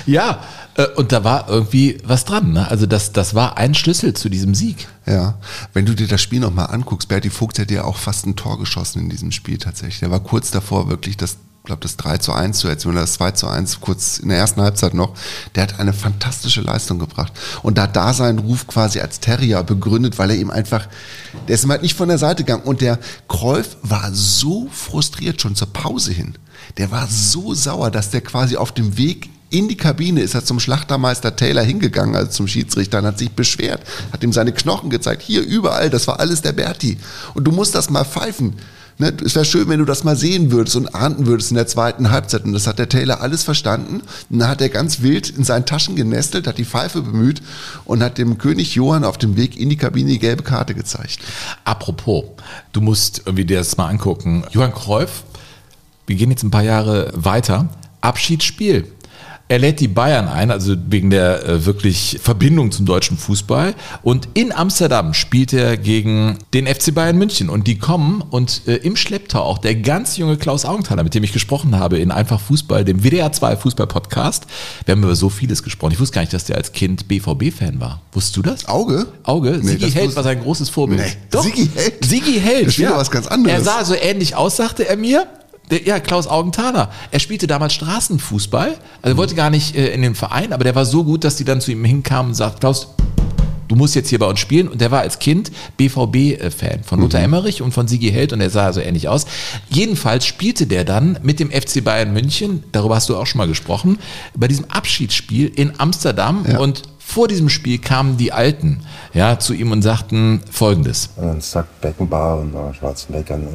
Ja, 0.08 0.42
äh, 0.74 0.88
und 0.96 1.12
da 1.12 1.24
war 1.24 1.48
irgendwie 1.48 2.00
was 2.04 2.26
dran. 2.26 2.54
Ne? 2.54 2.68
Also 2.68 2.88
das, 2.88 3.12
das 3.12 3.36
war 3.36 3.60
ein 3.60 3.76
Schlüssel 3.76 4.16
zu 4.16 4.30
diesem 4.30 4.56
Sieg. 4.56 4.88
Ja, 5.06 5.38
wenn 5.74 5.86
du 5.86 5.94
dir 5.94 6.08
das 6.08 6.20
Spiel 6.20 6.40
nochmal 6.40 6.72
anguckst, 6.72 7.08
Berti 7.08 7.30
Vogt 7.30 7.60
hat 7.60 7.70
ja 7.70 7.84
auch 7.84 7.98
fast 7.98 8.26
ein 8.26 8.36
Tor 8.36 8.58
geschossen 8.58 9.04
in 9.04 9.10
diesem 9.10 9.32
Spiel 9.32 9.60
tatsächlich. 9.60 10.00
Der 10.00 10.10
war 10.10 10.22
kurz 10.22 10.50
davor 10.50 10.90
wirklich 10.90 11.18
das 11.18 11.38
glaube 11.66 11.82
das 11.84 11.98
3 11.98 12.18
zu 12.18 12.34
1 12.34 12.58
zu 12.58 12.68
erzielen 12.68 12.96
oder 12.96 13.02
das 13.02 13.14
2 13.14 13.32
zu 13.32 13.48
1 13.48 13.80
kurz 13.80 14.18
in 14.18 14.30
der 14.30 14.40
ersten 14.40 14.60
Halbzeit 14.60 14.96
noch, 14.96 15.14
der 15.54 15.64
hat 15.64 15.80
eine 15.80 15.94
fantastische 15.94 16.62
Leistung 16.62 16.98
gebracht. 16.98 17.32
Und 17.62 17.78
da 17.78 17.86
da 17.86 18.16
seinen 18.16 18.40
Ruf 18.40 18.66
quasi 18.66 19.02
als 19.02 19.20
Terrier 19.20 19.62
begründet, 19.62 20.18
weil 20.18 20.32
er 20.32 20.38
ihm 20.38 20.50
einfach, 20.50 20.88
der 21.48 21.54
ist 21.54 21.64
ihm 21.64 21.70
halt 21.70 21.84
nicht 21.84 21.96
von 21.96 22.10
der 22.10 22.18
Seite 22.18 22.44
gegangen. 22.44 22.64
Und 22.64 22.82
der 22.82 22.98
Kreuf 23.28 23.78
war 23.84 24.10
so 24.14 24.68
frustriert 24.72 25.44
schon 25.44 25.54
zur 25.54 25.72
Pause 25.72 26.12
hin. 26.12 26.40
Der 26.78 26.92
war 26.92 27.08
so 27.08 27.54
sauer, 27.54 27.92
dass 27.92 28.10
der 28.10 28.22
quasi 28.22 28.56
auf 28.56 28.72
dem 28.72 28.98
Weg 28.98 29.30
in 29.50 29.68
die 29.68 29.78
Kabine 29.78 30.22
ist 30.22 30.36
er 30.36 30.46
zum 30.46 30.60
Schlachtermeister 30.60 31.36
Taylor 31.36 31.64
hingegangen, 31.64 32.16
also 32.16 32.30
zum 32.30 32.48
Schiedsrichter, 32.48 33.00
und 33.00 33.06
hat 33.06 33.18
sich 33.18 33.32
beschwert, 33.32 33.82
hat 34.12 34.24
ihm 34.24 34.32
seine 34.32 34.52
Knochen 34.52 34.90
gezeigt. 34.90 35.24
Hier, 35.24 35.42
überall, 35.42 35.90
das 35.90 36.08
war 36.08 36.20
alles 36.20 36.42
der 36.42 36.54
Berti. 36.54 36.98
Und 37.34 37.46
du 37.46 37.52
musst 37.52 37.74
das 37.74 37.90
mal 37.90 38.06
pfeifen. 38.06 38.54
Ne, 39.02 39.14
es 39.26 39.34
wäre 39.34 39.46
schön, 39.46 39.70
wenn 39.70 39.80
du 39.80 39.86
das 39.86 40.04
mal 40.04 40.18
sehen 40.18 40.52
würdest 40.52 40.76
und 40.76 40.94
ahnden 40.94 41.26
würdest 41.26 41.52
in 41.52 41.56
der 41.56 41.68
zweiten 41.68 42.12
Halbzeit. 42.12 42.44
Und 42.44 42.52
das 42.52 42.68
hat 42.68 42.80
der 42.80 42.90
Taylor 42.90 43.22
alles 43.22 43.44
verstanden. 43.44 44.02
Und 44.30 44.40
dann 44.40 44.50
hat 44.50 44.60
er 44.60 44.68
ganz 44.68 45.02
wild 45.02 45.30
in 45.30 45.46
seinen 45.46 45.66
Taschen 45.66 45.96
genestelt, 45.96 46.48
hat 46.48 46.58
die 46.58 46.66
Pfeife 46.66 47.02
bemüht 47.02 47.42
und 47.86 48.04
hat 48.04 48.18
dem 48.18 48.38
König 48.38 48.76
Johann 48.76 49.06
auf 49.06 49.18
dem 49.18 49.38
Weg 49.38 49.58
in 49.58 49.70
die 49.70 49.78
Kabine 49.78 50.12
die 50.12 50.20
gelbe 50.20 50.44
Karte 50.44 50.76
gezeigt. 50.76 51.20
Apropos, 51.64 52.26
du 52.74 52.82
musst 52.82 53.22
irgendwie 53.26 53.46
dir 53.46 53.60
das 53.60 53.78
mal 53.78 53.88
angucken. 53.88 54.44
Johann 54.52 54.74
Cruyff, 54.74 55.24
wir 56.10 56.16
gehen 56.16 56.32
jetzt 56.32 56.44
ein 56.44 56.52
paar 56.52 56.64
Jahre 56.64 57.12
weiter. 57.16 57.70
Abschiedsspiel. 58.02 58.86
Er 59.52 59.58
lädt 59.58 59.80
die 59.80 59.88
Bayern 59.88 60.28
ein, 60.28 60.52
also 60.52 60.76
wegen 60.90 61.10
der 61.10 61.44
äh, 61.44 61.66
wirklich 61.66 62.20
Verbindung 62.22 62.72
zum 62.72 62.86
deutschen 62.86 63.18
Fußball. 63.18 63.74
Und 64.04 64.30
in 64.36 64.52
Amsterdam 64.52 65.16
spielt 65.16 65.54
er 65.54 65.76
gegen 65.76 66.38
den 66.54 66.68
FC 66.68 66.94
Bayern 66.94 67.18
München. 67.18 67.50
Und 67.50 67.66
die 67.66 67.80
kommen 67.80 68.22
und 68.22 68.62
äh, 68.68 68.76
im 68.76 68.96
Schlepptau 68.96 69.42
auch 69.42 69.58
der 69.58 69.74
ganz 69.74 70.18
junge 70.18 70.38
Klaus 70.38 70.66
Augenthaler, 70.66 71.04
mit 71.04 71.16
dem 71.16 71.24
ich 71.24 71.34
gesprochen 71.34 71.80
habe 71.80 71.98
in 71.98 72.12
Einfach 72.12 72.40
Fußball, 72.40 72.86
dem 72.86 73.04
WDR 73.04 73.32
2 73.32 73.58
Fußball-Podcast. 73.58 74.46
Wir 74.86 74.92
haben 74.92 75.02
über 75.02 75.16
so 75.16 75.30
vieles 75.30 75.64
gesprochen. 75.64 75.94
Ich 75.94 76.00
wusste 76.00 76.14
gar 76.14 76.22
nicht, 76.22 76.34
dass 76.34 76.46
der 76.46 76.58
als 76.58 76.72
Kind 76.72 77.08
BVB-Fan 77.08 77.80
war. 77.80 78.02
Wusstest 78.12 78.38
du 78.38 78.44
das? 78.44 78.68
Auge? 78.68 79.08
Auge. 79.24 79.60
Nee, 79.64 79.72
Sigi 79.72 79.92
Held 79.92 80.16
war 80.16 80.22
sein 80.22 80.42
großes 80.42 80.70
Vorbild. 80.70 81.02
Nee. 81.02 81.14
Doch. 81.32 81.44
Sigi 81.44 81.68
Held? 81.74 82.06
Sigi 82.06 82.40
Held. 82.40 82.68
Das 82.68 82.78
ja. 82.78 82.96
was 82.96 83.10
ganz 83.10 83.26
anderes. 83.26 83.58
Er 83.58 83.64
sah 83.64 83.84
so 83.84 83.96
ähnlich 83.96 84.36
aus, 84.36 84.58
sagte 84.58 84.88
er 84.88 84.96
mir. 84.96 85.28
Der, 85.70 85.84
ja, 85.84 86.00
Klaus 86.00 86.28
Augenthaler. 86.28 86.92
Er 87.12 87.20
spielte 87.20 87.48
damals 87.48 87.74
Straßenfußball. 87.74 88.78
Also 89.02 89.16
er 89.16 89.18
wollte 89.18 89.36
gar 89.36 89.50
nicht 89.50 89.76
äh, 89.76 89.94
in 89.94 90.02
den 90.02 90.16
Verein, 90.16 90.54
aber 90.54 90.64
der 90.64 90.76
war 90.76 90.86
so 90.86 91.04
gut, 91.04 91.24
dass 91.24 91.36
die 91.36 91.46
dann 91.46 91.62
zu 91.62 91.72
ihm 91.72 91.84
hinkamen 91.86 92.32
und 92.32 92.36
sagten, 92.36 92.60
Klaus, 92.60 92.96
du 93.70 93.76
musst 93.76 93.96
jetzt 93.96 94.10
hier 94.10 94.20
bei 94.20 94.26
uns 94.26 94.40
spielen. 94.40 94.68
Und 94.68 94.82
der 94.82 94.92
war 94.92 95.02
als 95.02 95.20
Kind 95.20 95.52
BVB-Fan 95.78 96.84
von 96.84 97.00
Luther 97.00 97.20
mhm. 97.20 97.26
Emmerich 97.26 97.62
und 97.62 97.72
von 97.72 97.88
Sigi 97.88 98.12
Held 98.12 98.34
und 98.34 98.42
er 98.42 98.50
sah 98.50 98.74
so 98.74 98.82
ähnlich 98.82 99.08
aus. 99.08 99.26
Jedenfalls 99.70 100.26
spielte 100.26 100.68
der 100.68 100.84
dann 100.84 101.20
mit 101.24 101.40
dem 101.40 101.52
FC 101.52 101.84
Bayern 101.84 102.12
München, 102.12 102.64
darüber 102.72 102.96
hast 102.96 103.08
du 103.08 103.16
auch 103.16 103.28
schon 103.28 103.38
mal 103.38 103.48
gesprochen, 103.48 104.00
bei 104.36 104.48
diesem 104.48 104.66
Abschiedsspiel 104.66 105.48
in 105.48 105.80
Amsterdam 105.80 106.46
ja. 106.50 106.60
und 106.60 106.84
vor 106.98 107.28
diesem 107.28 107.50
Spiel 107.50 107.80
kamen 107.80 108.18
die 108.18 108.32
Alten 108.32 108.82
ja, 109.14 109.40
zu 109.40 109.54
ihm 109.54 109.72
und 109.72 109.82
sagten 109.82 110.42
Folgendes. 110.52 111.10
Und 111.16 111.26
dann 111.26 111.42
sagt 111.42 111.82
Beckenbauer 111.82 112.42
und 112.42 112.76
Schwarzenbeck 112.76 113.32
an, 113.32 113.48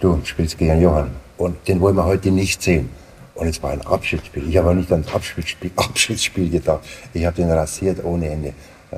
du 0.00 0.20
spielst 0.24 0.58
gegen 0.58 0.80
Johann. 0.80 1.10
Und 1.38 1.56
den 1.66 1.80
wollen 1.80 1.96
wir 1.96 2.04
heute 2.04 2.30
nicht 2.30 2.60
sehen. 2.60 2.90
Und 3.34 3.46
es 3.46 3.62
war 3.62 3.70
ein 3.70 3.82
Abschiedsspiel. 3.82 4.48
Ich 4.48 4.56
habe 4.56 4.74
nicht 4.74 4.90
ans 4.90 5.14
Abschiedsspiel, 5.14 5.70
Abschiedsspiel 5.76 6.50
gedacht. 6.50 6.80
Ich 7.14 7.24
habe 7.24 7.36
den 7.36 7.50
rasiert 7.50 8.04
ohne 8.04 8.28
Ende. 8.28 8.52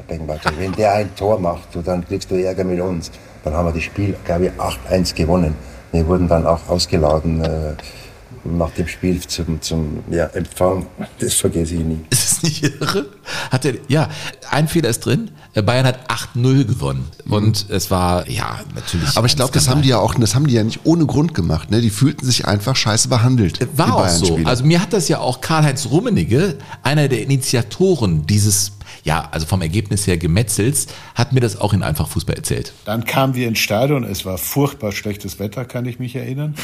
Wenn 0.09 0.73
der 0.73 0.95
ein 0.95 1.15
Tor 1.15 1.39
macht, 1.39 1.69
dann 1.85 2.07
kriegst 2.07 2.31
du 2.31 2.37
Ärger 2.37 2.65
mit 2.65 2.81
uns. 2.81 3.11
Dann 3.45 3.55
haben 3.55 3.67
wir 3.67 3.73
das 3.73 3.83
Spiel, 3.83 4.15
glaube 4.25 4.47
ich, 4.47 4.53
8-1 4.53 5.15
gewonnen. 5.15 5.55
Wir 5.93 6.07
wurden 6.07 6.29
dann 6.29 6.47
auch 6.47 6.69
ausgeladen 6.69 7.45
äh, 7.45 7.75
nach 8.45 8.71
dem 8.71 8.89
Spiel 8.89 9.21
zum, 9.21 9.61
zum 9.61 10.03
ja, 10.11 10.27
Empfang. 10.27 10.87
Das 11.19 11.35
vergesse 11.35 11.75
ich 11.75 11.81
nie. 11.81 12.01
Ist 12.11 12.33
es 12.33 12.43
nicht 12.43 12.63
irre? 12.63 13.07
Hat 13.51 13.65
er, 13.65 13.75
ja, 13.89 14.09
ein 14.51 14.69
Fehler 14.69 14.89
ist 14.89 15.01
drin. 15.01 15.31
Äh, 15.55 15.63
Bayern 15.63 15.87
hat 15.87 16.11
8-0 16.11 16.65
gewonnen. 16.65 17.07
Mhm. 17.25 17.33
Und 17.33 17.67
es 17.71 17.91
war, 17.91 18.29
ja, 18.29 18.61
natürlich. 18.75 19.17
Aber 19.17 19.27
ich 19.27 19.37
glaube, 19.37 19.53
das 19.53 19.69
haben 19.69 19.83
die 19.83 19.89
ja 19.89 19.99
auch, 19.99 20.15
das 20.15 20.35
haben 20.35 20.47
die 20.47 20.55
ja 20.55 20.65
nicht 20.65 20.81
ohne 20.85 21.07
Grund 21.07 21.35
gemacht. 21.35 21.71
Ne? 21.71 21.81
Die 21.81 21.91
fühlten 21.91 22.25
sich 22.25 22.47
einfach 22.47 22.77
scheiße 22.77 23.09
behandelt. 23.09 23.59
War 23.77 23.97
auch 23.97 24.09
so. 24.09 24.39
Also 24.45 24.65
mir 24.65 24.81
hat 24.81 24.93
das 24.93 25.09
ja 25.09 25.19
auch 25.19 25.41
Karl-Heinz 25.41 25.87
Rummenigge, 25.87 26.59
einer 26.83 27.09
der 27.09 27.23
Initiatoren 27.23 28.27
dieses 28.27 28.73
ja, 29.05 29.29
also 29.31 29.47
vom 29.47 29.63
Ergebnis 29.63 30.07
her 30.07 30.19
gemetzelt, 30.19 30.87
hat 31.15 31.33
mir 31.33 31.41
das 31.41 31.61
auch 31.61 31.73
in 31.73 31.83
Einfachfußball 31.83 32.37
erzählt. 32.37 32.73
Dann 32.85 33.05
kamen 33.05 33.35
wir 33.35 33.49
ins 33.49 33.59
Stadion, 33.59 34.05
es 34.05 34.25
war 34.25 34.39
furchtbar 34.39 34.93
schlechtes 34.93 35.39
Wetter, 35.39 35.65
kann 35.65 35.87
ich 35.87 35.99
mich 35.99 36.17
erinnern. 36.17 36.55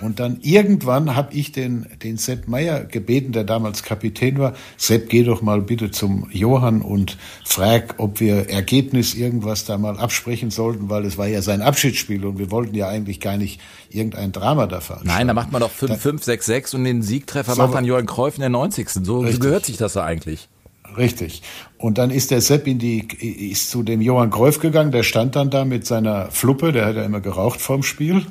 Und 0.00 0.18
dann 0.18 0.38
irgendwann 0.42 1.14
habe 1.14 1.32
ich 1.34 1.52
den, 1.52 1.86
den 2.02 2.16
Sepp 2.16 2.48
Meyer 2.48 2.84
gebeten, 2.84 3.32
der 3.32 3.44
damals 3.44 3.84
Kapitän 3.84 4.38
war, 4.38 4.54
Sepp, 4.76 5.08
geh 5.08 5.22
doch 5.22 5.40
mal 5.40 5.60
bitte 5.62 5.90
zum 5.90 6.28
Johann 6.32 6.82
und 6.82 7.16
frag, 7.44 7.94
ob 7.98 8.20
wir 8.20 8.50
Ergebnis 8.50 9.14
irgendwas 9.14 9.64
da 9.64 9.78
mal 9.78 9.98
absprechen 9.98 10.50
sollten, 10.50 10.90
weil 10.90 11.04
es 11.04 11.16
war 11.16 11.28
ja 11.28 11.42
sein 11.42 11.62
Abschiedsspiel 11.62 12.24
und 12.26 12.38
wir 12.38 12.50
wollten 12.50 12.74
ja 12.74 12.88
eigentlich 12.88 13.20
gar 13.20 13.36
nicht 13.36 13.60
irgendein 13.88 14.32
Drama 14.32 14.66
da 14.66 14.80
fahren. 14.80 15.02
Nein, 15.04 15.28
da 15.28 15.34
macht 15.34 15.52
man 15.52 15.60
doch 15.60 15.70
5-5-6-6 15.70 16.74
und 16.74 16.84
den 16.84 17.02
Siegtreffer 17.02 17.54
so, 17.54 17.62
macht 17.62 17.74
dann 17.74 17.84
Johann 17.84 18.06
Kreuf 18.06 18.34
in 18.34 18.40
der 18.40 18.50
90. 18.50 18.88
So 18.90 19.20
richtig. 19.20 19.40
gehört 19.40 19.64
sich 19.64 19.76
das 19.76 19.94
ja 19.94 20.04
eigentlich. 20.04 20.48
Richtig. 20.96 21.42
Und 21.78 21.98
dann 21.98 22.10
ist 22.10 22.30
der 22.30 22.40
Sepp 22.40 22.66
in 22.66 22.78
die, 22.78 23.06
ist 23.50 23.70
zu 23.70 23.82
dem 23.82 24.00
Johann 24.00 24.30
Kreuf 24.30 24.58
gegangen, 24.58 24.92
der 24.92 25.02
stand 25.02 25.36
dann 25.36 25.50
da 25.50 25.64
mit 25.64 25.86
seiner 25.86 26.30
Fluppe, 26.30 26.72
der 26.72 26.86
hat 26.86 26.96
ja 26.96 27.04
immer 27.04 27.20
geraucht 27.20 27.60
vorm 27.60 27.82
Spiel 27.82 28.22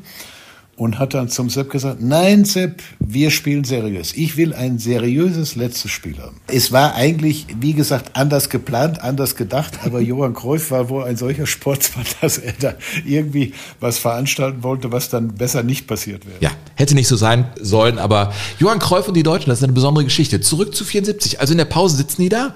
und 0.76 0.98
hat 0.98 1.14
dann 1.14 1.30
zum 1.30 1.50
Sepp 1.50 1.70
gesagt, 1.70 2.02
nein 2.02 2.46
Sepp, 2.46 2.82
wir 3.00 3.30
spielen 3.30 3.64
seriös. 3.64 4.14
Ich 4.14 4.38
will 4.38 4.54
ein 4.54 4.80
seriöses 4.80 5.56
letztes 5.56 5.92
Spiel 5.92 6.18
haben. 6.18 6.40
Es 6.48 6.72
war 6.72 6.96
eigentlich, 6.96 7.46
wie 7.60 7.74
gesagt, 7.74 8.12
anders 8.16 8.50
geplant, 8.50 9.02
anders 9.02 9.36
gedacht, 9.36 9.80
aber 9.86 10.00
Johann 10.02 10.34
Cruyff 10.34 10.72
war 10.72 10.90
wohl 10.90 11.04
ein 11.04 11.18
solcher 11.18 11.46
Sportsmann, 11.46 12.06
dass 12.22 12.38
er 12.38 12.54
da 12.60 12.74
irgendwie 13.06 13.54
was 13.80 14.00
veranstalten 14.00 14.64
wollte, 14.64 14.92
was 14.92 15.10
dann 15.10 15.36
besser 15.36 15.64
nicht 15.64 15.88
passiert 15.88 16.26
wäre. 16.26 16.38
Ja, 16.40 16.52
hätte 16.84 16.96
nicht 16.96 17.08
so 17.08 17.16
sein 17.16 17.46
sollen, 17.60 17.98
aber 17.98 18.32
Johann 18.60 18.80
Cruyff 18.80 19.08
und 19.08 19.16
die 19.16 19.24
Deutschen, 19.24 19.50
das 19.50 19.60
ist 19.60 19.64
eine 19.64 19.74
besondere 19.74 20.04
Geschichte. 20.04 20.42
Zurück 20.42 20.76
zu 20.76 20.86
74, 20.86 21.40
also 21.40 21.54
in 21.54 21.58
der 21.58 21.66
Pause 21.66 21.98
sitzen 21.98 22.22
die 22.22 22.30
da, 22.30 22.54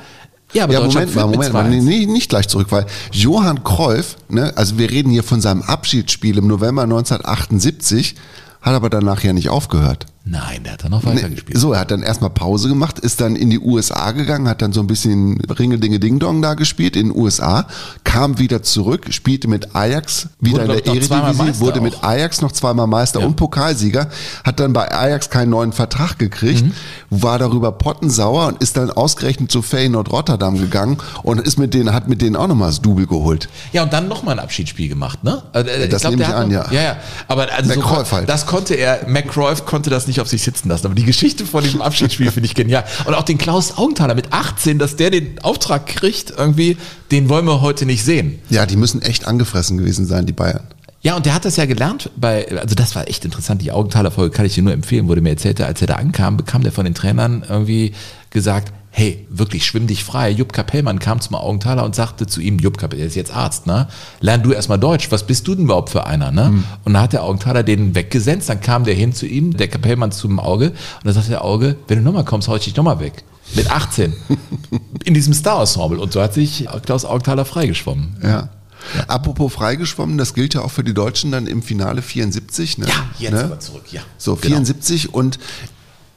ja, 0.54 0.64
aber 0.64 0.74
ja, 0.74 0.80
Moment 0.82 1.16
mal, 1.16 1.26
Moment 1.28 1.54
mal, 1.54 1.70
nee, 1.70 2.06
nicht 2.06 2.30
gleich 2.30 2.48
zurück, 2.48 2.68
weil 2.70 2.86
Johann 3.12 3.64
Cruyff, 3.64 4.16
ne, 4.30 4.54
also 4.56 4.78
wir 4.78 4.90
reden 4.90 5.10
hier 5.10 5.24
von 5.24 5.42
seinem 5.42 5.62
Abschiedsspiel 5.62 6.38
im 6.38 6.48
November 6.48 6.84
1978, 6.84 8.16
hat 8.62 8.74
aber 8.74 8.90
danach 8.90 9.24
ja 9.24 9.34
nicht 9.34 9.50
aufgehört. 9.50 10.06
Nein, 10.30 10.64
der 10.64 10.74
hat 10.74 10.84
dann 10.84 10.92
noch 10.92 11.06
weitergespielt. 11.06 11.56
Nee, 11.56 11.60
so, 11.60 11.72
er 11.72 11.80
hat 11.80 11.92
dann 11.92 12.04
erstmal 12.04 12.30
Pause 12.30 12.68
gemacht, 12.68 13.00
ist 13.00 13.22
dann 13.22 13.38
in 13.38 13.50
die 13.50 13.60
USA 13.60 14.12
gegangen, 14.12 14.50
hat 14.50 14.62
dann 14.62 14.74
so 14.74 14.82
ein 14.82 14.88
bisschen 14.88 15.40
Ringeldinge 15.42 16.00
Ding 16.00 16.20
Dong 16.20 16.42
da 16.42 16.54
gespielt 16.54 16.98
in 16.98 17.10
den 17.10 17.18
USA, 17.18 17.66
kam 18.04 18.38
wieder 18.38 18.62
zurück, 18.62 19.08
spielte 19.12 19.48
mit 19.48 19.74
Ajax 19.76 20.28
wieder 20.42 20.64
wurde, 20.64 20.74
in 20.74 20.84
der 20.84 20.88
Eredivisie, 20.88 21.60
wurde 21.60 21.80
auch. 21.80 21.84
mit 21.84 22.04
Ajax 22.04 22.42
noch 22.42 22.52
zweimal 22.52 22.88
Meister 22.88 23.22
ja. 23.22 23.26
und 23.26 23.38
Pokalsieger, 23.38 24.10
hat 24.44 24.60
dann 24.60 24.74
bei 24.74 24.92
Ajax 24.92 25.30
keinen 25.30 25.50
neuen 25.50 25.72
Vertrag 25.72 26.20
gekriegt, 26.20 26.66
mhm. 26.66 26.74
war 27.10 27.40
darüber 27.40 27.72
pottensauer 27.72 28.48
und 28.48 28.62
ist 28.62 28.76
dann 28.76 28.92
ausgerechnet 28.92 29.50
zu 29.50 29.62
Feyenoord 29.62 30.12
Rotterdam 30.12 30.58
gegangen 30.60 30.98
und 31.24 31.40
ist 31.40 31.58
mit 31.58 31.74
denen, 31.74 31.94
hat 31.94 32.10
mit 32.10 32.22
denen 32.22 32.36
auch 32.36 32.48
nochmal 32.48 32.70
das 32.70 32.82
Double 32.82 33.08
geholt. 33.08 33.48
Ja, 33.72 33.84
und 33.84 33.94
dann 33.94 34.10
nochmal 34.10 34.38
ein 34.38 34.44
Abschiedsspiel 34.44 34.90
gemacht, 34.90 35.24
ne? 35.24 35.42
Also, 35.54 35.70
äh, 35.70 35.88
das 35.88 36.04
nehme 36.04 36.24
ich 36.24 36.28
an, 36.28 36.50
noch, 36.50 36.72
ja. 36.72 36.72
Ja, 36.72 36.82
ja. 36.82 36.98
Aber 37.30 37.48
also 37.52 37.74
so, 37.74 38.12
halt. 38.12 38.28
das 38.28 38.46
konnte 38.46 38.74
er, 38.74 39.08
McCroy 39.08 39.56
konnte 39.66 39.90
das 39.90 40.08
nicht 40.08 40.17
nicht 40.18 40.22
auf 40.22 40.30
sich 40.30 40.42
sitzen 40.42 40.70
lassen. 40.70 40.86
Aber 40.86 40.96
die 40.96 41.06
Geschichte 41.06 41.46
von 41.46 41.64
diesem 41.64 41.82
Abschiedsspiel 41.82 42.32
finde 42.32 42.48
ich 42.48 42.56
genial. 42.56 42.84
Und 43.06 43.14
auch 43.14 43.24
den 43.24 43.38
Klaus 43.38 43.78
Augenthaler 43.78 44.16
mit 44.16 44.34
18, 44.34 44.80
dass 44.80 44.96
der 44.96 45.12
den 45.12 45.40
Auftrag 45.40 45.86
kriegt, 45.86 46.34
irgendwie, 46.36 46.78
den 47.12 47.30
wollen 47.30 47.46
wir 47.46 47.62
heute 47.62 47.86
nicht 47.86 48.04
sehen. 48.04 48.40
Ja, 48.50 48.66
die 48.66 48.76
müssen 48.76 49.02
echt 49.02 49.28
angefressen 49.28 49.78
gewesen 49.78 50.06
sein, 50.06 50.26
die 50.26 50.34
Bayern. 50.34 50.64
Ja, 51.02 51.16
und 51.16 51.26
der 51.26 51.36
hat 51.36 51.46
das 51.46 51.56
ja 51.56 51.66
gelernt 51.66 52.10
bei, 52.18 52.50
also 52.58 52.76
das 52.76 52.96
war 52.96 53.08
echt 53.08 53.24
interessant. 53.24 53.62
Die 53.62 53.72
Augenthaler-Folge 53.72 54.36
kann 54.36 54.46
ich 54.46 54.56
dir 54.56 54.64
nur 54.64 54.74
empfehlen, 54.74 55.08
wurde 55.08 55.22
mir 55.22 55.30
erzählt, 55.30 55.62
als 55.62 55.80
er 55.82 55.88
da 55.88 55.96
ankam, 55.96 56.38
bekam 56.38 56.64
der 56.64 56.72
von 56.72 56.86
den 56.86 56.96
Trainern 56.96 57.46
irgendwie 57.48 57.94
gesagt, 58.32 58.74
hey, 58.98 59.28
wirklich 59.30 59.64
schwimm 59.64 59.86
dich 59.86 60.04
frei. 60.04 60.32
Jupp 60.32 60.54
Kapellmann 60.54 60.98
kam 60.98 61.22
zum 61.22 61.36
Augenthaler 61.36 61.86
und 61.86 61.94
sagte 61.94 62.26
zu 62.26 62.42
ihm, 62.42 62.58
Jupp 62.58 62.80
Kapellmann, 62.80 63.02
der 63.02 63.08
ist 63.08 63.16
jetzt 63.16 63.32
Arzt, 63.32 63.68
ne? 63.68 63.88
Lern 64.22 64.42
du 64.42 64.54
erstmal 64.54 64.80
Deutsch, 64.80 65.12
was 65.12 65.28
bist 65.28 65.48
du 65.48 65.54
denn 65.54 65.66
überhaupt 65.66 65.92
für 65.92 66.08
einer, 66.08 66.32
ne? 66.32 66.50
Mhm. 66.50 66.64
Und 66.84 66.94
dann 66.94 67.04
hat 67.04 67.14
der 67.14 67.22
Augenthaler 67.22 67.62
den 67.62 67.94
weggesenzt, 67.94 68.50
dann 68.50 68.60
kam 68.60 68.86
der 68.86 68.96
hin 68.96 69.14
zu 69.14 69.28
ihm, 69.28 69.56
der 69.56 69.68
Kapellmann 69.68 70.12
zum 70.12 70.40
Auge, 70.40 70.70
und 70.70 70.76
dann 71.04 71.14
sagte 71.14 71.30
der 71.30 71.46
Auge, 71.46 71.76
wenn 71.88 72.00
du 72.00 72.04
nochmal 72.04 72.26
kommst, 72.26 72.48
hau 72.48 72.56
ich 72.56 72.64
dich 72.64 72.76
nochmal 72.76 73.00
weg. 73.00 73.24
Mit 73.54 73.70
18. 73.70 74.14
in 75.04 75.14
diesem 75.14 75.36
Star-Ensemble. 75.36 76.00
Und 76.00 76.12
so 76.12 76.20
hat 76.20 76.34
sich 76.34 76.68
Klaus 76.84 77.06
Augenthaler 77.06 77.46
freigeschwommen. 77.46 78.18
Ja. 78.24 78.30
Ja. 78.30 79.04
Apropos 79.08 79.54
freigeschwommen, 79.54 80.18
das 80.18 80.34
gilt 80.34 80.56
ja 80.56 80.62
auch 80.62 80.72
für 80.72 80.84
die 80.84 80.96
Deutschen 80.96 81.32
dann 81.32 81.46
im 81.46 81.62
Finale 81.62 82.02
74. 82.02 82.80
Ne? 82.80 82.88
Ja, 82.88 82.94
jetzt 83.20 83.34
ne? 83.34 83.44
aber 83.44 83.60
zurück, 83.60 83.92
ja. 83.92 84.02
So, 84.18 84.36
74 84.36 85.04
genau. 85.04 85.18
und 85.18 85.40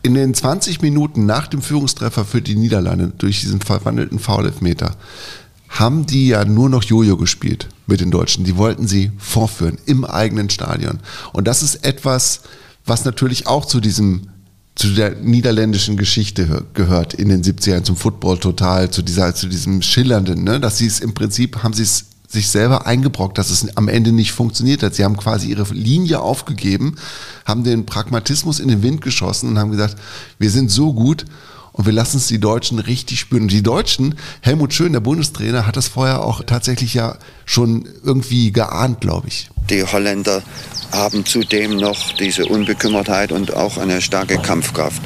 in 0.03 0.15
den 0.15 0.35
20 0.35 0.83
Minuten 0.83 1.27
nach 1.27 1.47
dem 1.47 1.63
Führungstreffer 1.63 2.25
für 2.25 2.41
die 2.41 2.57
Niederlande 2.57 3.13
durch 3.17 3.41
diesen 3.41 3.61
verwandelten 3.61 4.19
Foul-Elfmeter 4.19 4.97
haben 5.69 6.05
die 6.05 6.29
ja 6.29 6.45
nur 6.45 6.69
noch 6.69 6.83
Jojo 6.83 7.17
gespielt 7.17 7.69
mit 7.87 8.01
den 8.01 8.11
Deutschen. 8.11 8.45
Die 8.45 8.57
wollten 8.57 8.89
sie 8.89 9.13
vorführen 9.19 9.79
im 9.87 10.05
eigenen 10.05 10.51
Stadion. 10.51 10.99
Und 11.33 11.47
das 11.47 11.63
ist 11.63 11.85
etwas, 11.85 12.43
was 12.85 13.05
natürlich 13.05 13.47
auch 13.47 13.65
zu 13.65 13.81
diesem 13.81 14.29
zu 14.75 14.95
der 14.95 15.17
niederländischen 15.17 15.99
Geschichte 15.99 16.65
gehört 16.73 17.13
in 17.13 17.29
den 17.29 17.43
70ern, 17.43 17.83
zum 17.83 17.97
Football 17.97 18.39
total, 18.39 18.91
zu 18.91 19.03
dieser, 19.03 19.35
zu 19.35 19.47
diesem 19.47 19.83
schillernden, 19.83 20.43
ne? 20.43 20.59
dass 20.59 20.79
sie 20.79 20.87
es 20.87 21.01
im 21.01 21.13
Prinzip 21.13 21.63
haben 21.63 21.75
sie 21.75 21.83
es 21.83 22.07
sich 22.31 22.49
selber 22.49 22.87
eingebrockt, 22.87 23.39
dass 23.39 23.51
es 23.51 23.77
am 23.77 23.89
Ende 23.89 24.13
nicht 24.13 24.33
funktioniert 24.33 24.83
hat. 24.83 24.95
Sie 24.95 25.05
haben 25.05 25.17
quasi 25.17 25.49
ihre 25.49 25.65
Linie 25.75 26.21
aufgegeben, 26.21 26.95
haben 27.45 27.65
den 27.65 27.87
Pragmatismus 27.87 28.61
in 28.61 28.69
den 28.69 28.83
Wind 28.83 29.01
geschossen 29.01 29.49
und 29.49 29.59
haben 29.59 29.73
gesagt, 29.73 29.97
wir 30.39 30.51
sind 30.51 30.71
so 30.71 30.93
gut 30.93 31.25
und 31.73 31.87
wir 31.87 31.93
lassen 31.93 32.19
es 32.19 32.29
die 32.29 32.39
Deutschen 32.39 32.79
richtig 32.79 33.19
spüren. 33.19 33.45
Und 33.45 33.53
die 33.53 33.63
Deutschen, 33.63 34.15
Helmut 34.43 34.73
Schön, 34.73 34.93
der 34.93 35.01
Bundestrainer, 35.01 35.67
hat 35.67 35.77
das 35.77 35.89
vorher 35.89 36.23
auch 36.23 36.45
tatsächlich 36.45 36.95
ja 36.95 37.17
schon 37.45 37.89
irgendwie 38.05 38.53
geahnt, 38.53 39.01
glaube 39.01 39.29
ich. 39.29 39.51
Die 39.69 39.83
Holländer 39.83 40.43
haben 40.93 41.25
zudem 41.27 41.77
noch 41.77 42.13
diese 42.13 42.47
Unbekümmertheit 42.47 43.33
und 43.33 43.55
auch 43.55 43.77
eine 43.77 44.03
starke 44.03 44.39
Kampfkraft 44.39 45.03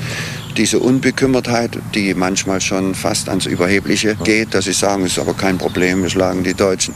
diese 0.56 0.78
Unbekümmertheit, 0.78 1.78
die 1.94 2.14
manchmal 2.14 2.60
schon 2.60 2.94
fast 2.94 3.28
ans 3.28 3.46
Überhebliche 3.46 4.16
geht, 4.24 4.54
dass 4.54 4.64
sie 4.64 4.72
sagen, 4.72 5.04
es 5.04 5.12
ist 5.12 5.18
aber 5.18 5.34
kein 5.34 5.58
Problem, 5.58 6.02
wir 6.02 6.10
schlagen 6.10 6.44
die 6.44 6.54
Deutschen. 6.54 6.94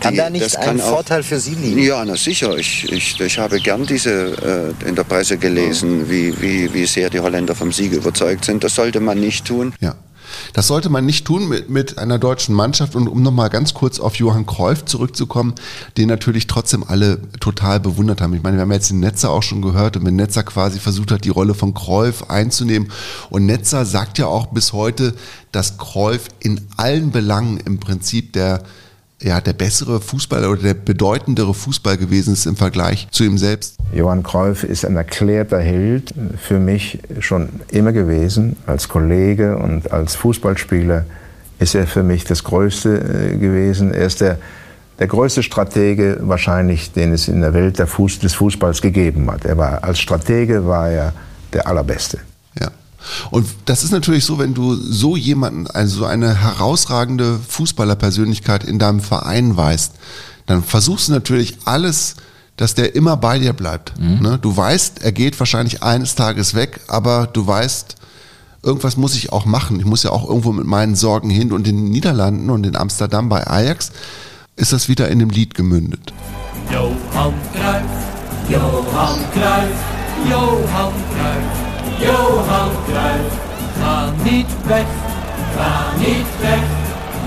Kann 0.00 0.12
die, 0.12 0.18
da 0.18 0.30
nicht 0.30 0.56
ein 0.58 0.80
auch, 0.80 0.90
Vorteil 0.90 1.22
für 1.22 1.38
Sie 1.38 1.54
liegen? 1.54 1.82
Ja, 1.82 2.04
na 2.04 2.16
sicher. 2.16 2.56
Ich, 2.56 2.90
ich, 2.92 3.18
ich 3.20 3.38
habe 3.38 3.60
gern 3.60 3.86
diese 3.86 4.74
äh, 4.84 4.88
in 4.88 4.94
der 4.94 5.04
Presse 5.04 5.38
gelesen, 5.38 6.10
wie, 6.10 6.34
wie, 6.40 6.72
wie 6.74 6.86
sehr 6.86 7.08
die 7.08 7.20
Holländer 7.20 7.54
vom 7.54 7.72
Sieg 7.72 7.92
überzeugt 7.92 8.44
sind. 8.44 8.62
Das 8.62 8.74
sollte 8.74 9.00
man 9.00 9.18
nicht 9.18 9.46
tun. 9.46 9.72
Ja. 9.80 9.94
Das 10.52 10.66
sollte 10.66 10.88
man 10.88 11.06
nicht 11.06 11.24
tun 11.26 11.48
mit, 11.48 11.70
mit 11.70 11.98
einer 11.98 12.18
deutschen 12.18 12.54
Mannschaft. 12.54 12.94
Und 12.94 13.08
um 13.08 13.22
nochmal 13.22 13.50
ganz 13.50 13.74
kurz 13.74 14.00
auf 14.00 14.16
Johann 14.16 14.46
Cruyff 14.46 14.84
zurückzukommen, 14.84 15.54
den 15.96 16.08
natürlich 16.08 16.46
trotzdem 16.46 16.84
alle 16.86 17.20
total 17.40 17.80
bewundert 17.80 18.20
haben. 18.20 18.34
Ich 18.34 18.42
meine, 18.42 18.56
wir 18.56 18.62
haben 18.62 18.72
jetzt 18.72 18.90
den 18.90 19.00
Netzer 19.00 19.30
auch 19.30 19.42
schon 19.42 19.62
gehört 19.62 19.96
und 19.96 20.04
wenn 20.04 20.16
Netzer 20.16 20.42
quasi 20.42 20.78
versucht 20.78 21.10
hat, 21.10 21.24
die 21.24 21.30
Rolle 21.30 21.54
von 21.54 21.74
Cruyff 21.74 22.24
einzunehmen. 22.24 22.90
Und 23.30 23.46
Netzer 23.46 23.84
sagt 23.84 24.18
ja 24.18 24.26
auch 24.26 24.46
bis 24.46 24.72
heute, 24.72 25.14
dass 25.52 25.78
Cruyff 25.78 26.28
in 26.40 26.60
allen 26.76 27.10
Belangen 27.10 27.58
im 27.58 27.80
Prinzip 27.80 28.32
der 28.32 28.62
ja, 29.22 29.40
der 29.40 29.54
bessere 29.54 30.00
Fußballer 30.00 30.50
oder 30.50 30.62
der 30.62 30.74
bedeutendere 30.74 31.54
Fußball 31.54 31.96
gewesen 31.96 32.34
ist 32.34 32.46
im 32.46 32.56
Vergleich 32.56 33.08
zu 33.10 33.24
ihm 33.24 33.38
selbst. 33.38 33.76
Johann 33.92 34.22
Cruyff 34.22 34.62
ist 34.62 34.84
ein 34.84 34.96
erklärter 34.96 35.60
Held 35.60 36.12
für 36.38 36.58
mich 36.58 36.98
schon 37.20 37.48
immer 37.68 37.92
gewesen. 37.92 38.56
Als 38.66 38.88
Kollege 38.88 39.56
und 39.56 39.90
als 39.90 40.16
Fußballspieler 40.16 41.06
ist 41.58 41.74
er 41.74 41.86
für 41.86 42.02
mich 42.02 42.24
das 42.24 42.44
Größte 42.44 43.32
äh, 43.32 43.36
gewesen. 43.38 43.94
Er 43.94 44.06
ist 44.06 44.20
der, 44.20 44.38
der 44.98 45.06
größte 45.06 45.42
Stratege 45.42 46.18
wahrscheinlich, 46.20 46.92
den 46.92 47.12
es 47.12 47.28
in 47.28 47.40
der 47.40 47.54
Welt 47.54 47.78
Fuß, 47.78 48.18
des 48.18 48.34
Fußballs 48.34 48.82
gegeben 48.82 49.30
hat. 49.30 49.46
Er 49.46 49.56
war, 49.56 49.82
als 49.82 49.98
Stratege 49.98 50.66
war 50.66 50.90
er 50.90 51.12
der 51.54 51.66
Allerbeste. 51.66 52.18
Und 53.30 53.46
das 53.64 53.84
ist 53.84 53.92
natürlich 53.92 54.24
so, 54.24 54.38
wenn 54.38 54.54
du 54.54 54.74
so 54.74 55.16
jemanden, 55.16 55.66
also 55.66 56.04
eine 56.04 56.34
herausragende 56.34 57.38
Fußballerpersönlichkeit 57.48 58.64
in 58.64 58.78
deinem 58.78 59.00
Verein 59.00 59.56
weißt, 59.56 59.92
dann 60.46 60.62
versuchst 60.62 61.08
du 61.08 61.12
natürlich 61.12 61.58
alles, 61.64 62.16
dass 62.56 62.74
der 62.74 62.94
immer 62.94 63.16
bei 63.16 63.38
dir 63.38 63.52
bleibt. 63.52 63.98
Mhm. 63.98 64.20
Ne? 64.20 64.38
Du 64.40 64.56
weißt, 64.56 65.02
er 65.02 65.12
geht 65.12 65.38
wahrscheinlich 65.38 65.82
eines 65.82 66.14
Tages 66.14 66.54
weg, 66.54 66.80
aber 66.88 67.28
du 67.30 67.46
weißt, 67.46 67.96
irgendwas 68.62 68.96
muss 68.96 69.14
ich 69.14 69.32
auch 69.32 69.44
machen. 69.44 69.78
Ich 69.78 69.86
muss 69.86 70.02
ja 70.02 70.10
auch 70.10 70.28
irgendwo 70.28 70.52
mit 70.52 70.66
meinen 70.66 70.96
Sorgen 70.96 71.30
hin. 71.30 71.52
Und 71.52 71.68
in 71.68 71.76
den 71.76 71.90
Niederlanden 71.90 72.50
und 72.50 72.66
in 72.66 72.76
Amsterdam 72.76 73.28
bei 73.28 73.46
Ajax 73.46 73.92
ist 74.56 74.72
das 74.72 74.88
wieder 74.88 75.08
in 75.08 75.18
dem 75.18 75.30
Lied 75.30 75.54
gemündet. 75.54 76.12
Johann 76.72 77.34
Cruyff, 77.52 78.50
Johann 78.50 79.20
Cruyff, 79.32 80.30
Johann 80.30 80.92
Cruyff. 81.14 81.65
Johan 82.00 82.70
Cruijff, 82.86 83.34
ga 83.80 84.12
niet 84.24 84.46
weg, 84.66 84.86
ga 85.56 85.92
niet 85.98 86.26
weg. 86.40 86.60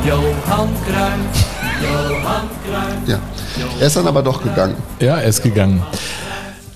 Johan 0.06 0.70
Cruijff, 0.86 1.48
Johan 1.82 2.48
Cruijff. 2.64 3.08
Ja, 3.08 3.20
er 3.80 3.86
ist 3.88 3.96
dann 3.96 4.08
aber 4.08 4.24
doch 4.24 4.42
gegangen. 4.42 4.76
Ja, 5.00 5.18
er 5.18 5.28
ist 5.28 5.42
gegangen. 5.42 5.82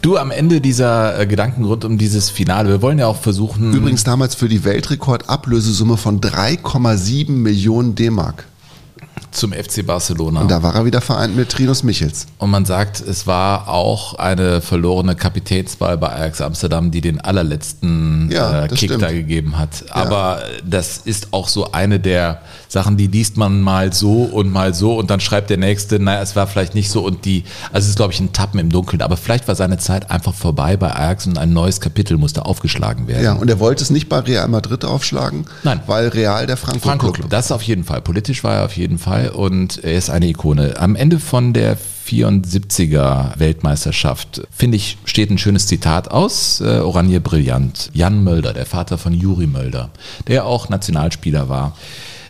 Du, 0.01 0.17
am 0.17 0.31
Ende 0.31 0.59
dieser 0.59 1.19
äh, 1.19 1.25
Gedanken 1.25 1.63
rund 1.63 1.85
um 1.85 1.97
dieses 1.97 2.29
Finale, 2.29 2.69
wir 2.69 2.81
wollen 2.81 2.99
ja 2.99 3.07
auch 3.07 3.21
versuchen. 3.21 3.73
Übrigens 3.73 4.03
damals 4.03 4.35
für 4.35 4.49
die 4.49 4.65
Weltrekord-Ablösesumme 4.65 5.95
von 5.95 6.19
3,7 6.19 7.31
Millionen 7.31 7.95
D-Mark 7.95 8.45
zum 9.33 9.51
FC 9.53 9.85
Barcelona. 9.85 10.41
Und 10.41 10.51
da 10.51 10.63
war 10.63 10.75
er 10.75 10.85
wieder 10.85 11.01
vereint 11.01 11.35
mit 11.35 11.49
Trinus 11.49 11.83
Michels. 11.83 12.27
Und 12.37 12.51
man 12.51 12.65
sagt, 12.65 13.01
es 13.01 13.27
war 13.27 13.67
auch 13.67 14.15
eine 14.15 14.61
verlorene 14.61 15.15
Kapitänswahl 15.15 15.97
bei 15.97 16.09
Ajax 16.09 16.41
Amsterdam, 16.41 16.91
die 16.91 17.01
den 17.01 17.19
allerletzten 17.19 18.29
ja, 18.31 18.65
äh, 18.65 18.67
Kick 18.67 18.89
stimmt. 18.89 19.01
da 19.01 19.11
gegeben 19.11 19.57
hat. 19.57 19.85
Aber 19.89 20.39
ja. 20.39 20.61
das 20.65 20.97
ist 20.97 21.29
auch 21.31 21.47
so 21.47 21.71
eine 21.71 21.99
der 21.99 22.41
Sachen, 22.67 22.97
die 22.97 23.07
liest 23.07 23.37
man 23.37 23.61
mal 23.61 23.93
so 23.93 24.23
und 24.23 24.51
mal 24.51 24.73
so 24.73 24.97
und 24.97 25.09
dann 25.09 25.19
schreibt 25.19 25.49
der 25.49 25.57
Nächste, 25.57 25.99
naja, 25.99 26.21
es 26.21 26.35
war 26.35 26.47
vielleicht 26.47 26.75
nicht 26.75 26.89
so 26.89 27.05
und 27.05 27.25
die, 27.25 27.43
also 27.71 27.85
es 27.85 27.89
ist 27.89 27.95
glaube 27.97 28.13
ich 28.13 28.19
ein 28.19 28.33
Tappen 28.33 28.59
im 28.59 28.69
Dunkeln, 28.69 29.01
aber 29.01 29.15
vielleicht 29.15 29.47
war 29.47 29.55
seine 29.55 29.77
Zeit 29.77 30.09
einfach 30.09 30.33
vorbei 30.33 30.75
bei 30.75 30.93
Ajax 30.93 31.27
und 31.27 31.37
ein 31.37 31.53
neues 31.53 31.79
Kapitel 31.79 32.17
musste 32.17 32.45
aufgeschlagen 32.45 33.07
werden. 33.07 33.23
Ja, 33.23 33.33
und 33.33 33.49
er 33.49 33.59
wollte 33.59 33.83
es 33.83 33.89
nicht 33.89 34.09
bei 34.09 34.19
Real 34.19 34.47
Madrid 34.47 34.85
aufschlagen, 34.85 35.45
Nein. 35.63 35.81
weil 35.85 36.07
Real 36.07 36.47
der 36.47 36.57
Frankfurt 36.57 36.83
Franco 36.83 37.11
Club. 37.11 37.29
Das 37.29 37.51
auf 37.51 37.61
jeden 37.61 37.83
Fall. 37.83 38.01
Politisch 38.01 38.43
war 38.43 38.55
er 38.55 38.65
auf 38.65 38.75
jeden 38.75 38.97
Fall 38.97 39.22
und 39.29 39.83
er 39.83 39.97
ist 39.97 40.09
eine 40.09 40.27
Ikone. 40.27 40.79
Am 40.79 40.95
Ende 40.95 41.19
von 41.19 41.53
der 41.53 41.77
74er 41.77 43.39
Weltmeisterschaft, 43.39 44.41
finde 44.51 44.77
ich, 44.77 44.97
steht 45.05 45.29
ein 45.29 45.37
schönes 45.37 45.67
Zitat 45.67 46.11
aus, 46.11 46.61
äh, 46.61 46.79
Oranje 46.79 47.21
Brillant. 47.21 47.89
Jan 47.93 48.23
Mölder, 48.23 48.53
der 48.53 48.65
Vater 48.65 48.97
von 48.97 49.13
Juri 49.13 49.47
Mölder, 49.47 49.89
der 50.27 50.45
auch 50.45 50.69
Nationalspieler 50.69 51.49
war, 51.49 51.77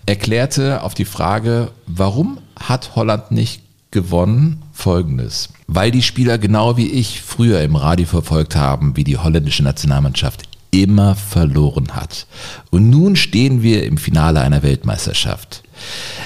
erklärte 0.06 0.84
auf 0.84 0.94
die 0.94 1.06
Frage, 1.06 1.72
warum 1.88 2.38
hat 2.60 2.96
Holland 2.96 3.32
nicht 3.32 3.62
gewonnen, 3.92 4.62
folgendes. 4.74 5.50
Weil 5.68 5.92
die 5.92 6.02
Spieler 6.02 6.38
genau 6.38 6.78
wie 6.78 6.90
ich 6.90 7.22
früher 7.22 7.62
im 7.62 7.76
Radio 7.76 8.06
verfolgt 8.06 8.56
haben, 8.56 8.96
wie 8.96 9.04
die 9.04 9.18
holländische 9.18 9.64
Nationalmannschaft 9.64 10.44
immer 10.72 11.16
verloren 11.16 11.96
hat. 11.96 12.26
Und 12.72 12.90
nun 12.90 13.16
stehen 13.16 13.62
wir 13.62 13.86
im 13.86 13.98
Finale 13.98 14.42
einer 14.42 14.64
Weltmeisterschaft. 14.64 15.63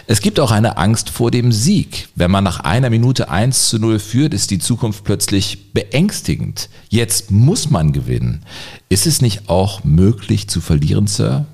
Es 0.07 0.21
gibt 0.21 0.39
auch 0.39 0.51
eine 0.51 0.77
Angst 0.77 1.09
vor 1.09 1.31
dem 1.31 1.51
Sieg. 1.51 2.07
Wenn 2.15 2.31
man 2.31 2.43
nach 2.43 2.61
einer 2.61 2.89
Minute 2.89 3.29
1 3.29 3.69
zu 3.69 3.79
0 3.79 3.99
führt, 3.99 4.33
ist 4.33 4.51
die 4.51 4.59
Zukunft 4.59 5.03
plötzlich 5.03 5.73
beängstigend. 5.73 6.69
Jetzt 6.89 7.31
muss 7.31 7.69
man 7.69 7.91
gewinnen. 7.91 8.43
Ist 8.89 9.05
es 9.05 9.21
nicht 9.21 9.49
auch 9.49 9.83
möglich 9.83 10.47
zu 10.47 10.61
verlieren, 10.61 11.07
Sir? 11.07 11.45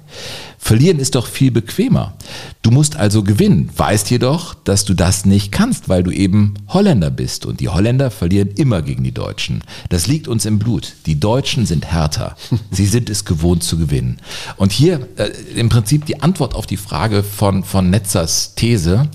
Verlieren 0.63 0.99
ist 0.99 1.15
doch 1.15 1.27
viel 1.27 1.51
bequemer. 1.51 2.13
Du 2.61 2.71
musst 2.71 2.95
also 2.95 3.21
gewinnen, 3.21 3.69
weißt 3.75 4.09
jedoch, 4.09 4.53
dass 4.53 4.85
du 4.85 4.93
das 4.93 5.25
nicht 5.25 5.51
kannst, 5.51 5.89
weil 5.89 6.03
du 6.03 6.11
eben 6.11 6.53
Holländer 6.69 7.09
bist. 7.09 7.45
Und 7.45 7.59
die 7.59 7.67
Holländer 7.67 8.09
verlieren 8.09 8.47
immer 8.55 8.81
gegen 8.81 9.03
die 9.03 9.11
Deutschen. 9.11 9.65
Das 9.89 10.07
liegt 10.07 10.29
uns 10.29 10.45
im 10.45 10.59
Blut. 10.59 10.93
Die 11.05 11.19
Deutschen 11.19 11.65
sind 11.65 11.87
härter. 11.87 12.37
Sie 12.71 12.85
sind 12.85 13.09
es 13.09 13.25
gewohnt 13.25 13.61
zu 13.61 13.77
gewinnen. 13.77 14.19
Und 14.55 14.71
hier 14.71 15.05
äh, 15.17 15.31
im 15.53 15.67
Prinzip 15.67 16.05
die 16.05 16.21
Antwort 16.21 16.55
auf 16.55 16.65
die 16.65 16.77
Frage 16.77 17.23
von, 17.23 17.65
von 17.65 17.89
Netzers 17.89 18.55
These. 18.55 19.09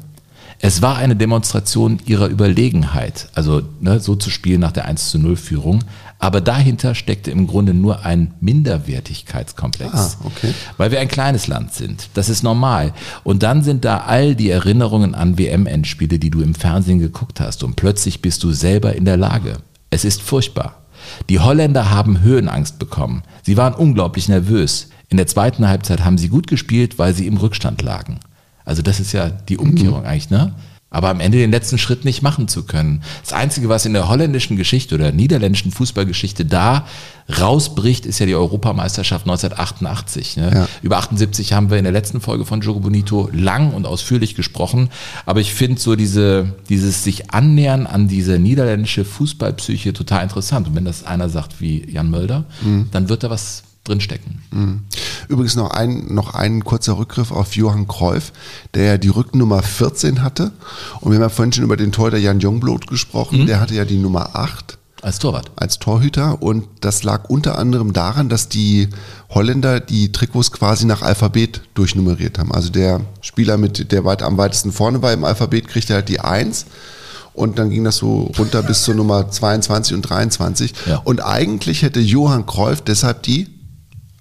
Es 0.61 0.83
war 0.83 0.99
eine 0.99 1.17
Demonstration 1.17 1.99
ihrer 2.05 2.29
Überlegenheit, 2.29 3.31
also 3.33 3.63
ne, 3.81 4.01
so 4.01 4.17
zu 4.17 4.29
spielen 4.29 4.61
nach 4.61 4.73
der 4.73 4.85
1 4.85 5.09
zu 5.09 5.19
0 5.19 5.37
Führung. 5.37 5.85
Aber 6.21 6.41
dahinter 6.41 6.95
steckte 6.97 7.31
im 7.31 7.47
Grunde 7.47 7.75
nur 7.75 8.05
ein 8.05 8.35
Minderwertigkeitskomplex. 8.41 9.95
Ah, 9.95 10.25
okay. 10.25 10.53
Weil 10.77 10.91
wir 10.91 10.99
ein 10.99 11.09
kleines 11.09 11.47
Land 11.47 11.73
sind. 11.75 12.09
Das 12.15 12.29
ist 12.29 12.43
normal. 12.43 12.93
Und 13.23 13.45
dann 13.45 13.63
sind 13.63 13.85
da 13.85 13.99
all 13.99 14.35
die 14.35 14.51
Erinnerungen 14.51 15.15
an 15.15 15.39
WM-Endspiele, 15.39 16.19
die 16.19 16.31
du 16.31 16.41
im 16.41 16.57
Fernsehen 16.57 16.99
geguckt 16.99 17.41
hast. 17.41 17.63
Und 17.63 17.77
plötzlich 17.77 18.21
bist 18.21 18.43
du 18.43 18.53
selber 18.53 18.97
in 18.97 19.05
der 19.05 19.17
Lage. 19.17 19.59
Es 19.91 20.05
ist 20.05 20.21
furchtbar. 20.21 20.83
Die 21.29 21.39
Holländer 21.39 21.91
haben 21.91 22.21
Höhenangst 22.21 22.81
bekommen. 22.81 23.23
Sie 23.43 23.57
waren 23.57 23.75
unglaublich 23.75 24.29
nervös. 24.29 24.89
In 25.09 25.17
der 25.17 25.29
zweiten 25.29 25.69
Halbzeit 25.69 26.05
haben 26.05 26.19
sie 26.19 26.29
gut 26.29 26.49
gespielt, 26.49 26.99
weil 26.99 27.15
sie 27.15 27.27
im 27.29 27.37
Rückstand 27.37 27.81
lagen. 27.83 28.19
Also 28.65 28.83
das 28.83 29.01
ist 29.01 29.13
ja 29.13 29.31
die 29.31 29.57
Umkehrung 29.57 30.01
mhm. 30.01 30.07
eigentlich, 30.07 30.31
ne? 30.31 30.55
Aber 30.91 31.11
am 31.11 31.21
Ende 31.21 31.37
den 31.37 31.51
letzten 31.51 31.77
Schritt 31.77 32.05
nicht 32.05 32.23
machen 32.23 32.49
zu 32.49 32.63
können. 32.65 33.03
Das 33.23 33.35
Einzige, 33.35 33.69
was 33.69 33.85
in 33.85 33.93
der 33.93 34.09
holländischen 34.09 34.57
Geschichte 34.57 34.95
oder 34.95 35.13
niederländischen 35.13 35.71
Fußballgeschichte 35.71 36.47
da 36.47 36.87
rausbricht, 37.39 38.07
ist 38.07 38.21
ja 38.21 38.27
die 38.27 38.35
Europameisterschaft 38.35 39.27
1988. 39.27 40.39
Ne? 40.39 40.51
Ja. 40.55 40.69
Über 40.81 40.97
78 40.97 41.53
haben 41.53 41.69
wir 41.69 41.77
in 41.77 41.85
der 41.85 41.93
letzten 41.93 42.23
Folge 42.23 42.47
von 42.47 42.63
Jogo 42.63 42.81
Bonito 42.81 43.29
lang 43.35 43.75
und 43.75 43.87
ausführlich 43.87 44.35
gesprochen. 44.35 44.89
Aber 45.27 45.41
ich 45.41 45.53
finde 45.53 45.79
so 45.79 45.95
diese, 45.95 46.55
dieses 46.71 47.05
sich 47.05 47.33
annähern 47.33 47.87
an 47.87 48.09
diese 48.09 48.39
niederländische 48.39 49.05
Fußballpsyche 49.05 49.93
total 49.93 50.23
interessant. 50.23 50.69
Und 50.69 50.75
wenn 50.75 50.87
das 50.87 51.05
einer 51.05 51.29
sagt 51.29 51.61
wie 51.61 51.87
Jan 51.91 52.09
Mölder, 52.09 52.45
mhm. 52.63 52.89
dann 52.93 53.11
wird 53.11 53.25
da 53.25 53.31
was 53.31 53.63
drinstecken. 53.89 54.43
Mhm. 54.51 54.81
Übrigens 55.29 55.57
noch 55.57 55.71
ein, 55.71 56.13
noch 56.13 56.35
ein 56.35 56.65
kurzer 56.65 56.99
Rückgriff 56.99 57.33
auf 57.33 57.57
Johann 57.57 57.89
Kreuf, 57.89 58.33
der 58.75 58.99
die 58.99 59.09
Rücknummer 59.09 59.63
14 59.63 60.23
hatte. 60.23 60.53
Und 61.01 61.11
wir 61.11 61.17
haben 61.17 61.23
ja 61.23 61.29
vorhin 61.29 61.53
schon 61.53 61.65
über 61.65 61.77
den 61.77 61.93
Torhüter 61.93 62.19
Jan 62.19 62.41
Jongbloth 62.41 62.87
gesprochen. 62.87 63.43
Mhm. 63.43 63.47
Der 63.47 63.61
hatte 63.61 63.75
ja 63.75 63.85
die 63.85 63.99
Nummer 63.99 64.37
8. 64.37 64.79
Als 65.01 65.19
Torwart. 65.19 65.53
Als 65.57 65.79
Torhüter. 65.79 66.43
Und 66.43 66.67
das 66.81 67.03
lag 67.03 67.29
unter 67.29 67.59
anderem 67.59 67.93
daran, 67.93 68.29
dass 68.29 68.49
die 68.49 68.89
Holländer 69.31 69.81
die 69.81 70.11
Trikots 70.13 70.51
quasi 70.51 70.87
nach 70.87 71.03
Alphabet 71.03 71.63
durchnummeriert 71.75 72.39
haben. 72.39 72.53
Also 72.53 72.71
der 72.71 73.03
Spieler, 73.21 73.59
mit 73.59 73.93
der 73.93 74.05
weit, 74.05 74.23
am 74.23 74.37
weitesten 74.39 74.73
vorne 74.73 75.03
war 75.03 75.13
im 75.13 75.25
Alphabet, 75.25 75.69
kriegte 75.69 75.95
halt 75.95 76.09
die 76.09 76.21
1 76.21 76.67
und 77.39 77.59
dann 77.61 77.71
ging 77.71 77.85
das 77.85 77.97
so 77.99 78.33
runter 78.37 78.63
bis 78.65 78.83
zur 78.83 78.97
Nummer 78.97 79.31
22 79.31 79.95
und 79.95 80.03
23. 80.03 80.73
Ja. 80.87 80.97
Und 81.05 81.25
eigentlich 81.25 81.83
hätte 81.83 82.01
Johann 82.01 82.47
Kreuf 82.47 82.81
deshalb 82.81 83.23
die 83.23 83.47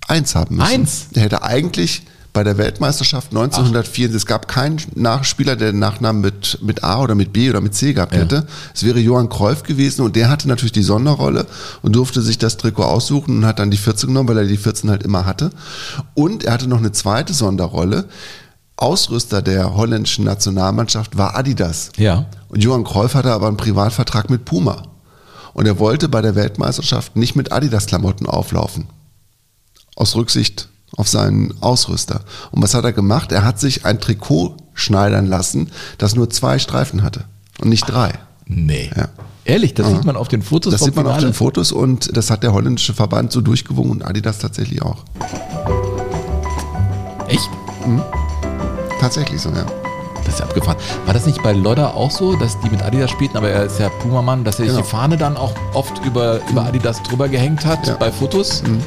eins 0.08 0.36
haben 0.36 0.55
müssen. 0.55 0.68
Eins? 0.68 1.10
Der 1.10 1.24
hätte 1.24 1.43
eigentlich 1.43 2.03
bei 2.38 2.43
der 2.43 2.60
Weltmeisterschaft 2.60 3.32
1904, 3.32 4.10
Ach. 4.12 4.16
es 4.16 4.28
gab 4.28 4.47
keinen 4.47 4.80
Nachspieler, 4.93 5.55
der 5.55 5.72
den 5.72 5.80
Nachnamen 5.80 6.22
mit, 6.22 6.60
mit 6.62 6.84
A 6.84 7.01
oder 7.01 7.16
mit 7.16 7.34
B 7.34 7.49
oder 7.49 7.62
mit 7.62 7.74
C 7.74 7.93
gehabt 7.93 8.14
hätte. 8.14 8.36
Ja. 8.36 8.43
Es 8.76 8.84
wäre 8.84 8.99
Johann 8.99 9.28
Kreuf 9.28 9.64
gewesen 9.64 10.03
und 10.03 10.16
der 10.16 10.30
hatte 10.30 10.47
natürlich 10.47 10.72
die 10.72 10.84
Sonderrolle 10.84 11.47
und 11.82 11.95
durfte 11.95 12.22
sich 12.22 12.38
das 12.38 12.58
Trikot 12.58 12.84
aussuchen 12.84 13.38
und 13.38 13.45
hat 13.47 13.58
dann 13.58 13.72
die 13.72 13.78
14 13.78 14.10
genommen, 14.10 14.30
weil 14.30 14.38
er 14.38 14.45
die 14.45 14.58
14 14.58 14.91
halt 14.91 15.01
immer 15.01 15.26
hatte. 15.26 15.49
Und 16.14 16.43
er 16.43 16.53
hatte 16.53 16.68
noch 16.68 16.78
eine 16.78 16.91
zweite 16.91 17.34
Sonderrolle. 17.34 18.05
Ausrüster 18.76 19.41
der 19.41 19.74
holländischen 19.74 20.26
Nationalmannschaft 20.26 21.18
war 21.18 21.36
Adidas. 21.36 21.89
Ja. 21.97 22.28
Und 22.49 22.64
Johann 22.64 22.84
Kreuf 22.84 23.16
hatte 23.16 23.32
aber 23.32 23.47
einen 23.47 23.58
Privatvertrag 23.58 24.30
mit 24.30 24.45
Puma. 24.45 24.84
Und 25.55 25.66
er 25.66 25.80
wollte 25.80 26.08
bei 26.08 26.22
der 26.22 26.36
Weltmeisterschaft 26.36 27.16
nicht 27.16 27.36
mit 27.36 27.51
Adidas-Klamotten 27.51 28.28
auflaufen 28.28 28.86
aus 29.98 30.16
Rücksicht 30.16 30.70
auf 30.95 31.08
seinen 31.10 31.54
Ausrüster. 31.62 32.22
Und 32.52 32.64
was 32.64 32.74
hat 32.74 32.86
er 32.86 32.93
gemacht? 32.93 33.32
Er 33.32 33.43
hat 33.43 33.60
sich 33.60 33.86
ein 33.86 34.00
Trikot 34.00 34.56
schneidern 34.74 35.26
lassen, 35.26 35.70
das 35.98 36.16
nur 36.16 36.30
zwei 36.30 36.60
Streifen 36.60 37.04
hatte 37.04 37.26
und 37.60 37.70
nicht 37.70 37.86
drei. 37.89 38.14
Nee. 38.45 38.89
Ja. 38.95 39.10
Ehrlich, 39.43 39.74
das 39.74 39.88
ja. 39.88 39.95
sieht 39.95 40.06
man 40.06 40.16
auf 40.16 40.28
den 40.28 40.41
Fotos. 40.41 40.72
Das 40.72 40.82
sieht 40.82 40.95
man 40.95 41.06
Finale. 41.06 41.18
auf 41.18 41.24
den 41.24 41.34
Fotos 41.34 41.72
und 41.72 42.16
das 42.16 42.30
hat 42.30 42.43
der 42.43 42.54
holländische 42.54 42.93
Verband 42.93 43.32
so 43.32 43.41
durchgewungen 43.41 43.91
und 43.91 44.04
Adidas 44.04 44.39
tatsächlich 44.39 44.82
auch. 44.82 45.04
Echt? 47.28 47.50
Mhm. 47.86 48.02
Tatsächlich 49.00 49.41
so, 49.41 49.50
ja. 49.50 49.66
Das 50.26 50.34
ist 50.34 50.39
ja 50.41 50.45
abgefahren. 50.45 50.78
War 51.06 51.14
das 51.14 51.26
nicht 51.26 51.41
bei 51.41 51.54
Lodder 51.54 51.93
auch 51.93 52.12
so, 52.12 52.36
dass 52.36 52.60
die 52.60 52.70
mit 52.70 52.84
Adidas 52.84 53.12
spielten, 53.12 53.38
aber 53.38 53.50
er 53.50 53.64
ist 53.64 53.80
ja 53.80 53.88
Puma-Mann, 53.88 54.43
dass 54.43 54.60
er 54.60 54.66
genau. 54.66 54.80
die 54.80 54.84
Fahne 54.84 55.16
dann 55.16 55.38
auch 55.38 55.54
oft 55.74 56.04
über, 56.06 56.41
über 56.50 56.62
mhm. 56.62 56.68
Adidas 56.68 57.02
drüber 57.04 57.30
gehängt 57.30 57.66
hat 57.66 57.88
ja. 57.88 57.95
bei 57.95 58.12
Fotos? 58.12 58.64
Mhm. 58.64 58.82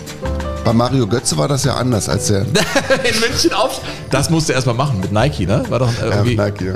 Bei 0.65 0.73
Mario 0.73 1.07
Götze 1.07 1.37
war 1.39 1.49
das 1.49 1.65
ja 1.65 1.75
anders 1.75 2.09
als 2.09 2.27
der. 2.27 2.43
In 2.43 3.21
München 3.21 3.53
auf. 3.53 3.81
Das 4.11 4.31
musste 4.31 4.53
er 4.53 4.57
erstmal 4.57 4.75
machen 4.75 5.01
mit 5.01 5.13
Nike, 5.13 5.47
ne? 5.47 5.65
War 5.69 5.79
doch 5.79 5.93
irgendwie. 6.03 6.35
Ja, 6.35 6.45
Nike, 6.45 6.67
ja. 6.67 6.75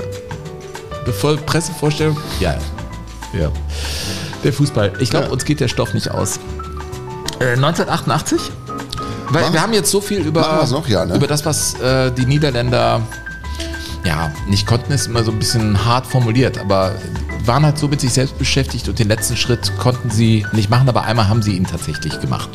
Bevor 1.05 1.37
Pressevorstellung. 1.37 2.17
Ja, 2.39 2.57
ja. 3.33 3.51
Der 4.43 4.53
Fußball. 4.53 4.93
Ich 4.99 5.09
glaube, 5.09 5.27
ja. 5.27 5.31
uns 5.31 5.45
geht 5.45 5.59
der 5.59 5.67
Stoff 5.67 5.93
nicht 5.93 6.09
aus. 6.09 6.39
Äh, 7.39 7.53
1988? 7.53 8.39
Weil 9.29 9.43
Mach, 9.43 9.53
wir 9.53 9.61
haben 9.61 9.73
jetzt 9.73 9.91
so 9.91 10.01
viel 10.01 10.19
über, 10.19 10.65
noch, 10.69 10.87
ja, 10.87 11.05
ne? 11.05 11.15
über 11.15 11.27
das, 11.27 11.45
was 11.45 11.79
äh, 11.79 12.11
die 12.11 12.25
Niederländer 12.25 13.01
ja 14.03 14.31
nicht 14.47 14.67
konnten, 14.67 14.91
ist 14.91 15.07
immer 15.07 15.23
so 15.23 15.31
ein 15.31 15.39
bisschen 15.39 15.83
hart 15.83 16.05
formuliert, 16.05 16.59
aber 16.59 16.93
waren 17.43 17.65
halt 17.65 17.77
so 17.77 17.87
mit 17.87 18.01
sich 18.01 18.13
selbst 18.13 18.37
beschäftigt 18.37 18.87
und 18.87 18.99
den 18.99 19.07
letzten 19.07 19.35
Schritt 19.35 19.71
konnten 19.77 20.09
sie 20.09 20.45
nicht 20.51 20.69
machen, 20.69 20.87
aber 20.89 21.03
einmal 21.03 21.27
haben 21.27 21.41
sie 21.41 21.55
ihn 21.55 21.65
tatsächlich 21.65 22.19
gemacht. 22.19 22.49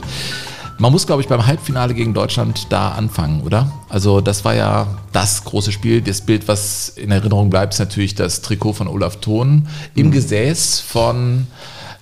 Man 0.80 0.92
muss, 0.92 1.06
glaube 1.06 1.20
ich, 1.20 1.28
beim 1.28 1.46
Halbfinale 1.46 1.92
gegen 1.92 2.14
Deutschland 2.14 2.68
da 2.70 2.92
anfangen, 2.92 3.42
oder? 3.42 3.70
Also 3.90 4.22
das 4.22 4.46
war 4.46 4.54
ja 4.54 4.86
das 5.12 5.44
große 5.44 5.72
Spiel. 5.72 6.00
Das 6.00 6.22
Bild, 6.22 6.48
was 6.48 6.88
in 6.88 7.10
Erinnerung 7.10 7.50
bleibt, 7.50 7.74
ist 7.74 7.80
natürlich 7.80 8.14
das 8.14 8.40
Trikot 8.40 8.72
von 8.72 8.88
Olaf 8.88 9.16
Thon 9.16 9.68
im 9.94 10.06
mhm. 10.06 10.10
Gesäß 10.10 10.80
von 10.80 11.48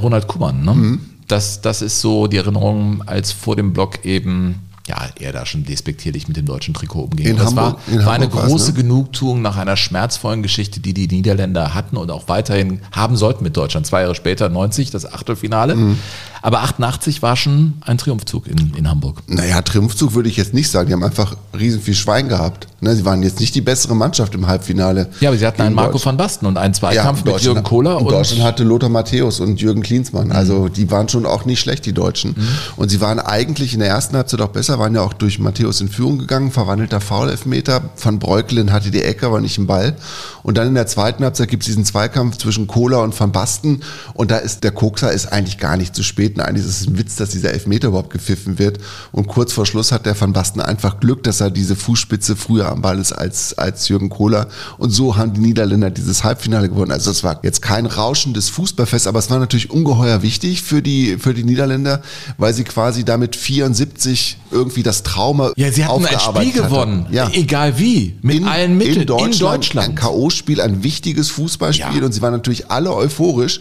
Ronald 0.00 0.28
Kumann. 0.28 0.64
Ne? 0.64 0.74
Mhm. 0.74 1.00
Das, 1.26 1.60
das 1.60 1.82
ist 1.82 2.00
so 2.00 2.28
die 2.28 2.36
Erinnerung, 2.36 3.02
als 3.04 3.32
vor 3.32 3.56
dem 3.56 3.72
Block 3.72 4.04
eben 4.04 4.67
ja, 4.88 4.96
er 5.20 5.32
da 5.32 5.44
schon 5.44 5.64
despektierlich 5.64 6.28
mit 6.28 6.36
dem 6.36 6.46
deutschen 6.46 6.74
Trikot 6.74 7.02
umging. 7.02 7.26
In 7.26 7.36
das 7.36 7.48
Hamburg, 7.48 7.78
war, 7.86 8.06
war 8.06 8.12
eine 8.14 8.28
große 8.28 8.72
ne? 8.72 8.78
Genugtuung 8.78 9.42
nach 9.42 9.56
einer 9.56 9.76
schmerzvollen 9.76 10.42
Geschichte, 10.42 10.80
die 10.80 10.94
die 10.94 11.06
Niederländer 11.06 11.74
hatten 11.74 11.96
und 11.96 12.10
auch 12.10 12.28
weiterhin 12.28 12.80
haben 12.92 13.16
sollten 13.16 13.44
mit 13.44 13.56
Deutschland. 13.56 13.86
Zwei 13.86 14.02
Jahre 14.02 14.14
später, 14.14 14.48
90, 14.48 14.90
das 14.90 15.12
Achtelfinale. 15.12 15.76
Mhm. 15.76 15.98
Aber 16.42 16.60
88 16.60 17.22
war 17.22 17.36
schon 17.36 17.74
ein 17.80 17.98
Triumphzug 17.98 18.46
in, 18.46 18.74
in 18.74 18.88
Hamburg. 18.88 19.22
Naja, 19.26 19.60
Triumphzug 19.62 20.14
würde 20.14 20.28
ich 20.28 20.36
jetzt 20.36 20.54
nicht 20.54 20.70
sagen. 20.70 20.86
Die 20.86 20.92
haben 20.92 21.02
einfach 21.02 21.36
riesen 21.58 21.80
viel 21.80 21.94
Schwein 21.94 22.28
gehabt. 22.28 22.68
Ne, 22.80 22.94
sie 22.94 23.04
waren 23.04 23.22
jetzt 23.24 23.40
nicht 23.40 23.54
die 23.56 23.60
bessere 23.60 23.96
Mannschaft 23.96 24.34
im 24.34 24.46
Halbfinale. 24.46 25.08
Ja, 25.20 25.30
aber 25.30 25.38
sie 25.38 25.46
hatten 25.46 25.62
einen 25.62 25.74
Marco 25.74 26.02
van 26.02 26.16
Basten 26.16 26.46
und 26.46 26.56
einen 26.56 26.74
Zweikampf 26.74 27.24
ja, 27.26 27.32
mit 27.32 27.42
Jürgen 27.42 27.64
Kohler. 27.64 28.00
Und 28.00 28.10
Deutschland 28.10 28.44
hatte 28.44 28.62
Lothar 28.62 28.88
Matthäus 28.88 29.40
und 29.40 29.60
Jürgen 29.60 29.82
Klinsmann. 29.82 30.30
Also 30.30 30.60
mhm. 30.60 30.72
die 30.72 30.90
waren 30.90 31.08
schon 31.08 31.26
auch 31.26 31.44
nicht 31.44 31.58
schlecht, 31.58 31.86
die 31.86 31.92
Deutschen. 31.92 32.34
Mhm. 32.36 32.48
Und 32.76 32.88
sie 32.90 33.00
waren 33.00 33.18
eigentlich 33.18 33.74
in 33.74 33.80
der 33.80 33.88
ersten 33.88 34.16
Halbzeit 34.16 34.40
auch 34.40 34.48
besser, 34.48 34.77
waren 34.78 34.94
ja 34.94 35.02
auch 35.02 35.12
durch 35.12 35.38
Matthäus 35.38 35.80
in 35.80 35.88
Führung 35.88 36.18
gegangen, 36.18 36.50
verwandelter 36.50 37.00
Foul-Elfmeter. 37.00 37.90
Van 38.00 38.18
Breukelen 38.18 38.72
hatte 38.72 38.90
die 38.90 39.02
Ecke, 39.02 39.26
aber 39.26 39.40
nicht 39.40 39.58
im 39.58 39.66
Ball. 39.66 39.96
Und 40.42 40.56
dann 40.56 40.68
in 40.68 40.74
der 40.74 40.86
zweiten 40.86 41.24
Halbzeit 41.24 41.48
gibt 41.48 41.64
es 41.64 41.66
diesen 41.66 41.84
Zweikampf 41.84 42.38
zwischen 42.38 42.66
Kohler 42.66 43.02
und 43.02 43.18
Van 43.18 43.32
Basten. 43.32 43.82
Und 44.14 44.30
da 44.30 44.38
ist 44.38 44.64
der 44.64 44.70
Kokser 44.70 45.12
ist 45.12 45.32
eigentlich 45.32 45.58
gar 45.58 45.76
nicht 45.76 45.94
zu 45.94 46.02
spät. 46.02 46.38
eigentlich 46.40 46.66
ist 46.66 46.88
ein 46.88 46.98
Witz, 46.98 47.16
dass 47.16 47.30
dieser 47.30 47.52
Elfmeter 47.52 47.88
überhaupt 47.88 48.12
gepfiffen 48.12 48.58
wird. 48.58 48.78
Und 49.12 49.26
kurz 49.26 49.52
vor 49.52 49.66
Schluss 49.66 49.92
hat 49.92 50.06
der 50.06 50.18
Van 50.18 50.32
Basten 50.32 50.60
einfach 50.60 51.00
Glück, 51.00 51.22
dass 51.24 51.40
er 51.40 51.50
diese 51.50 51.76
Fußspitze 51.76 52.36
früher 52.36 52.70
am 52.70 52.80
Ball 52.80 52.98
ist 52.98 53.12
als, 53.12 53.58
als 53.58 53.88
Jürgen 53.88 54.08
Kohler. 54.08 54.48
Und 54.78 54.90
so 54.90 55.16
haben 55.16 55.34
die 55.34 55.40
Niederländer 55.40 55.90
dieses 55.90 56.24
Halbfinale 56.24 56.68
gewonnen. 56.68 56.92
Also 56.92 57.10
es 57.10 57.24
war 57.24 57.40
jetzt 57.42 57.62
kein 57.62 57.86
rauschendes 57.86 58.48
Fußballfest, 58.50 59.06
aber 59.06 59.18
es 59.18 59.30
war 59.30 59.38
natürlich 59.38 59.70
ungeheuer 59.70 60.22
wichtig 60.22 60.62
für 60.62 60.82
die, 60.82 61.18
für 61.18 61.34
die 61.34 61.44
Niederländer, 61.44 62.02
weil 62.36 62.54
sie 62.54 62.64
quasi 62.64 63.04
damit 63.04 63.36
74 63.36 64.38
irgendwie 64.50 64.67
das 64.82 65.02
Trauma 65.02 65.52
Ja, 65.56 65.70
sie 65.72 65.84
hatten 65.84 66.04
ein 66.04 66.20
Spiel 66.20 66.52
gewonnen. 66.52 67.06
Ja. 67.10 67.30
Egal 67.32 67.78
wie. 67.78 68.16
Mit 68.22 68.38
in, 68.38 68.48
allen 68.48 68.76
Mitteln. 68.76 69.00
In 69.02 69.06
Deutschland. 69.06 69.34
In 69.34 69.40
Deutschland. 69.40 69.88
Ein 69.88 69.94
K.O.-Spiel, 69.94 70.60
ein 70.60 70.82
wichtiges 70.82 71.30
Fußballspiel. 71.30 72.00
Ja. 72.00 72.04
Und 72.04 72.12
sie 72.12 72.22
waren 72.22 72.32
natürlich 72.32 72.70
alle 72.70 72.94
euphorisch. 72.94 73.60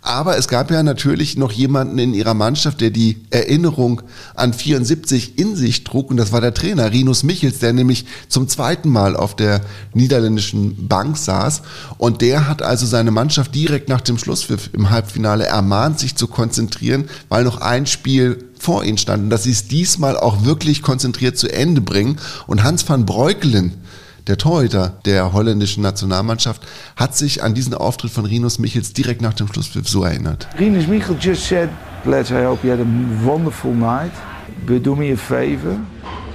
Aber 0.00 0.38
es 0.38 0.48
gab 0.48 0.70
ja 0.70 0.82
natürlich 0.82 1.36
noch 1.36 1.52
jemanden 1.52 1.98
in 1.98 2.14
ihrer 2.14 2.34
Mannschaft, 2.34 2.80
der 2.80 2.90
die 2.90 3.18
Erinnerung 3.30 4.02
an 4.34 4.52
74 4.52 5.38
in 5.38 5.56
sich 5.56 5.84
trug. 5.84 6.10
Und 6.10 6.16
das 6.16 6.32
war 6.32 6.40
der 6.40 6.54
Trainer, 6.54 6.92
Rinus 6.92 7.24
Michels, 7.24 7.58
der 7.58 7.72
nämlich 7.72 8.06
zum 8.28 8.48
zweiten 8.48 8.88
Mal 8.88 9.16
auf 9.16 9.34
der 9.34 9.60
niederländischen 9.94 10.88
Bank 10.88 11.18
saß. 11.18 11.62
Und 11.98 12.22
der 12.22 12.48
hat 12.48 12.62
also 12.62 12.86
seine 12.86 13.10
Mannschaft 13.10 13.54
direkt 13.54 13.88
nach 13.88 14.00
dem 14.00 14.18
Schlusspfiff 14.18 14.70
im 14.72 14.90
Halbfinale 14.90 15.46
ermahnt, 15.46 15.98
sich 15.98 16.14
zu 16.14 16.28
konzentrieren, 16.28 17.08
weil 17.28 17.44
noch 17.44 17.60
ein 17.60 17.86
Spiel 17.86 18.47
vor 18.62 18.84
ihnen 18.84 18.98
stand. 18.98 19.24
Und 19.24 19.30
dass 19.30 19.44
sie 19.44 19.52
es 19.52 19.68
diesmal 19.68 20.16
auch 20.16 20.44
wirklich 20.44 20.82
konzentriert 20.82 21.38
zu 21.38 21.52
Ende 21.52 21.80
bringen. 21.80 22.18
Und 22.46 22.62
Hans 22.62 22.88
van 22.88 23.06
Breukelen, 23.06 23.74
der 24.26 24.36
Torhüter 24.36 24.98
der 25.04 25.32
holländischen 25.32 25.82
Nationalmannschaft, 25.82 26.62
hat 26.96 27.16
sich 27.16 27.42
an 27.42 27.54
diesen 27.54 27.74
Auftritt 27.74 28.10
von 28.10 28.26
Rinus 28.26 28.58
Michels 28.58 28.92
direkt 28.92 29.22
nach 29.22 29.34
dem 29.34 29.48
Schlusspfiff 29.48 29.88
so 29.88 30.04
erinnert. 30.04 30.46
Rinus 30.58 30.86
Michels 30.86 31.24
just 31.24 31.46
said, 31.46 31.70
"Let's 32.04 32.30
I 32.30 32.44
hope 32.44 32.66
you 32.66 32.72
had 32.72 32.80
a 32.80 32.86
wonderful 33.24 33.72
night. 33.72 34.12
But 34.66 34.84
do 34.84 34.94
me 34.96 35.12
a 35.12 35.16
favor, 35.16 35.78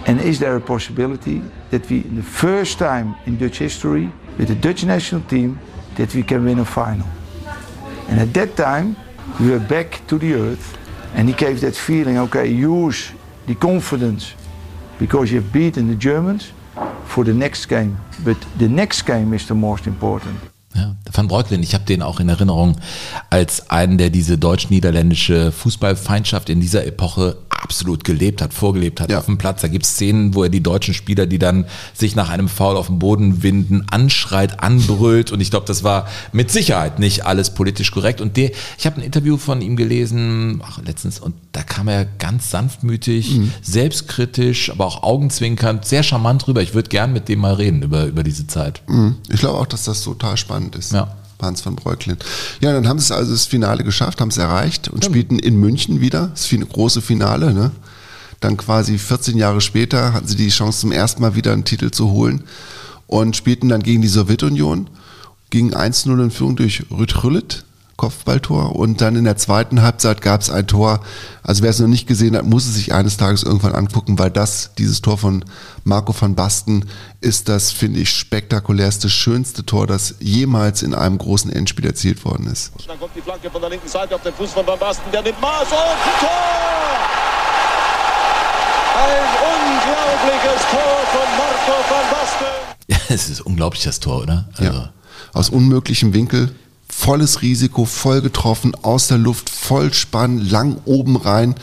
and 0.07 0.19
is 0.23 0.39
there 0.39 0.55
a 0.55 0.59
possibility 0.59 1.41
that 1.71 1.89
we, 1.89 2.03
the 2.03 2.23
first 2.23 2.79
time 2.79 3.15
in 3.25 3.37
Dutch 3.37 3.59
history, 3.59 4.09
with 4.39 4.47
the 4.47 4.55
Dutch 4.55 4.83
national 4.83 5.23
team, 5.27 5.59
that 5.97 6.15
we 6.15 6.23
can 6.23 6.45
win 6.45 6.59
a 6.59 6.65
final?" 6.65 7.05
And 8.09 8.19
at 8.19 8.33
that 8.33 8.55
time, 8.55 8.95
we 9.39 9.49
were 9.49 9.59
back 9.59 10.01
to 10.07 10.17
the 10.17 10.33
earth, 10.33 10.77
and 11.13 11.27
he 11.27 11.35
gave 11.35 11.61
that 11.61 11.75
feeling. 11.75 12.17
Okay, 12.17 12.47
use 12.47 13.11
the 13.45 13.55
confidence 13.55 14.33
because 14.99 15.31
you've 15.31 15.51
beaten 15.51 15.87
the 15.87 15.95
Germans 15.95 16.51
for 17.05 17.23
the 17.23 17.33
next 17.33 17.65
game. 17.65 17.97
But 18.23 18.37
the 18.57 18.69
next 18.69 19.03
game 19.03 19.33
is 19.33 19.47
the 19.47 19.55
most 19.55 19.87
important. 19.87 20.52
Ja, 20.75 20.95
Van 21.11 21.27
Breukelen, 21.27 21.61
ich 21.61 21.73
habe 21.73 21.85
den 21.85 22.01
auch 22.01 22.19
in 22.19 22.29
Erinnerung 22.29 22.77
als 23.29 23.69
einen, 23.69 23.97
der 23.97 24.09
diese 24.09 24.37
deutsch-niederländische 24.37 25.51
Fußballfeindschaft 25.51 26.49
in 26.49 26.61
dieser 26.61 26.85
Epoche 26.85 27.37
absolut 27.49 28.03
gelebt 28.03 28.41
hat, 28.41 28.53
vorgelebt 28.53 28.99
hat 28.99 29.09
ja. 29.11 29.19
auf 29.19 29.25
dem 29.25 29.37
Platz. 29.37 29.61
Da 29.61 29.67
gibt 29.67 29.85
es 29.85 29.91
Szenen, 29.91 30.35
wo 30.35 30.43
er 30.43 30.49
die 30.49 30.61
deutschen 30.61 30.93
Spieler, 30.93 31.25
die 31.25 31.39
dann 31.39 31.65
sich 31.93 32.15
nach 32.15 32.29
einem 32.29 32.49
Foul 32.49 32.75
auf 32.75 32.87
dem 32.87 32.99
Boden 32.99 33.43
winden, 33.43 33.85
anschreit, 33.89 34.61
anbrüllt. 34.61 35.31
Und 35.31 35.41
ich 35.41 35.49
glaube, 35.49 35.65
das 35.65 35.83
war 35.83 36.07
mit 36.31 36.51
Sicherheit 36.51 36.99
nicht 36.99 37.25
alles 37.25 37.53
politisch 37.53 37.91
korrekt. 37.91 38.19
Und 38.19 38.35
der, 38.35 38.51
ich 38.77 38.85
habe 38.85 38.97
ein 38.97 39.03
Interview 39.03 39.37
von 39.37 39.61
ihm 39.61 39.75
gelesen, 39.75 40.61
ach, 40.65 40.79
letztens, 40.83 41.19
und 41.19 41.35
da 41.53 41.61
kam 41.61 41.87
er 41.87 42.05
ganz 42.05 42.49
sanftmütig, 42.49 43.37
mhm. 43.37 43.51
selbstkritisch, 43.61 44.71
aber 44.71 44.85
auch 44.85 45.03
augenzwinkernd, 45.03 45.85
sehr 45.85 46.03
charmant 46.03 46.45
drüber. 46.45 46.61
Ich 46.63 46.73
würde 46.73 46.89
gern 46.89 47.13
mit 47.13 47.29
dem 47.29 47.39
mal 47.39 47.53
reden 47.53 47.83
über, 47.83 48.05
über 48.05 48.23
diese 48.23 48.47
Zeit. 48.47 48.81
Mhm. 48.87 49.15
Ich 49.29 49.39
glaube 49.39 49.59
auch, 49.59 49.67
dass 49.67 49.83
das 49.83 50.01
total 50.01 50.35
spannend 50.35 50.75
ist. 50.75 50.91
Ja. 50.91 51.15
Hans 51.41 51.65
van 51.65 51.75
Breuklin. 51.75 52.17
Ja, 52.61 52.71
dann 52.71 52.87
haben 52.87 52.99
sie 52.99 53.05
es 53.05 53.11
also 53.11 53.31
das 53.31 53.45
Finale 53.45 53.83
geschafft, 53.83 54.21
haben 54.21 54.29
es 54.29 54.37
erreicht 54.37 54.87
und 54.87 55.03
ja. 55.03 55.09
spielten 55.09 55.39
in 55.39 55.57
München 55.57 55.99
wieder, 55.99 56.31
das 56.33 56.49
große 56.49 57.01
Finale. 57.01 57.53
Ne? 57.53 57.71
Dann 58.39 58.57
quasi 58.57 58.97
14 58.97 59.37
Jahre 59.37 59.61
später 59.61 60.13
hatten 60.13 60.27
sie 60.27 60.37
die 60.37 60.49
Chance 60.49 60.79
zum 60.79 60.91
ersten 60.91 61.21
Mal 61.21 61.35
wieder 61.35 61.51
einen 61.51 61.65
Titel 61.65 61.91
zu 61.91 62.11
holen 62.11 62.43
und 63.07 63.35
spielten 63.35 63.69
dann 63.69 63.83
gegen 63.83 64.01
die 64.01 64.07
Sowjetunion, 64.07 64.89
gingen 65.49 65.73
1-0 65.73 66.23
in 66.23 66.31
Führung 66.31 66.55
durch 66.55 66.85
Rüd 66.89 67.13
Kopfballtor 67.95 68.75
und 68.75 69.01
dann 69.01 69.15
in 69.15 69.23
der 69.23 69.37
zweiten 69.37 69.83
Halbzeit 69.83 70.21
gab 70.21 70.41
es 70.41 70.49
ein 70.49 70.65
Tor. 70.65 71.01
Also 71.43 71.61
wer 71.61 71.69
es 71.69 71.79
noch 71.79 71.87
nicht 71.87 72.07
gesehen 72.07 72.35
hat, 72.35 72.43
muss 72.43 72.65
es 72.65 72.73
sich 72.73 72.93
eines 72.93 73.17
Tages 73.17 73.43
irgendwann 73.43 73.75
angucken, 73.75 74.17
weil 74.17 74.31
das, 74.31 74.71
dieses 74.77 75.01
Tor 75.01 75.17
von 75.17 75.45
Marco 75.83 76.13
van 76.19 76.33
Basten, 76.33 76.85
ist 77.21 77.49
das, 77.49 77.71
finde 77.71 77.99
ich, 77.99 78.09
spektakulärste, 78.09 79.09
schönste 79.09 79.65
Tor, 79.65 79.85
das 79.85 80.15
jemals 80.19 80.81
in 80.81 80.95
einem 80.95 81.19
großen 81.19 81.51
Endspiel 81.51 81.85
erzielt 81.85 82.25
worden 82.25 82.47
ist. 82.47 82.71
Dann 82.87 82.99
kommt 82.99 83.15
die 83.15 83.21
Flanke 83.21 83.49
von 83.49 83.61
der 83.61 83.69
linken 83.69 83.87
Seite 83.87 84.15
auf 84.15 84.23
den 84.23 84.33
Fuß 84.33 84.51
von 84.51 84.65
Van 84.65 84.79
Basten, 84.79 85.11
der 85.11 85.21
nimmt 85.21 85.39
Maß 85.39 85.61
und 85.61 86.19
Tor! 86.19 86.29
Ein 88.95 89.25
unglaubliches 89.53 90.61
Tor 90.71 90.99
von 91.11 91.27
Marco 91.37 91.77
van 91.89 92.09
Basten. 92.11 92.63
es 93.13 93.29
ist 93.29 93.41
unglaublich, 93.41 93.83
das 93.83 93.99
Tor, 93.99 94.23
oder? 94.23 94.49
Also. 94.57 94.63
Ja. 94.63 94.93
Aus 95.33 95.49
unmöglichem 95.49 96.13
Winkel 96.13 96.53
volles 96.93 97.41
Risiko, 97.41 97.85
voll 97.85 98.21
getroffen, 98.21 98.75
aus 98.81 99.07
der 99.07 99.17
Luft, 99.17 99.49
voll 99.49 99.93
spannen, 99.93 100.39
lang 100.49 100.77
oben 100.85 101.17
rein. 101.17 101.55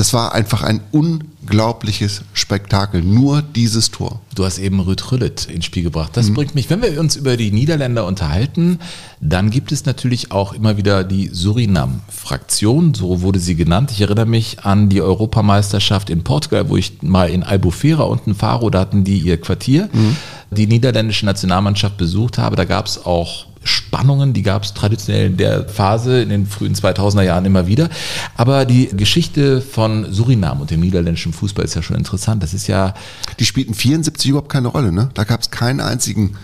Das 0.00 0.14
war 0.14 0.34
einfach 0.34 0.62
ein 0.62 0.80
unglaubliches 0.92 2.22
Spektakel. 2.32 3.02
Nur 3.02 3.42
dieses 3.42 3.90
Tor. 3.90 4.20
Du 4.34 4.46
hast 4.46 4.58
eben 4.58 4.80
Rüd 4.80 5.12
Rüllet 5.12 5.44
ins 5.50 5.66
Spiel 5.66 5.82
gebracht. 5.82 6.12
Das 6.16 6.30
mhm. 6.30 6.34
bringt 6.34 6.54
mich, 6.54 6.70
wenn 6.70 6.80
wir 6.80 6.98
uns 6.98 7.16
über 7.16 7.36
die 7.36 7.52
Niederländer 7.52 8.06
unterhalten, 8.06 8.78
dann 9.20 9.50
gibt 9.50 9.72
es 9.72 9.84
natürlich 9.84 10.32
auch 10.32 10.54
immer 10.54 10.78
wieder 10.78 11.04
die 11.04 11.28
Surinam-Fraktion. 11.30 12.94
So 12.94 13.20
wurde 13.20 13.40
sie 13.40 13.56
genannt. 13.56 13.90
Ich 13.90 14.00
erinnere 14.00 14.24
mich 14.24 14.64
an 14.64 14.88
die 14.88 15.02
Europameisterschaft 15.02 16.08
in 16.08 16.24
Portugal, 16.24 16.70
wo 16.70 16.78
ich 16.78 17.02
mal 17.02 17.28
in 17.28 17.42
Albufeira 17.42 18.04
unten 18.04 18.34
fahre. 18.34 18.70
Da 18.70 18.80
hatten 18.80 19.04
die 19.04 19.18
ihr 19.18 19.38
Quartier. 19.38 19.90
Mhm. 19.92 20.16
Die 20.50 20.66
niederländische 20.66 21.26
Nationalmannschaft 21.26 21.98
besucht 21.98 22.38
habe. 22.38 22.56
Da 22.56 22.64
gab 22.64 22.86
es 22.86 23.04
auch 23.04 23.49
Spannungen, 23.62 24.32
die 24.32 24.42
gab 24.42 24.62
es 24.62 24.72
traditionell 24.72 25.26
in 25.26 25.36
der 25.36 25.68
Phase 25.68 26.22
in 26.22 26.28
den 26.30 26.46
frühen 26.46 26.74
2000er 26.74 27.22
Jahren 27.22 27.44
immer 27.44 27.66
wieder. 27.66 27.88
Aber 28.36 28.64
die 28.64 28.88
Geschichte 28.88 29.60
von 29.60 30.12
Surinam 30.12 30.60
und 30.60 30.70
dem 30.70 30.80
niederländischen 30.80 31.32
Fußball 31.32 31.64
ist 31.64 31.74
ja 31.74 31.82
schon 31.82 31.96
interessant. 31.96 32.42
Das 32.42 32.54
ist 32.54 32.66
ja. 32.66 32.94
Die 33.38 33.44
spielten 33.44 33.74
74 33.74 34.30
überhaupt 34.30 34.50
keine 34.50 34.68
Rolle, 34.68 34.92
ne? 34.92 35.10
Da 35.14 35.24
gab 35.24 35.40
es 35.40 35.50
keinen 35.50 35.80
einzigen 35.80 36.36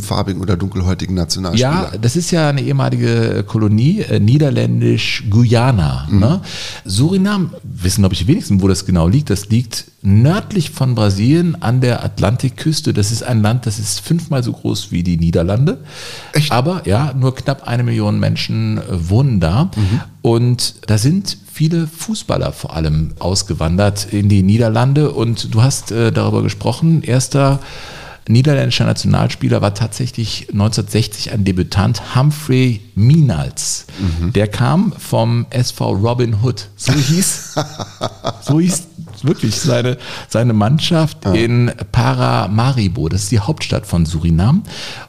farbigen 0.00 0.42
oder 0.42 0.56
dunkelhäutigen 0.56 1.14
Nationalspieler. 1.14 1.90
Ja, 1.92 1.98
das 1.98 2.16
ist 2.16 2.30
ja 2.30 2.48
eine 2.48 2.62
ehemalige 2.62 3.44
Kolonie, 3.46 4.00
äh, 4.00 4.18
niederländisch-Guyana. 4.18 6.08
Mhm. 6.10 6.18
Ne? 6.18 6.40
Surinam, 6.84 7.50
wissen 7.62 8.02
glaube 8.02 8.14
ich 8.14 8.20
die 8.20 8.26
wenigsten, 8.26 8.60
wo 8.60 8.68
das 8.68 8.86
genau 8.86 9.08
liegt. 9.08 9.30
Das 9.30 9.48
liegt 9.48 9.86
nördlich 10.02 10.70
von 10.70 10.94
Brasilien 10.94 11.62
an 11.62 11.80
der 11.80 12.04
Atlantikküste. 12.04 12.92
Das 12.92 13.10
ist 13.10 13.22
ein 13.22 13.40
Land, 13.42 13.66
das 13.66 13.78
ist 13.78 14.00
fünfmal 14.00 14.42
so 14.42 14.52
groß 14.52 14.90
wie 14.90 15.02
die 15.02 15.16
Niederlande. 15.16 15.78
Echt? 16.32 16.52
Aber 16.52 16.86
ja, 16.86 17.14
nur 17.14 17.34
knapp 17.34 17.66
eine 17.66 17.84
Million 17.84 18.18
Menschen 18.18 18.78
äh, 18.78 18.82
wohnen 18.90 19.40
da. 19.40 19.70
Mhm. 19.76 20.00
Und 20.22 20.74
da 20.86 20.98
sind 20.98 21.38
viele 21.52 21.86
Fußballer 21.86 22.52
vor 22.52 22.74
allem 22.74 23.12
ausgewandert 23.20 24.08
in 24.12 24.28
die 24.28 24.42
Niederlande. 24.42 25.12
Und 25.12 25.54
du 25.54 25.62
hast 25.62 25.92
äh, 25.92 26.10
darüber 26.10 26.42
gesprochen, 26.42 27.02
erster 27.02 27.60
niederländischer 28.28 28.84
Nationalspieler 28.84 29.60
war 29.60 29.74
tatsächlich 29.74 30.48
1960 30.50 31.32
ein 31.32 31.44
Debütant, 31.44 32.14
Humphrey 32.14 32.80
Minals. 32.94 33.86
Mhm. 33.98 34.32
Der 34.32 34.48
kam 34.48 34.92
vom 34.98 35.46
SV 35.50 35.92
Robin 35.92 36.42
Hood. 36.42 36.68
So 36.76 36.92
hieß, 36.92 37.54
so 38.42 38.60
hieß 38.60 38.88
wirklich 39.22 39.54
seine, 39.56 39.98
seine 40.28 40.52
Mannschaft 40.52 41.24
ja. 41.24 41.32
in 41.34 41.72
Paramaribo, 41.92 43.08
das 43.08 43.24
ist 43.24 43.32
die 43.32 43.40
Hauptstadt 43.40 43.86
von 43.86 44.06
Surinam. 44.06 44.62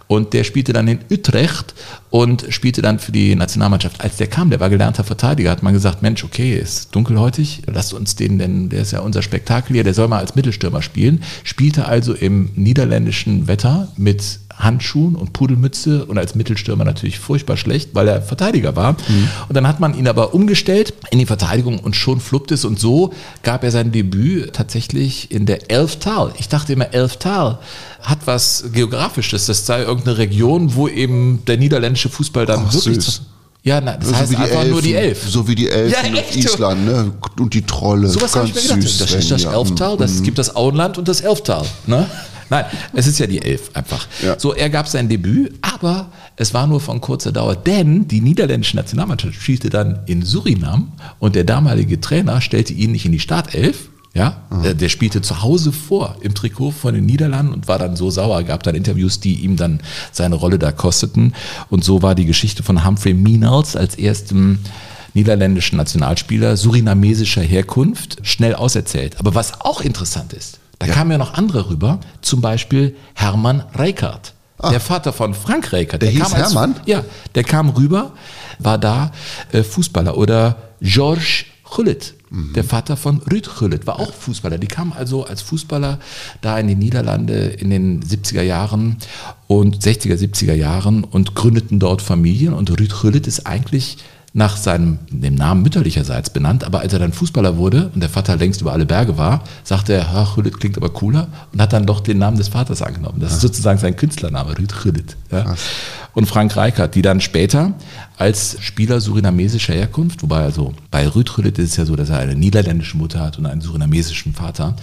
Und 0.07 0.33
der 0.33 0.43
spielte 0.43 0.71
dann 0.71 0.87
in 0.87 0.99
Utrecht 1.09 1.73
und 2.11 2.45
spielte 2.49 2.83
dann 2.83 2.99
für 2.99 3.11
die 3.11 3.33
Nationalmannschaft. 3.35 4.01
Als 4.01 4.17
der 4.17 4.27
kam, 4.27 4.51
der 4.51 4.59
war 4.59 4.69
gelernter 4.69 5.03
Verteidiger, 5.03 5.49
hat 5.49 5.63
man 5.63 5.73
gesagt, 5.73 6.03
Mensch, 6.03 6.23
okay, 6.23 6.55
ist 6.55 6.93
dunkelhäutig, 6.93 7.63
lasst 7.65 7.93
uns 7.93 8.15
den, 8.15 8.37
denn 8.37 8.69
der 8.69 8.81
ist 8.81 8.91
ja 8.91 8.99
unser 8.99 9.23
Spektakel 9.23 9.73
hier, 9.73 9.83
der 9.83 9.95
soll 9.95 10.07
mal 10.07 10.19
als 10.19 10.35
Mittelstürmer 10.35 10.83
spielen. 10.83 11.23
Spielte 11.43 11.87
also 11.87 12.13
im 12.13 12.51
niederländischen 12.55 13.47
Wetter 13.47 13.87
mit 13.97 14.39
Handschuhen 14.57 15.15
und 15.15 15.33
Pudelmütze 15.33 16.05
und 16.05 16.17
als 16.17 16.35
Mittelstürmer 16.35 16.85
natürlich 16.85 17.19
furchtbar 17.19 17.57
schlecht, 17.57 17.89
weil 17.93 18.07
er 18.07 18.21
Verteidiger 18.21 18.75
war. 18.75 18.93
Mhm. 18.93 19.27
Und 19.49 19.55
dann 19.55 19.67
hat 19.67 19.79
man 19.79 19.97
ihn 19.97 20.07
aber 20.07 20.33
umgestellt 20.33 20.93
in 21.11 21.19
die 21.19 21.25
Verteidigung 21.25 21.79
und 21.79 21.95
schon 21.95 22.19
fluppt 22.19 22.51
es 22.51 22.65
und 22.65 22.79
so 22.79 23.13
gab 23.43 23.63
er 23.63 23.71
sein 23.71 23.91
Debüt 23.91 24.53
tatsächlich 24.53 25.31
in 25.31 25.45
der 25.45 25.71
Elftal. 25.71 26.33
Ich 26.37 26.47
dachte 26.47 26.73
immer, 26.73 26.93
Elftal 26.93 27.59
hat 28.01 28.19
was 28.25 28.65
Geografisches, 28.71 29.45
das 29.47 29.65
sei 29.65 29.81
irgendeine 29.81 30.17
Region, 30.17 30.75
wo 30.75 30.87
eben 30.87 31.43
der 31.45 31.57
niederländische 31.57 32.09
Fußball 32.09 32.45
dann 32.45 32.65
Ach, 32.67 32.73
wirklich... 32.73 32.95
Süß. 32.95 33.21
Ja, 33.63 33.81
na, 33.81 33.97
das 33.97 34.09
so 34.09 34.15
heißt 34.15 34.35
einfach 34.35 34.57
Elfen, 34.57 34.69
nur 34.69 34.81
die 34.83 34.93
Elf. 34.93 35.27
So 35.27 35.47
wie 35.47 35.55
die 35.55 35.67
Elfen 35.67 36.13
ja, 36.13 36.21
in 36.21 36.37
Island, 36.37 36.85
ne? 36.85 37.11
Und 37.39 37.51
die 37.51 37.63
Trolle. 37.63 38.07
So 38.07 38.21
was 38.21 38.35
habe 38.35 38.45
ich 38.47 38.53
mir 38.53 38.61
gedacht. 38.61 38.81
Süß, 38.83 38.97
das 38.99 39.13
ist 39.15 39.31
das 39.31 39.45
Elftal, 39.45 39.97
das, 39.97 40.11
es 40.11 40.21
gibt 40.21 40.37
das 40.37 40.55
Auenland 40.55 40.99
und 40.99 41.07
das 41.07 41.21
Elftal. 41.21 41.65
Ne? 41.87 42.07
Nein, 42.49 42.65
es 42.93 43.07
ist 43.07 43.19
ja 43.19 43.27
die 43.27 43.41
Elf 43.41 43.71
einfach. 43.73 44.07
Ja. 44.23 44.39
So, 44.39 44.53
er 44.53 44.69
gab 44.69 44.87
sein 44.87 45.09
Debüt, 45.09 45.53
aber 45.61 46.11
es 46.35 46.53
war 46.53 46.67
nur 46.67 46.79
von 46.79 47.01
kurzer 47.01 47.31
Dauer, 47.31 47.55
denn 47.55 48.07
die 48.07 48.21
niederländische 48.21 48.75
Nationalmannschaft 48.75 49.35
spielte 49.35 49.69
dann 49.69 49.99
in 50.05 50.23
Surinam 50.23 50.93
und 51.19 51.35
der 51.35 51.43
damalige 51.43 51.99
Trainer 51.99 52.41
stellte 52.41 52.73
ihn 52.73 52.91
nicht 52.91 53.05
in 53.05 53.11
die 53.11 53.19
Startelf, 53.19 53.89
ja, 54.15 54.43
mhm. 54.49 54.77
der 54.77 54.89
spielte 54.89 55.21
zu 55.21 55.41
Hause 55.43 55.73
vor 55.73 56.15
im 56.21 56.33
Trikot 56.33 56.71
von 56.71 56.95
den 56.95 57.05
Niederlanden 57.05 57.53
und 57.53 57.67
war 57.67 57.77
dann 57.77 57.97
so 57.97 58.09
sauer, 58.09 58.43
gab 58.43 58.63
dann 58.63 58.73
Interviews, 58.73 59.19
die 59.19 59.35
ihm 59.41 59.57
dann 59.57 59.81
seine 60.13 60.35
Rolle 60.35 60.57
da 60.57 60.71
kosteten. 60.71 61.33
Und 61.69 61.83
so 61.83 62.01
war 62.01 62.15
die 62.15 62.25
Geschichte 62.25 62.63
von 62.63 62.85
Humphrey 62.85 63.13
Meanals 63.13 63.75
als 63.75 63.95
erstem 63.95 64.59
niederländischen 65.13 65.77
Nationalspieler 65.77 66.55
surinamesischer 66.55 67.41
Herkunft 67.41 68.19
schnell 68.23 68.55
auserzählt. 68.55 69.19
Aber 69.19 69.35
was 69.35 69.59
auch 69.59 69.81
interessant 69.81 70.31
ist, 70.31 70.59
da 70.85 70.91
ja. 70.91 70.97
kamen 70.97 71.11
ja 71.11 71.17
noch 71.17 71.33
andere 71.33 71.69
rüber, 71.69 71.99
zum 72.21 72.41
Beispiel 72.41 72.95
Hermann 73.15 73.63
Reikart. 73.73 74.33
Ah. 74.59 74.69
Der 74.69 74.79
Vater 74.79 75.11
von 75.13 75.33
Frank 75.33 75.73
Reikart. 75.73 76.01
Der, 76.01 76.11
der 76.11 76.19
hieß 76.19 76.33
als, 76.33 76.53
Hermann? 76.53 76.75
Ja, 76.85 77.03
der 77.33 77.43
kam 77.43 77.69
rüber, 77.69 78.13
war 78.59 78.77
da 78.77 79.11
äh, 79.51 79.63
Fußballer. 79.63 80.17
Oder 80.17 80.57
Georges 80.79 81.45
Gullit, 81.63 82.13
mhm. 82.29 82.53
der 82.53 82.63
Vater 82.63 82.95
von 82.95 83.21
Ruud 83.31 83.49
Gullit, 83.57 83.87
war 83.87 83.99
auch 83.99 84.13
Fußballer. 84.13 84.59
Die 84.59 84.67
kamen 84.67 84.93
also 84.93 85.25
als 85.25 85.41
Fußballer 85.41 85.99
da 86.41 86.59
in 86.59 86.67
die 86.67 86.75
Niederlande 86.75 87.33
in 87.33 87.71
den 87.71 88.03
70er 88.03 88.43
Jahren 88.43 88.97
und 89.47 89.83
60er, 89.83 90.15
70er 90.15 90.53
Jahren 90.53 91.03
und 91.03 91.33
gründeten 91.33 91.79
dort 91.79 92.03
Familien. 92.03 92.53
Und 92.53 92.69
Ruud 92.69 93.01
Gullit 93.01 93.27
ist 93.27 93.47
eigentlich 93.47 93.97
nach 94.35 94.57
seinem 94.57 94.99
dem 95.09 95.33
Namen 95.35 95.63
mütterlicherseits 95.63 96.29
benannt, 96.29 96.65
aber 96.65 96.81
als 96.81 96.91
er 96.91 96.99
dann 96.99 97.13
Fußballer 97.13 97.55
wurde 97.55 97.89
und 97.95 98.01
der 98.01 98.09
Vater 98.09 98.35
längst 98.35 98.59
über 98.59 98.73
alle 98.73 98.85
Berge 98.85 99.17
war, 99.17 99.45
sagte 99.63 99.93
er, 99.93 100.11
Herr 100.11 100.35
Rüdit 100.35 100.59
klingt 100.59 100.75
aber 100.75 100.89
cooler 100.89 101.29
und 101.53 101.61
hat 101.61 101.71
dann 101.71 101.85
doch 101.85 102.01
den 102.01 102.17
Namen 102.17 102.35
des 102.35 102.49
Vaters 102.49 102.81
angenommen. 102.81 103.21
Das 103.21 103.29
ja. 103.29 103.35
ist 103.37 103.41
sozusagen 103.41 103.79
sein 103.79 103.95
Künstlername, 103.95 104.57
Rüd 104.57 104.83
Rüdit. 104.83 105.15
Ja. 105.31 105.55
Und 106.13 106.25
Frank 106.25 106.57
Reichert, 106.57 106.95
die 106.95 107.01
dann 107.01 107.21
später 107.21 107.75
als 108.17 108.57
Spieler 108.59 108.99
surinamesischer 108.99 109.73
Herkunft, 109.73 110.21
wobei 110.21 110.43
also 110.43 110.73
bei 110.91 111.07
Rüd 111.07 111.37
Rüdit 111.37 111.57
ist 111.57 111.71
es 111.71 111.77
ja 111.77 111.85
so, 111.85 111.95
dass 111.95 112.09
er 112.09 112.19
eine 112.19 112.35
niederländische 112.35 112.97
Mutter 112.97 113.21
hat 113.21 113.39
und 113.39 113.45
einen 113.45 113.61
surinamesischen 113.61 114.33
Vater, 114.33 114.75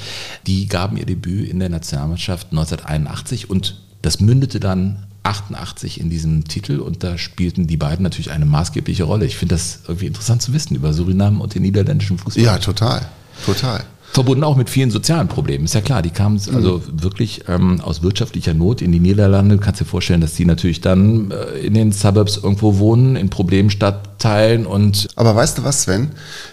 die 0.46 0.66
gaben 0.66 0.96
ihr 0.96 1.04
Debüt 1.04 1.50
in 1.50 1.58
der 1.58 1.68
Nationalmannschaft 1.68 2.52
1981 2.52 3.50
und 3.50 3.82
das 4.00 4.18
mündete 4.18 4.60
dann 4.60 5.04
88 5.22 6.00
in 6.00 6.10
diesem 6.10 6.44
Titel 6.44 6.80
und 6.80 7.04
da 7.04 7.16
spielten 7.16 7.66
die 7.66 7.76
beiden 7.76 8.02
natürlich 8.02 8.30
eine 8.30 8.44
maßgebliche 8.44 9.04
Rolle. 9.04 9.24
Ich 9.24 9.36
finde 9.36 9.54
das 9.54 9.80
irgendwie 9.86 10.06
interessant 10.06 10.42
zu 10.42 10.52
wissen 10.52 10.74
über 10.74 10.92
Suriname 10.92 11.40
und 11.40 11.54
den 11.54 11.62
niederländischen 11.62 12.18
Fußball. 12.18 12.42
Ja, 12.42 12.58
total, 12.58 13.08
total. 13.46 13.84
Verbunden 14.12 14.44
auch 14.44 14.56
mit 14.56 14.68
vielen 14.68 14.90
sozialen 14.90 15.28
Problemen. 15.28 15.64
Ist 15.64 15.74
ja 15.74 15.80
klar, 15.80 16.02
die 16.02 16.10
kamen 16.10 16.38
mhm. 16.46 16.54
also 16.54 16.82
wirklich 16.92 17.44
ähm, 17.48 17.80
aus 17.80 18.02
wirtschaftlicher 18.02 18.52
Not 18.52 18.82
in 18.82 18.92
die 18.92 19.00
Niederlande. 19.00 19.56
Du 19.56 19.62
kannst 19.62 19.80
dir 19.80 19.86
vorstellen, 19.86 20.20
dass 20.20 20.34
die 20.34 20.44
natürlich 20.44 20.82
dann 20.82 21.30
äh, 21.30 21.60
in 21.60 21.72
den 21.72 21.92
Suburbs 21.92 22.36
irgendwo 22.36 22.78
wohnen, 22.78 23.16
in 23.16 23.30
Problemstadtteilen 23.30 24.66
und. 24.66 25.08
Aber 25.16 25.34
weißt 25.34 25.58
du 25.58 25.64
was, 25.64 25.84
Sven? 25.84 26.10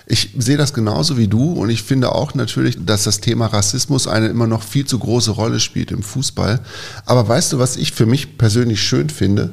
Ich 0.07 0.29
sehe 0.37 0.55
das 0.55 0.73
genauso 0.73 1.17
wie 1.17 1.27
du 1.27 1.51
und 1.51 1.69
ich 1.69 1.83
finde 1.83 2.15
auch 2.15 2.33
natürlich, 2.33 2.77
dass 2.85 3.03
das 3.03 3.19
Thema 3.19 3.47
Rassismus 3.47 4.07
eine 4.07 4.27
immer 4.27 4.47
noch 4.47 4.63
viel 4.63 4.85
zu 4.85 4.97
große 4.97 5.31
Rolle 5.31 5.59
spielt 5.59 5.91
im 5.91 6.01
Fußball. 6.01 6.61
Aber 7.05 7.27
weißt 7.27 7.51
du, 7.51 7.59
was 7.59 7.75
ich 7.75 7.91
für 7.91 8.05
mich 8.05 8.37
persönlich 8.37 8.81
schön 8.81 9.09
finde? 9.09 9.51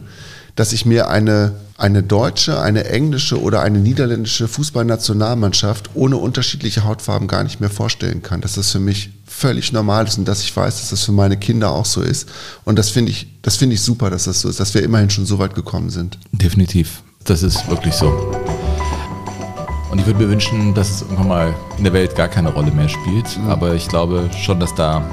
Dass 0.56 0.72
ich 0.72 0.84
mir 0.84 1.08
eine 1.08 1.52
eine 1.78 2.02
deutsche, 2.02 2.60
eine 2.60 2.86
englische 2.86 3.40
oder 3.40 3.60
eine 3.60 3.78
niederländische 3.78 4.48
Fußballnationalmannschaft 4.48 5.90
ohne 5.94 6.16
unterschiedliche 6.16 6.84
Hautfarben 6.84 7.28
gar 7.28 7.44
nicht 7.44 7.60
mehr 7.60 7.70
vorstellen 7.70 8.22
kann. 8.22 8.40
Dass 8.40 8.54
das 8.54 8.72
für 8.72 8.80
mich 8.80 9.10
völlig 9.26 9.72
normal 9.72 10.06
ist 10.06 10.16
und 10.16 10.26
dass 10.26 10.42
ich 10.42 10.56
weiß, 10.56 10.80
dass 10.80 10.90
das 10.90 11.04
für 11.04 11.12
meine 11.12 11.36
Kinder 11.36 11.70
auch 11.70 11.84
so 11.84 12.00
ist. 12.00 12.28
Und 12.64 12.78
das 12.78 12.88
finde 12.88 13.12
ich, 13.12 13.26
das 13.42 13.56
finde 13.56 13.74
ich 13.74 13.82
super, 13.82 14.08
dass 14.08 14.24
das 14.24 14.40
so 14.40 14.48
ist, 14.48 14.58
dass 14.58 14.72
wir 14.72 14.82
immerhin 14.82 15.10
schon 15.10 15.26
so 15.26 15.38
weit 15.38 15.54
gekommen 15.54 15.90
sind. 15.90 16.18
Definitiv. 16.32 17.02
Das 17.24 17.42
ist 17.42 17.68
wirklich 17.68 17.92
so. 17.92 18.08
Und 19.90 19.98
ich 19.98 20.06
würde 20.06 20.20
mir 20.20 20.30
wünschen, 20.30 20.74
dass 20.74 20.90
es 20.90 21.00
irgendwann 21.02 21.28
mal 21.28 21.54
in 21.76 21.84
der 21.84 21.92
Welt 21.92 22.16
gar 22.16 22.28
keine 22.28 22.52
Rolle 22.52 22.70
mehr 22.70 22.88
spielt. 22.88 23.38
Mhm. 23.38 23.50
Aber 23.50 23.74
ich 23.74 23.88
glaube 23.88 24.30
schon, 24.42 24.60
dass 24.60 24.74
da 24.74 25.04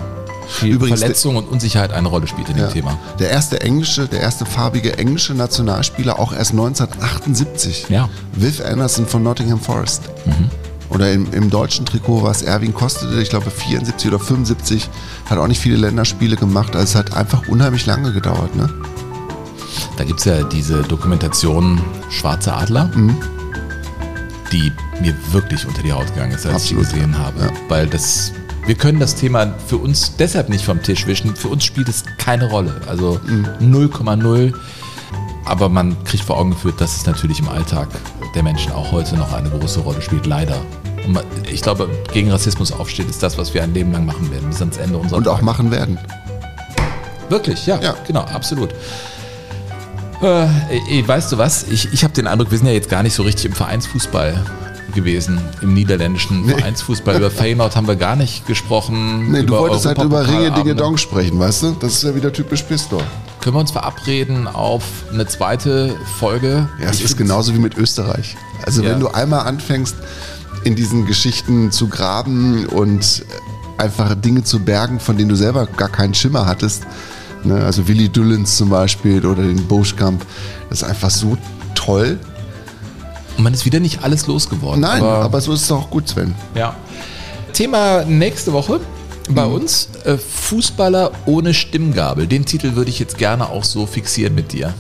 viel 0.48 0.76
Übrigens, 0.76 1.00
Verletzung 1.00 1.36
und 1.36 1.46
Unsicherheit 1.46 1.92
eine 1.94 2.08
Rolle 2.08 2.28
spielt 2.28 2.50
in 2.50 2.58
dem 2.58 2.70
Thema. 2.70 2.98
Der 3.20 3.30
erste 3.30 3.62
englische, 3.62 4.08
der 4.08 4.22
erste 4.22 4.46
farbige 4.46 4.98
englische 4.98 5.34
Nationalspieler 5.34 6.20
auch 6.20 6.34
erst 6.34 6.52
1978. 6.52 7.88
Ja. 7.90 8.10
Viv 8.34 8.62
Anderson 8.62 9.06
von 9.08 9.24
Nottingham 9.24 9.60
Forest. 9.60 10.04
Mhm. 10.26 10.50
Oder 10.90 11.12
im, 11.12 11.32
im, 11.34 11.50
deutschen 11.50 11.86
Trikot 11.86 12.22
war 12.22 12.32
es 12.32 12.44
Erwin 12.44 12.74
Kostede, 12.74 13.20
ich 13.22 13.30
glaube 13.30 13.50
74 13.50 14.12
oder 14.12 14.20
75, 14.20 14.90
hat 15.26 15.40
auch 15.40 15.48
nicht 15.48 15.60
viele 15.60 15.78
Länderspiele 15.78 16.36
gemacht, 16.36 16.76
also 16.76 16.84
es 16.84 16.96
hat 16.96 17.16
einfach 17.16 17.48
unheimlich 17.48 17.86
lange 17.88 18.14
gedauert. 18.14 18.56
Ne? 18.56 18.70
Da 19.98 20.04
gibt 20.04 20.20
es 20.20 20.26
ja 20.26 20.44
diese 20.44 20.84
Dokumentation 20.84 21.82
Schwarze 22.10 22.54
Adler, 22.54 22.92
mhm. 22.94 23.18
die 24.52 24.72
mir 25.02 25.16
wirklich 25.32 25.66
unter 25.66 25.82
die 25.82 25.92
Haut 25.92 26.14
gegangen 26.14 26.34
ist, 26.34 26.46
als 26.46 26.56
Absolut. 26.56 26.84
ich 26.84 26.90
sie 26.90 26.96
gesehen 26.96 27.18
habe. 27.18 27.42
Ja. 27.42 27.50
Weil 27.70 27.88
das 27.88 28.32
wir 28.66 28.76
können 28.76 29.00
das 29.00 29.16
Thema 29.16 29.54
für 29.68 29.78
uns 29.78 30.16
deshalb 30.16 30.50
nicht 30.50 30.64
vom 30.64 30.82
Tisch 30.82 31.06
wischen. 31.06 31.36
Für 31.36 31.50
uns 31.50 31.64
spielt 31.64 31.90
es 31.90 32.04
keine 32.18 32.50
Rolle. 32.50 32.82
Also 32.88 33.20
0,0. 33.60 34.48
Mhm. 34.48 34.54
Aber 35.46 35.68
man 35.68 36.02
kriegt 36.06 36.24
vor 36.24 36.38
Augen 36.38 36.52
geführt, 36.52 36.80
dass 36.80 36.96
es 36.96 37.06
natürlich 37.06 37.40
im 37.40 37.50
Alltag 37.50 37.90
der 38.34 38.44
Menschen 38.44 38.72
auch 38.72 38.92
heute 38.92 39.18
noch 39.18 39.34
eine 39.34 39.50
große 39.50 39.82
Rolle 39.82 40.02
spielt, 40.02 40.26
leider. 40.26 40.62
Und 41.06 41.22
ich 41.52 41.62
glaube, 41.62 41.90
gegen 42.14 42.32
Rassismus 42.32 42.72
aufsteht, 42.72 43.10
ist 43.10 43.22
das, 43.22 43.38
was 43.38 43.54
wir 43.54 43.62
ein 43.62 43.74
Leben 43.74 43.92
lang 43.92 44.06
machen 44.06 44.32
werden, 44.32 44.48
bis 44.48 44.62
ans 44.62 44.78
Ende 44.78 44.98
unserer 44.98 45.18
Und 45.18 45.28
auch 45.28 45.42
machen 45.42 45.70
werden. 45.70 46.00
Wirklich, 47.28 47.66
ja, 47.66 47.82
ja. 47.82 47.96
genau, 48.08 48.22
absolut. 48.22 48.70
Äh, 50.22 51.06
weißt 51.06 51.34
du 51.34 51.38
was? 51.38 51.64
Ich, 51.64 51.92
ich 51.92 52.06
habe 52.06 52.14
den 52.14 52.28
Eindruck, 52.28 52.52
wir 52.52 52.58
sind 52.58 52.68
ja 52.68 52.74
jetzt 52.74 52.90
gar 52.90 53.04
nicht 53.04 53.14
so 53.14 53.24
richtig 53.24 53.46
im 53.46 53.54
Vereinsfußball 53.54 54.46
gewesen 54.94 55.40
im 55.62 55.74
niederländischen 55.74 56.46
nee. 56.46 56.54
Vereinsfußball. 56.54 57.18
Über 57.18 57.32
Feyenoord 57.32 57.76
haben 57.76 57.88
wir 57.88 57.96
gar 57.96 58.16
nicht 58.16 58.46
gesprochen. 58.46 59.32
Nee, 59.32 59.44
du 59.44 59.58
wolltest 59.58 59.86
halt 59.86 60.02
über 60.02 60.28
Ringe 60.28 60.52
Dinge 60.52 60.76
Dong 60.76 60.98
sprechen, 60.98 61.40
weißt 61.40 61.64
du? 61.64 61.76
Das 61.80 61.94
ist 61.94 62.04
ja 62.04 62.16
wieder 62.16 62.32
typisch 62.32 62.64
Pistor. 62.64 63.02
Können 63.42 63.56
wir 63.56 63.60
uns 63.60 63.72
verabreden 63.72 64.48
auf 64.48 64.84
eine 65.12 65.26
zweite 65.28 65.96
Folge? 66.20 66.70
Ja, 66.82 66.90
es 66.90 67.02
ist 67.02 67.18
genauso 67.18 67.54
wie 67.54 67.60
mit 67.60 67.78
Österreich. 67.78 68.38
Also 68.66 68.82
ja. 68.82 68.92
wenn 68.92 69.00
du 69.00 69.10
einmal 69.10 69.42
anfängst, 69.42 69.96
in 70.64 70.76
diesen 70.76 71.06
Geschichten 71.06 71.72
zu 71.72 71.88
graben 71.88 72.66
und 72.68 73.26
einfach 73.78 74.16
Dinge 74.16 74.44
zu 74.44 74.60
bergen, 74.60 75.00
von 75.00 75.18
denen 75.18 75.30
du 75.30 75.36
selber 75.36 75.66
gar 75.66 75.90
keinen 75.90 76.14
Schimmer 76.14 76.46
hattest, 76.46 76.84
ne? 77.44 77.64
also 77.64 77.88
Willy 77.88 78.08
Dullens 78.08 78.56
zum 78.56 78.70
Beispiel 78.70 79.26
oder 79.26 79.44
den 79.44 79.68
Boschkamp, 79.68 80.26
das 80.70 80.82
ist 80.82 80.88
einfach 80.88 81.10
so 81.10 81.38
toll 81.76 82.18
und 83.38 83.44
man 83.44 83.54
ist 83.54 83.66
wieder 83.66 83.80
nicht 83.80 84.04
alles 84.04 84.28
losgeworden. 84.28 84.82
Nein, 84.82 85.02
aber, 85.02 85.24
aber 85.24 85.42
so 85.42 85.54
ist 85.54 85.64
es 85.64 85.72
auch 85.72 85.90
gut, 85.90 86.08
Sven. 86.10 86.36
Ja. 86.56 86.76
Thema 87.54 88.04
nächste 88.06 88.54
Woche 88.54 88.80
bei 89.30 89.46
mhm. 89.46 89.54
uns: 89.54 89.90
äh, 90.04 90.18
Fußballer 90.18 91.12
ohne 91.26 91.54
Stimmgabel. 91.54 92.28
Den 92.28 92.46
Titel 92.46 92.76
würde 92.76 92.90
ich 92.90 93.00
jetzt 93.00 93.18
gerne 93.18 93.50
auch 93.50 93.64
so 93.64 93.86
fixieren 93.86 94.36
mit 94.36 94.52
dir. 94.52 94.74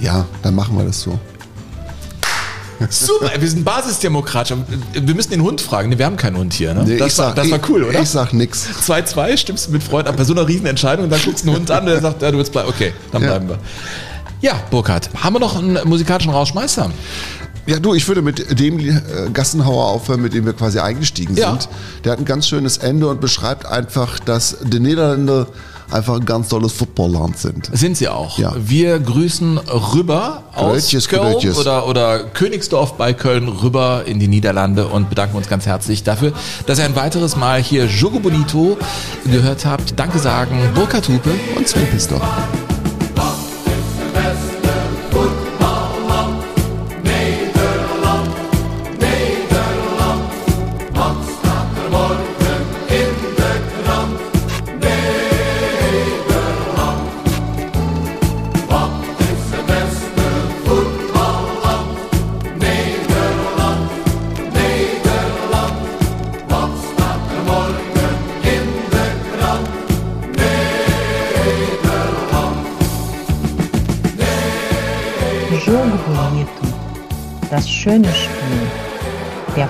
Ja, 0.00 0.26
dann 0.42 0.54
machen 0.54 0.76
wir 0.76 0.84
das 0.84 1.00
so. 1.00 1.18
Super, 2.90 3.30
wir 3.38 3.48
sind 3.48 3.64
basisdemokratisch. 3.64 4.56
Wir 4.92 5.14
müssen 5.14 5.30
den 5.30 5.42
Hund 5.42 5.60
fragen. 5.60 5.88
Nee, 5.88 5.98
wir 5.98 6.06
haben 6.06 6.16
keinen 6.16 6.36
Hund 6.36 6.52
hier. 6.52 6.74
Ne? 6.74 6.84
Nee, 6.86 6.96
das, 6.96 7.16
sag, 7.16 7.28
war, 7.28 7.34
das 7.34 7.50
war 7.50 7.58
cool, 7.68 7.82
oder? 7.82 8.00
Ich 8.00 8.08
sag 8.08 8.32
nix. 8.32 8.68
2-2, 8.86 9.36
stimmst 9.36 9.66
du 9.66 9.72
mit 9.72 9.82
Freunden 9.82 10.08
ab 10.08 10.16
bei 10.16 10.24
so 10.24 10.32
einer 10.32 10.46
Riesenentscheidung 10.46 11.04
und 11.04 11.10
dann 11.10 11.20
guckst 11.20 11.44
du 11.44 11.48
einen 11.48 11.58
Hund 11.58 11.70
an 11.70 11.80
und 11.80 11.86
der 11.86 12.00
sagt, 12.00 12.22
ja, 12.22 12.30
du 12.30 12.38
willst 12.38 12.52
bleiben. 12.52 12.68
Okay, 12.68 12.92
dann 13.10 13.22
ja. 13.22 13.28
bleiben 13.28 13.48
wir. 13.48 13.58
Ja, 14.40 14.52
Burkhard, 14.70 15.10
haben 15.16 15.34
wir 15.34 15.40
noch 15.40 15.58
einen 15.58 15.80
musikalischen 15.88 16.30
Rausschmeißer? 16.30 16.90
Ja, 17.68 17.78
du, 17.78 17.92
ich 17.92 18.08
würde 18.08 18.22
mit 18.22 18.58
dem 18.58 18.78
äh, 18.78 18.98
Gassenhauer 19.32 19.84
aufhören, 19.88 20.22
mit 20.22 20.32
dem 20.32 20.46
wir 20.46 20.54
quasi 20.54 20.78
eingestiegen 20.78 21.36
Ja. 21.36 21.50
sind. 21.50 21.68
Der 22.02 22.12
hat 22.12 22.18
ein 22.18 22.24
ganz 22.24 22.48
schönes 22.48 22.78
Ende 22.78 23.08
und 23.08 23.20
beschreibt 23.20 23.66
einfach, 23.66 24.18
dass 24.20 24.56
die 24.62 24.80
Niederländer 24.80 25.46
einfach 25.90 26.14
ein 26.16 26.24
ganz 26.24 26.48
tolles 26.48 26.72
Footballland 26.72 27.36
sind. 27.38 27.68
Sind 27.72 27.96
sie 27.98 28.08
auch. 28.08 28.38
Ja. 28.38 28.54
Wir 28.58 28.98
grüßen 28.98 29.58
rüber 29.94 30.44
Grüetjes, 30.56 31.04
aus 31.04 31.08
Köln 31.08 31.32
grüetjes. 31.32 31.58
oder, 31.58 31.86
oder 31.86 32.24
Königsdorf 32.24 32.94
bei 32.94 33.12
Köln 33.12 33.48
rüber 33.48 34.04
in 34.06 34.18
die 34.18 34.28
Niederlande 34.28 34.86
und 34.86 35.10
bedanken 35.10 35.36
uns 35.36 35.48
ganz 35.48 35.66
herzlich 35.66 36.02
dafür, 36.04 36.32
dass 36.66 36.78
ihr 36.78 36.86
ein 36.86 36.96
weiteres 36.96 37.36
Mal 37.36 37.62
hier 37.62 37.84
Jogo 37.86 38.18
Bonito 38.18 38.78
gehört 39.30 39.66
habt. 39.66 39.98
Danke 39.98 40.18
sagen 40.18 40.58
Burkhard 40.74 41.06
Hupe 41.08 41.30
und 41.56 41.68
Sven 41.68 41.86
Pistor. 41.86 42.20